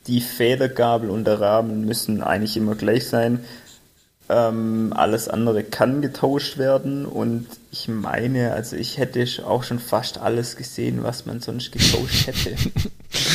die 0.07 0.21
Federgabel 0.21 1.09
und 1.09 1.25
der 1.25 1.41
Rahmen 1.41 1.85
müssen 1.85 2.23
eigentlich 2.23 2.55
immer 2.55 2.75
gleich 2.75 3.07
sein. 3.07 3.41
Ähm, 4.31 4.93
alles 4.95 5.27
andere 5.27 5.63
kann 5.63 6.03
getauscht 6.03 6.59
werden 6.59 7.07
und 7.07 7.47
ich 7.71 7.87
meine, 7.87 8.53
also 8.53 8.75
ich 8.75 8.99
hätte 8.99 9.25
auch 9.43 9.63
schon 9.63 9.79
fast 9.79 10.19
alles 10.19 10.55
gesehen, 10.55 11.01
was 11.01 11.25
man 11.25 11.39
sonst 11.41 11.71
getauscht 11.71 12.27
hätte. 12.27 12.55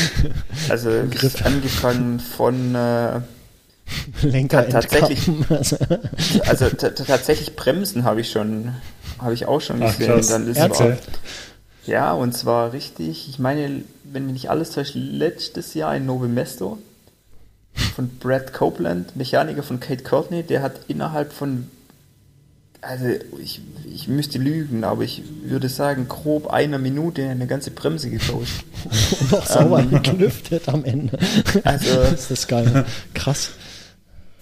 also 0.68 0.90
angefangen 1.42 2.20
von 2.20 2.76
äh, 2.76 3.20
Lenker 4.22 4.68
tatsächlich, 4.68 5.28
also 6.46 6.68
tatsächlich 6.68 7.56
Bremsen 7.56 8.04
habe 8.04 8.20
ich 8.20 8.30
schon, 8.30 8.72
habe 9.18 9.34
ich 9.34 9.46
auch 9.46 9.60
schon 9.60 9.80
gesehen. 9.80 10.12
Ach, 10.16 10.28
Dann 10.28 10.54
war, 10.56 10.96
ja, 11.86 12.12
und 12.12 12.32
zwar 12.32 12.72
richtig, 12.72 13.28
ich 13.28 13.38
meine, 13.40 13.82
wenn 14.04 14.26
mich 14.26 14.32
nicht 14.34 14.50
alles 14.50 14.70
täuscht, 14.70 14.94
letztes 14.94 15.74
Jahr 15.74 15.96
in 15.96 16.06
Novo 16.06 16.28
Mesto 16.28 16.78
von 17.74 18.08
Brad 18.18 18.52
Copeland, 18.52 19.16
Mechaniker 19.16 19.62
von 19.62 19.80
Kate 19.80 20.02
Courtney, 20.02 20.42
der 20.42 20.62
hat 20.62 20.72
innerhalb 20.88 21.32
von, 21.32 21.68
also 22.80 23.06
ich, 23.42 23.60
ich 23.92 24.08
müsste 24.08 24.38
lügen, 24.38 24.84
aber 24.84 25.02
ich 25.02 25.22
würde 25.44 25.68
sagen, 25.68 26.08
grob 26.08 26.48
einer 26.48 26.78
Minute 26.78 27.28
eine 27.28 27.46
ganze 27.46 27.70
Bremse 27.70 28.10
getauscht. 28.10 28.64
Noch 29.30 29.46
sauber 29.46 29.80
ähm, 29.80 30.02
gelüftet 30.02 30.68
am 30.68 30.84
Ende. 30.84 31.18
Also, 31.64 31.94
das 32.10 32.30
ist 32.30 32.48
geil. 32.48 32.84
Krass. 33.14 33.50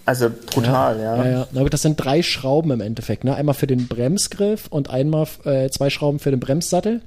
Also 0.05 0.29
brutal, 0.29 0.99
ja. 0.99 1.17
Ja, 1.17 1.31
ja. 1.31 1.47
ja. 1.51 1.69
das 1.69 1.81
sind 1.81 1.95
drei 1.95 2.23
Schrauben 2.23 2.71
im 2.71 2.81
Endeffekt. 2.81 3.23
Ne? 3.23 3.35
Einmal 3.35 3.55
für 3.55 3.67
den 3.67 3.87
Bremsgriff 3.87 4.67
und 4.67 4.89
einmal 4.89 5.27
äh, 5.45 5.69
zwei 5.69 5.89
Schrauben 5.89 6.19
für 6.19 6.31
den 6.31 6.41
Bremssattel. 6.41 7.01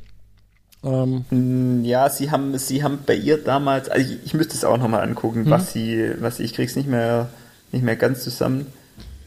Ähm. 0.84 1.24
Mm, 1.30 1.84
ja, 1.84 2.08
sie 2.08 2.30
haben, 2.30 2.56
sie 2.58 2.82
haben 2.82 3.00
bei 3.06 3.14
ihr 3.14 3.42
damals, 3.42 3.88
also 3.88 4.12
ich, 4.12 4.24
ich 4.24 4.34
müsste 4.34 4.54
es 4.54 4.64
auch 4.64 4.78
nochmal 4.78 5.02
angucken, 5.02 5.44
mhm. 5.44 5.50
was 5.50 5.72
sie, 5.72 6.12
was 6.20 6.40
ich 6.40 6.54
krieg's 6.54 6.76
nicht 6.76 6.88
mehr, 6.88 7.28
nicht 7.72 7.84
mehr 7.84 7.96
ganz 7.96 8.22
zusammen. 8.22 8.66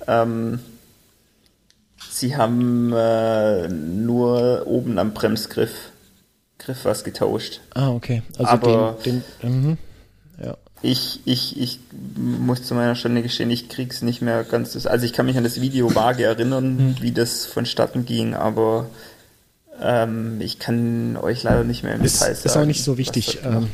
Ähm, 0.08 0.60
sie 2.10 2.38
haben 2.38 2.94
äh, 2.94 3.68
nur 3.68 4.64
oben 4.68 4.98
am 5.00 5.14
Bremsgriff 5.14 5.92
Griff 6.60 6.86
was 6.86 7.04
getauscht. 7.04 7.62
Ah, 7.74 7.90
okay. 7.90 8.22
Also 8.38 8.52
Aber 8.52 8.98
den, 9.06 9.24
den 9.42 9.62
mhm. 9.62 9.78
ja. 10.44 10.58
Ich, 10.82 11.22
ich, 11.26 11.60
ich 11.60 11.80
muss 12.16 12.64
zu 12.64 12.76
meiner 12.76 12.96
Stelle 12.96 13.22
gestehen, 13.22 13.50
ich 13.50 13.68
krieg's 13.68 14.02
nicht 14.02 14.22
mehr 14.22 14.44
ganz. 14.44 14.86
Also 14.86 15.06
ich 15.06 15.14
kann 15.14 15.26
mich 15.26 15.38
an 15.38 15.44
das 15.44 15.60
Video 15.60 15.94
vage 15.94 16.24
erinnern, 16.24 16.76
mhm. 16.76 16.96
wie 17.02 17.12
das 17.12 17.46
vonstatten 17.46 18.06
ging, 18.06 18.34
aber 18.34 18.86
ähm, 19.82 20.42
ich 20.42 20.60
kann 20.60 21.18
euch 21.18 21.44
leider 21.44 21.64
nicht 21.64 21.84
mehr 21.84 21.96
im 21.96 22.04
ist, 22.04 22.22
Detail 22.22 22.36
sagen. 22.36 22.46
Ist 22.46 22.58
auch 22.58 22.66
nicht 22.66 22.84
so 22.84 22.98
wichtig. 22.98 23.40
Ähm, 23.44 23.70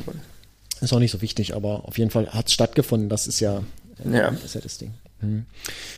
ist 0.81 0.93
auch 0.93 0.99
nicht 0.99 1.11
so 1.11 1.21
wichtig, 1.21 1.55
aber 1.55 1.85
auf 1.85 1.97
jeden 1.97 2.11
Fall 2.11 2.29
hat 2.29 2.47
es 2.47 2.53
stattgefunden. 2.53 3.09
Das 3.09 3.27
ist 3.27 3.39
ja, 3.39 3.63
äh, 4.03 4.17
ja. 4.17 4.31
Das 4.31 4.43
ist 4.43 4.55
ja 4.55 4.61
das 4.61 4.77
Ding. 4.77 4.93
Mhm. 5.21 5.45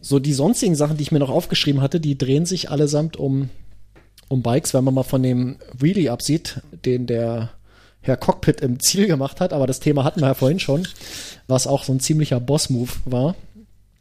So, 0.02 0.20
die 0.20 0.34
sonstigen 0.34 0.76
Sachen, 0.76 0.98
die 0.98 1.04
ich 1.04 1.12
mir 1.12 1.20
noch 1.20 1.30
aufgeschrieben 1.30 1.82
hatte, 1.82 2.00
die 2.00 2.18
drehen 2.18 2.46
sich 2.46 2.70
allesamt 2.70 3.18
um, 3.18 3.50
um 4.28 4.42
Bikes, 4.42 4.74
wenn 4.74 4.84
man 4.84 4.94
mal 4.94 5.04
von 5.04 5.24
dem 5.24 5.58
Wheelie 5.78 6.12
absieht, 6.12 6.62
den 6.86 7.08
der 7.08 7.50
Herr 8.02 8.18
Cockpit 8.18 8.62
im 8.62 8.80
Ziel 8.80 9.08
gemacht 9.08 9.42
hat, 9.42 9.52
aber 9.52 9.68
das 9.68 9.80
Thema 9.80 10.04
hatten 10.04 10.22
wir 10.22 10.28
ja 10.28 10.34
vorhin 10.34 10.60
schon, 10.60 10.88
was 11.48 11.68
auch 11.68 11.84
so 11.84 11.92
ein 11.92 12.00
ziemlicher 12.00 12.40
Boss-Move 12.40 12.92
war. 13.06 13.36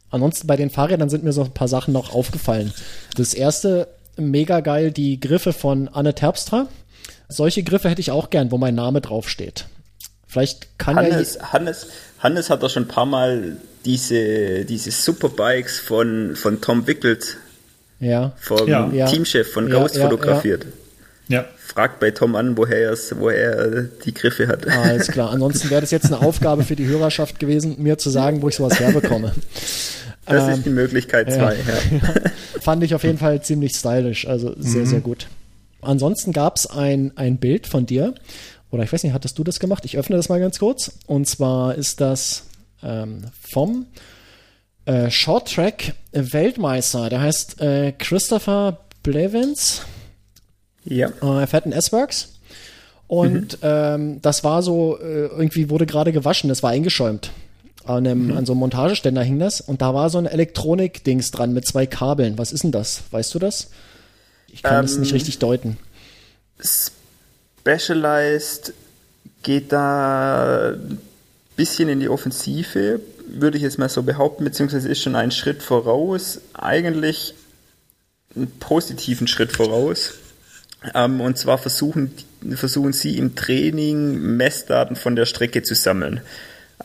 Ansonsten 0.09 0.47
bei 0.47 0.55
den 0.55 0.69
Fahrrädern 0.69 1.09
sind 1.09 1.25
mir 1.25 1.33
so 1.33 1.43
ein 1.43 1.53
paar 1.53 1.67
Sachen 1.67 1.93
noch 1.93 2.13
aufgefallen. 2.13 2.73
Das 3.17 3.33
erste, 3.33 3.89
mega 4.17 4.59
geil, 4.59 4.91
die 4.91 5.19
Griffe 5.19 5.53
von 5.53 5.87
Anne 5.87 6.13
Terpstra. 6.13 6.67
Solche 7.29 7.63
Griffe 7.63 7.89
hätte 7.89 8.01
ich 8.01 8.11
auch 8.11 8.29
gern, 8.29 8.51
wo 8.51 8.57
mein 8.57 8.75
Name 8.75 9.01
draufsteht. 9.01 9.65
Vielleicht 10.27 10.77
kann 10.77 10.97
Hannes, 10.97 11.35
ja 11.35 11.53
Hannes, 11.53 11.87
Hannes 12.19 12.49
hat 12.49 12.63
doch 12.63 12.69
schon 12.69 12.83
ein 12.83 12.87
paar 12.87 13.05
Mal 13.05 13.57
diese, 13.85 14.65
diese 14.65 14.91
Superbikes 14.91 15.79
von, 15.79 16.35
von 16.35 16.59
Tom 16.59 16.85
Wickelt, 16.87 17.37
ja. 17.99 18.33
vom 18.37 18.67
ja. 18.67 19.05
Teamchef 19.07 19.51
von 19.51 19.69
Ghost 19.69 19.95
ja, 19.95 20.03
fotografiert. 20.03 20.65
Ja. 21.29 21.45
Fragt 21.57 21.99
bei 21.99 22.11
Tom 22.11 22.35
an, 22.35 22.57
woher, 22.57 22.91
es, 22.91 23.13
woher 23.19 23.55
er 23.55 23.83
die 23.83 24.13
Griffe 24.13 24.47
hat. 24.47 24.67
Ah, 24.67 24.83
alles 24.83 25.07
klar. 25.07 25.31
Ansonsten 25.31 25.69
wäre 25.69 25.81
das 25.81 25.91
jetzt 25.91 26.05
eine 26.05 26.21
Aufgabe 26.21 26.63
für 26.63 26.75
die 26.75 26.87
Hörerschaft 26.87 27.39
gewesen, 27.39 27.75
mir 27.79 27.97
zu 27.97 28.09
sagen, 28.09 28.41
wo 28.41 28.49
ich 28.49 28.55
sowas 28.55 28.79
herbekomme. 28.79 29.33
Das 30.27 30.47
ähm, 30.47 30.53
ist 30.55 30.65
die 30.65 30.69
Möglichkeit 30.69 31.31
zwei. 31.31 31.55
Ja, 31.55 31.97
ja. 31.97 32.31
Fand 32.61 32.83
ich 32.83 32.93
auf 32.93 33.03
jeden 33.03 33.17
Fall 33.17 33.41
ziemlich 33.41 33.75
stylisch, 33.75 34.27
also 34.27 34.53
sehr, 34.57 34.81
mhm. 34.81 34.85
sehr 34.85 34.99
gut. 34.99 35.27
Ansonsten 35.81 36.33
gab 36.33 36.57
es 36.57 36.65
ein, 36.67 37.13
ein 37.15 37.37
Bild 37.37 37.67
von 37.67 37.85
dir, 37.85 38.13
oder 38.69 38.83
ich 38.83 38.91
weiß 38.91 39.03
nicht, 39.03 39.13
hattest 39.13 39.39
du 39.39 39.43
das 39.43 39.59
gemacht? 39.59 39.85
Ich 39.85 39.97
öffne 39.97 40.17
das 40.17 40.29
mal 40.29 40.39
ganz 40.39 40.59
kurz. 40.59 40.91
Und 41.05 41.27
zwar 41.27 41.75
ist 41.75 42.01
das 42.01 42.43
ähm, 42.83 43.21
vom 43.39 43.85
äh, 44.85 45.09
Short 45.09 45.53
Track 45.53 45.93
Weltmeister, 46.11 47.09
der 47.09 47.21
heißt 47.21 47.61
äh, 47.61 47.93
Christopher 47.93 48.79
Blevins. 49.03 49.83
Ja. 50.83 51.09
Äh, 51.21 51.41
er 51.41 51.47
fährt 51.47 51.65
ein 51.65 51.71
S-Works. 51.71 52.33
Und 53.07 53.53
mhm. 53.53 53.59
ähm, 53.61 54.21
das 54.21 54.43
war 54.43 54.61
so, 54.61 54.99
äh, 54.99 55.27
irgendwie 55.27 55.69
wurde 55.69 55.85
gerade 55.85 56.11
gewaschen, 56.11 56.49
das 56.49 56.61
war 56.61 56.71
eingeschäumt. 56.71 57.31
An, 57.87 58.05
einem, 58.05 58.27
mhm. 58.27 58.37
an 58.37 58.45
so 58.45 58.53
einem 58.53 58.59
Montageständer 58.59 59.23
hing 59.23 59.39
das 59.39 59.61
und 59.61 59.81
da 59.81 59.93
war 59.93 60.09
so 60.09 60.17
ein 60.17 60.25
Elektronik-Dings 60.25 61.31
dran 61.31 61.53
mit 61.53 61.65
zwei 61.65 61.85
Kabeln. 61.85 62.37
Was 62.37 62.51
ist 62.51 62.63
denn 62.63 62.71
das? 62.71 63.03
Weißt 63.11 63.33
du 63.33 63.39
das? 63.39 63.69
Ich 64.47 64.63
kann 64.63 64.75
ähm, 64.75 64.81
das 64.83 64.97
nicht 64.97 65.11
ähm, 65.11 65.15
richtig 65.15 65.39
deuten. 65.39 65.77
Specialized 67.61 68.73
geht 69.43 69.71
da 69.71 70.71
ein 70.73 70.99
bisschen 71.55 71.89
in 71.89 71.99
die 71.99 72.09
Offensive, 72.09 72.99
würde 73.27 73.57
ich 73.57 73.63
jetzt 73.63 73.77
mal 73.77 73.89
so 73.89 74.03
behaupten, 74.03 74.43
beziehungsweise 74.43 74.87
ist 74.89 75.01
schon 75.01 75.15
ein 75.15 75.31
Schritt 75.31 75.61
voraus, 75.61 76.39
eigentlich 76.53 77.33
einen 78.35 78.51
positiven 78.59 79.27
Schritt 79.27 79.51
voraus. 79.51 80.13
Ähm, 80.93 81.21
und 81.21 81.37
zwar 81.37 81.57
versuchen, 81.57 82.11
versuchen 82.55 82.93
sie 82.93 83.17
im 83.17 83.35
Training 83.35 84.37
Messdaten 84.37 84.95
von 84.95 85.15
der 85.15 85.25
Strecke 85.25 85.63
zu 85.63 85.75
sammeln. 85.75 86.21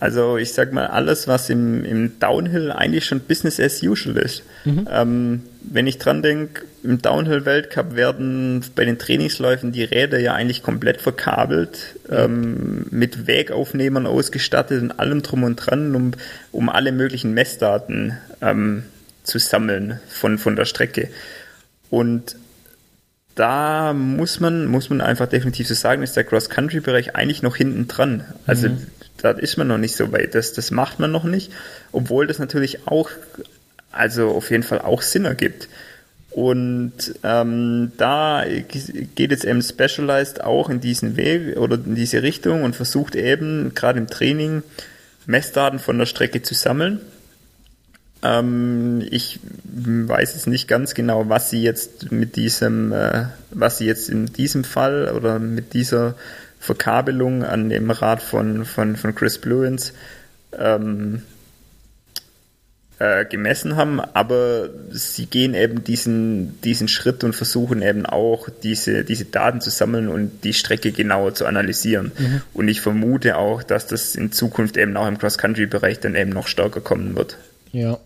Also 0.02 0.36
ich 0.36 0.52
sag 0.52 0.72
mal, 0.72 0.88
alles, 0.88 1.28
was 1.28 1.48
im, 1.48 1.84
im 1.84 2.18
Downhill 2.18 2.72
eigentlich 2.72 3.04
schon 3.04 3.20
Business 3.20 3.60
as 3.60 3.84
usual 3.84 4.16
ist. 4.16 4.42
Mhm. 4.64 4.88
Ähm, 4.90 5.42
wenn 5.60 5.86
ich 5.86 5.98
dran 5.98 6.22
denke, 6.22 6.64
im 6.82 7.00
Downhill-Weltcup 7.00 7.94
werden 7.94 8.64
bei 8.74 8.84
den 8.84 8.98
Trainingsläufen 8.98 9.70
die 9.70 9.84
Räder 9.84 10.18
ja 10.18 10.34
eigentlich 10.34 10.64
komplett 10.64 11.00
verkabelt, 11.00 11.94
mhm. 12.08 12.16
ähm, 12.16 12.86
mit 12.90 13.28
Wegaufnehmern 13.28 14.08
ausgestattet 14.08 14.82
und 14.82 14.90
allem 14.98 15.22
drum 15.22 15.44
und 15.44 15.54
dran, 15.54 15.94
um, 15.94 16.10
um 16.50 16.68
alle 16.68 16.90
möglichen 16.90 17.32
Messdaten 17.32 18.18
ähm, 18.40 18.82
zu 19.22 19.38
sammeln 19.38 20.00
von, 20.08 20.36
von 20.36 20.56
der 20.56 20.64
Strecke. 20.64 21.10
Und 21.90 22.34
da 23.36 23.92
muss 23.92 24.40
man, 24.40 24.66
muss 24.66 24.90
man 24.90 25.00
einfach 25.00 25.28
definitiv 25.28 25.68
so 25.68 25.74
sagen, 25.74 26.02
ist 26.02 26.16
der 26.16 26.24
Cross-Country-Bereich 26.24 27.14
eigentlich 27.14 27.42
noch 27.42 27.54
hinten 27.54 27.86
dran. 27.86 28.24
Also 28.48 28.68
mhm. 28.68 28.88
Da 29.22 29.30
ist 29.30 29.56
man 29.56 29.68
noch 29.68 29.78
nicht 29.78 29.94
so 29.94 30.12
weit. 30.12 30.34
Das, 30.34 30.52
das 30.52 30.70
macht 30.70 30.98
man 30.98 31.10
noch 31.10 31.24
nicht, 31.24 31.52
obwohl 31.92 32.26
das 32.26 32.38
natürlich 32.38 32.86
auch, 32.86 33.10
also 33.90 34.30
auf 34.30 34.50
jeden 34.50 34.62
Fall 34.62 34.80
auch 34.80 35.02
Sinn 35.02 35.24
ergibt. 35.24 35.68
Und 36.30 36.92
ähm, 37.22 37.92
da 37.98 38.44
geht 39.14 39.30
jetzt 39.30 39.44
eben 39.44 39.62
Specialized 39.62 40.42
auch 40.42 40.70
in 40.70 40.80
diesen 40.80 41.16
Weg 41.16 41.58
oder 41.58 41.74
in 41.76 41.94
diese 41.94 42.22
Richtung 42.22 42.62
und 42.62 42.74
versucht 42.74 43.14
eben 43.14 43.74
gerade 43.74 43.98
im 43.98 44.06
Training 44.06 44.62
Messdaten 45.26 45.78
von 45.78 45.98
der 45.98 46.06
Strecke 46.06 46.42
zu 46.42 46.54
sammeln 46.54 47.00
ähm, 48.22 49.04
ich 49.10 49.40
weiß 49.64 50.34
es 50.36 50.46
nicht 50.46 50.68
ganz 50.68 50.94
genau, 50.94 51.28
was 51.28 51.50
sie 51.50 51.62
jetzt 51.62 52.12
mit 52.12 52.36
diesem, 52.36 52.92
äh, 52.92 53.24
was 53.50 53.78
sie 53.78 53.86
jetzt 53.86 54.08
in 54.08 54.26
diesem 54.26 54.64
Fall 54.64 55.12
oder 55.14 55.38
mit 55.38 55.74
dieser 55.74 56.14
Verkabelung 56.62 57.42
an 57.42 57.70
dem 57.70 57.90
Rad 57.90 58.22
von, 58.22 58.64
von, 58.64 58.94
von 58.94 59.16
Chris 59.16 59.38
Bluins 59.38 59.94
ähm, 60.56 61.22
äh, 63.00 63.24
gemessen 63.24 63.74
haben, 63.74 63.98
aber 63.98 64.70
sie 64.90 65.26
gehen 65.26 65.54
eben 65.54 65.82
diesen, 65.82 66.60
diesen 66.60 66.86
Schritt 66.86 67.24
und 67.24 67.32
versuchen 67.32 67.82
eben 67.82 68.06
auch 68.06 68.48
diese, 68.62 69.02
diese 69.02 69.24
Daten 69.24 69.60
zu 69.60 69.70
sammeln 69.70 70.06
und 70.06 70.44
die 70.44 70.52
Strecke 70.52 70.92
genauer 70.92 71.34
zu 71.34 71.46
analysieren. 71.46 72.12
Mhm. 72.16 72.42
Und 72.54 72.68
ich 72.68 72.80
vermute 72.80 73.38
auch, 73.38 73.64
dass 73.64 73.88
das 73.88 74.14
in 74.14 74.30
Zukunft 74.30 74.76
eben 74.76 74.96
auch 74.96 75.08
im 75.08 75.18
Cross-Country-Bereich 75.18 75.98
dann 75.98 76.14
eben 76.14 76.30
noch 76.30 76.46
stärker 76.46 76.80
kommen 76.80 77.16
wird. 77.16 77.38
Ja, 77.72 77.98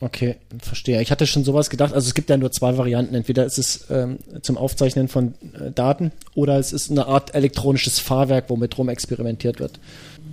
Okay, 0.00 0.36
verstehe. 0.60 1.00
Ich 1.00 1.10
hatte 1.10 1.26
schon 1.26 1.44
sowas 1.44 1.70
gedacht. 1.70 1.94
Also 1.94 2.08
es 2.08 2.14
gibt 2.14 2.28
ja 2.28 2.36
nur 2.36 2.50
zwei 2.50 2.76
Varianten. 2.76 3.14
Entweder 3.14 3.44
ist 3.44 3.58
es 3.58 3.86
ähm, 3.90 4.18
zum 4.42 4.58
Aufzeichnen 4.58 5.08
von 5.08 5.34
äh, 5.54 5.70
Daten 5.72 6.12
oder 6.34 6.58
es 6.58 6.72
ist 6.72 6.90
eine 6.90 7.06
Art 7.06 7.34
elektronisches 7.34 8.00
Fahrwerk, 8.00 8.46
womit 8.48 8.76
rum 8.76 8.88
experimentiert 8.88 9.60
wird. 9.60 9.78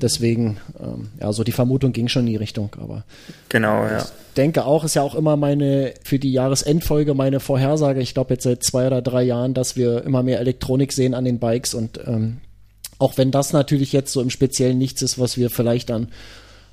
Deswegen, 0.01 0.57
ähm, 0.79 1.09
ja, 1.19 1.31
so 1.31 1.43
die 1.43 1.51
Vermutung 1.51 1.93
ging 1.93 2.07
schon 2.07 2.23
in 2.23 2.33
die 2.33 2.37
Richtung. 2.37 2.75
Aber 2.81 3.03
genau, 3.49 3.85
ja. 3.85 3.99
Ich 3.99 4.33
denke 4.35 4.65
auch, 4.65 4.83
ist 4.83 4.95
ja 4.95 5.03
auch 5.03 5.15
immer 5.15 5.37
meine 5.37 5.93
für 6.03 6.17
die 6.17 6.31
Jahresendfolge 6.31 7.13
meine 7.13 7.39
Vorhersage. 7.39 8.01
Ich 8.01 8.13
glaube 8.15 8.33
jetzt 8.33 8.43
seit 8.43 8.63
zwei 8.63 8.87
oder 8.87 9.01
drei 9.01 9.21
Jahren, 9.23 9.53
dass 9.53 9.75
wir 9.75 10.03
immer 10.03 10.23
mehr 10.23 10.39
Elektronik 10.39 10.91
sehen 10.91 11.13
an 11.13 11.25
den 11.25 11.39
Bikes 11.39 11.75
und 11.75 11.99
ähm, 12.07 12.41
auch 12.97 13.17
wenn 13.17 13.31
das 13.31 13.51
natürlich 13.51 13.93
jetzt 13.93 14.13
so 14.13 14.21
im 14.21 14.29
Speziellen 14.29 14.77
nichts 14.77 15.01
ist, 15.01 15.17
was 15.17 15.35
wir 15.35 15.49
vielleicht 15.49 15.89
dann 15.89 16.09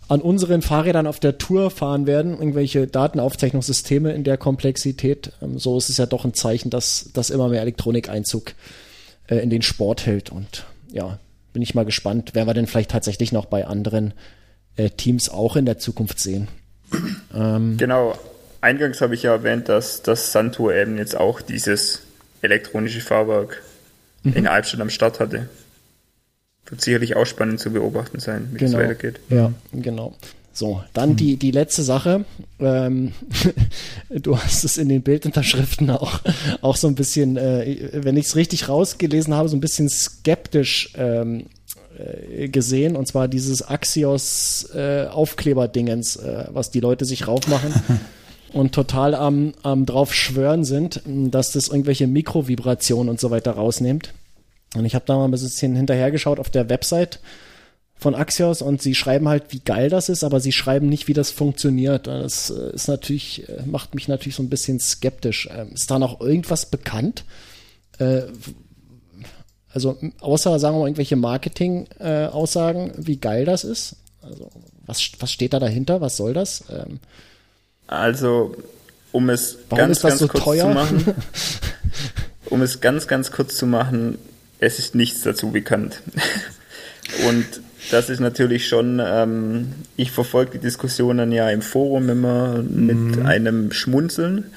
an 0.09 0.22
unseren 0.22 0.62
Fahrrädern 0.62 1.06
auf 1.06 1.20
der 1.20 1.39
Tour 1.39 1.70
fahren 1.70 2.06
werden, 2.06 2.32
irgendwelche 2.32 2.86
Datenaufzeichnungssysteme 2.86 4.12
in 4.12 4.24
der 4.24 4.39
Komplexität. 4.39 5.32
Ähm, 5.43 5.59
so 5.59 5.76
ist 5.76 5.90
es 5.90 5.98
ja 5.98 6.06
doch 6.06 6.24
ein 6.24 6.35
Zeichen, 6.35 6.70
dass, 6.70 7.10
dass 7.12 7.30
immer 7.30 7.48
mehr 7.48 7.60
Elektronik 7.60 8.09
Einzug 8.09 8.55
äh, 9.28 9.36
in 9.36 9.51
den 9.51 9.62
Sport 9.62 10.06
hält. 10.06 10.30
Und 10.30 10.64
ja, 10.90 11.18
bin 11.52 11.62
ich 11.62 11.74
mal 11.74 11.85
gespannt, 11.85 12.35
werden 12.35 12.48
wir 12.48 12.55
denn 12.55 12.66
vielleicht 12.66 12.90
tatsächlich 12.90 13.32
noch 13.32 13.44
bei 13.44 13.66
anderen 13.66 14.14
äh, 14.76 14.90
Teams 14.90 15.28
auch 15.28 15.56
in 15.56 15.66
der 15.66 15.78
Zukunft 15.78 16.18
sehen. 16.18 16.48
Ähm, 17.35 17.76
genau, 17.76 18.18
eingangs 18.62 19.02
habe 19.02 19.14
ich 19.14 19.24
ja 19.24 19.32
erwähnt, 19.32 19.68
dass 19.68 20.01
das 20.02 20.32
Santur 20.32 20.74
eben 20.74 20.97
jetzt 20.97 21.14
auch 21.14 21.43
dieses 21.43 22.01
elektronische 22.40 23.02
Fahrwerk 23.02 23.62
mhm. 24.22 24.32
in 24.32 24.47
Albstadt 24.47 24.80
am 24.80 24.89
Start 24.89 25.20
hatte 25.20 25.48
wird 26.70 26.80
sicherlich 26.80 27.16
auch 27.16 27.26
spannend 27.26 27.60
zu 27.60 27.70
beobachten 27.70 28.20
sein, 28.20 28.48
wie 28.52 28.58
genau. 28.58 28.72
das 28.72 28.80
weitergeht. 28.80 29.20
Ja, 29.30 29.52
genau. 29.72 30.14
So, 30.52 30.82
dann 30.92 31.14
die, 31.14 31.36
die 31.36 31.52
letzte 31.52 31.84
Sache. 31.84 32.24
Ähm, 32.58 33.12
du 34.10 34.36
hast 34.36 34.64
es 34.64 34.76
in 34.76 34.88
den 34.88 35.02
Bildunterschriften 35.02 35.88
auch, 35.90 36.20
auch 36.62 36.76
so 36.76 36.88
ein 36.88 36.96
bisschen, 36.96 37.36
äh, 37.36 37.90
wenn 37.92 38.16
ich 38.16 38.26
es 38.26 38.36
richtig 38.36 38.68
rausgelesen 38.68 39.34
habe, 39.34 39.48
so 39.48 39.56
ein 39.56 39.60
bisschen 39.60 39.88
skeptisch 39.88 40.92
ähm, 40.96 41.44
äh, 41.96 42.48
gesehen. 42.48 42.96
Und 42.96 43.06
zwar 43.06 43.28
dieses 43.28 43.68
Axios 43.68 44.68
äh, 44.74 45.06
Aufkleberdingens, 45.06 46.16
äh, 46.16 46.46
was 46.50 46.70
die 46.70 46.80
Leute 46.80 47.04
sich 47.04 47.28
raufmachen. 47.28 47.72
und 48.52 48.72
total 48.74 49.14
am, 49.14 49.52
am 49.62 49.86
drauf 49.86 50.14
schwören 50.14 50.64
sind, 50.64 51.02
dass 51.06 51.52
das 51.52 51.68
irgendwelche 51.68 52.06
Mikrovibrationen 52.06 53.08
und 53.08 53.20
so 53.20 53.30
weiter 53.30 53.52
rausnimmt. 53.52 54.12
Und 54.74 54.84
ich 54.84 54.94
habe 54.94 55.04
da 55.06 55.16
mal 55.16 55.24
ein 55.24 55.30
bisschen 55.30 55.74
hinterhergeschaut 55.74 56.38
auf 56.38 56.50
der 56.50 56.68
Website 56.68 57.20
von 57.98 58.14
Axios 58.14 58.62
und 58.62 58.80
sie 58.80 58.94
schreiben 58.94 59.28
halt, 59.28 59.46
wie 59.52 59.60
geil 59.60 59.90
das 59.90 60.08
ist, 60.08 60.22
aber 60.22 60.38
sie 60.38 60.52
schreiben 60.52 60.88
nicht, 60.88 61.08
wie 61.08 61.14
das 61.14 61.30
funktioniert. 61.30 62.06
Das 62.06 62.50
äh, 62.50 62.72
ist 62.72 62.86
natürlich, 62.86 63.48
äh, 63.48 63.62
macht 63.66 63.94
mich 63.94 64.06
natürlich 64.06 64.36
so 64.36 64.42
ein 64.42 64.48
bisschen 64.48 64.78
skeptisch. 64.78 65.48
Ähm, 65.52 65.72
ist 65.72 65.90
da 65.90 65.98
noch 65.98 66.20
irgendwas 66.20 66.66
bekannt? 66.66 67.24
Äh, 67.98 68.22
also 69.72 69.98
außer, 70.20 70.58
sagen 70.58 70.76
wir 70.76 70.80
mal, 70.80 70.86
irgendwelche 70.86 71.16
Marketing-Aussagen, 71.16 72.92
wie 72.96 73.18
geil 73.18 73.44
das 73.44 73.64
ist. 73.64 73.96
Also 74.22 74.50
was, 74.86 75.10
was 75.18 75.30
steht 75.32 75.52
da 75.52 75.58
dahinter? 75.58 76.00
Was 76.00 76.16
soll 76.16 76.34
das? 76.34 76.64
Ähm, 76.70 77.00
also, 77.86 78.54
um 79.12 79.28
es 79.30 79.58
Warum 79.68 79.86
ganz, 79.86 80.02
ganz 80.02 80.18
so 80.18 80.28
kurz 80.28 80.44
teuer? 80.44 80.68
zu 80.68 80.74
machen, 80.74 81.14
um 82.50 82.62
es 82.62 82.80
ganz, 82.80 83.08
ganz 83.08 83.30
kurz 83.30 83.56
zu 83.56 83.66
machen, 83.66 84.18
es 84.59 84.78
ist 84.78 84.94
nichts 84.94 85.22
dazu 85.22 85.51
bekannt. 85.51 86.02
Und 87.28 87.47
das 87.90 88.10
ist 88.10 88.20
natürlich 88.20 88.68
schon, 88.68 89.01
ähm, 89.05 89.72
ich 89.97 90.10
verfolge 90.10 90.52
die 90.52 90.59
Diskussionen 90.59 91.32
ja 91.32 91.48
im 91.51 91.62
Forum 91.62 92.09
immer 92.10 92.62
mit 92.62 92.98
mhm. 92.98 93.26
einem 93.26 93.72
Schmunzeln. 93.72 94.51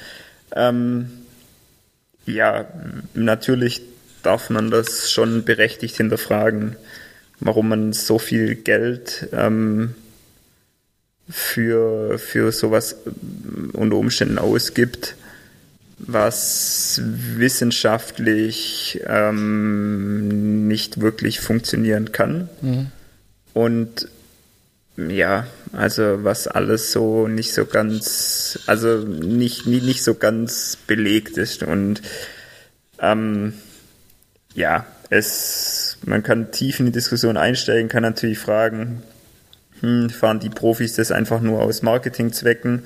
Ähm, 0.55 1.11
ja, 2.25 2.65
natürlich 3.13 3.81
darf 4.23 4.49
man 4.49 4.69
das 4.69 5.11
schon 5.11 5.43
berechtigt 5.43 5.97
hinterfragen, 5.97 6.75
warum 7.39 7.69
man 7.69 7.93
so 7.93 8.19
viel 8.19 8.55
Geld 8.55 9.29
ähm, 9.31 9.95
für, 11.29 12.19
für 12.19 12.51
sowas 12.51 12.97
unter 13.73 13.95
Umständen 13.95 14.37
ausgibt 14.37 15.15
was 16.07 17.01
wissenschaftlich 17.03 19.01
ähm, 19.05 20.67
nicht 20.67 21.01
wirklich 21.01 21.39
funktionieren 21.39 22.11
kann. 22.11 22.49
Mhm. 22.61 22.87
Und 23.53 24.07
ja, 24.97 25.47
also 25.73 26.23
was 26.23 26.47
alles 26.47 26.91
so 26.91 27.27
nicht 27.27 27.53
so 27.53 27.65
ganz, 27.65 28.59
also 28.67 28.99
nicht, 28.99 29.65
nicht, 29.65 29.83
nicht 29.83 30.03
so 30.03 30.15
ganz 30.15 30.77
belegt 30.87 31.37
ist. 31.37 31.63
Und 31.63 32.01
ähm, 32.99 33.53
ja, 34.53 34.85
es, 35.09 35.97
man 36.05 36.23
kann 36.23 36.51
tief 36.51 36.79
in 36.79 36.87
die 36.87 36.91
Diskussion 36.91 37.37
einsteigen, 37.37 37.89
kann 37.89 38.03
natürlich 38.03 38.39
fragen, 38.39 39.03
hm, 39.79 40.09
fahren 40.09 40.39
die 40.39 40.49
Profis 40.49 40.95
das 40.95 41.11
einfach 41.11 41.41
nur 41.41 41.61
aus 41.61 41.81
Marketingzwecken? 41.81 42.83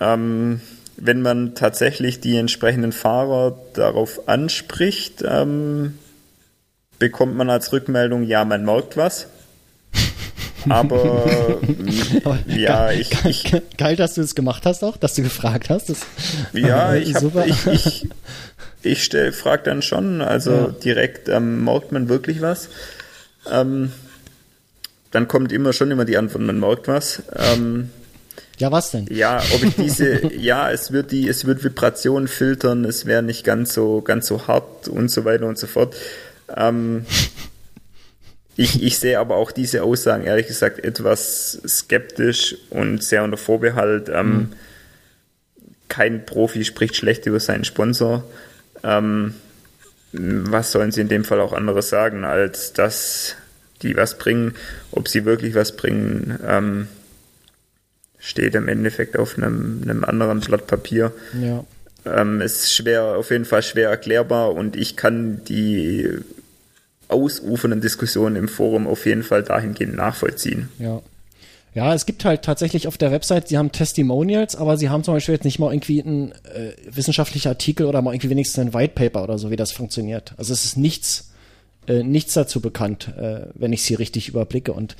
Ähm, 0.00 0.60
wenn 0.96 1.22
man 1.22 1.54
tatsächlich 1.54 2.20
die 2.20 2.36
entsprechenden 2.36 2.92
Fahrer 2.92 3.58
darauf 3.74 4.28
anspricht, 4.28 5.24
ähm, 5.26 5.98
bekommt 6.98 7.36
man 7.36 7.50
als 7.50 7.72
Rückmeldung, 7.72 8.22
ja, 8.24 8.44
man 8.44 8.64
merkt 8.64 8.96
was. 8.96 9.26
Aber 10.68 11.60
ja, 12.46 12.92
ich, 12.92 13.10
ich. 13.24 13.52
Geil, 13.76 13.96
dass 13.96 14.14
du 14.14 14.20
es 14.20 14.34
gemacht 14.34 14.64
hast 14.64 14.84
auch, 14.84 14.96
dass 14.96 15.14
du 15.14 15.22
gefragt 15.22 15.70
hast. 15.70 15.90
Das, 15.90 16.00
ja, 16.52 16.94
ich 16.94 17.16
habe 17.16 17.44
ich, 17.46 17.66
ich, 17.66 18.08
ich 18.82 19.04
stell, 19.04 19.32
frag 19.32 19.64
dann 19.64 19.82
schon, 19.82 20.20
also 20.20 20.52
ja. 20.52 20.66
direkt, 20.68 21.28
ähm, 21.28 21.64
merkt 21.64 21.90
man 21.90 22.08
wirklich 22.08 22.40
was? 22.40 22.68
Ähm, 23.50 23.92
dann 25.10 25.28
kommt 25.28 25.52
immer 25.52 25.72
schon 25.72 25.90
immer 25.90 26.04
die 26.04 26.16
Antwort, 26.16 26.42
man 26.42 26.60
merkt 26.60 26.88
was. 26.88 27.22
Ähm, 27.36 27.90
ja, 28.62 28.70
was 28.70 28.92
denn? 28.92 29.06
Ja, 29.10 29.42
ob 29.54 29.64
ich 29.64 29.74
diese, 29.74 30.32
ja, 30.36 30.70
es 30.70 30.92
wird 30.92 31.10
die, 31.10 31.26
es 31.26 31.46
wird 31.46 31.64
Vibrationen 31.64 32.28
filtern, 32.28 32.84
es 32.84 33.06
wäre 33.06 33.20
nicht 33.20 33.42
ganz 33.42 33.74
so, 33.74 34.02
ganz 34.02 34.28
so 34.28 34.46
hart 34.46 34.86
und 34.86 35.08
so 35.08 35.24
weiter 35.24 35.46
und 35.46 35.58
so 35.58 35.66
fort. 35.66 35.96
Ähm, 36.56 37.04
ich, 38.56 38.80
ich 38.80 39.00
sehe 39.00 39.18
aber 39.18 39.34
auch 39.34 39.50
diese 39.50 39.82
Aussagen 39.82 40.22
ehrlich 40.22 40.46
gesagt 40.46 40.78
etwas 40.84 41.60
skeptisch 41.66 42.56
und 42.70 43.02
sehr 43.02 43.24
unter 43.24 43.36
Vorbehalt. 43.36 44.08
Ähm, 44.08 44.28
mhm. 44.28 44.52
Kein 45.88 46.24
Profi 46.24 46.64
spricht 46.64 46.94
schlecht 46.94 47.26
über 47.26 47.40
seinen 47.40 47.64
Sponsor. 47.64 48.22
Ähm, 48.84 49.34
was 50.12 50.70
sollen 50.70 50.92
sie 50.92 51.00
in 51.00 51.08
dem 51.08 51.24
Fall 51.24 51.40
auch 51.40 51.52
anderes 51.52 51.88
sagen, 51.88 52.24
als 52.24 52.72
dass 52.72 53.34
die 53.82 53.96
was 53.96 54.18
bringen? 54.18 54.54
Ob 54.92 55.08
sie 55.08 55.24
wirklich 55.24 55.56
was 55.56 55.74
bringen, 55.74 56.38
ähm, 56.46 56.86
steht 58.22 58.54
im 58.54 58.68
Endeffekt 58.68 59.18
auf 59.18 59.36
einem, 59.36 59.82
einem 59.82 60.04
anderen 60.04 60.40
Blatt 60.40 60.68
Papier. 60.68 61.12
Ja. 61.38 61.64
Ähm, 62.06 62.40
ist 62.40 62.72
schwer, 62.72 63.16
auf 63.16 63.30
jeden 63.30 63.44
Fall 63.44 63.62
schwer 63.62 63.90
erklärbar 63.90 64.54
und 64.54 64.76
ich 64.76 64.96
kann 64.96 65.44
die 65.44 66.08
ausufernden 67.08 67.80
Diskussionen 67.80 68.36
im 68.36 68.48
Forum 68.48 68.86
auf 68.86 69.06
jeden 69.06 69.24
Fall 69.24 69.42
dahingehend 69.42 69.96
nachvollziehen. 69.96 70.68
Ja. 70.78 71.02
Ja, 71.74 71.94
es 71.94 72.04
gibt 72.04 72.26
halt 72.26 72.42
tatsächlich 72.42 72.86
auf 72.86 72.98
der 72.98 73.12
Website, 73.12 73.48
sie 73.48 73.56
haben 73.56 73.72
Testimonials, 73.72 74.56
aber 74.56 74.76
sie 74.76 74.90
haben 74.90 75.04
zum 75.04 75.14
Beispiel 75.14 75.34
jetzt 75.34 75.44
nicht 75.44 75.58
mal 75.58 75.72
irgendwie 75.72 76.02
einen 76.02 76.32
äh, 76.32 76.72
wissenschaftlichen 76.90 77.48
Artikel 77.48 77.86
oder 77.86 78.02
mal 78.02 78.12
irgendwie 78.12 78.28
wenigstens 78.28 78.58
ein 78.58 78.74
White 78.74 78.92
Paper 78.94 79.24
oder 79.24 79.38
so, 79.38 79.50
wie 79.50 79.56
das 79.56 79.72
funktioniert. 79.72 80.34
Also 80.36 80.52
es 80.52 80.66
ist 80.66 80.76
nichts 80.76 81.31
äh, 81.86 82.02
nichts 82.02 82.34
dazu 82.34 82.60
bekannt, 82.60 83.08
äh, 83.16 83.46
wenn 83.54 83.72
ich 83.72 83.82
sie 83.82 83.94
richtig 83.94 84.28
überblicke. 84.28 84.72
Und 84.72 84.96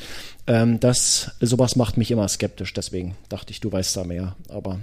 ähm, 0.47 0.81
das, 0.81 1.33
sowas 1.41 1.77
macht 1.77 1.97
mich 1.97 2.11
immer 2.11 2.27
skeptisch. 2.29 2.73
Deswegen 2.73 3.17
dachte 3.29 3.53
ich, 3.53 3.61
du 3.61 3.71
weißt 3.71 3.97
da 3.97 4.05
mehr. 4.05 4.37
Aber 4.49 4.81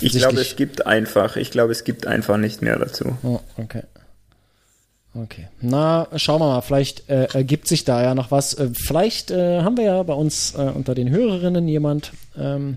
ich 0.00 0.12
glaube, 0.12 0.40
es 0.40 0.56
gibt 0.56 0.86
einfach, 0.86 1.36
ich 1.36 1.50
glaube, 1.50 1.72
es 1.72 1.84
gibt 1.84 2.06
einfach 2.06 2.36
nicht 2.36 2.60
mehr 2.60 2.78
dazu. 2.78 3.16
Oh, 3.22 3.40
okay. 3.56 3.82
Okay. 5.14 5.48
Na, 5.60 6.06
schauen 6.16 6.40
wir 6.40 6.48
mal, 6.48 6.60
vielleicht 6.60 7.08
äh, 7.08 7.24
ergibt 7.32 7.66
sich 7.66 7.84
da 7.84 8.02
ja 8.02 8.14
noch 8.14 8.30
was. 8.30 8.54
Äh, 8.54 8.68
vielleicht 8.74 9.30
äh, 9.30 9.62
haben 9.62 9.76
wir 9.76 9.84
ja 9.84 10.02
bei 10.02 10.12
uns 10.12 10.54
äh, 10.54 10.70
unter 10.74 10.94
den 10.94 11.08
Hörerinnen 11.08 11.66
jemand, 11.66 12.12
ähm, 12.36 12.76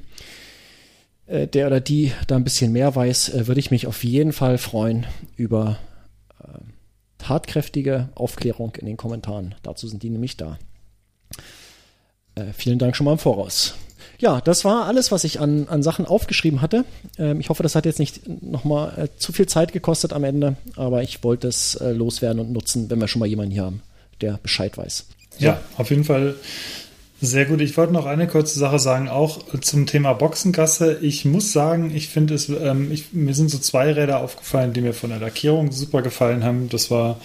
äh, 1.27 1.47
der 1.47 1.67
oder 1.67 1.81
die 1.81 2.13
da 2.27 2.37
ein 2.37 2.45
bisschen 2.45 2.71
mehr 2.71 2.95
weiß, 2.95 3.47
würde 3.47 3.59
ich 3.59 3.71
mich 3.71 3.85
auf 3.85 4.03
jeden 4.05 4.31
Fall 4.31 4.57
freuen 4.57 5.05
über 5.35 5.77
tatkräftige 7.21 8.09
Aufklärung 8.15 8.75
in 8.75 8.85
den 8.85 8.97
Kommentaren. 8.97 9.55
Dazu 9.63 9.87
sind 9.87 10.03
die 10.03 10.09
nämlich 10.09 10.37
da. 10.37 10.57
Äh, 12.35 12.53
vielen 12.53 12.79
Dank 12.79 12.95
schon 12.95 13.05
mal 13.05 13.13
im 13.13 13.17
Voraus. 13.17 13.75
Ja, 14.19 14.39
das 14.39 14.65
war 14.65 14.85
alles, 14.85 15.11
was 15.11 15.23
ich 15.23 15.39
an, 15.39 15.67
an 15.67 15.81
Sachen 15.83 16.05
aufgeschrieben 16.05 16.61
hatte. 16.61 16.85
Ähm, 17.17 17.39
ich 17.39 17.49
hoffe, 17.49 17.63
das 17.63 17.75
hat 17.75 17.85
jetzt 17.85 17.99
nicht 17.99 18.27
nochmal 18.27 18.93
äh, 18.97 19.07
zu 19.17 19.33
viel 19.33 19.47
Zeit 19.47 19.73
gekostet 19.73 20.13
am 20.13 20.23
Ende, 20.23 20.55
aber 20.75 21.01
ich 21.01 21.23
wollte 21.23 21.47
es 21.47 21.75
äh, 21.75 21.91
loswerden 21.91 22.39
und 22.39 22.51
nutzen, 22.51 22.89
wenn 22.89 22.99
wir 22.99 23.07
schon 23.07 23.19
mal 23.19 23.25
jemanden 23.25 23.51
hier 23.51 23.65
haben, 23.65 23.81
der 24.21 24.39
Bescheid 24.41 24.77
weiß. 24.77 25.07
So. 25.37 25.45
Ja, 25.45 25.59
auf 25.77 25.89
jeden 25.89 26.03
Fall 26.03 26.35
Sehr 27.23 27.45
gut. 27.45 27.61
Ich 27.61 27.77
wollte 27.77 27.93
noch 27.93 28.07
eine 28.07 28.25
kurze 28.27 28.57
Sache 28.57 28.79
sagen, 28.79 29.07
auch 29.07 29.41
zum 29.59 29.85
Thema 29.85 30.13
Boxengasse. 30.13 30.97
Ich 31.03 31.23
muss 31.23 31.51
sagen, 31.51 31.95
ich 31.95 32.09
finde 32.09 32.33
es, 32.33 32.49
ähm, 32.49 32.91
ich, 32.91 33.13
mir 33.13 33.35
sind 33.35 33.51
so 33.51 33.59
zwei 33.59 33.93
Räder 33.93 34.21
aufgefallen, 34.21 34.73
die 34.73 34.81
mir 34.81 34.93
von 34.93 35.11
der 35.11 35.19
Lackierung 35.19 35.71
super 35.71 36.01
gefallen 36.01 36.43
haben. 36.43 36.67
Das 36.69 36.89
war 36.89 37.21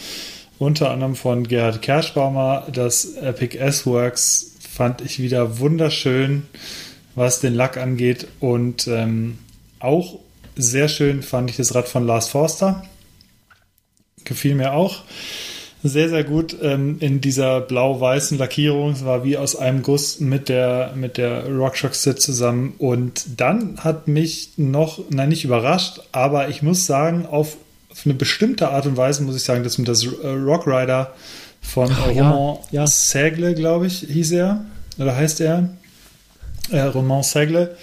unter 0.58 0.90
anderem 0.90 1.16
von 1.16 1.48
Gerhard 1.48 1.80
Kerschbaumer. 1.80 2.66
Das 2.70 3.14
Epic 3.14 3.56
S-Works 3.56 4.56
fand 4.70 5.00
ich 5.00 5.18
wieder 5.18 5.60
wunderschön, 5.60 6.42
was 7.14 7.40
den 7.40 7.54
Lack 7.54 7.78
angeht. 7.78 8.26
Und 8.38 8.86
ähm, 8.88 9.38
auch 9.80 10.18
sehr 10.56 10.88
schön 10.88 11.22
fand 11.22 11.48
ich 11.48 11.56
das 11.56 11.74
Rad 11.74 11.88
von 11.88 12.06
Lars 12.06 12.28
Forster. 12.28 12.84
Gefiel 14.24 14.56
mir 14.56 14.74
auch 14.74 15.04
sehr, 15.88 16.08
sehr 16.08 16.24
gut 16.24 16.56
ähm, 16.62 16.96
in 17.00 17.20
dieser 17.20 17.60
blau-weißen 17.60 18.38
Lackierung. 18.38 18.92
Es 18.92 19.04
war 19.04 19.24
wie 19.24 19.36
aus 19.36 19.56
einem 19.56 19.82
Guss 19.82 20.20
mit 20.20 20.48
der, 20.48 20.92
mit 20.94 21.16
der 21.16 21.48
RockShox 21.48 22.02
Sit 22.02 22.20
zusammen. 22.20 22.74
Und 22.78 23.40
dann 23.40 23.78
hat 23.78 24.08
mich 24.08 24.50
noch, 24.56 25.00
nein, 25.10 25.28
nicht 25.28 25.44
überrascht, 25.44 26.00
aber 26.12 26.48
ich 26.48 26.62
muss 26.62 26.86
sagen, 26.86 27.26
auf, 27.26 27.56
auf 27.90 28.02
eine 28.04 28.14
bestimmte 28.14 28.70
Art 28.70 28.86
und 28.86 28.96
Weise 28.96 29.22
muss 29.22 29.36
ich 29.36 29.44
sagen, 29.44 29.64
dass 29.64 29.78
mir 29.78 29.84
das 29.84 30.04
äh, 30.04 30.28
Rock 30.28 30.66
Rider 30.66 31.12
von 31.60 31.90
Ach, 31.90 32.08
Roman 32.08 32.58
ja, 32.70 32.80
ja. 32.80 32.86
Segle, 32.86 33.54
glaube 33.54 33.86
ich, 33.86 34.00
hieß 34.00 34.32
er. 34.32 34.64
Oder 34.98 35.16
heißt 35.16 35.40
er? 35.40 35.70
Äh, 36.70 36.80
Roman 36.80 37.22
Segle 37.22 37.76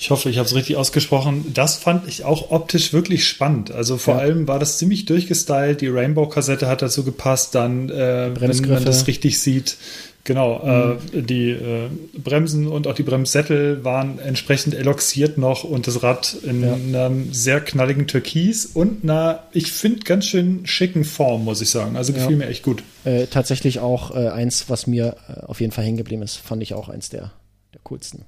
ich 0.00 0.10
hoffe, 0.10 0.30
ich 0.30 0.38
habe 0.38 0.46
es 0.46 0.54
richtig 0.54 0.76
ausgesprochen. 0.76 1.46
Das 1.54 1.74
fand 1.74 2.06
ich 2.06 2.24
auch 2.24 2.52
optisch 2.52 2.92
wirklich 2.92 3.26
spannend. 3.26 3.72
Also 3.72 3.98
vor 3.98 4.14
ja. 4.14 4.20
allem 4.20 4.46
war 4.46 4.60
das 4.60 4.78
ziemlich 4.78 5.06
durchgestylt. 5.06 5.80
Die 5.80 5.88
Rainbow-Kassette 5.88 6.68
hat 6.68 6.82
dazu 6.82 7.02
gepasst. 7.02 7.56
Dann, 7.56 7.90
äh, 7.90 8.30
wenn 8.38 8.68
man 8.68 8.84
das 8.84 9.08
richtig 9.08 9.40
sieht, 9.40 9.76
genau, 10.22 10.60
mhm. 10.62 11.18
äh, 11.18 11.22
die 11.22 11.50
äh, 11.50 11.88
Bremsen 12.16 12.68
und 12.68 12.86
auch 12.86 12.94
die 12.94 13.02
Bremssättel 13.02 13.82
waren 13.82 14.20
entsprechend 14.20 14.74
eloxiert 14.74 15.36
noch 15.36 15.64
und 15.64 15.88
das 15.88 16.00
Rad 16.00 16.36
in 16.44 16.62
ja. 16.62 16.74
einem 16.74 17.32
sehr 17.32 17.60
knalligen 17.60 18.06
Türkis 18.06 18.66
und 18.66 19.02
einer, 19.02 19.48
ich 19.50 19.72
finde, 19.72 20.04
ganz 20.04 20.26
schön 20.26 20.64
schicken 20.64 21.04
Form, 21.04 21.42
muss 21.42 21.60
ich 21.60 21.70
sagen. 21.70 21.96
Also 21.96 22.12
gefiel 22.12 22.32
ja. 22.32 22.36
mir 22.36 22.46
echt 22.46 22.62
gut. 22.62 22.84
Äh, 23.04 23.26
tatsächlich 23.26 23.80
auch 23.80 24.14
äh, 24.14 24.28
eins, 24.28 24.70
was 24.70 24.86
mir 24.86 25.16
äh, 25.28 25.40
auf 25.46 25.60
jeden 25.60 25.72
Fall 25.72 25.84
hängen 25.84 25.96
geblieben 25.96 26.22
ist, 26.22 26.36
fand 26.36 26.62
ich 26.62 26.74
auch 26.74 26.88
eins 26.88 27.08
der, 27.08 27.32
der 27.74 27.80
coolsten. 27.82 28.26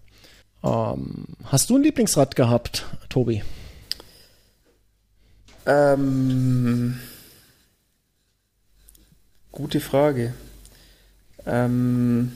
Ähm, 0.63 1.25
hast 1.45 1.71
du 1.71 1.77
ein 1.77 1.83
Lieblingsrad 1.83 2.37
gehabt, 2.37 2.85
Tobi? 3.09 3.43
Ähm, 5.67 6.99
gute 9.53 9.81
Frage. 9.81 10.35
Ähm, 11.47 12.33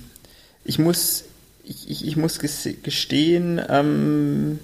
ich 0.64 0.78
muss, 0.78 1.24
ich, 1.64 2.06
ich 2.06 2.16
muss 2.16 2.38
gestehen, 2.38 3.60
ähm, 3.68 4.58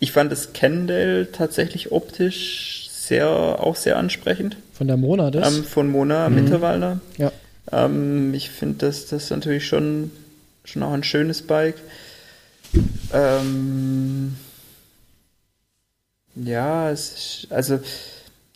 ich 0.00 0.12
fand 0.12 0.32
das 0.32 0.52
Kendall 0.52 1.28
tatsächlich 1.32 1.92
optisch 1.92 2.88
sehr, 2.90 3.28
auch 3.28 3.76
sehr 3.76 3.98
ansprechend. 3.98 4.56
Von 4.72 4.86
der 4.86 4.96
Mona, 4.96 5.30
das? 5.30 5.56
Ähm, 5.56 5.64
von 5.64 5.88
Mona 5.90 6.28
mhm. 6.28 6.34
Mitterwalder. 6.36 7.00
Ja. 7.18 7.32
Ähm, 7.70 8.32
ich 8.34 8.50
finde 8.50 8.86
das, 8.86 9.06
das 9.06 9.30
natürlich 9.30 9.66
schon, 9.66 10.10
schon 10.64 10.82
auch 10.82 10.92
ein 10.92 11.04
schönes 11.04 11.42
Bike. 11.42 11.76
Ähm, 13.12 14.36
ja, 16.34 16.90
ist, 16.90 17.46
also 17.50 17.80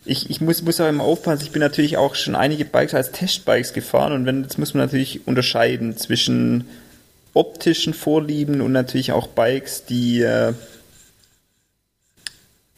ich, 0.04 0.30
ich 0.30 0.40
muss, 0.40 0.62
muss 0.62 0.80
auch 0.80 0.88
immer 0.88 1.04
aufpassen, 1.04 1.42
ich 1.42 1.52
bin 1.52 1.60
natürlich 1.60 1.96
auch 1.96 2.14
schon 2.14 2.36
einige 2.36 2.64
Bikes 2.64 2.94
als 2.94 3.12
Testbikes 3.12 3.72
gefahren 3.72 4.12
und 4.12 4.24
wenn, 4.24 4.42
jetzt 4.42 4.58
muss 4.58 4.72
man 4.72 4.84
natürlich 4.84 5.26
unterscheiden 5.26 5.96
zwischen 5.96 6.64
optischen 7.34 7.92
Vorlieben 7.92 8.60
und 8.60 8.72
natürlich 8.72 9.12
auch 9.12 9.26
Bikes, 9.26 9.84
die 9.84 10.22
äh, 10.22 10.54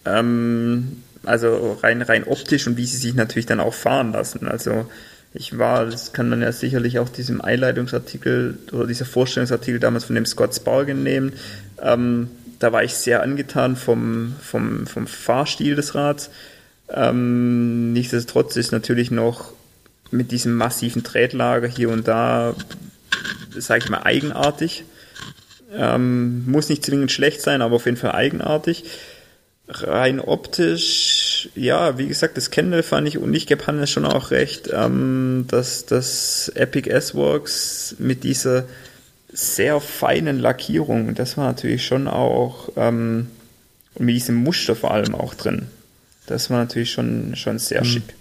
ähm, 0.05 1.03
also 1.25 1.79
rein, 1.83 2.03
rein 2.03 2.25
optisch 2.25 2.67
und 2.67 2.77
wie 2.77 2.87
sie 2.87 2.97
sich 2.97 3.15
natürlich 3.15 3.47
dann 3.47 3.61
auch 3.61 3.75
fahren 3.75 4.13
lassen. 4.13 4.49
Also 4.49 4.87
ich 5.35 5.59
war, 5.59 5.87
das 5.87 6.13
kann 6.13 6.29
man 6.29 6.43
ja 6.43 6.53
sicherlich 6.53 6.99
auch 6.99 7.09
diesem 7.09 7.41
Einleitungsartikel 7.41 8.59
oder 8.73 8.87
dieser 8.87 9.05
Vorstellungsartikel 9.05 9.79
damals 9.79 10.05
von 10.05 10.15
dem 10.15 10.27
Scott 10.27 10.55
Spargan 10.55 11.03
nehmen. 11.03 11.33
Ähm, 11.83 12.31
da 12.59 12.73
war 12.73 12.83
ich 12.83 12.95
sehr 12.95 13.23
angetan 13.23 13.77
vom, 13.77 14.35
vom, 14.41 14.87
vom 14.87 15.07
Fahrstil 15.07 15.77
des 15.77 15.95
Rads. 15.95 16.31
Ähm, 16.91 17.93
nichtsdestotrotz 17.93 18.57
ist 18.57 18.73
natürlich 18.73 19.11
noch 19.11 19.53
mit 20.11 20.33
diesem 20.33 20.55
massiven 20.57 21.05
Tretlager 21.05 21.69
hier 21.69 21.91
und 21.91 22.09
da, 22.09 22.55
sage 23.57 23.85
ich 23.85 23.91
mal, 23.91 24.03
eigenartig. 24.03 24.85
Ähm, 25.73 26.51
muss 26.51 26.71
nicht 26.71 26.85
zwingend 26.85 27.13
schlecht 27.13 27.43
sein, 27.43 27.61
aber 27.61 27.77
auf 27.77 27.85
jeden 27.85 27.99
Fall 27.99 28.13
eigenartig. 28.13 28.85
Rein 29.69 30.19
optisch, 30.19 31.28
ja, 31.55 31.99
wie 31.99 32.09
gesagt, 32.09 32.37
das 32.37 32.51
Kendall 32.51 32.83
fand 32.83 33.09
ich 33.09 33.19
und 33.19 33.35
ich 33.35 33.47
gebe 33.47 33.67
Hannes 33.67 33.91
schon 33.91 34.05
auch 34.05 34.31
recht, 34.31 34.71
ähm, 34.73 35.45
dass 35.49 35.87
das 35.87 36.51
Epic 36.55 36.89
S-Works 36.89 37.97
mit 37.99 38.25
dieser 38.25 38.65
sehr 39.33 39.81
feinen 39.81 40.39
Lackierung, 40.39 41.15
das 41.15 41.37
war 41.37 41.47
natürlich 41.47 41.85
schon 41.85 42.09
auch, 42.09 42.71
ähm, 42.77 43.29
mit 43.99 44.15
diesem 44.15 44.37
Muster 44.37 44.77
vor 44.77 44.93
allem 44.93 45.15
auch 45.15 45.35
drin. 45.35 45.67
Das 46.27 46.51
war 46.51 46.59
natürlich 46.59 46.93
schon, 46.93 47.35
schon 47.37 47.59
sehr 47.59 47.83
mhm. 47.83 47.87
schick. 47.87 48.15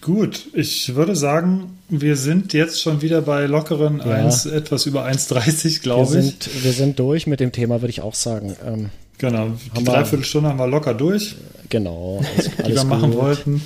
Gut, 0.00 0.46
ich 0.52 0.94
würde 0.94 1.16
sagen, 1.16 1.78
wir 1.88 2.16
sind 2.16 2.52
jetzt 2.52 2.80
schon 2.80 3.02
wieder 3.02 3.20
bei 3.22 3.46
lockeren 3.46 3.98
ja. 3.98 4.04
1, 4.04 4.46
etwas 4.46 4.86
über 4.86 5.04
1,30, 5.04 5.82
glaube 5.82 6.20
ich. 6.20 6.64
wir 6.64 6.72
sind 6.72 6.98
durch 6.98 7.26
mit 7.26 7.40
dem 7.40 7.50
Thema, 7.50 7.80
würde 7.80 7.90
ich 7.90 8.00
auch 8.00 8.14
sagen. 8.14 8.56
Ähm, 8.64 8.90
Genau, 9.18 9.50
die 9.76 9.84
Dreiviertelstunde 9.84 10.48
haben 10.48 10.58
wir 10.58 10.68
locker 10.68 10.94
durch. 10.94 11.34
Genau, 11.68 12.22
alles, 12.36 12.50
die 12.66 12.74
wir 12.74 12.84
machen 12.84 13.10
gut. 13.10 13.20
wollten. 13.20 13.62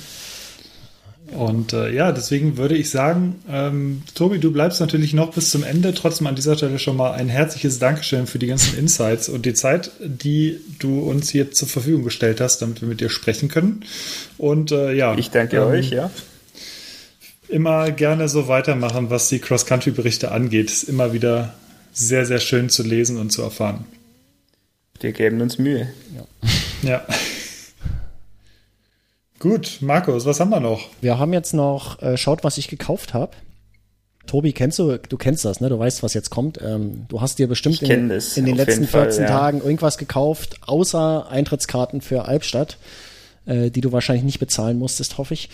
Und 1.33 1.73
äh, 1.73 1.91
ja, 1.91 2.11
deswegen 2.11 2.57
würde 2.57 2.75
ich 2.75 2.89
sagen, 2.89 3.35
ähm, 3.49 4.03
Tobi, 4.13 4.39
du 4.39 4.51
bleibst 4.51 4.79
natürlich 4.79 5.13
noch 5.13 5.33
bis 5.33 5.49
zum 5.49 5.63
Ende. 5.63 5.93
Trotzdem 5.93 6.27
an 6.27 6.35
dieser 6.35 6.55
Stelle 6.55 6.77
schon 6.79 6.95
mal 6.95 7.13
ein 7.13 7.27
herzliches 7.27 7.79
Dankeschön 7.79 8.27
für 8.27 8.39
die 8.39 8.47
ganzen 8.47 8.77
Insights 8.77 9.29
und 9.29 9.45
die 9.45 9.53
Zeit, 9.53 9.91
die 9.99 10.59
du 10.79 10.99
uns 10.99 11.29
hier 11.29 11.51
zur 11.51 11.67
Verfügung 11.67 12.03
gestellt 12.03 12.39
hast, 12.39 12.61
damit 12.61 12.81
wir 12.81 12.87
mit 12.87 13.01
dir 13.01 13.09
sprechen 13.09 13.49
können. 13.49 13.83
Und 14.37 14.71
äh, 14.71 14.93
ja. 14.93 15.15
Ich 15.17 15.31
danke 15.31 15.57
ähm, 15.57 15.63
euch, 15.63 15.89
ja. 15.89 16.11
Immer 17.47 17.91
gerne 17.91 18.29
so 18.29 18.47
weitermachen, 18.47 19.09
was 19.09 19.29
die 19.29 19.39
Cross-Country-Berichte 19.39 20.31
angeht. 20.31 20.71
Ist 20.71 20.83
immer 20.83 21.13
wieder 21.13 21.53
sehr, 21.91 22.25
sehr 22.25 22.39
schön 22.39 22.69
zu 22.69 22.83
lesen 22.83 23.17
und 23.17 23.31
zu 23.31 23.41
erfahren. 23.41 23.85
Wir 24.99 25.11
geben 25.11 25.41
uns 25.41 25.57
Mühe. 25.57 25.87
Ja. 26.15 26.89
ja. 26.89 27.05
Gut, 29.39 29.79
Markus, 29.81 30.25
was 30.25 30.39
haben 30.39 30.51
wir 30.51 30.61
noch? 30.61 30.89
Wir 31.01 31.19
haben 31.19 31.33
jetzt 31.33 31.53
noch, 31.53 32.01
äh, 32.01 32.15
schaut, 32.15 32.43
was 32.43 32.57
ich 32.57 32.69
gekauft 32.69 33.13
habe. 33.13 33.33
Tobi, 34.25 34.53
kennst 34.53 34.79
du, 34.79 34.97
du 34.97 35.17
kennst 35.17 35.43
das, 35.43 35.59
ne? 35.59 35.67
Du 35.67 35.77
weißt, 35.77 36.01
was 36.01 36.13
jetzt 36.13 36.29
kommt. 36.29 36.61
Ähm, 36.61 37.05
du 37.09 37.19
hast 37.19 37.39
dir 37.39 37.47
bestimmt 37.47 37.81
in, 37.81 38.07
das, 38.07 38.37
in, 38.37 38.45
den 38.45 38.55
letzten 38.55 38.87
14 38.87 38.87
Fall, 38.87 39.21
ja. 39.21 39.27
Tagen 39.27 39.61
irgendwas 39.61 39.97
gekauft, 39.97 40.59
außer 40.65 41.27
Eintrittskarten 41.29 41.99
für 41.99 42.25
Albstadt, 42.25 42.77
äh, 43.45 43.69
die 43.69 43.81
du 43.81 43.91
wahrscheinlich 43.91 44.23
nicht 44.23 44.39
bezahlen 44.39 44.79
musstest, 44.79 45.17
hoffe 45.17 45.33
ich. 45.33 45.49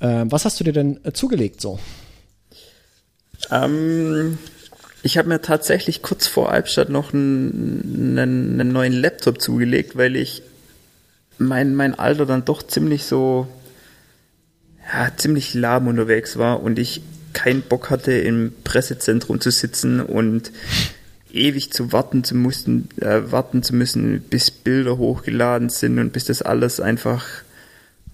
Ähm, 0.00 0.30
was 0.30 0.44
hast 0.44 0.60
du 0.60 0.64
dir 0.64 0.72
denn 0.72 1.00
äh, 1.04 1.12
zugelegt 1.12 1.60
so? 1.60 1.80
Ähm, 3.50 4.38
ich 5.06 5.16
habe 5.18 5.28
mir 5.28 5.40
tatsächlich 5.40 6.02
kurz 6.02 6.26
vor 6.26 6.50
Albstadt 6.50 6.88
noch 6.88 7.14
einen, 7.14 8.18
einen, 8.18 8.60
einen 8.60 8.72
neuen 8.72 8.92
Laptop 8.92 9.40
zugelegt, 9.40 9.96
weil 9.96 10.16
ich 10.16 10.42
mein, 11.38 11.76
mein 11.76 11.96
Alter 11.96 12.26
dann 12.26 12.44
doch 12.44 12.62
ziemlich 12.64 13.04
so, 13.04 13.46
ja, 14.92 15.10
ziemlich 15.16 15.54
lahm 15.54 15.86
unterwegs 15.86 16.38
war 16.38 16.60
und 16.60 16.80
ich 16.80 17.02
keinen 17.34 17.62
Bock 17.62 17.88
hatte, 17.88 18.12
im 18.12 18.52
Pressezentrum 18.64 19.40
zu 19.40 19.52
sitzen 19.52 20.00
und 20.00 20.50
ewig 21.32 21.72
zu 21.72 21.92
warten 21.92 22.24
zu 22.24 22.34
müssen, 22.34 22.88
äh, 23.00 23.30
warten 23.30 23.62
zu 23.62 23.76
müssen, 23.76 24.20
bis 24.22 24.50
Bilder 24.50 24.98
hochgeladen 24.98 25.68
sind 25.68 26.00
und 26.00 26.12
bis 26.12 26.24
das 26.24 26.42
alles 26.42 26.80
einfach 26.80 27.24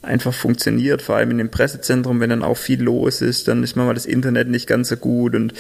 einfach 0.03 0.35
funktioniert, 0.35 1.01
vor 1.01 1.17
allem 1.17 1.31
in 1.31 1.39
dem 1.39 1.51
Pressezentrum, 1.51 2.21
wenn 2.21 2.31
dann 2.31 2.43
auch 2.43 2.57
viel 2.57 2.83
los 2.83 3.23
ist, 3.23 3.49
dann 3.49 3.63
ist 3.63 3.77
manchmal 3.77 3.95
das 3.95 4.05
Internet 4.05 4.49
nicht 4.49 4.67
ganz 4.67 4.89
so 4.89 4.97
gut 4.97 5.35
und 5.35 5.55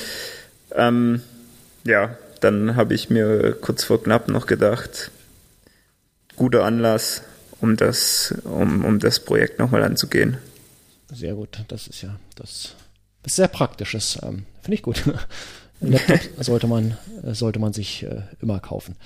ähm, 0.76 1.22
ja, 1.84 2.16
dann 2.40 2.76
habe 2.76 2.94
ich 2.94 3.10
mir 3.10 3.52
kurz 3.60 3.84
vor 3.84 4.02
knapp 4.02 4.28
noch 4.28 4.46
gedacht, 4.46 5.10
guter 6.36 6.64
Anlass, 6.64 7.22
um 7.60 7.76
das, 7.76 8.34
um, 8.44 8.84
um 8.84 8.98
das 8.98 9.20
Projekt 9.20 9.58
nochmal 9.58 9.82
anzugehen. 9.82 10.38
Sehr 11.12 11.34
gut, 11.34 11.64
das 11.68 11.86
ist 11.86 12.02
ja 12.02 12.18
das, 12.36 12.74
das 13.22 13.32
ist 13.32 13.36
sehr 13.36 13.48
praktisches, 13.48 14.18
ähm, 14.22 14.46
finde 14.62 14.74
ich 14.74 14.82
gut. 14.82 15.02
Laptop 15.80 16.20
sollte 16.40 16.66
man, 16.66 16.96
sollte 17.32 17.58
man 17.58 17.72
sich 17.72 18.04
äh, 18.04 18.22
immer 18.40 18.60
kaufen. 18.60 18.96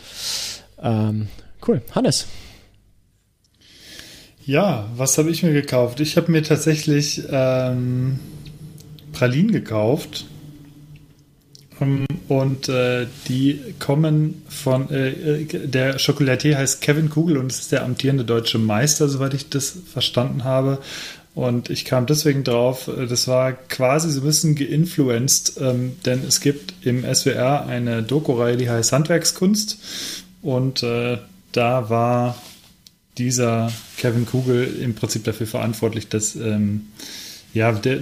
Ähm, 0.78 1.28
cool. 1.66 1.82
Hannes. 1.92 2.26
Ja, 4.44 4.88
was 4.94 5.18
habe 5.18 5.30
ich 5.30 5.42
mir 5.42 5.52
gekauft? 5.52 6.00
Ich 6.00 6.16
habe 6.16 6.30
mir 6.30 6.42
tatsächlich 6.42 7.24
ähm, 7.30 8.20
Pralinen 9.12 9.50
gekauft. 9.50 10.26
Ähm, 11.80 12.06
und 12.28 12.68
äh, 12.68 13.06
die 13.28 13.60
kommen 13.78 14.42
von, 14.48 14.90
äh, 14.90 15.42
äh, 15.42 15.66
der 15.66 15.96
Chocolatier 15.98 16.58
heißt 16.58 16.80
Kevin 16.80 17.10
Kugel 17.10 17.36
und 17.36 17.52
es 17.52 17.60
ist 17.60 17.72
der 17.72 17.84
amtierende 17.84 18.24
deutsche 18.24 18.58
Meister, 18.58 19.08
soweit 19.08 19.34
ich 19.34 19.48
das 19.48 19.76
verstanden 19.92 20.44
habe. 20.44 20.78
Und 21.34 21.68
ich 21.68 21.84
kam 21.84 22.06
deswegen 22.06 22.44
drauf, 22.44 22.88
äh, 22.88 23.06
das 23.06 23.28
war 23.28 23.52
quasi 23.52 24.10
so 24.10 24.22
ein 24.22 24.26
bisschen 24.26 24.54
geinfluenced, 24.54 25.60
ähm, 25.60 25.96
denn 26.04 26.22
es 26.26 26.40
gibt 26.40 26.74
im 26.84 27.04
SWR 27.04 27.66
eine 27.66 28.02
Doku-Reihe, 28.02 28.56
die 28.56 28.70
heißt 28.70 28.92
Handwerkskunst. 28.92 29.78
Und 30.42 30.82
äh, 30.82 31.18
da 31.52 31.90
war 31.90 32.36
dieser 33.18 33.72
Kevin 33.98 34.26
Kugel 34.26 34.78
im 34.82 34.94
Prinzip 34.94 35.24
dafür 35.24 35.46
verantwortlich, 35.46 36.08
dass 36.08 36.36
ähm, 36.36 36.88
ja, 37.56 37.72
der, 37.72 38.00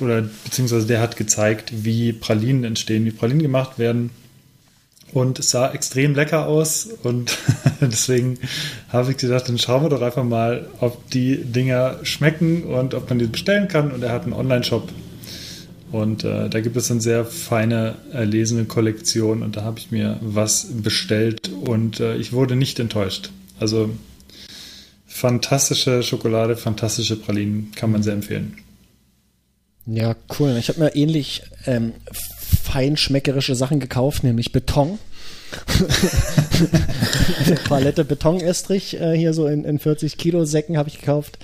oder 0.00 0.22
beziehungsweise 0.44 0.86
der 0.86 1.00
hat 1.00 1.18
gezeigt, 1.18 1.84
wie 1.84 2.14
Pralinen 2.14 2.64
entstehen, 2.64 3.04
wie 3.04 3.10
Pralinen 3.10 3.42
gemacht 3.42 3.78
werden. 3.78 4.08
Und 5.12 5.38
es 5.38 5.50
sah 5.50 5.70
extrem 5.72 6.14
lecker 6.14 6.46
aus 6.46 6.88
und 7.02 7.36
deswegen 7.82 8.38
habe 8.88 9.10
ich 9.10 9.18
gedacht, 9.18 9.46
dann 9.46 9.58
schauen 9.58 9.82
wir 9.82 9.90
doch 9.90 10.00
einfach 10.00 10.24
mal, 10.24 10.68
ob 10.80 11.10
die 11.10 11.36
Dinger 11.36 11.98
schmecken 12.02 12.64
und 12.64 12.94
ob 12.94 13.10
man 13.10 13.18
die 13.18 13.26
bestellen 13.26 13.68
kann. 13.68 13.92
Und 13.92 14.02
er 14.02 14.10
hat 14.10 14.22
einen 14.22 14.32
Online-Shop 14.32 14.90
und 15.92 16.24
äh, 16.24 16.48
da 16.48 16.60
gibt 16.60 16.74
es 16.74 16.90
eine 16.90 17.02
sehr 17.02 17.26
feine, 17.26 17.96
erlesene 18.10 18.64
Kollektion 18.64 19.42
und 19.42 19.56
da 19.58 19.64
habe 19.64 19.78
ich 19.78 19.90
mir 19.90 20.18
was 20.22 20.66
bestellt 20.82 21.50
und 21.50 22.00
äh, 22.00 22.16
ich 22.16 22.32
wurde 22.32 22.56
nicht 22.56 22.80
enttäuscht. 22.80 23.30
Also 23.60 23.90
fantastische 25.06 26.02
Schokolade, 26.02 26.56
fantastische 26.56 27.16
Pralinen, 27.16 27.70
kann 27.76 27.92
man 27.92 28.02
sehr 28.02 28.14
empfehlen. 28.14 28.63
Ja, 29.86 30.14
cool. 30.38 30.56
Ich 30.58 30.68
habe 30.68 30.80
mir 30.80 30.94
ähnlich 30.94 31.42
ähm, 31.66 31.92
feinschmeckerische 32.10 33.54
Sachen 33.54 33.80
gekauft, 33.80 34.24
nämlich 34.24 34.52
Beton. 34.52 34.98
Palette 37.68 38.04
Betonestrich 38.04 39.00
äh, 39.00 39.16
hier 39.16 39.34
so 39.34 39.46
in, 39.46 39.64
in 39.64 39.78
40 39.78 40.18
Kilo 40.18 40.44
Säcken 40.44 40.76
habe 40.76 40.88
ich 40.88 40.98
gekauft. 40.98 41.38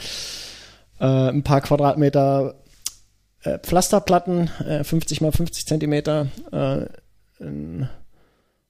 Äh, 0.99 1.05
ein 1.05 1.43
paar 1.43 1.61
Quadratmeter 1.61 2.55
äh, 3.43 3.59
Pflasterplatten, 3.59 4.51
äh, 4.67 4.85
50 4.85 5.21
mal 5.21 5.33
50 5.33 5.67
Zentimeter, 5.67 6.29
äh, 6.53 6.87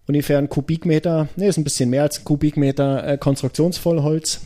ungefähr 0.06 0.38
ein 0.38 0.48
Kubikmeter, 0.48 1.28
nee, 1.36 1.48
ist 1.48 1.56
ein 1.56 1.64
bisschen 1.64 1.90
mehr 1.90 2.02
als 2.02 2.20
ein 2.20 2.24
Kubikmeter 2.24 3.06
äh, 3.06 3.18
Konstruktionsvollholz, 3.18 4.40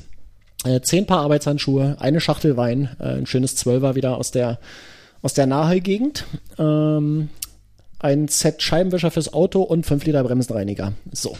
äh, 0.64 0.80
zehn 0.80 1.06
Paar 1.06 1.20
Arbeitshandschuhe, 1.20 1.96
eine 2.00 2.20
Schachtel 2.20 2.56
Wein, 2.56 2.96
äh, 3.00 3.18
ein 3.18 3.26
schönes 3.26 3.56
Zwölfer 3.56 3.96
wieder 3.96 4.16
aus 4.16 4.30
der 4.30 4.58
aus 5.24 5.32
der 5.32 5.46
Nahegegend. 5.46 6.26
Ähm, 6.58 7.30
ein 7.98 8.28
Set 8.28 8.62
Scheibenwischer 8.62 9.10
fürs 9.10 9.32
Auto 9.32 9.62
und 9.62 9.86
5 9.86 10.04
Liter 10.04 10.22
Bremsenreiniger. 10.22 10.92
So. 11.12 11.38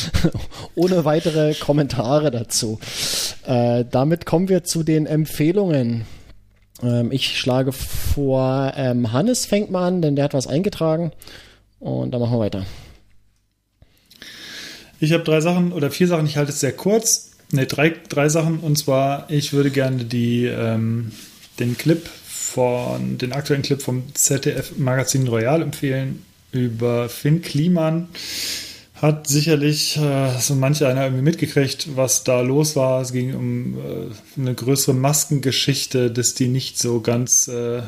Ohne 0.74 1.04
weitere 1.04 1.52
Kommentare 1.52 2.30
dazu. 2.30 2.80
Äh, 3.46 3.84
damit 3.90 4.24
kommen 4.24 4.48
wir 4.48 4.64
zu 4.64 4.82
den 4.82 5.04
Empfehlungen. 5.04 6.06
Ähm, 6.82 7.12
ich 7.12 7.38
schlage 7.38 7.72
vor, 7.72 8.72
ähm, 8.76 9.12
Hannes 9.12 9.44
fängt 9.44 9.70
mal 9.70 9.86
an, 9.86 10.00
denn 10.00 10.16
der 10.16 10.24
hat 10.24 10.32
was 10.32 10.46
eingetragen. 10.46 11.12
Und 11.78 12.12
dann 12.12 12.22
machen 12.22 12.32
wir 12.32 12.40
weiter. 12.40 12.64
Ich 14.98 15.12
habe 15.12 15.24
drei 15.24 15.42
Sachen 15.42 15.72
oder 15.72 15.90
vier 15.90 16.08
Sachen, 16.08 16.24
ich 16.24 16.38
halte 16.38 16.52
es 16.52 16.60
sehr 16.60 16.72
kurz. 16.72 17.32
Ne, 17.52 17.66
drei, 17.66 17.94
drei 18.08 18.30
Sachen. 18.30 18.60
Und 18.60 18.78
zwar, 18.78 19.30
ich 19.30 19.52
würde 19.52 19.70
gerne 19.70 20.04
die, 20.04 20.46
ähm, 20.46 21.12
den 21.58 21.76
Clip 21.76 22.08
von 22.52 23.16
den 23.18 23.32
aktuellen 23.32 23.62
Clip 23.62 23.80
vom 23.80 24.02
ZDF 24.14 24.76
Magazin 24.76 25.28
Royal 25.28 25.62
empfehlen 25.62 26.24
über 26.50 27.08
Finn 27.08 27.42
Kliman. 27.42 28.08
Hat 28.94 29.28
sicherlich 29.28 29.96
äh, 29.96 30.38
so 30.38 30.54
manche 30.56 30.88
einer 30.88 31.04
irgendwie 31.04 31.22
mitgekriegt, 31.22 31.96
was 31.96 32.24
da 32.24 32.40
los 32.40 32.76
war. 32.76 33.00
Es 33.00 33.12
ging 33.12 33.34
um 33.34 33.78
äh, 33.78 34.40
eine 34.40 34.54
größere 34.54 34.94
Maskengeschichte, 34.94 36.10
dass 36.10 36.34
die 36.34 36.48
nicht 36.48 36.78
so 36.78 37.00
ganz 37.00 37.48
äh, 37.48 37.82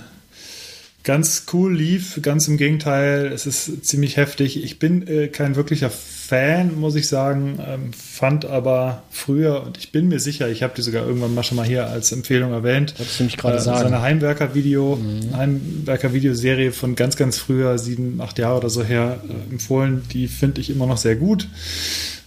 ganz 1.03 1.47
cool 1.53 1.75
lief. 1.75 2.21
Ganz 2.23 2.49
im 2.49 2.57
Gegenteil, 2.57 3.27
es 3.27 3.47
ist 3.47 3.85
ziemlich 3.85 4.17
heftig. 4.17 4.63
Ich 4.63 4.79
bin 4.79 5.07
äh, 5.07 5.29
kein 5.29 5.57
wirklicher 5.57 5.91
Fan, 5.91 6.79
muss 6.79 6.95
ich 6.95 7.09
sagen, 7.09 7.59
ähm, 7.67 7.93
fand 7.93 8.45
aber 8.45 9.03
früher, 9.23 9.63
und 9.65 9.79
ich 9.79 9.93
bin 9.93 10.09
mir 10.09 10.19
sicher, 10.19 10.49
ich 10.49 10.63
habe 10.63 10.75
die 10.77 10.83
sogar 10.83 11.07
irgendwann 11.07 11.35
mal 11.35 11.43
schon 11.43 11.57
mal 11.57 11.67
hier 11.67 11.87
als 11.87 12.13
Empfehlung 12.13 12.53
erwähnt, 12.53 12.95
das 12.99 13.19
du 13.19 13.25
mich 13.25 13.37
gerade 13.37 13.59
äh, 13.59 13.61
sagen. 13.61 13.85
seine 13.85 14.03
Heimwerker-Video, 14.03 14.97
mhm. 14.97 15.37
Heimwerker-Videoserie 15.37 16.73
von 16.73 16.97
ganz, 16.97 17.17
ganz 17.17 17.39
früher, 17.39 17.79
sieben, 17.79 18.21
acht 18.21 18.39
Jahre 18.39 18.59
oder 18.59 18.71
so 18.71 18.83
her, 18.83 19.21
äh, 19.29 19.53
empfohlen. 19.53 20.03
Die 20.13 20.29
finde 20.29 20.61
ich 20.61 20.71
immer 20.71 20.87
noch 20.87 20.97
sehr 20.99 21.17
gut. 21.17 21.49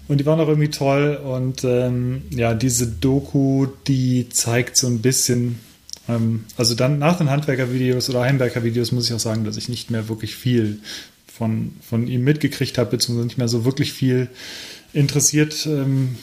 Und 0.07 0.19
die 0.19 0.25
waren 0.25 0.39
auch 0.39 0.47
irgendwie 0.47 0.69
toll. 0.69 1.19
Und 1.23 1.63
ähm, 1.63 2.23
ja, 2.29 2.53
diese 2.53 2.87
Doku, 2.87 3.67
die 3.87 4.29
zeigt 4.29 4.77
so 4.77 4.87
ein 4.87 4.99
bisschen, 4.99 5.59
ähm, 6.07 6.45
also 6.57 6.75
dann 6.75 6.99
nach 6.99 7.17
den 7.17 7.29
Handwerker-Videos 7.29 8.09
oder 8.09 8.21
Heimwerker-Videos 8.21 8.91
muss 8.91 9.07
ich 9.07 9.13
auch 9.13 9.19
sagen, 9.19 9.43
dass 9.43 9.57
ich 9.57 9.67
nicht 9.67 9.91
mehr 9.91 10.07
wirklich 10.07 10.35
viel 10.35 10.79
von, 11.27 11.73
von 11.81 12.07
ihm 12.07 12.23
mitgekriegt 12.23 12.77
habe, 12.77 12.91
beziehungsweise 12.91 13.27
nicht 13.27 13.37
mehr 13.37 13.49
so 13.49 13.65
wirklich 13.65 13.91
viel 13.91 14.29
interessiert 14.93 15.65
ähm, 15.65 16.15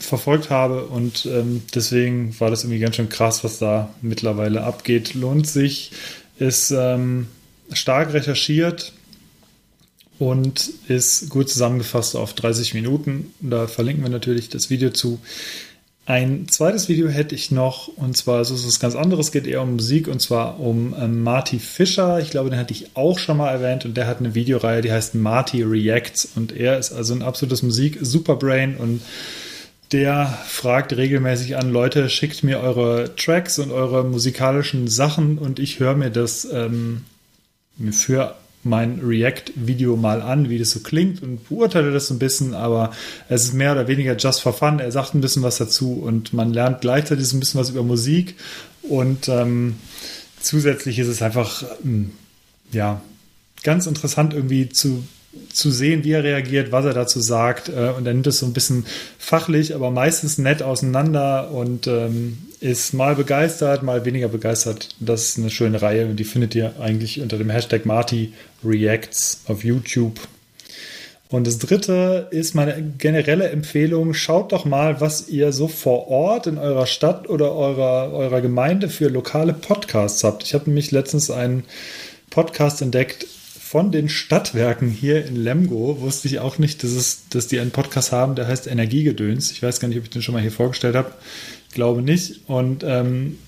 verfolgt 0.00 0.50
habe. 0.50 0.86
Und 0.86 1.26
ähm, 1.26 1.62
deswegen 1.74 2.38
war 2.40 2.50
das 2.50 2.64
irgendwie 2.64 2.80
ganz 2.80 2.96
schön 2.96 3.08
krass, 3.08 3.44
was 3.44 3.58
da 3.58 3.94
mittlerweile 4.02 4.62
abgeht. 4.64 5.14
Lohnt 5.14 5.46
sich, 5.46 5.92
ist 6.38 6.70
ähm, 6.70 7.28
stark 7.72 8.12
recherchiert 8.12 8.92
und 10.18 10.70
ist 10.88 11.28
gut 11.28 11.50
zusammengefasst 11.50 12.16
auf 12.16 12.32
30 12.34 12.74
Minuten. 12.74 13.32
Da 13.40 13.66
verlinken 13.66 14.02
wir 14.04 14.10
natürlich 14.10 14.48
das 14.48 14.70
Video 14.70 14.90
zu. 14.90 15.20
Ein 16.08 16.46
zweites 16.46 16.88
Video 16.88 17.08
hätte 17.08 17.34
ich 17.34 17.50
noch, 17.50 17.88
und 17.88 18.16
zwar 18.16 18.40
ist 18.40 18.50
es 18.50 18.64
was 18.64 18.78
ganz 18.78 18.94
anderes, 18.94 19.32
geht 19.32 19.44
eher 19.44 19.60
um 19.60 19.72
Musik, 19.72 20.06
und 20.06 20.22
zwar 20.22 20.60
um 20.60 20.94
äh, 20.94 21.08
Marty 21.08 21.58
Fischer. 21.58 22.20
Ich 22.20 22.30
glaube, 22.30 22.48
den 22.48 22.60
hatte 22.60 22.72
ich 22.72 22.90
auch 22.94 23.18
schon 23.18 23.38
mal 23.38 23.50
erwähnt, 23.50 23.84
und 23.84 23.96
der 23.96 24.06
hat 24.06 24.20
eine 24.20 24.36
Videoreihe, 24.36 24.82
die 24.82 24.92
heißt 24.92 25.16
Marty 25.16 25.64
Reacts, 25.64 26.28
und 26.36 26.52
er 26.52 26.78
ist 26.78 26.92
also 26.92 27.12
ein 27.12 27.22
absolutes 27.22 27.64
Musik-Superbrain, 27.64 28.76
und 28.76 29.02
der 29.90 30.26
fragt 30.46 30.96
regelmäßig 30.96 31.56
an 31.56 31.72
Leute, 31.72 32.08
schickt 32.08 32.44
mir 32.44 32.60
eure 32.60 33.16
Tracks 33.16 33.58
und 33.58 33.72
eure 33.72 34.04
musikalischen 34.04 34.86
Sachen, 34.86 35.38
und 35.38 35.58
ich 35.58 35.80
höre 35.80 35.96
mir 35.96 36.10
das 36.10 36.46
ähm, 36.52 37.02
für 37.90 38.36
mein 38.66 39.00
React-Video 39.00 39.96
mal 39.96 40.20
an, 40.20 40.50
wie 40.50 40.58
das 40.58 40.70
so 40.70 40.80
klingt 40.80 41.22
und 41.22 41.48
beurteile 41.48 41.92
das 41.92 42.10
ein 42.10 42.18
bisschen, 42.18 42.54
aber 42.54 42.92
es 43.28 43.44
ist 43.44 43.54
mehr 43.54 43.72
oder 43.72 43.88
weniger 43.88 44.16
just 44.16 44.42
for 44.42 44.52
fun. 44.52 44.78
Er 44.78 44.92
sagt 44.92 45.14
ein 45.14 45.20
bisschen 45.20 45.42
was 45.42 45.56
dazu 45.56 45.94
und 45.94 46.32
man 46.32 46.52
lernt 46.52 46.80
gleichzeitig 46.80 47.32
ein 47.32 47.40
bisschen 47.40 47.60
was 47.60 47.70
über 47.70 47.82
Musik 47.82 48.34
und 48.82 49.28
ähm, 49.28 49.76
zusätzlich 50.40 50.98
ist 50.98 51.08
es 51.08 51.22
einfach, 51.22 51.64
ähm, 51.84 52.10
ja, 52.72 53.00
ganz 53.62 53.86
interessant 53.86 54.34
irgendwie 54.34 54.68
zu 54.68 55.02
zu 55.52 55.70
sehen, 55.70 56.04
wie 56.04 56.12
er 56.12 56.24
reagiert, 56.24 56.72
was 56.72 56.84
er 56.84 56.94
dazu 56.94 57.20
sagt. 57.20 57.68
Äh, 57.68 57.92
und 57.96 58.06
er 58.06 58.12
nimmt 58.14 58.26
es 58.26 58.38
so 58.38 58.46
ein 58.46 58.52
bisschen 58.52 58.86
fachlich, 59.18 59.74
aber 59.74 59.90
meistens 59.90 60.38
nett 60.38 60.62
auseinander 60.62 61.50
und 61.50 61.86
ähm, 61.86 62.38
ist 62.60 62.94
mal 62.94 63.14
begeistert, 63.14 63.82
mal 63.82 64.04
weniger 64.04 64.28
begeistert. 64.28 64.94
Das 65.00 65.24
ist 65.24 65.38
eine 65.38 65.50
schöne 65.50 65.82
Reihe 65.82 66.06
und 66.06 66.16
die 66.16 66.24
findet 66.24 66.54
ihr 66.54 66.74
eigentlich 66.80 67.20
unter 67.20 67.38
dem 67.38 67.50
Hashtag 67.50 67.86
Marty 67.86 68.32
Reacts 68.64 69.42
auf 69.46 69.64
YouTube. 69.64 70.18
Und 71.28 71.46
das 71.46 71.58
dritte 71.58 72.28
ist 72.30 72.54
meine 72.54 72.80
generelle 72.98 73.48
Empfehlung. 73.48 74.14
Schaut 74.14 74.52
doch 74.52 74.64
mal, 74.64 75.00
was 75.00 75.28
ihr 75.28 75.52
so 75.52 75.66
vor 75.66 76.08
Ort 76.08 76.46
in 76.46 76.56
eurer 76.56 76.86
Stadt 76.86 77.28
oder 77.28 77.52
eurer, 77.52 78.12
eurer 78.12 78.40
Gemeinde 78.40 78.88
für 78.88 79.08
lokale 79.08 79.52
Podcasts 79.52 80.22
habt. 80.22 80.44
Ich 80.44 80.54
habe 80.54 80.66
nämlich 80.66 80.92
letztens 80.92 81.30
einen 81.30 81.64
Podcast 82.30 82.80
entdeckt 82.80 83.26
von 83.68 83.92
den 83.92 84.08
Stadtwerken 84.08 84.88
hier 84.88 85.26
in 85.26 85.36
Lemgo. 85.36 86.00
Wusste 86.00 86.28
ich 86.28 86.38
auch 86.38 86.58
nicht, 86.58 86.82
dass, 86.82 86.92
es, 86.92 87.28
dass 87.30 87.48
die 87.48 87.60
einen 87.60 87.72
Podcast 87.72 88.12
haben, 88.12 88.34
der 88.34 88.46
heißt 88.46 88.66
Energiegedöns. 88.66 89.50
Ich 89.50 89.62
weiß 89.62 89.80
gar 89.80 89.88
nicht, 89.88 89.98
ob 89.98 90.04
ich 90.04 90.10
den 90.10 90.22
schon 90.22 90.34
mal 90.34 90.42
hier 90.42 90.52
vorgestellt 90.52 90.94
habe 90.94 91.12
glaube 91.76 92.02
nicht. 92.02 92.40
Und 92.48 92.82
ähm, 92.82 93.38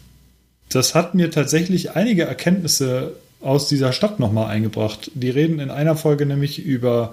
das 0.69 0.95
hat 0.95 1.17
mir 1.17 1.33
tatsächlich 1.33 1.97
einige 1.97 2.25
Erkenntnisse 2.25 3.17
aus 3.41 3.69
dieser 3.69 3.93
Stadt 3.93 4.21
nochmal 4.21 4.51
eingebracht. 4.51 5.11
Die 5.15 5.31
reden 5.31 5.61
in 5.61 5.71
einer 5.71 5.97
Folge 5.97 6.27
nämlich 6.27 6.59
über 6.59 7.13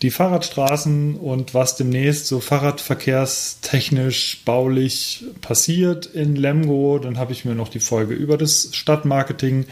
die 0.00 0.10
Fahrradstraßen 0.10 1.16
und 1.16 1.54
was 1.54 1.76
demnächst 1.76 2.26
so 2.26 2.40
fahrradverkehrstechnisch 2.40 4.42
baulich 4.44 5.24
passiert 5.42 6.06
in 6.06 6.36
Lemgo. 6.36 6.98
Dann 6.98 7.18
habe 7.18 7.32
ich 7.32 7.44
mir 7.44 7.54
noch 7.54 7.68
die 7.68 7.80
Folge 7.80 8.14
über 8.14 8.38
das 8.38 8.70
Stadtmarketing 8.72 9.66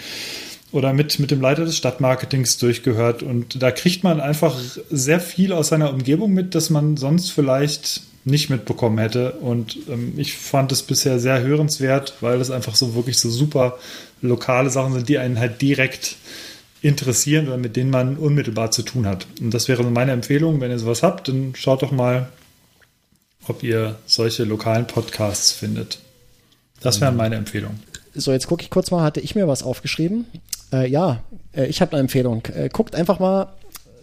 oder 0.72 0.92
mit, 0.92 1.18
mit 1.18 1.30
dem 1.30 1.40
Leiter 1.40 1.64
des 1.64 1.76
Stadtmarketings 1.76 2.58
durchgehört. 2.58 3.22
Und 3.22 3.62
da 3.62 3.70
kriegt 3.70 4.04
man 4.04 4.20
einfach 4.20 4.58
sehr 4.90 5.20
viel 5.20 5.52
aus 5.52 5.68
seiner 5.68 5.92
Umgebung 5.92 6.32
mit, 6.32 6.54
dass 6.54 6.70
man 6.70 6.96
sonst 6.96 7.30
vielleicht 7.30 8.02
nicht 8.24 8.50
mitbekommen 8.50 8.98
hätte. 8.98 9.32
Und 9.32 9.78
ähm, 9.88 10.14
ich 10.16 10.34
fand 10.34 10.72
es 10.72 10.82
bisher 10.82 11.18
sehr 11.20 11.40
hörenswert, 11.40 12.14
weil 12.20 12.38
das 12.38 12.50
einfach 12.50 12.74
so 12.74 12.94
wirklich 12.94 13.18
so 13.18 13.30
super 13.30 13.78
lokale 14.20 14.70
Sachen 14.70 14.94
sind, 14.94 15.08
die 15.08 15.18
einen 15.18 15.38
halt 15.38 15.62
direkt 15.62 16.16
interessieren 16.82 17.46
oder 17.46 17.56
mit 17.56 17.76
denen 17.76 17.90
man 17.90 18.16
unmittelbar 18.16 18.70
zu 18.70 18.82
tun 18.82 19.06
hat. 19.06 19.26
Und 19.40 19.54
das 19.54 19.68
wäre 19.68 19.82
meine 19.84 20.12
Empfehlung, 20.12 20.60
wenn 20.60 20.70
ihr 20.70 20.78
sowas 20.78 21.02
habt, 21.02 21.28
dann 21.28 21.54
schaut 21.56 21.82
doch 21.82 21.92
mal, 21.92 22.28
ob 23.46 23.62
ihr 23.62 23.96
solche 24.06 24.44
lokalen 24.44 24.86
Podcasts 24.86 25.52
findet. 25.52 25.98
Das 26.80 27.00
wären 27.00 27.16
meine 27.16 27.36
Empfehlungen. 27.36 27.82
So, 28.14 28.32
jetzt 28.32 28.46
gucke 28.46 28.62
ich 28.62 28.70
kurz 28.70 28.90
mal, 28.90 29.02
hatte 29.02 29.20
ich 29.20 29.34
mir 29.34 29.46
was 29.46 29.62
aufgeschrieben? 29.62 30.26
Äh, 30.72 30.88
ja, 30.88 31.22
äh, 31.54 31.66
ich 31.66 31.80
habe 31.80 31.92
eine 31.92 32.00
Empfehlung. 32.00 32.42
Äh, 32.46 32.68
guckt 32.72 32.94
einfach 32.94 33.18
mal, 33.18 33.54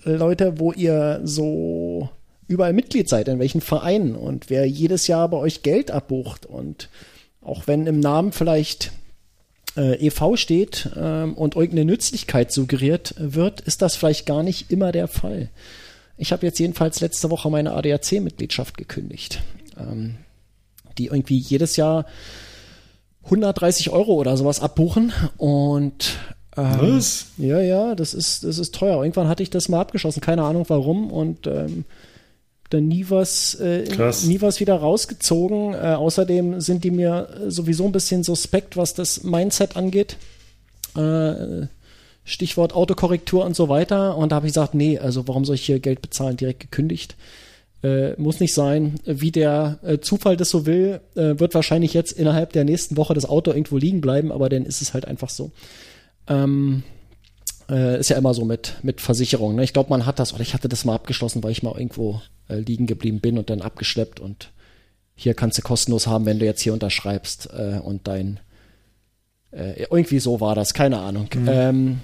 äh, 0.05 0.11
Leute, 0.11 0.59
wo 0.59 0.71
ihr 0.71 1.21
so 1.23 2.09
überall 2.47 2.73
Mitglied 2.73 3.09
seid, 3.09 3.27
in 3.27 3.39
welchen 3.39 3.61
Vereinen 3.61 4.15
und 4.15 4.49
wer 4.49 4.67
jedes 4.67 5.07
Jahr 5.07 5.29
bei 5.29 5.37
euch 5.37 5.63
Geld 5.63 5.91
abbucht. 5.91 6.45
Und 6.45 6.89
auch 7.41 7.67
wenn 7.67 7.87
im 7.87 7.99
Namen 7.99 8.31
vielleicht 8.31 8.91
äh, 9.75 10.05
EV 10.05 10.35
steht 10.35 10.89
ähm, 10.95 11.33
und 11.33 11.55
irgendeine 11.55 11.85
Nützlichkeit 11.85 12.51
suggeriert 12.51 13.15
wird, 13.17 13.61
ist 13.61 13.81
das 13.81 13.95
vielleicht 13.95 14.25
gar 14.25 14.43
nicht 14.43 14.71
immer 14.71 14.91
der 14.91 15.07
Fall. 15.07 15.49
Ich 16.17 16.31
habe 16.31 16.45
jetzt 16.45 16.59
jedenfalls 16.59 17.01
letzte 17.01 17.29
Woche 17.31 17.49
meine 17.49 17.73
ADAC-Mitgliedschaft 17.73 18.77
gekündigt, 18.77 19.41
ähm, 19.77 20.15
die 20.97 21.07
irgendwie 21.07 21.37
jedes 21.37 21.75
Jahr 21.75 22.05
130 23.23 23.89
Euro 23.89 24.13
oder 24.13 24.37
sowas 24.37 24.59
abbuchen 24.59 25.11
und 25.37 26.17
ähm, 26.57 26.97
Was? 26.97 27.27
Ja, 27.37 27.59
ja, 27.59 27.95
das 27.95 28.13
ist, 28.13 28.43
das 28.43 28.57
ist 28.57 28.75
teuer. 28.75 29.01
Irgendwann 29.03 29.27
hatte 29.27 29.43
ich 29.43 29.49
das 29.49 29.69
mal 29.69 29.79
abgeschossen, 29.81 30.21
keine 30.21 30.43
Ahnung 30.43 30.65
warum 30.67 31.11
und 31.11 31.47
ähm, 31.47 31.85
dann 32.69 32.87
nie 32.87 33.05
was, 33.09 33.55
äh, 33.55 33.83
nie 34.25 34.41
was 34.41 34.59
wieder 34.59 34.75
rausgezogen. 34.75 35.73
Äh, 35.73 35.95
außerdem 35.95 36.59
sind 36.59 36.83
die 36.83 36.91
mir 36.91 37.29
sowieso 37.47 37.85
ein 37.85 37.91
bisschen 37.91 38.23
suspekt, 38.23 38.77
was 38.77 38.93
das 38.93 39.23
Mindset 39.23 39.77
angeht. 39.77 40.17
Äh, 40.95 41.67
Stichwort 42.25 42.73
Autokorrektur 42.73 43.45
und 43.45 43.55
so 43.55 43.69
weiter. 43.69 44.17
Und 44.17 44.31
da 44.31 44.37
habe 44.37 44.47
ich 44.47 44.53
gesagt, 44.53 44.75
nee, 44.75 44.97
also 44.97 45.27
warum 45.27 45.45
soll 45.45 45.55
ich 45.55 45.65
hier 45.65 45.79
Geld 45.79 46.01
bezahlen? 46.01 46.37
Direkt 46.37 46.61
gekündigt. 46.61 47.15
Äh, 47.83 48.13
muss 48.19 48.39
nicht 48.39 48.53
sein. 48.53 48.95
Wie 49.05 49.31
der 49.31 49.79
äh, 49.83 49.99
Zufall 49.99 50.37
das 50.37 50.49
so 50.49 50.65
will, 50.65 51.01
äh, 51.15 51.37
wird 51.39 51.53
wahrscheinlich 51.53 51.93
jetzt 51.93 52.13
innerhalb 52.13 52.53
der 52.53 52.63
nächsten 52.63 52.95
Woche 52.95 53.13
das 53.13 53.25
Auto 53.25 53.51
irgendwo 53.51 53.77
liegen 53.77 53.99
bleiben, 53.99 54.31
aber 54.31 54.47
dann 54.47 54.65
ist 54.65 54.81
es 54.81 54.93
halt 54.93 55.05
einfach 55.05 55.29
so. 55.29 55.51
Ähm, 56.27 56.83
äh, 57.69 57.99
ist 57.99 58.09
ja 58.09 58.17
immer 58.17 58.33
so 58.33 58.45
mit, 58.45 58.75
mit 58.83 59.01
Versicherungen. 59.01 59.55
Ne? 59.55 59.63
Ich 59.63 59.73
glaube, 59.73 59.89
man 59.89 60.05
hat 60.05 60.19
das, 60.19 60.33
oder 60.33 60.41
ich 60.41 60.53
hatte 60.53 60.69
das 60.69 60.85
mal 60.85 60.95
abgeschlossen, 60.95 61.43
weil 61.43 61.51
ich 61.51 61.63
mal 61.63 61.75
irgendwo 61.75 62.21
äh, 62.49 62.55
liegen 62.55 62.87
geblieben 62.87 63.19
bin 63.19 63.37
und 63.37 63.49
dann 63.49 63.61
abgeschleppt 63.61 64.19
und 64.19 64.51
hier 65.15 65.33
kannst 65.33 65.57
du 65.57 65.61
kostenlos 65.61 66.07
haben, 66.07 66.25
wenn 66.25 66.39
du 66.39 66.45
jetzt 66.45 66.61
hier 66.61 66.73
unterschreibst 66.73 67.49
äh, 67.53 67.79
und 67.83 68.07
dein 68.07 68.39
äh, 69.51 69.83
irgendwie 69.83 70.19
so 70.19 70.41
war 70.41 70.55
das, 70.55 70.73
keine 70.73 70.99
Ahnung. 70.99 71.29
Mhm. 71.35 71.47
Ähm, 71.47 71.99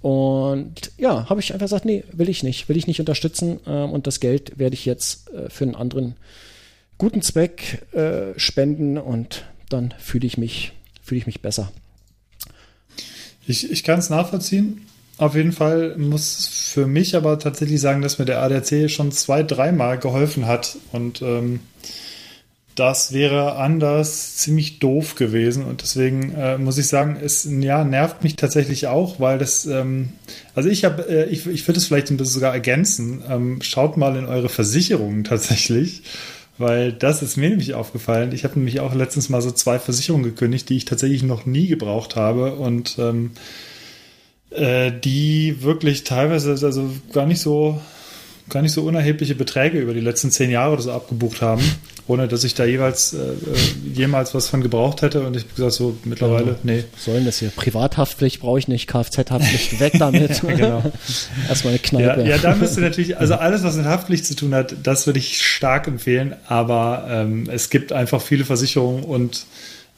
und 0.00 0.92
ja, 0.98 1.28
habe 1.28 1.40
ich 1.40 1.52
einfach 1.52 1.66
gesagt, 1.66 1.84
nee, 1.84 2.04
will 2.12 2.28
ich 2.28 2.42
nicht, 2.42 2.68
will 2.68 2.76
ich 2.76 2.86
nicht 2.86 3.00
unterstützen 3.00 3.60
ähm, 3.66 3.90
und 3.90 4.06
das 4.06 4.20
Geld 4.20 4.58
werde 4.58 4.74
ich 4.74 4.86
jetzt 4.86 5.30
äh, 5.32 5.50
für 5.50 5.64
einen 5.64 5.74
anderen 5.74 6.16
guten 6.98 7.22
Zweck 7.22 7.86
äh, 7.92 8.38
spenden 8.38 8.98
und 8.98 9.44
dann 9.68 9.92
fühle 9.98 10.26
ich 10.26 10.38
mich 10.38 10.72
fühle 11.02 11.20
ich 11.20 11.26
mich 11.26 11.40
besser. 11.40 11.70
Ich, 13.46 13.70
ich 13.70 13.84
kann 13.84 13.98
es 13.98 14.10
nachvollziehen. 14.10 14.82
Auf 15.18 15.34
jeden 15.34 15.52
Fall 15.52 15.96
muss 15.96 16.46
für 16.46 16.86
mich 16.86 17.16
aber 17.16 17.38
tatsächlich 17.38 17.80
sagen, 17.80 18.02
dass 18.02 18.18
mir 18.18 18.26
der 18.26 18.42
ADAC 18.42 18.90
schon 18.90 19.12
zwei, 19.12 19.42
dreimal 19.42 19.98
geholfen 19.98 20.46
hat. 20.46 20.76
Und 20.92 21.22
ähm, 21.22 21.60
das 22.74 23.12
wäre 23.12 23.56
anders 23.56 24.36
ziemlich 24.36 24.78
doof 24.78 25.14
gewesen. 25.14 25.64
Und 25.64 25.80
deswegen 25.80 26.34
äh, 26.34 26.58
muss 26.58 26.76
ich 26.76 26.88
sagen, 26.88 27.16
es 27.20 27.48
ja, 27.50 27.82
nervt 27.84 28.22
mich 28.22 28.36
tatsächlich 28.36 28.88
auch, 28.88 29.18
weil 29.18 29.38
das, 29.38 29.64
ähm, 29.64 30.10
also 30.54 30.68
ich 30.68 30.84
habe, 30.84 31.08
äh, 31.08 31.24
ich, 31.30 31.46
ich 31.46 31.66
würde 31.66 31.78
es 31.78 31.86
vielleicht 31.86 32.10
ein 32.10 32.18
bisschen 32.18 32.34
sogar 32.34 32.52
ergänzen. 32.52 33.22
Ähm, 33.30 33.62
schaut 33.62 33.96
mal 33.96 34.16
in 34.16 34.26
eure 34.26 34.50
Versicherungen 34.50 35.24
tatsächlich. 35.24 36.02
Weil 36.58 36.92
das 36.92 37.22
ist 37.22 37.36
mir 37.36 37.50
nämlich 37.50 37.74
aufgefallen. 37.74 38.32
Ich 38.32 38.44
habe 38.44 38.58
nämlich 38.58 38.80
auch 38.80 38.94
letztens 38.94 39.28
mal 39.28 39.42
so 39.42 39.50
zwei 39.50 39.78
Versicherungen 39.78 40.24
gekündigt, 40.24 40.68
die 40.68 40.76
ich 40.76 40.86
tatsächlich 40.86 41.22
noch 41.22 41.44
nie 41.44 41.66
gebraucht 41.66 42.16
habe. 42.16 42.54
Und 42.54 42.96
ähm, 42.98 43.32
äh, 44.50 44.90
die 44.92 45.62
wirklich 45.62 46.04
teilweise 46.04 46.52
also 46.52 46.90
gar 47.12 47.26
nicht 47.26 47.40
so 47.40 47.80
gar 48.48 48.62
nicht 48.62 48.72
so 48.72 48.82
unerhebliche 48.82 49.34
Beträge 49.34 49.80
über 49.80 49.92
die 49.92 50.00
letzten 50.00 50.30
zehn 50.30 50.50
Jahre 50.50 50.74
oder 50.74 50.82
so 50.82 50.92
abgebucht 50.92 51.42
haben, 51.42 51.62
ohne 52.08 52.28
dass 52.28 52.44
ich 52.44 52.54
da 52.54 52.64
jeweils 52.64 53.12
äh, 53.12 53.18
äh 53.18 53.34
jemals 53.94 54.34
was 54.34 54.48
von 54.48 54.62
gebraucht 54.62 55.02
hätte. 55.02 55.26
Und 55.26 55.36
ich 55.36 55.44
habe 55.44 55.54
gesagt, 55.54 55.72
so 55.72 55.96
mittlerweile, 56.04 56.52
ja, 56.52 56.58
nee. 56.62 56.84
Sollen 56.96 57.24
das 57.24 57.38
hier? 57.38 57.50
Privathaftpflicht 57.50 58.40
brauche 58.40 58.58
ich 58.58 58.68
nicht, 58.68 58.88
Kfz-Haftpflicht 58.88 59.80
weg 59.80 59.94
damit. 59.98 60.40
genau. 60.42 60.82
Erstmal 61.48 61.72
eine 61.72 61.78
Kneipe. 61.80 62.22
Ja, 62.22 62.28
ja, 62.28 62.38
da 62.38 62.54
müsste 62.54 62.80
natürlich, 62.80 63.18
also 63.18 63.34
alles, 63.34 63.62
was 63.62 63.76
mit 63.76 63.86
Haftpflicht 63.86 64.26
zu 64.26 64.36
tun 64.36 64.54
hat, 64.54 64.76
das 64.82 65.06
würde 65.06 65.18
ich 65.18 65.42
stark 65.42 65.88
empfehlen. 65.88 66.36
Aber 66.46 67.06
ähm, 67.08 67.48
es 67.50 67.70
gibt 67.70 67.92
einfach 67.92 68.22
viele 68.22 68.44
Versicherungen 68.44 69.04
und 69.04 69.46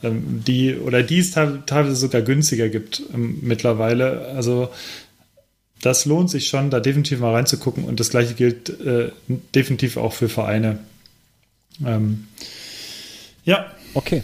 ähm, 0.03 0.43
die 0.47 0.77
oder 0.77 1.03
die 1.03 1.19
es 1.19 1.33
teilweise 1.33 1.97
sogar 1.97 2.23
günstiger 2.23 2.69
gibt 2.69 3.03
ähm, 3.13 3.39
mittlerweile. 3.43 4.29
Also 4.35 4.71
das 5.83 6.07
lohnt 6.07 6.31
sich 6.31 6.49
schon, 6.49 6.71
da 6.71 6.81
definitiv 6.81 7.21
mal 7.21 7.35
reinzugucken 7.35 7.85
und 7.85 8.01
das 8.01 8.11
gleiche 8.11 8.35
gilt 8.35 8.69
äh, 8.81 9.11
definitiv 9.55 9.97
auch 9.97 10.13
für 10.13 10.29
Vereine. 10.29 10.79
Ähm, 11.85 12.29
ja. 13.45 13.67
Okay. 13.95 14.23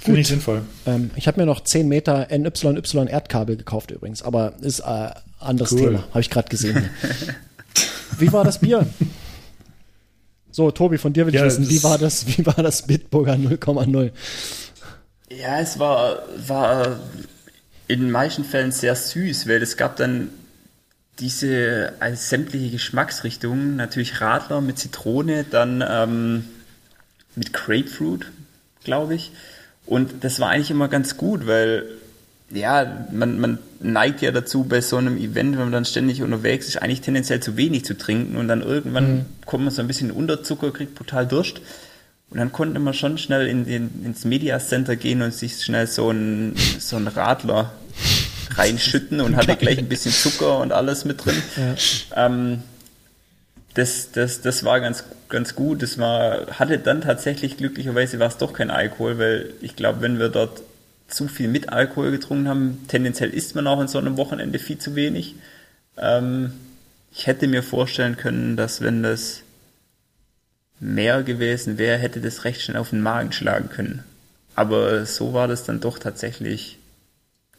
Finde 0.00 0.20
ich 0.20 0.28
sinnvoll. 0.28 0.62
Ähm, 0.86 1.10
ich 1.14 1.28
habe 1.28 1.40
mir 1.40 1.46
noch 1.46 1.62
10 1.62 1.86
Meter 1.86 2.28
NYY 2.30 3.08
Erdkabel 3.08 3.56
gekauft 3.56 3.90
übrigens, 3.90 4.22
aber 4.22 4.54
ist 4.60 4.80
äh, 4.80 5.10
anderes 5.38 5.72
cool. 5.72 5.80
Thema. 5.80 6.04
Habe 6.10 6.20
ich 6.20 6.30
gerade 6.30 6.48
gesehen. 6.48 6.90
Wie 8.18 8.32
war 8.32 8.44
das 8.44 8.58
Bier? 8.58 8.86
So, 10.50 10.70
Tobi, 10.70 10.98
von 10.98 11.12
dir 11.12 11.26
will 11.26 11.34
ich 11.34 11.40
ja, 11.40 11.46
wissen, 11.46 11.68
wie 11.68 11.82
war 11.82 11.96
das, 11.96 12.26
wie 12.26 12.44
war 12.44 12.62
das 12.62 12.86
Bitburger 12.86 13.34
0,0? 13.34 14.10
Ja, 15.30 15.60
es 15.60 15.78
war, 15.78 16.18
war 16.46 17.00
in 17.88 18.10
meisten 18.10 18.44
Fällen 18.44 18.70
sehr 18.70 18.94
süß, 18.94 19.48
weil 19.48 19.62
es 19.62 19.78
gab 19.78 19.96
dann 19.96 20.28
diese 21.20 21.94
als 22.00 22.28
sämtliche 22.28 22.70
Geschmacksrichtungen, 22.70 23.76
natürlich 23.76 24.20
Radler 24.20 24.60
mit 24.60 24.78
Zitrone, 24.78 25.44
dann 25.44 25.82
ähm, 25.88 26.44
mit 27.36 27.52
Grapefruit, 27.52 28.26
glaube 28.84 29.14
ich. 29.14 29.32
Und 29.86 30.24
das 30.24 30.40
war 30.40 30.50
eigentlich 30.50 30.70
immer 30.70 30.88
ganz 30.88 31.16
gut, 31.16 31.46
weil 31.46 31.84
ja, 32.50 33.06
man, 33.10 33.40
man 33.40 33.58
neigt 33.80 34.20
ja 34.20 34.30
dazu 34.30 34.64
bei 34.64 34.80
so 34.80 34.96
einem 34.96 35.16
Event, 35.16 35.52
wenn 35.52 35.64
man 35.64 35.72
dann 35.72 35.84
ständig 35.84 36.22
unterwegs 36.22 36.68
ist, 36.68 36.76
eigentlich 36.76 37.00
tendenziell 37.00 37.40
zu 37.40 37.56
wenig 37.56 37.84
zu 37.84 37.96
trinken 37.96 38.36
und 38.36 38.48
dann 38.48 38.62
irgendwann 38.62 39.14
mhm. 39.14 39.24
kommt 39.46 39.64
man 39.64 39.72
so 39.72 39.80
ein 39.80 39.88
bisschen 39.88 40.10
unter 40.10 40.42
Zucker, 40.42 40.70
kriegt 40.70 40.94
brutal 40.94 41.26
Durst. 41.26 41.60
Und 42.30 42.38
dann 42.38 42.52
konnte 42.52 42.80
man 42.80 42.94
schon 42.94 43.18
schnell 43.18 43.46
in 43.46 43.66
den, 43.66 44.04
ins 44.04 44.24
Media 44.24 44.58
Center 44.58 44.96
gehen 44.96 45.20
und 45.20 45.34
sich 45.34 45.62
schnell 45.62 45.86
so 45.86 46.10
ein, 46.10 46.54
so 46.78 46.96
ein 46.96 47.06
Radler 47.06 47.72
reinschütten 48.54 49.20
und 49.20 49.36
hatte 49.36 49.56
gleich 49.56 49.78
ein 49.78 49.88
bisschen 49.88 50.12
Zucker 50.12 50.58
und 50.58 50.72
alles 50.72 51.04
mit 51.04 51.24
drin. 51.24 51.42
Ja. 51.56 52.26
Ähm, 52.26 52.62
das, 53.74 54.12
das, 54.12 54.40
das 54.40 54.64
war 54.64 54.80
ganz, 54.80 55.04
ganz 55.28 55.54
gut. 55.54 55.82
Das 55.82 55.98
war, 55.98 56.46
hatte 56.58 56.78
dann 56.78 57.00
tatsächlich 57.00 57.56
glücklicherweise 57.56 58.18
war 58.18 58.28
es 58.28 58.36
doch 58.36 58.52
kein 58.52 58.70
Alkohol, 58.70 59.18
weil 59.18 59.54
ich 59.60 59.76
glaube, 59.76 60.02
wenn 60.02 60.18
wir 60.18 60.28
dort 60.28 60.62
zu 61.08 61.28
viel 61.28 61.48
mit 61.48 61.70
Alkohol 61.70 62.10
getrunken 62.10 62.48
haben, 62.48 62.84
tendenziell 62.88 63.30
isst 63.30 63.54
man 63.54 63.66
auch 63.66 63.78
an 63.78 63.88
so 63.88 63.98
einem 63.98 64.16
Wochenende 64.16 64.58
viel 64.58 64.78
zu 64.78 64.94
wenig. 64.94 65.34
Ähm, 65.96 66.52
ich 67.12 67.26
hätte 67.26 67.46
mir 67.48 67.62
vorstellen 67.62 68.16
können, 68.16 68.56
dass 68.56 68.80
wenn 68.80 69.02
das 69.02 69.42
mehr 70.80 71.22
gewesen 71.22 71.78
wäre, 71.78 71.98
hätte 71.98 72.20
das 72.20 72.44
recht 72.44 72.60
schnell 72.60 72.78
auf 72.78 72.90
den 72.90 73.02
Magen 73.02 73.32
schlagen 73.32 73.68
können. 73.68 74.04
Aber 74.54 75.06
so 75.06 75.32
war 75.32 75.48
das 75.48 75.64
dann 75.64 75.80
doch 75.80 75.98
tatsächlich 75.98 76.78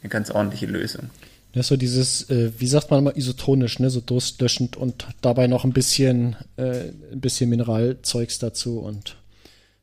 eine 0.02 0.10
ganz 0.10 0.30
ordentliche 0.30 0.66
Lösung. 0.66 1.10
Ja, 1.54 1.62
so 1.62 1.76
dieses, 1.76 2.28
äh, 2.30 2.52
wie 2.58 2.66
sagt 2.66 2.90
man 2.90 2.98
immer, 3.00 3.16
isotonisch, 3.16 3.78
ne, 3.78 3.88
so 3.88 4.00
durstlöschend 4.00 4.76
und 4.76 5.06
dabei 5.20 5.46
noch 5.46 5.64
ein 5.64 5.72
bisschen, 5.72 6.36
äh, 6.56 6.88
ein 7.12 7.20
bisschen 7.20 7.48
Mineralzeugs 7.48 8.38
dazu 8.38 8.80
und 8.80 9.16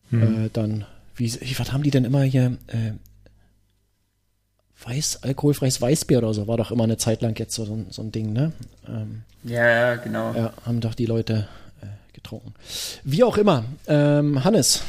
hm. 0.09 0.45
äh, 0.45 0.49
dann, 0.51 0.85
wie, 1.15 1.31
was 1.57 1.71
haben 1.71 1.83
die 1.83 1.91
denn 1.91 2.05
immer 2.05 2.23
hier, 2.23 2.57
äh, 2.67 2.91
Weiß, 4.83 5.21
alkoholfreies 5.21 5.79
Weißbier 5.79 6.17
oder 6.17 6.33
so, 6.33 6.47
war 6.47 6.57
doch 6.57 6.71
immer 6.71 6.85
eine 6.85 6.97
Zeit 6.97 7.21
lang 7.21 7.37
jetzt 7.37 7.53
so, 7.53 7.85
so 7.91 8.01
ein 8.01 8.11
Ding, 8.11 8.33
ne? 8.33 8.51
Ähm, 8.87 9.21
ja, 9.43 9.69
ja, 9.69 9.95
genau. 9.95 10.33
Ja, 10.33 10.53
haben 10.65 10.81
doch 10.81 10.95
die 10.95 11.05
Leute 11.05 11.47
getrunken. 12.13 12.53
Wie 13.03 13.23
auch 13.23 13.37
immer. 13.37 13.65
Ähm, 13.87 14.43
Hannes. 14.43 14.83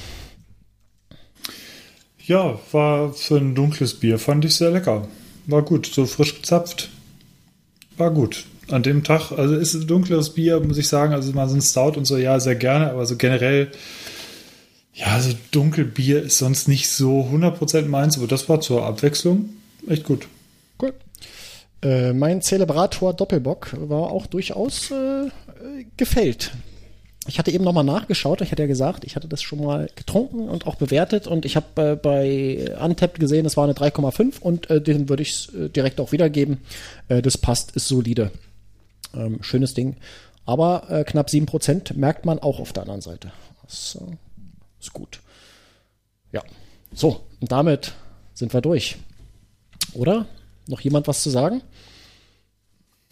Ja, 2.24 2.58
war 2.70 3.12
für 3.12 3.36
ein 3.36 3.54
dunkles 3.54 3.98
Bier, 3.98 4.18
fand 4.18 4.44
ich 4.44 4.54
sehr 4.54 4.70
lecker. 4.70 5.08
War 5.46 5.62
gut, 5.62 5.86
so 5.86 6.06
frisch 6.06 6.36
gezapft. 6.36 6.88
War 7.96 8.10
gut. 8.10 8.44
An 8.68 8.82
dem 8.82 9.04
Tag, 9.04 9.32
also 9.32 9.54
ist 9.54 9.74
ein 9.74 9.86
dunkles 9.86 10.30
Bier, 10.30 10.60
muss 10.60 10.78
ich 10.78 10.88
sagen, 10.88 11.12
also 11.12 11.32
mal 11.32 11.48
so 11.48 11.56
ein 11.56 11.62
Stout 11.62 11.98
und 11.98 12.04
so, 12.04 12.16
ja, 12.16 12.38
sehr 12.40 12.54
gerne, 12.54 12.90
aber 12.90 13.06
so 13.06 13.16
generell, 13.16 13.70
ja, 14.94 15.20
so 15.20 15.34
Dunkelbier 15.50 16.22
ist 16.22 16.38
sonst 16.38 16.68
nicht 16.68 16.88
so 16.88 17.22
100% 17.22 17.86
meins, 17.86 18.16
aber 18.16 18.28
das 18.28 18.48
war 18.48 18.60
zur 18.60 18.84
Abwechslung 18.84 19.50
echt 19.88 20.04
gut. 20.04 20.28
Cool. 20.80 20.94
Äh, 21.82 22.12
mein 22.12 22.40
Celebrator 22.40 23.12
Doppelbock 23.12 23.74
war 23.88 24.10
auch 24.10 24.26
durchaus 24.26 24.90
äh, 24.90 25.28
gefällt. 25.96 26.52
Ich 27.28 27.38
hatte 27.38 27.52
eben 27.52 27.62
nochmal 27.62 27.84
nachgeschaut, 27.84 28.40
ich 28.40 28.50
hatte 28.50 28.62
ja 28.62 28.66
gesagt, 28.66 29.04
ich 29.04 29.14
hatte 29.14 29.28
das 29.28 29.42
schon 29.42 29.62
mal 29.62 29.88
getrunken 29.94 30.48
und 30.48 30.66
auch 30.66 30.74
bewertet 30.74 31.28
und 31.28 31.44
ich 31.44 31.54
habe 31.54 31.92
äh, 31.92 31.96
bei 31.96 32.74
Untapped 32.82 33.20
gesehen, 33.20 33.46
es 33.46 33.56
war 33.56 33.64
eine 33.64 33.74
3,5 33.74 34.40
und 34.40 34.68
äh, 34.70 34.80
den 34.80 35.08
würde 35.08 35.22
ich 35.22 35.48
äh, 35.54 35.68
direkt 35.68 36.00
auch 36.00 36.10
wiedergeben. 36.10 36.58
Äh, 37.08 37.22
das 37.22 37.38
passt, 37.38 37.76
ist 37.76 37.86
solide. 37.86 38.32
Ähm, 39.14 39.38
schönes 39.42 39.74
Ding. 39.74 39.96
Aber 40.46 40.90
äh, 40.90 41.04
knapp 41.04 41.28
7% 41.28 41.94
merkt 41.94 42.24
man 42.24 42.40
auch 42.40 42.58
auf 42.58 42.72
der 42.72 42.82
anderen 42.82 43.02
Seite. 43.02 43.30
Das 43.62 43.98
äh, 44.00 44.16
ist 44.80 44.92
gut. 44.92 45.20
Ja. 46.32 46.42
So, 46.92 47.20
und 47.40 47.52
damit 47.52 47.92
sind 48.34 48.52
wir 48.52 48.60
durch. 48.60 48.96
Oder? 49.94 50.26
Noch 50.66 50.80
jemand 50.80 51.06
was 51.06 51.22
zu 51.22 51.30
sagen? 51.30 51.62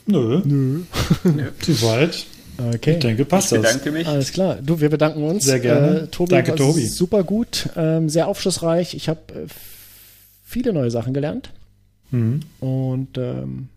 Nö. 0.07 0.43
Nö. 0.45 0.83
Zu 1.61 1.83
weit. 1.83 2.27
Okay. 2.75 2.95
Ich 2.95 2.99
denke, 2.99 3.25
passt 3.25 3.53
ich 3.53 3.59
bedanke 3.59 3.85
das. 3.85 3.93
mich. 3.93 4.07
Alles 4.07 4.33
klar. 4.33 4.57
Du, 4.63 4.81
wir 4.81 4.91
bedanken 4.91 5.23
uns. 5.23 5.45
Sehr 5.45 5.61
gerne. 5.61 6.01
Äh, 6.01 6.07
Tobi, 6.09 6.31
Danke, 6.31 6.55
Tobi. 6.55 6.87
Super 6.87 7.25
gut, 7.25 7.69
ähm, 7.77 8.09
sehr 8.09 8.29
aufschlussreich. 8.29 8.95
Ich 8.95 9.09
habe 9.09 9.21
äh, 9.35 9.47
viele 10.45 10.73
neue 10.73 10.91
Sachen 10.91 11.15
gelernt. 11.15 11.51
Mhm. 12.11 12.41
Und 12.61 13.17
ähm, 13.19 13.69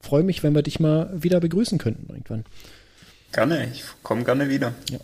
freue 0.00 0.24
mich, 0.24 0.42
wenn 0.42 0.54
wir 0.54 0.62
dich 0.62 0.80
mal 0.80 1.10
wieder 1.14 1.40
begrüßen 1.40 1.78
könnten 1.78 2.10
irgendwann. 2.10 2.44
Gerne, 3.32 3.68
ich 3.72 3.84
komme 4.02 4.24
gerne 4.24 4.48
wieder. 4.48 4.74
Ja, 4.90 4.98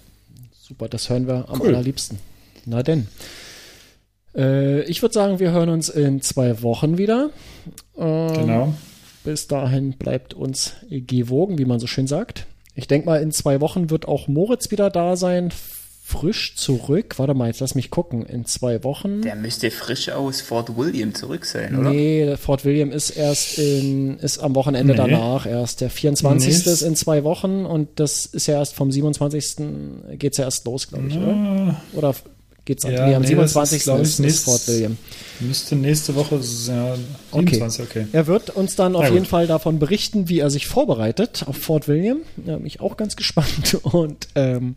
super, 0.60 0.88
das 0.88 1.08
hören 1.08 1.26
wir 1.26 1.48
am 1.48 1.60
cool. 1.60 1.68
allerliebsten. 1.68 2.18
Na 2.66 2.82
denn. 2.82 3.06
Äh, 4.34 4.82
ich 4.82 5.02
würde 5.02 5.12
sagen, 5.12 5.38
wir 5.38 5.52
hören 5.52 5.68
uns 5.68 5.88
in 5.88 6.20
zwei 6.20 6.62
Wochen 6.62 6.98
wieder. 6.98 7.30
Ähm, 7.96 8.32
genau. 8.34 8.74
Bis 9.22 9.46
dahin 9.46 9.92
bleibt 9.92 10.34
uns 10.34 10.74
gewogen, 10.90 11.58
wie 11.58 11.64
man 11.64 11.80
so 11.80 11.86
schön 11.86 12.06
sagt. 12.06 12.46
Ich 12.74 12.88
denke 12.88 13.06
mal, 13.06 13.22
in 13.22 13.32
zwei 13.32 13.60
Wochen 13.60 13.90
wird 13.90 14.08
auch 14.08 14.28
Moritz 14.28 14.70
wieder 14.70 14.90
da 14.90 15.16
sein. 15.16 15.52
Frisch 16.06 16.54
zurück. 16.56 17.14
Warte 17.18 17.32
mal, 17.32 17.46
jetzt 17.46 17.60
lass 17.60 17.74
mich 17.74 17.90
gucken. 17.90 18.26
In 18.26 18.44
zwei 18.44 18.84
Wochen. 18.84 19.22
Der 19.22 19.36
müsste 19.36 19.70
frisch 19.70 20.10
aus 20.10 20.42
Fort 20.42 20.76
William 20.76 21.14
zurück 21.14 21.46
sein, 21.46 21.78
oder? 21.78 21.90
Nee, 21.90 22.36
Fort 22.36 22.66
William 22.66 22.90
ist 22.90 23.10
erst 23.10 23.58
in, 23.58 24.18
ist 24.18 24.38
am 24.38 24.54
Wochenende 24.54 24.92
nee. 24.92 24.98
danach 24.98 25.46
erst. 25.46 25.80
Der 25.80 25.88
24. 25.88 26.48
Nee. 26.48 26.72
ist 26.72 26.82
in 26.82 26.94
zwei 26.94 27.24
Wochen 27.24 27.64
und 27.64 27.88
das 27.96 28.26
ist 28.26 28.48
ja 28.48 28.58
erst 28.58 28.74
vom 28.74 28.92
27. 28.92 29.56
geht's 30.18 30.36
ja 30.36 30.44
erst 30.44 30.66
los, 30.66 30.88
glaube 30.88 31.08
ich, 31.08 31.14
ja. 31.14 31.22
oder? 31.22 31.82
Oder 31.94 32.14
geht's 32.64 32.84
ja, 32.84 33.06
nee, 33.06 33.14
am 33.14 33.22
nee, 33.22 33.28
27. 33.28 33.86
Ist, 33.86 33.88
ist, 33.88 34.20
ist 34.20 34.44
Fort 34.44 34.66
William. 34.68 34.96
Müsste 35.40 35.76
nächste 35.76 36.14
Woche, 36.14 36.36
ja, 36.36 36.96
27, 37.32 37.84
okay. 37.84 38.00
okay. 38.00 38.06
Er 38.12 38.26
wird 38.26 38.50
uns 38.50 38.76
dann 38.76 38.94
auf 38.96 39.10
jeden 39.10 39.26
Fall 39.26 39.46
davon 39.46 39.78
berichten, 39.78 40.28
wie 40.28 40.38
er 40.38 40.50
sich 40.50 40.66
vorbereitet 40.66 41.44
auf 41.46 41.56
Fort 41.56 41.88
William. 41.88 42.18
Da 42.36 42.56
bin 42.56 42.66
ich 42.66 42.80
auch 42.80 42.96
ganz 42.96 43.16
gespannt. 43.16 43.74
Und 43.82 44.28
ähm, 44.34 44.76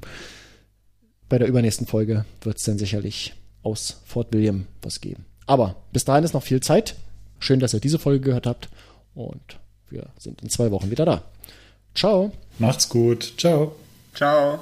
bei 1.30 1.38
der 1.38 1.48
übernächsten 1.48 1.88
Folge 1.88 2.26
wird 2.42 2.58
es 2.58 2.64
dann 2.64 2.80
sicherlich 2.80 3.34
aus 3.64 3.98
Fort 4.06 4.28
William 4.32 4.66
was 4.82 5.02
geben. 5.02 5.26
Aber 5.46 5.76
bis 5.94 6.06
dahin 6.06 6.24
ist 6.24 6.34
noch 6.34 6.44
viel 6.44 6.62
Zeit. 6.62 6.96
Schön, 7.40 7.60
dass 7.60 7.74
ihr 7.74 7.80
diese 7.80 8.00
Folge 8.00 8.22
gehört 8.22 8.48
habt. 8.48 8.70
Und 9.14 9.60
wir 9.90 10.08
sind 10.18 10.42
in 10.42 10.50
zwei 10.50 10.72
Wochen 10.72 10.92
wieder 10.92 11.06
da. 11.06 11.24
Ciao. 11.96 12.32
Macht's 12.60 12.90
gut. 12.90 13.34
Ciao. 13.38 13.76
Ciao. 14.14 14.60